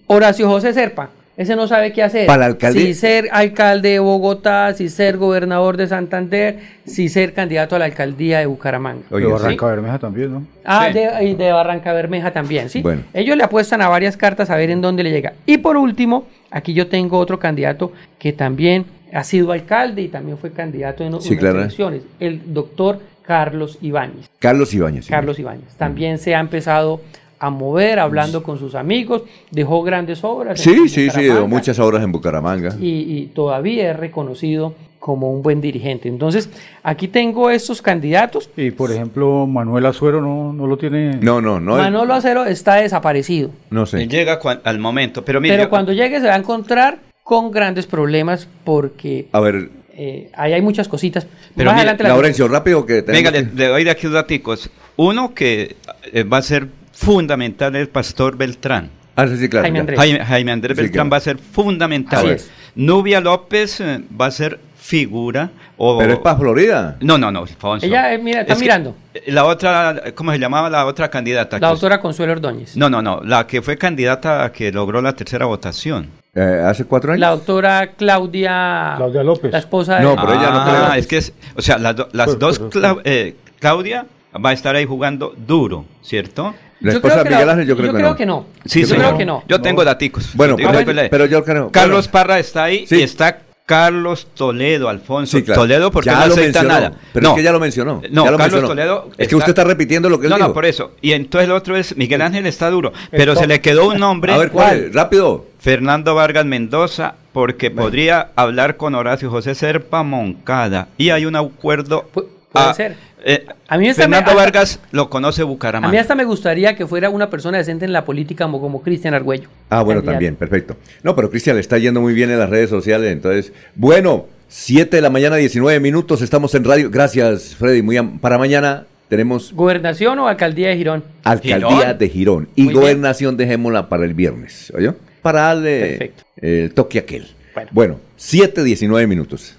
Horacio 0.08 0.48
José 0.48 0.72
Serpa. 0.74 1.10
Ese 1.36 1.56
no 1.56 1.68
sabe 1.68 1.92
qué 1.94 2.04
hacer. 2.04 2.28
¿Para 2.28 2.42
la 2.42 2.46
alcaldía? 2.46 2.84
Si 2.86 2.94
ser 2.94 3.28
alcalde 3.32 3.90
de 3.90 4.00
Bogotá, 4.00 4.74
si 4.74 4.88
ser 4.90 5.18
gobernador 5.18 5.78
de 5.78 5.88
Santander, 5.88 6.60
si 6.86 7.10
ser 7.10 7.34
candidato 7.34 7.76
a 7.76 7.80
la 7.80 7.86
alcaldía 7.86 8.40
de 8.40 8.46
Bucaramanga. 8.46 9.02
de 9.10 9.18
¿Sí? 9.20 9.26
Barranca 9.26 9.66
Bermeja 9.66 9.98
también, 10.00 10.32
¿no? 10.32 10.46
Ah, 10.64 10.90
de, 10.90 11.26
y 11.26 11.34
de 11.34 11.52
Barranca 11.52 11.92
Bermeja 11.94 12.32
también, 12.32 12.70
¿sí? 12.70 12.82
Bueno. 12.84 13.02
Ellos 13.16 13.36
le 13.36 13.44
apuestan 13.44 13.82
a 13.82 13.88
varias 13.90 14.16
cartas 14.16 14.52
a 14.52 14.56
ver 14.58 14.70
en 14.70 14.82
dónde 14.82 15.04
le 15.04 15.10
llega. 15.10 15.34
Y 15.48 15.58
por 15.58 15.76
último, 15.76 16.26
aquí 16.52 16.74
yo 16.76 16.88
tengo 16.88 17.18
otro 17.18 17.40
candidato 17.40 17.92
que 18.20 18.32
también 18.32 18.86
ha 19.12 19.24
sido 19.24 19.52
alcalde 19.52 20.04
y 20.04 20.10
también 20.10 20.38
fue 20.38 20.52
candidato 20.52 21.04
en 21.04 21.20
Sí, 21.22 21.30
unas 21.30 21.40
claro. 21.40 21.60
elecciones, 21.62 22.04
el 22.20 22.54
doctor 22.54 23.00
Carlos 23.26 23.80
Ibáñez. 23.82 24.30
Carlos 24.38 24.74
Ibáñez. 24.74 25.08
Carlos 25.08 25.40
Ibáñez. 25.40 25.74
También 25.78 26.18
se 26.20 26.36
ha 26.36 26.40
empezado 26.40 27.02
a 27.44 27.50
mover 27.50 28.00
hablando 28.00 28.42
con 28.42 28.58
sus 28.58 28.74
amigos, 28.74 29.24
dejó 29.52 29.84
grandes 29.84 30.24
obras. 30.24 30.66
en 30.66 30.74
Sí, 30.74 30.90
sí, 30.90 31.10
sí. 31.10 31.22
Dio 31.22 31.48
Muchas 31.48 31.78
obras 31.80 32.04
en 32.04 32.12
Bucaramanga. 32.12 32.76
y, 32.80 33.18
y 33.18 33.26
todavía 33.34 33.92
es 33.92 33.98
reconocido 33.98 34.74
como 35.04 35.30
un 35.34 35.42
buen 35.42 35.60
dirigente. 35.60 36.08
Entonces, 36.08 36.50
aquí 36.82 37.10
tengo 37.10 37.50
estos 37.50 37.82
candidatos. 37.82 38.50
Y 38.56 38.72
por 38.72 38.90
ejemplo, 38.90 39.46
Manuel 39.46 39.86
Azuero 39.86 40.22
no, 40.22 40.54
no 40.54 40.66
lo 40.66 40.78
tiene. 40.78 41.18
No, 41.18 41.42
no, 41.42 41.60
no. 41.60 41.76
Manolo 41.76 42.14
Acero 42.14 42.46
está 42.46 42.76
desaparecido. 42.76 43.50
No 43.70 43.86
sé. 43.86 44.04
Él 44.04 44.08
llega 44.08 44.40
al 44.64 44.80
momento, 44.80 45.26
pero 45.26 45.42
mire, 45.42 45.58
Pero 45.58 45.70
cuando 45.70 45.92
llegue 45.92 46.22
se 46.22 46.28
va 46.28 46.36
a 46.36 46.38
encontrar 46.38 47.00
con 47.22 47.52
grandes 47.52 47.86
problemas 47.86 48.48
porque 48.64 49.28
A 49.34 49.42
ver, 49.42 49.72
eh, 49.98 50.30
ahí 50.36 50.54
hay 50.54 50.62
muchas 50.62 50.88
cositas. 50.88 51.28
Pero 51.54 51.72
Más 51.72 51.76
mire, 51.76 51.90
adelante 51.90 52.04
las 52.04 52.14
Laurencio, 52.14 52.48
rápido 52.48 52.86
que 52.86 53.02
tenemos 53.02 53.34
venga, 53.34 53.52
le, 53.54 53.68
doy 53.68 53.84
de 53.84 53.92
aquí 53.92 54.04
dos 54.04 54.14
daticos. 54.14 54.70
Uno 54.96 55.34
que 55.34 55.76
eh, 56.14 56.24
va 56.24 56.38
a 56.38 56.42
ser 56.44 56.70
fundamental 56.94 57.76
el 57.76 57.90
pastor 57.90 58.38
Beltrán. 58.38 58.90
Ah, 59.16 59.28
sí, 59.28 59.38
sí, 59.38 59.50
claro. 59.50 59.64
Jaime. 59.66 59.80
Andrés. 59.80 60.00
Jaime, 60.00 60.20
Jaime 60.26 60.52
Andrés 60.52 60.78
Sí, 60.78 60.82
Beltrán 60.84 61.08
claro. 61.08 61.12
va 61.12 61.18
a 61.18 61.22
ser 61.22 61.38
fundamental. 61.38 62.20
Así 62.20 62.30
es. 62.30 62.52
Nubia 62.76 63.20
López 63.20 63.80
eh, 63.82 64.02
va 64.20 64.28
a 64.28 64.32
ser 64.32 64.60
figura. 64.76 65.52
O... 65.78 65.98
Pero 66.00 66.14
es 66.14 66.20
para 66.20 66.38
Florida. 66.38 66.98
No, 67.02 67.18
no, 67.18 67.32
no, 67.32 67.42
Alfonso. 67.42 67.86
Ella, 67.86 68.14
eh, 68.14 68.18
mira, 68.18 68.42
está 68.42 68.54
Es 68.54 68.60
mirando. 68.60 68.96
La 69.28 69.46
otra, 69.46 70.02
¿cómo 70.16 70.32
se 70.32 70.40
llamaba 70.40 70.70
la 70.70 70.86
otra 70.86 71.10
candidata? 71.10 71.60
La 71.60 71.70
doctora 71.70 72.00
Consuelo 72.00 72.32
Ordóñez. 72.34 72.76
No, 72.76 72.90
no, 72.90 73.02
no, 73.02 73.22
la 73.24 73.46
que 73.46 73.62
fue 73.62 73.78
candidata 73.78 74.52
que 74.52 74.72
logró 74.72 75.02
la 75.02 75.14
tercera 75.14 75.46
votación. 75.46 76.10
Eh, 76.36 76.64
¿Hace 76.66 76.86
cuatro 76.86 77.12
años? 77.12 77.20
La 77.20 77.30
doctora 77.30 77.92
Claudia. 77.96 78.94
Claudia 78.98 79.24
López. 79.24 79.52
La 79.52 79.60
esposa 79.60 79.98
de. 79.98 80.04
No, 80.04 80.16
pero 80.16 80.34
ella 80.34 80.50
no 80.50 80.60
ah, 80.62 80.66
creo. 80.90 80.94
es 81.00 81.08
que 81.08 81.18
es, 81.18 81.34
o 81.56 81.62
sea, 81.62 81.78
las, 81.78 81.96
do- 81.96 82.10
las 82.12 82.26
Pues, 82.28 82.40
dos, 82.40 82.60
pero- 82.60 82.70
Clau- 82.72 83.02
eh, 83.04 83.36
Claudia 83.60 84.06
va 84.44 84.50
a 84.50 84.54
estar 84.54 84.76
ahí 84.76 84.86
jugando 84.86 85.34
duro, 85.38 85.86
¿cierto? 86.02 86.56
La 86.84 86.92
Yo 86.92 86.98
esposa 86.98 87.14
creo 87.16 87.24
de 87.24 87.30
que 87.30 87.36
Miguel 87.36 87.50
Ángel, 87.50 87.68
yo 87.68 87.76
creo 87.78 87.94
que 87.94 88.02
no. 88.04 88.16
que 88.16 88.26
no. 88.26 88.46
Sí, 88.66 88.82
Yo 88.82 88.88
sí. 88.88 88.94
creo 88.96 89.18
que 89.18 89.26
no. 89.26 89.44
Yo 89.48 89.60
tengo 89.62 89.84
daticos. 89.84 90.30
Bueno, 90.36 90.56
pero, 90.58 90.94
le- 90.94 91.10
pero 91.10 91.26
yo 91.26 91.44
creo. 91.44 91.72
Carlos 91.72 92.06
bueno, 92.08 92.12
Parra 92.12 92.40
está 92.40 92.66
ahí 92.66 92.86
Sí. 92.86 92.98
y 92.98 93.02
está 93.02 93.40
Carlos 93.66 94.28
Toledo, 94.36 94.90
Alfonso. 94.90 95.38
Sí, 95.38 95.44
claro. 95.44 95.62
Toledo 95.62 95.90
porque 95.92 96.10
Ya 96.10 96.20
no 96.20 96.28
lo 96.28 96.34
acepta 96.34 96.62
mencionó, 96.62 96.68
nada. 96.68 96.92
pero 97.14 97.30
es 97.30 97.34
que 97.36 97.44
ya 97.44 97.52
lo 97.54 97.60
mencionó, 97.62 98.02
No, 98.12 98.26
ya 98.26 98.32
lo 98.32 98.38
Carlos 98.38 98.62
mencionó. 98.62 98.68
Toledo. 98.68 99.10
Es 99.18 99.28
que 99.30 99.36
usted 99.38 99.50
está 99.50 99.64
repitiendo 99.64 100.10
lo 100.10 100.20
que 100.20 100.26
él 100.28 100.32
no, 100.32 100.36
dijo. 100.36 100.50
No, 100.50 100.54
por 100.54 100.66
eso. 100.66 100.92
Y 101.02 101.14
entonces 101.14 101.46
el 101.48 101.54
otro 101.56 101.78
es 101.78 101.96
Miguel 101.96 102.22
Ángel 102.22 102.46
está 102.46 102.70
duro. 102.70 102.92
Pero 103.12 103.32
Esto- 103.32 103.44
se 103.44 103.48
le 103.48 103.62
quedó 103.62 103.88
un 103.88 103.98
nombre. 104.00 104.34
A 104.34 104.38
ver, 104.38 104.52
¿cuál? 104.52 104.92
Rápido. 104.94 105.46
Fernando 105.60 106.14
Vargas 106.14 106.46
Mendoza, 106.46 107.16
porque 107.32 107.72
podría 107.72 108.32
hablar 108.36 108.76
con 108.76 108.96
Horacio 108.96 109.30
José 109.30 109.56
Serpa 109.56 110.04
Moncada. 110.04 110.90
Y 110.98 111.12
hay 111.12 111.26
un 111.26 111.38
acuerdo. 111.38 112.10
Pu- 112.14 112.26
puede 112.52 112.74
ser. 112.74 112.98
Eh, 113.24 113.46
A 113.68 113.78
mí 113.78 113.88
me- 113.88 113.94
Fernando 113.94 114.32
hasta- 114.32 114.42
Vargas 114.44 114.80
lo 114.92 115.10
conoce 115.10 115.42
A 115.42 115.46
Bucaramanga. 115.46 115.92
mí 115.92 115.98
hasta 115.98 116.16
me 116.16 116.26
gustaría 116.26 116.76
que 116.76 116.86
fuera 116.86 117.10
una 117.10 117.30
persona 117.30 117.58
decente 117.58 117.86
en 117.86 117.94
la 117.94 118.06
política 118.06 118.46
como, 118.46 118.60
como 118.62 118.82
Cristian 118.82 119.14
Argüello. 119.14 119.48
Ah, 119.70 119.82
bueno, 119.82 120.00
Candidato. 120.02 120.12
también, 120.14 120.36
perfecto. 120.36 120.76
No, 121.04 121.16
pero 121.16 121.30
Cristian 121.30 121.56
le 121.56 121.62
está 121.62 121.78
yendo 121.78 122.02
muy 122.02 122.14
bien 122.14 122.30
en 122.32 122.40
las 122.40 122.50
redes 122.50 122.70
sociales, 122.70 123.12
entonces, 123.12 123.52
bueno, 123.76 124.26
7 124.50 124.98
de 124.98 125.02
la 125.02 125.10
mañana, 125.10 125.36
19 125.38 125.80
minutos, 125.80 126.22
estamos 126.22 126.54
en 126.54 126.64
radio. 126.64 126.90
Gracias, 126.92 127.56
Freddy. 127.56 127.82
Muy 127.82 127.98
para 128.22 128.38
mañana 128.38 128.86
tenemos 129.10 129.52
¿Gobernación 129.54 130.20
o 130.20 130.28
alcaldía 130.28 130.70
de 130.70 130.78
Girón? 130.78 131.04
alcaldía 131.24 131.70
Girón. 131.70 131.98
de 131.98 132.10
Girón 132.10 132.50
y 132.56 132.64
Muy 132.64 132.72
bien. 132.74 132.82
gobernación 132.82 133.38
dejémosla 133.38 133.90
para 133.90 134.06
el 134.06 134.14
viernes, 134.14 134.72
¿oyó? 134.76 134.96
Para 135.24 135.42
darle 135.42 135.80
Perfecto. 135.98 136.24
el 136.38 136.74
toque 136.74 137.00
aquel. 137.00 137.28
Bueno. 137.56 137.70
Bueno, 137.72 138.00
7, 138.18 138.64
19 138.64 139.08
minutos. 139.08 139.56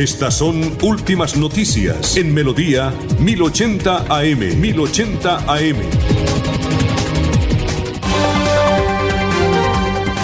Estas 0.00 0.38
son 0.38 0.78
últimas 0.80 1.36
noticias 1.36 2.16
en 2.16 2.32
Melodía 2.32 2.90
1080 3.18 4.06
AM. 4.08 4.58
1080 4.58 5.36
AM. 5.40 5.76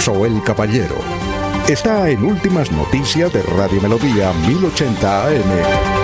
Soel 0.01 0.43
Caballero 0.43 0.97
está 1.69 2.09
en 2.09 2.25
Últimas 2.25 2.73
Noticias 2.73 3.31
de 3.35 3.43
Radio 3.43 3.83
Melodía 3.83 4.33
1080 4.49 5.27
AM. 5.27 5.96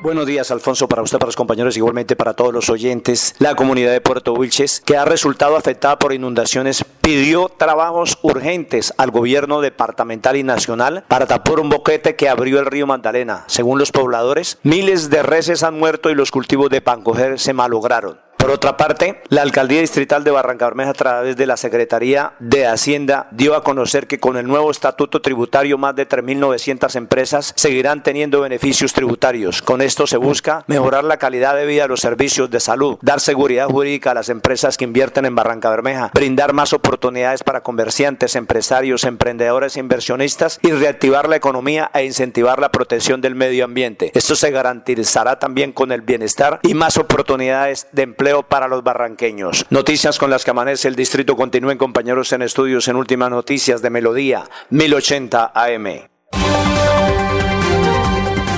Buenos 0.00 0.26
días, 0.26 0.52
Alfonso, 0.52 0.86
para 0.88 1.02
usted, 1.02 1.18
para 1.18 1.26
los 1.26 1.34
compañeros, 1.34 1.76
igualmente 1.76 2.14
para 2.14 2.32
todos 2.32 2.52
los 2.54 2.70
oyentes. 2.70 3.34
La 3.40 3.56
comunidad 3.56 3.90
de 3.90 4.00
Puerto 4.00 4.32
Wilches, 4.32 4.80
que 4.80 4.96
ha 4.96 5.04
resultado 5.04 5.56
afectada 5.56 5.98
por 5.98 6.12
inundaciones, 6.12 6.84
pidió 7.00 7.48
trabajos 7.48 8.16
urgentes 8.22 8.94
al 8.96 9.10
gobierno 9.10 9.60
departamental 9.60 10.36
y 10.36 10.44
nacional 10.44 11.04
para 11.08 11.26
tapar 11.26 11.58
un 11.58 11.68
boquete 11.68 12.14
que 12.14 12.28
abrió 12.28 12.60
el 12.60 12.66
río 12.66 12.86
Magdalena. 12.86 13.42
Según 13.48 13.80
los 13.80 13.90
pobladores, 13.90 14.58
miles 14.62 15.10
de 15.10 15.24
reses 15.24 15.64
han 15.64 15.76
muerto 15.76 16.10
y 16.10 16.14
los 16.14 16.30
cultivos 16.30 16.70
de 16.70 16.80
pancoger 16.80 17.40
se 17.40 17.52
malograron. 17.52 18.27
Por 18.38 18.52
otra 18.52 18.76
parte, 18.76 19.20
la 19.28 19.42
alcaldía 19.42 19.80
distrital 19.80 20.22
de 20.22 20.30
Barranca 20.30 20.66
Bermeja, 20.66 20.90
a 20.90 20.94
través 20.94 21.36
de 21.36 21.44
la 21.44 21.56
Secretaría 21.56 22.34
de 22.38 22.66
Hacienda, 22.66 23.26
dio 23.32 23.56
a 23.56 23.64
conocer 23.64 24.06
que 24.06 24.20
con 24.20 24.36
el 24.36 24.46
nuevo 24.46 24.70
estatuto 24.70 25.20
tributario 25.20 25.76
más 25.76 25.96
de 25.96 26.08
3.900 26.08 26.94
empresas 26.94 27.52
seguirán 27.56 28.04
teniendo 28.04 28.40
beneficios 28.40 28.92
tributarios. 28.92 29.60
Con 29.60 29.82
esto 29.82 30.06
se 30.06 30.16
busca 30.18 30.62
mejorar 30.68 31.02
la 31.02 31.16
calidad 31.16 31.56
de 31.56 31.66
vida 31.66 31.82
de 31.82 31.88
los 31.88 32.00
servicios 32.00 32.48
de 32.48 32.60
salud, 32.60 32.96
dar 33.02 33.18
seguridad 33.18 33.68
jurídica 33.68 34.12
a 34.12 34.14
las 34.14 34.28
empresas 34.28 34.76
que 34.76 34.84
invierten 34.84 35.26
en 35.26 35.34
Barranca 35.34 35.68
Bermeja, 35.68 36.12
brindar 36.14 36.52
más 36.52 36.72
oportunidades 36.72 37.42
para 37.42 37.62
comerciantes, 37.62 38.36
empresarios, 38.36 39.02
emprendedores 39.02 39.76
e 39.76 39.80
inversionistas 39.80 40.60
y 40.62 40.70
reactivar 40.70 41.28
la 41.28 41.36
economía 41.36 41.90
e 41.92 42.04
incentivar 42.04 42.60
la 42.60 42.70
protección 42.70 43.20
del 43.20 43.34
medio 43.34 43.64
ambiente. 43.64 44.12
Esto 44.14 44.36
se 44.36 44.52
garantizará 44.52 45.40
también 45.40 45.72
con 45.72 45.90
el 45.90 46.02
bienestar 46.02 46.60
y 46.62 46.74
más 46.74 46.98
oportunidades 46.98 47.88
de 47.90 48.02
empleo 48.02 48.27
para 48.48 48.68
los 48.68 48.82
barranqueños. 48.82 49.66
Noticias 49.70 50.18
con 50.18 50.30
las 50.30 50.44
que 50.44 50.50
amanece 50.50 50.88
el 50.88 50.96
distrito. 50.96 51.36
Continúen 51.36 51.78
compañeros 51.78 52.32
en 52.32 52.42
estudios 52.42 52.88
en 52.88 52.96
últimas 52.96 53.30
noticias 53.30 53.82
de 53.82 53.90
Melodía 53.90 54.44
1080 54.70 55.52
AM. 55.54 55.86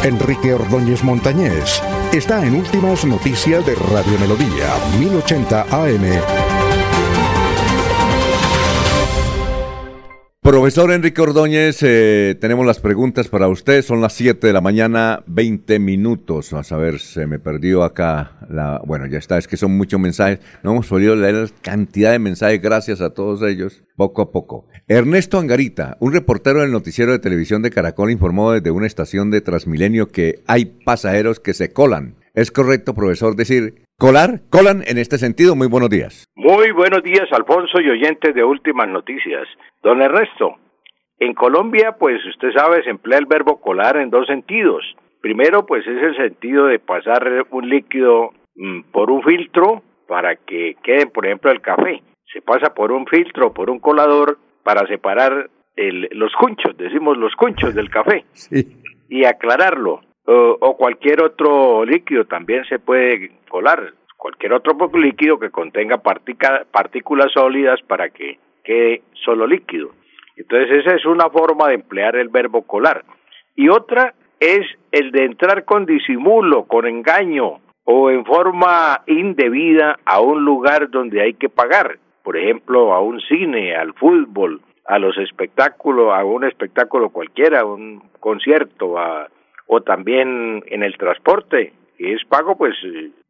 Enrique 0.02 0.54
Ordóñez 0.54 1.04
Montañés 1.04 1.82
está 2.12 2.44
en 2.44 2.56
Últimas 2.56 3.04
Noticias 3.04 3.64
de 3.66 3.74
Radio 3.74 4.18
Melodía 4.18 4.72
1080 4.98 5.66
AM. 5.70 6.59
Profesor 10.42 10.90
Enrique 10.90 11.20
Ordóñez, 11.20 11.82
eh, 11.82 12.34
tenemos 12.40 12.64
las 12.64 12.80
preguntas 12.80 13.28
para 13.28 13.46
usted. 13.48 13.82
Son 13.82 14.00
las 14.00 14.14
7 14.14 14.46
de 14.46 14.54
la 14.54 14.62
mañana, 14.62 15.22
20 15.26 15.78
minutos. 15.78 16.54
A 16.54 16.64
saber, 16.64 16.98
se 16.98 17.26
me 17.26 17.38
perdió 17.38 17.84
acá 17.84 18.38
la... 18.48 18.80
Bueno, 18.86 19.04
ya 19.04 19.18
está, 19.18 19.36
es 19.36 19.46
que 19.46 19.58
son 19.58 19.76
muchos 19.76 20.00
mensajes. 20.00 20.40
No 20.62 20.70
hemos 20.70 20.86
podido 20.86 21.14
leer 21.14 21.50
cantidad 21.60 22.12
de 22.12 22.20
mensajes, 22.20 22.62
gracias 22.62 23.02
a 23.02 23.10
todos 23.10 23.42
ellos, 23.42 23.84
poco 23.96 24.22
a 24.22 24.32
poco. 24.32 24.66
Ernesto 24.88 25.38
Angarita, 25.38 25.98
un 26.00 26.14
reportero 26.14 26.62
del 26.62 26.72
noticiero 26.72 27.12
de 27.12 27.18
televisión 27.18 27.60
de 27.60 27.70
Caracol, 27.70 28.10
informó 28.10 28.52
desde 28.52 28.70
una 28.70 28.86
estación 28.86 29.30
de 29.30 29.42
Transmilenio 29.42 30.08
que 30.08 30.42
hay 30.46 30.64
pasajeros 30.64 31.38
que 31.38 31.52
se 31.52 31.70
colan. 31.70 32.14
¿Es 32.32 32.50
correcto, 32.50 32.94
profesor, 32.94 33.36
decir 33.36 33.84
colar? 34.00 34.40
¿Colan 34.50 34.82
en 34.86 34.96
este 34.98 35.18
sentido? 35.18 35.54
Muy 35.54 35.68
buenos 35.68 35.90
días. 35.90 36.26
Muy 36.34 36.70
buenos 36.72 37.02
días, 37.04 37.28
Alfonso 37.32 37.80
y 37.80 37.90
oyentes 37.90 38.34
de 38.34 38.42
Últimas 38.42 38.88
Noticias. 38.88 39.46
Don 39.82 40.00
Ernesto, 40.02 40.56
en 41.18 41.34
Colombia, 41.34 41.96
pues 41.98 42.16
usted 42.26 42.48
sabe, 42.56 42.82
se 42.82 42.90
emplea 42.90 43.18
el 43.18 43.26
verbo 43.26 43.60
colar 43.60 43.98
en 43.98 44.08
dos 44.10 44.26
sentidos. 44.26 44.82
Primero, 45.20 45.66
pues 45.66 45.86
es 45.86 46.02
el 46.02 46.16
sentido 46.16 46.64
de 46.66 46.78
pasar 46.78 47.22
un 47.50 47.68
líquido 47.68 48.30
mm, 48.56 48.84
por 48.90 49.10
un 49.10 49.22
filtro 49.22 49.82
para 50.08 50.34
que 50.36 50.76
quede, 50.82 51.06
por 51.06 51.26
ejemplo, 51.26 51.50
el 51.52 51.60
café. 51.60 52.02
Se 52.32 52.40
pasa 52.40 52.72
por 52.74 52.90
un 52.92 53.06
filtro, 53.06 53.52
por 53.52 53.68
un 53.70 53.78
colador, 53.80 54.38
para 54.64 54.86
separar 54.86 55.50
el- 55.76 56.08
los 56.12 56.32
cunchos, 56.40 56.74
decimos 56.78 57.18
los 57.18 57.34
cunchos 57.36 57.74
del 57.74 57.90
café, 57.90 58.24
y 59.10 59.24
aclararlo. 59.24 60.00
O, 60.32 60.76
cualquier 60.76 61.24
otro 61.24 61.84
líquido 61.84 62.24
también 62.24 62.64
se 62.66 62.78
puede 62.78 63.32
colar, 63.48 63.94
cualquier 64.16 64.52
otro 64.52 64.76
líquido 64.94 65.40
que 65.40 65.50
contenga 65.50 65.98
partículas 65.98 67.32
sólidas 67.32 67.80
para 67.82 68.10
que 68.10 68.38
quede 68.62 69.02
solo 69.24 69.44
líquido. 69.44 69.90
Entonces 70.36 70.84
esa 70.84 70.94
es 70.94 71.04
una 71.04 71.30
forma 71.30 71.66
de 71.68 71.74
emplear 71.74 72.14
el 72.14 72.28
verbo 72.28 72.62
colar. 72.62 73.04
Y 73.56 73.70
otra 73.70 74.14
es 74.38 74.60
el 74.92 75.10
de 75.10 75.24
entrar 75.24 75.64
con 75.64 75.84
disimulo, 75.84 76.62
con 76.64 76.86
engaño 76.86 77.58
o 77.82 78.10
en 78.10 78.24
forma 78.24 79.02
indebida 79.08 79.98
a 80.04 80.20
un 80.20 80.44
lugar 80.44 80.90
donde 80.90 81.22
hay 81.22 81.34
que 81.34 81.48
pagar, 81.48 81.98
por 82.22 82.36
ejemplo, 82.36 82.92
a 82.92 83.00
un 83.00 83.20
cine, 83.20 83.74
al 83.74 83.94
fútbol, 83.94 84.60
a 84.86 85.00
los 85.00 85.18
espectáculos, 85.18 86.14
a 86.14 86.24
un 86.24 86.44
espectáculo 86.44 87.10
cualquiera, 87.10 87.62
a 87.62 87.64
un 87.64 88.00
concierto, 88.20 88.96
a, 88.96 89.26
o 89.72 89.82
también 89.82 90.64
en 90.66 90.82
el 90.82 90.96
transporte, 90.98 91.72
y 91.96 92.12
es 92.12 92.24
pago, 92.24 92.56
pues 92.56 92.74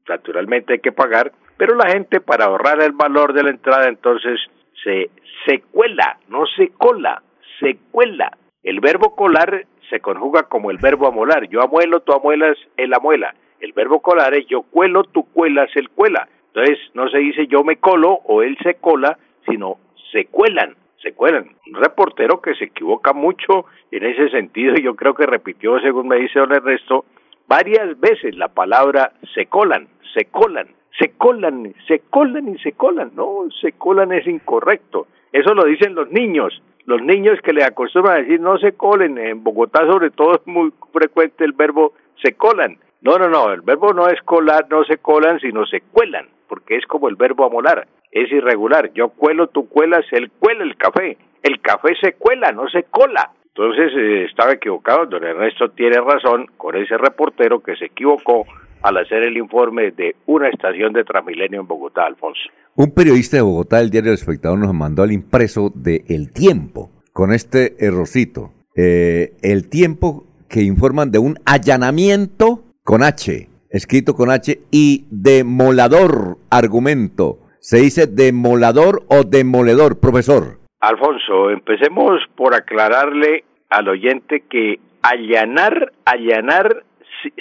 naturalmente 0.09 0.73
hay 0.73 0.79
que 0.79 0.91
pagar, 0.91 1.33
pero 1.59 1.75
la 1.75 1.91
gente 1.91 2.19
para 2.23 2.47
ahorrar 2.47 2.83
el 2.83 2.93
valor 2.93 3.35
de 3.35 3.43
la 3.43 3.51
entrada 3.51 3.89
entonces 3.89 4.41
se, 4.83 5.11
se 5.45 5.61
cuela, 5.71 6.19
no 6.29 6.47
se 6.57 6.69
cola, 6.69 7.23
se 7.61 7.77
cuela. 7.91 8.39
El 8.62 8.81
verbo 8.81 9.15
colar 9.15 9.67
se 9.91 10.01
conjuga 10.01 10.45
como 10.45 10.71
el 10.71 10.79
verbo 10.79 11.07
amolar. 11.07 11.47
Yo 11.51 11.61
amuelo, 11.61 12.01
tú 12.01 12.15
amuelas, 12.15 12.57
él 12.79 12.95
amuela. 12.95 13.35
El 13.61 13.75
verbo 13.75 14.01
colar 14.01 14.33
es 14.33 14.47
yo 14.47 14.62
cuelo, 14.62 15.05
tú 15.05 15.25
cuelas, 15.35 15.69
él 15.77 15.91
cuela. 15.91 16.27
Entonces 16.55 16.79
no 16.95 17.11
se 17.11 17.19
dice 17.19 17.49
yo 17.49 17.65
me 17.65 17.77
colo 17.77 18.19
o 18.25 18.41
él 18.41 18.57
se 18.62 18.77
cola, 18.77 19.19
sino 19.47 19.77
se 20.11 20.25
cuelan, 20.25 20.75
se 21.03 21.13
cuelan. 21.13 21.51
Un 21.67 21.75
reportero 21.75 22.41
que 22.41 22.55
se 22.55 22.65
equivoca 22.67 23.13
mucho 23.13 23.67
en 23.91 24.05
ese 24.05 24.29
sentido, 24.31 24.75
yo 24.75 24.95
creo 24.95 25.15
que 25.15 25.27
repitió, 25.27 25.79
según 25.81 26.09
me 26.09 26.17
dice 26.17 26.39
don 26.39 26.53
Ernesto, 26.53 27.05
varias 27.47 27.99
veces 27.99 28.37
la 28.37 28.49
palabra 28.49 29.13
se 29.35 29.47
colan, 29.47 29.89
se 30.15 30.27
colan, 30.27 30.69
se 30.99 31.11
colan, 31.13 31.75
se 31.87 32.01
colan 32.11 32.49
y 32.49 32.59
se 32.59 32.73
colan. 32.73 33.13
No, 33.15 33.47
se 33.61 33.73
colan 33.73 34.13
es 34.13 34.27
incorrecto. 34.27 35.07
Eso 35.33 35.55
lo 35.55 35.65
dicen 35.65 35.95
los 35.95 36.11
niños. 36.11 36.63
Los 36.87 37.03
niños 37.03 37.39
que 37.43 37.53
le 37.53 37.63
acostumbran 37.63 38.17
a 38.17 38.21
decir 38.21 38.41
no 38.41 38.59
se 38.59 38.73
colen. 38.73 39.19
En 39.19 39.45
Bogotá 39.45 39.87
sobre 39.87 40.11
todo 40.11 40.35
es 40.35 40.47
muy 40.47 40.73
frecuente 40.93 41.45
el 41.45 41.53
verbo 41.53 41.93
se 42.23 42.35
colan. 42.35 42.79
No, 43.03 43.17
no, 43.17 43.29
no, 43.29 43.51
el 43.53 43.63
verbo 43.63 43.95
no 43.95 44.09
es 44.09 44.21
colar, 44.23 44.67
no 44.69 44.85
se 44.85 44.99
colan, 44.99 45.41
sino 45.41 45.65
se 45.65 45.81
cuelan, 45.81 46.29
porque 46.49 46.77
es 46.77 46.85
como 46.85 47.09
el 47.09 47.17
verbo 47.17 47.47
amolar, 47.47 47.87
es 48.11 48.31
irregular. 48.32 48.93
Yo 48.95 49.11
cuelo, 49.11 49.49
tú 49.49 49.69
cuelas, 49.69 50.05
él 50.12 50.31
cuela 50.39 50.65
el 50.65 50.77
café. 50.77 51.16
El 51.43 51.61
café 51.61 51.95
se 52.01 52.12
cuela, 52.15 52.53
no 52.53 52.69
se 52.69 52.85
cola. 52.85 53.31
Entonces 53.55 53.93
eh, 53.97 54.24
estaba 54.24 54.53
equivocado, 54.53 55.07
don 55.07 55.24
Ernesto 55.24 55.70
tiene 55.70 56.01
razón 56.01 56.47
con 56.57 56.77
ese 56.77 56.97
reportero 56.97 57.61
que 57.61 57.77
se 57.77 57.87
equivocó 57.87 58.47
al 58.82 58.97
hacer 58.97 59.23
el 59.23 59.37
informe 59.37 59.91
de 59.91 60.16
una 60.27 60.49
estación 60.49 60.93
de 60.93 61.05
Transmilenio 61.05 61.61
en 61.61 61.66
Bogotá, 61.66 62.07
Alfonso. 62.07 62.41
Un 62.77 62.95
periodista 62.95 63.37
de 63.37 63.43
Bogotá 63.43 63.78
del 63.78 63.91
diario 63.91 64.12
El 64.12 64.19
Espectador 64.19 64.59
nos 64.59 64.73
mandó 64.73 65.03
al 65.03 65.12
impreso 65.12 65.70
de 65.74 66.05
El 66.09 66.32
Tiempo 66.32 66.91
con 67.12 67.32
este 67.32 67.85
errorcito. 67.85 68.53
Eh, 68.77 69.32
el 69.43 69.69
Tiempo 69.69 70.27
que 70.49 70.62
informan 70.62 71.11
de 71.11 71.19
un 71.19 71.39
allanamiento 71.45 72.65
con 72.85 73.03
H, 73.03 73.49
escrito 73.70 74.15
con 74.15 74.31
H, 74.31 74.61
y 74.70 75.07
demolador 75.11 76.39
argumento. 76.51 77.40
¿Se 77.61 77.77
dice 77.77 78.07
demolador 78.07 79.03
o 79.09 79.23
demoledor, 79.23 80.01
profesor? 80.01 80.57
Alfonso, 80.81 81.51
empecemos 81.51 82.23
por 82.35 82.55
aclararle 82.55 83.45
al 83.69 83.87
oyente 83.89 84.45
que 84.49 84.81
allanar, 85.03 85.93
allanar 86.07 86.85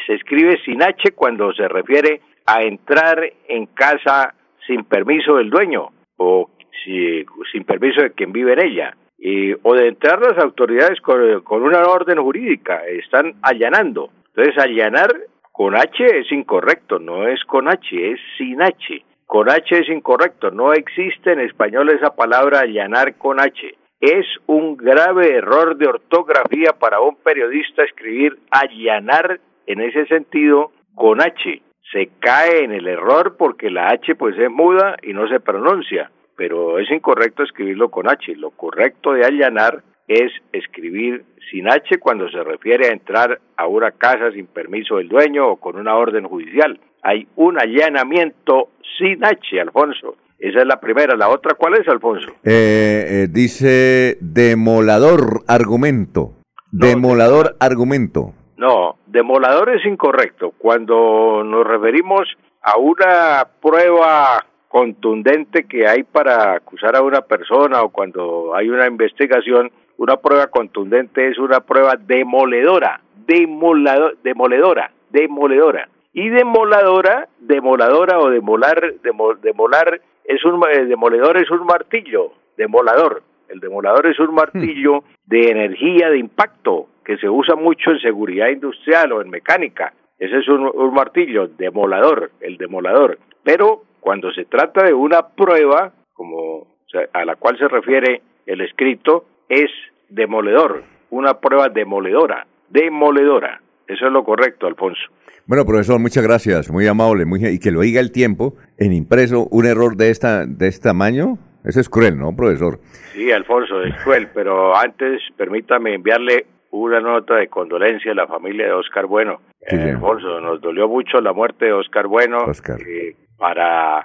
se 0.05 0.13
escribe 0.13 0.59
sin 0.65 0.83
H 0.83 1.13
cuando 1.15 1.53
se 1.53 1.69
refiere 1.69 2.19
a 2.45 2.63
entrar 2.63 3.31
en 3.47 3.67
casa 3.67 4.35
sin 4.67 4.83
permiso 4.83 5.37
del 5.37 5.49
dueño 5.49 5.87
o 6.17 6.49
sin 6.83 7.63
permiso 7.63 8.01
de 8.01 8.11
quien 8.11 8.33
vive 8.33 8.53
en 8.53 8.59
ella. 8.59 8.97
Y, 9.17 9.53
o 9.53 9.73
de 9.73 9.87
entrar 9.87 10.19
las 10.19 10.37
autoridades 10.37 10.99
con, 10.99 11.41
con 11.43 11.63
una 11.63 11.83
orden 11.83 12.19
jurídica, 12.19 12.85
están 12.87 13.35
allanando. 13.41 14.09
Entonces, 14.35 14.57
allanar 14.61 15.13
con 15.53 15.75
H 15.75 16.19
es 16.19 16.31
incorrecto, 16.31 16.99
no 16.99 17.27
es 17.27 17.41
con 17.45 17.69
H, 17.69 18.11
es 18.11 18.19
sin 18.37 18.61
H. 18.61 19.03
Con 19.29 19.47
H 19.47 19.77
es 19.77 19.87
incorrecto, 19.89 20.49
no 20.49 20.73
existe 20.73 21.31
en 21.31 21.39
español 21.39 21.91
esa 21.91 22.15
palabra 22.15 22.61
allanar 22.61 23.15
con 23.15 23.39
H. 23.39 23.75
Es 24.01 24.25
un 24.47 24.75
grave 24.75 25.35
error 25.35 25.77
de 25.77 25.85
ortografía 25.85 26.73
para 26.79 26.99
un 26.99 27.15
periodista 27.17 27.83
escribir 27.83 28.39
allanar 28.49 29.39
en 29.67 29.81
ese 29.81 30.07
sentido 30.07 30.71
con 30.95 31.21
H. 31.21 31.61
Se 31.91 32.09
cae 32.19 32.63
en 32.63 32.71
el 32.71 32.87
error 32.87 33.35
porque 33.37 33.69
la 33.69 33.89
H 33.89 34.15
pues 34.15 34.35
es 34.35 34.49
muda 34.49 34.95
y 35.03 35.13
no 35.13 35.27
se 35.27 35.39
pronuncia, 35.39 36.09
pero 36.35 36.79
es 36.79 36.89
incorrecto 36.89 37.43
escribirlo 37.43 37.91
con 37.91 38.09
H. 38.09 38.35
Lo 38.35 38.49
correcto 38.49 39.13
de 39.13 39.25
allanar 39.25 39.83
es 40.07 40.31
escribir 40.53 41.23
sin 41.51 41.69
H 41.69 41.99
cuando 41.99 42.27
se 42.29 42.43
refiere 42.43 42.87
a 42.87 42.93
entrar 42.93 43.39
a 43.57 43.67
una 43.67 43.91
casa 43.91 44.31
sin 44.31 44.47
permiso 44.47 44.97
del 44.97 45.07
dueño 45.07 45.49
o 45.49 45.57
con 45.57 45.75
una 45.75 45.95
orden 45.97 46.23
judicial. 46.23 46.79
Hay 47.01 47.27
un 47.35 47.59
allanamiento 47.59 48.69
sin 48.97 49.23
H, 49.23 49.59
Alfonso. 49.59 50.15
Esa 50.37 50.59
es 50.59 50.65
la 50.65 50.79
primera. 50.79 51.15
¿La 51.15 51.29
otra 51.29 51.55
cuál 51.55 51.75
es, 51.75 51.87
Alfonso? 51.87 52.27
Eh, 52.43 53.05
eh, 53.23 53.27
dice 53.29 54.17
demolador 54.21 55.41
argumento. 55.47 56.33
demolador 56.71 57.55
argumento. 57.59 58.33
No, 58.57 58.97
demolador 59.07 59.69
es 59.69 59.85
incorrecto. 59.85 60.53
Cuando 60.57 61.43
nos 61.43 61.65
referimos 61.65 62.27
a 62.61 62.77
una 62.77 63.47
prueba 63.61 64.45
contundente 64.67 65.65
que 65.65 65.87
hay 65.87 66.03
para 66.03 66.53
acusar 66.53 66.95
a 66.95 67.01
una 67.01 67.21
persona 67.21 67.81
o 67.81 67.89
cuando 67.89 68.53
hay 68.55 68.69
una 68.69 68.87
investigación, 68.87 69.71
una 69.97 70.17
prueba 70.17 70.47
contundente 70.47 71.27
es 71.27 71.37
una 71.39 71.61
prueba 71.61 71.95
demoledora, 71.97 73.01
demoledora, 73.25 74.91
demoledora. 75.11 75.89
Y 76.13 76.29
demoladora, 76.29 77.27
demoladora 77.39 78.19
o 78.19 78.29
demolar, 78.29 78.95
demolar 79.41 80.01
es 80.29 80.45
un 80.45 80.61
eh, 80.69 80.85
demoledor 80.85 81.37
es 81.37 81.49
un 81.49 81.65
martillo, 81.65 82.31
demolador. 82.55 83.23
El 83.47 83.59
demolador 83.59 84.05
es 84.05 84.19
un 84.19 84.35
martillo 84.35 85.03
de 85.25 85.49
energía 85.49 86.09
de 86.11 86.19
impacto 86.19 86.87
que 87.03 87.17
se 87.17 87.27
usa 87.27 87.55
mucho 87.55 87.89
en 87.89 87.99
seguridad 87.99 88.49
industrial 88.49 89.11
o 89.11 89.21
en 89.21 89.31
mecánica. 89.31 89.91
Ese 90.19 90.37
es 90.37 90.47
un, 90.47 90.93
martillo, 90.93 91.47
demolador, 91.47 92.29
el 92.41 92.57
demolador. 92.57 93.17
Pero 93.43 93.81
cuando 93.99 94.31
se 94.31 94.45
trata 94.45 94.85
de 94.85 94.93
una 94.93 95.29
prueba, 95.29 95.93
como 96.13 96.67
a 97.13 97.25
la 97.25 97.35
cual 97.35 97.57
se 97.57 97.67
refiere 97.67 98.21
el 98.45 98.61
escrito, 98.61 99.25
es 99.47 99.71
demoledor, 100.09 100.83
una 101.09 101.39
prueba 101.39 101.69
demoledora, 101.69 102.45
demoledora. 102.69 103.61
Eso 103.87 104.05
es 104.05 104.11
lo 104.11 104.23
correcto, 104.23 104.67
Alfonso. 104.67 105.01
Bueno, 105.49 105.65
profesor, 105.65 105.99
muchas 105.99 106.23
gracias, 106.23 106.69
muy 106.69 106.85
amable, 106.85 107.25
muy 107.25 107.43
y 107.43 107.57
que 107.57 107.71
lo 107.71 107.81
diga 107.81 107.99
el 107.99 108.11
tiempo 108.11 108.53
en 108.77 108.93
impreso, 108.93 109.47
un 109.49 109.65
error 109.65 109.97
de 109.97 110.11
esta 110.11 110.45
de 110.45 110.67
este 110.67 110.89
tamaño, 110.89 111.39
eso 111.65 111.79
es 111.79 111.89
cruel, 111.89 112.19
¿no, 112.19 112.35
profesor? 112.35 112.77
Sí, 113.13 113.31
Alfonso, 113.31 113.81
es 113.81 113.95
cruel, 114.03 114.29
pero 114.31 114.77
antes 114.77 115.23
permítame 115.35 115.95
enviarle 115.95 116.45
una 116.69 116.99
nota 116.99 117.37
de 117.37 117.47
condolencia 117.47 118.11
a 118.11 118.13
la 118.13 118.27
familia 118.27 118.67
de 118.67 118.73
Oscar 118.73 119.07
Bueno. 119.07 119.41
Eh, 119.61 119.89
Alfonso, 119.89 120.39
nos 120.39 120.61
dolió 120.61 120.87
mucho 120.87 121.19
la 121.19 121.33
muerte 121.33 121.65
de 121.65 121.73
Oscar 121.73 122.05
Bueno. 122.05 122.45
Eh, 122.87 123.15
para 123.35 124.03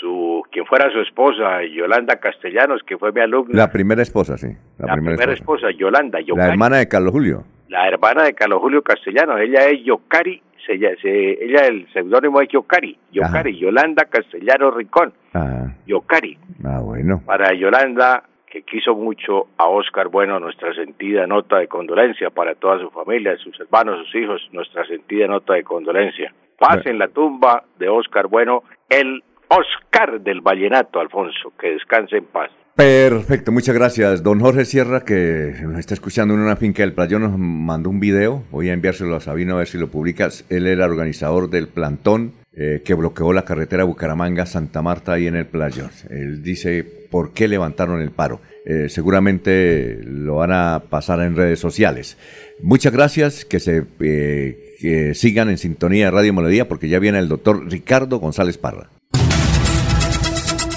su 0.00 0.44
quien 0.50 0.64
fuera 0.64 0.90
su 0.90 1.00
esposa, 1.00 1.62
Yolanda 1.62 2.16
Castellanos, 2.16 2.80
que 2.86 2.96
fue 2.96 3.12
mi 3.12 3.20
alumna. 3.20 3.54
La 3.54 3.70
primera 3.70 4.00
esposa, 4.00 4.38
sí. 4.38 4.48
La, 4.78 4.94
primera, 4.94 5.30
esposa. 5.30 5.66
Yolanda. 5.76 6.20
La 6.34 6.48
hermana 6.48 6.78
de 6.78 6.88
Carlos 6.88 7.12
Julio. 7.12 7.44
La 7.68 7.86
hermana 7.86 8.22
de 8.24 8.32
Carlos 8.32 8.60
Julio 8.62 8.80
Castellanos. 8.80 9.38
Ella 9.40 9.66
es 9.66 9.84
Yocari, 9.84 10.40
se, 10.66 11.44
ella 11.44 11.66
el 11.66 11.86
seudónimo 11.92 12.40
es 12.40 12.48
Yocari. 12.48 12.98
Yocari, 13.12 13.58
Yolanda 13.58 14.04
Castellanos 14.04 14.74
Rincón. 14.74 15.12
Ah. 15.34 15.68
Yocari. 15.86 16.38
Ah, 16.64 16.80
bueno. 16.82 17.22
Para 17.24 17.54
Yolanda 17.54 18.24
que 18.46 18.62
quiso 18.62 18.94
mucho 18.94 19.48
a 19.58 19.66
Oscar 19.66 20.08
Bueno, 20.08 20.40
nuestra 20.40 20.72
sentida 20.74 21.26
nota 21.26 21.58
de 21.58 21.68
condolencia 21.68 22.30
para 22.30 22.54
toda 22.54 22.78
su 22.78 22.90
familia, 22.90 23.36
sus 23.36 23.58
hermanos, 23.60 24.06
sus 24.06 24.14
hijos, 24.14 24.48
nuestra 24.52 24.86
sentida 24.86 25.26
nota 25.26 25.54
de 25.54 25.62
condolencia. 25.62 26.32
Paz 26.58 26.86
en 26.86 26.98
la 26.98 27.08
tumba 27.08 27.64
de 27.78 27.88
Oscar 27.88 28.28
Bueno, 28.28 28.62
el 28.88 29.22
Oscar 29.48 30.20
del 30.20 30.40
Vallenato, 30.40 31.00
Alfonso, 31.00 31.52
que 31.58 31.72
descanse 31.72 32.16
en 32.16 32.24
paz. 32.24 32.50
Perfecto, 32.76 33.52
muchas 33.52 33.74
gracias. 33.74 34.22
Don 34.22 34.38
Jorge 34.38 34.66
Sierra, 34.66 35.02
que 35.02 35.54
nos 35.62 35.78
está 35.78 35.94
escuchando 35.94 36.34
en 36.34 36.40
una 36.40 36.56
finca 36.56 36.82
del 36.82 36.92
Playón, 36.92 37.22
nos 37.22 37.38
mandó 37.38 37.88
un 37.88 38.00
video. 38.00 38.44
Voy 38.50 38.68
a 38.68 38.74
enviárselo 38.74 39.16
a 39.16 39.20
Sabino 39.20 39.54
a 39.54 39.58
ver 39.60 39.66
si 39.66 39.78
lo 39.78 39.88
publicas. 39.88 40.44
Él 40.50 40.66
era 40.66 40.84
organizador 40.84 41.48
del 41.48 41.68
plantón 41.68 42.32
eh, 42.54 42.82
que 42.84 42.92
bloqueó 42.92 43.32
la 43.32 43.46
carretera 43.46 43.84
Bucaramanga-Santa 43.84 44.82
Marta 44.82 45.14
ahí 45.14 45.26
en 45.26 45.36
el 45.36 45.46
Playón. 45.46 45.90
Él 46.10 46.42
dice 46.42 46.84
por 47.10 47.32
qué 47.32 47.48
levantaron 47.48 48.02
el 48.02 48.10
paro. 48.10 48.42
Eh, 48.66 48.90
seguramente 48.90 49.98
lo 50.04 50.36
van 50.36 50.52
a 50.52 50.82
pasar 50.90 51.20
en 51.20 51.34
redes 51.34 51.58
sociales. 51.58 52.18
Muchas 52.60 52.92
gracias, 52.92 53.46
que 53.46 53.58
se 53.58 53.84
eh, 54.00 54.76
que 54.78 55.14
sigan 55.14 55.48
en 55.48 55.56
sintonía 55.56 56.06
de 56.06 56.10
Radio 56.10 56.34
Melodía 56.34 56.68
porque 56.68 56.90
ya 56.90 56.98
viene 56.98 57.20
el 57.20 57.28
doctor 57.28 57.70
Ricardo 57.70 58.18
González 58.18 58.58
Parra. 58.58 58.90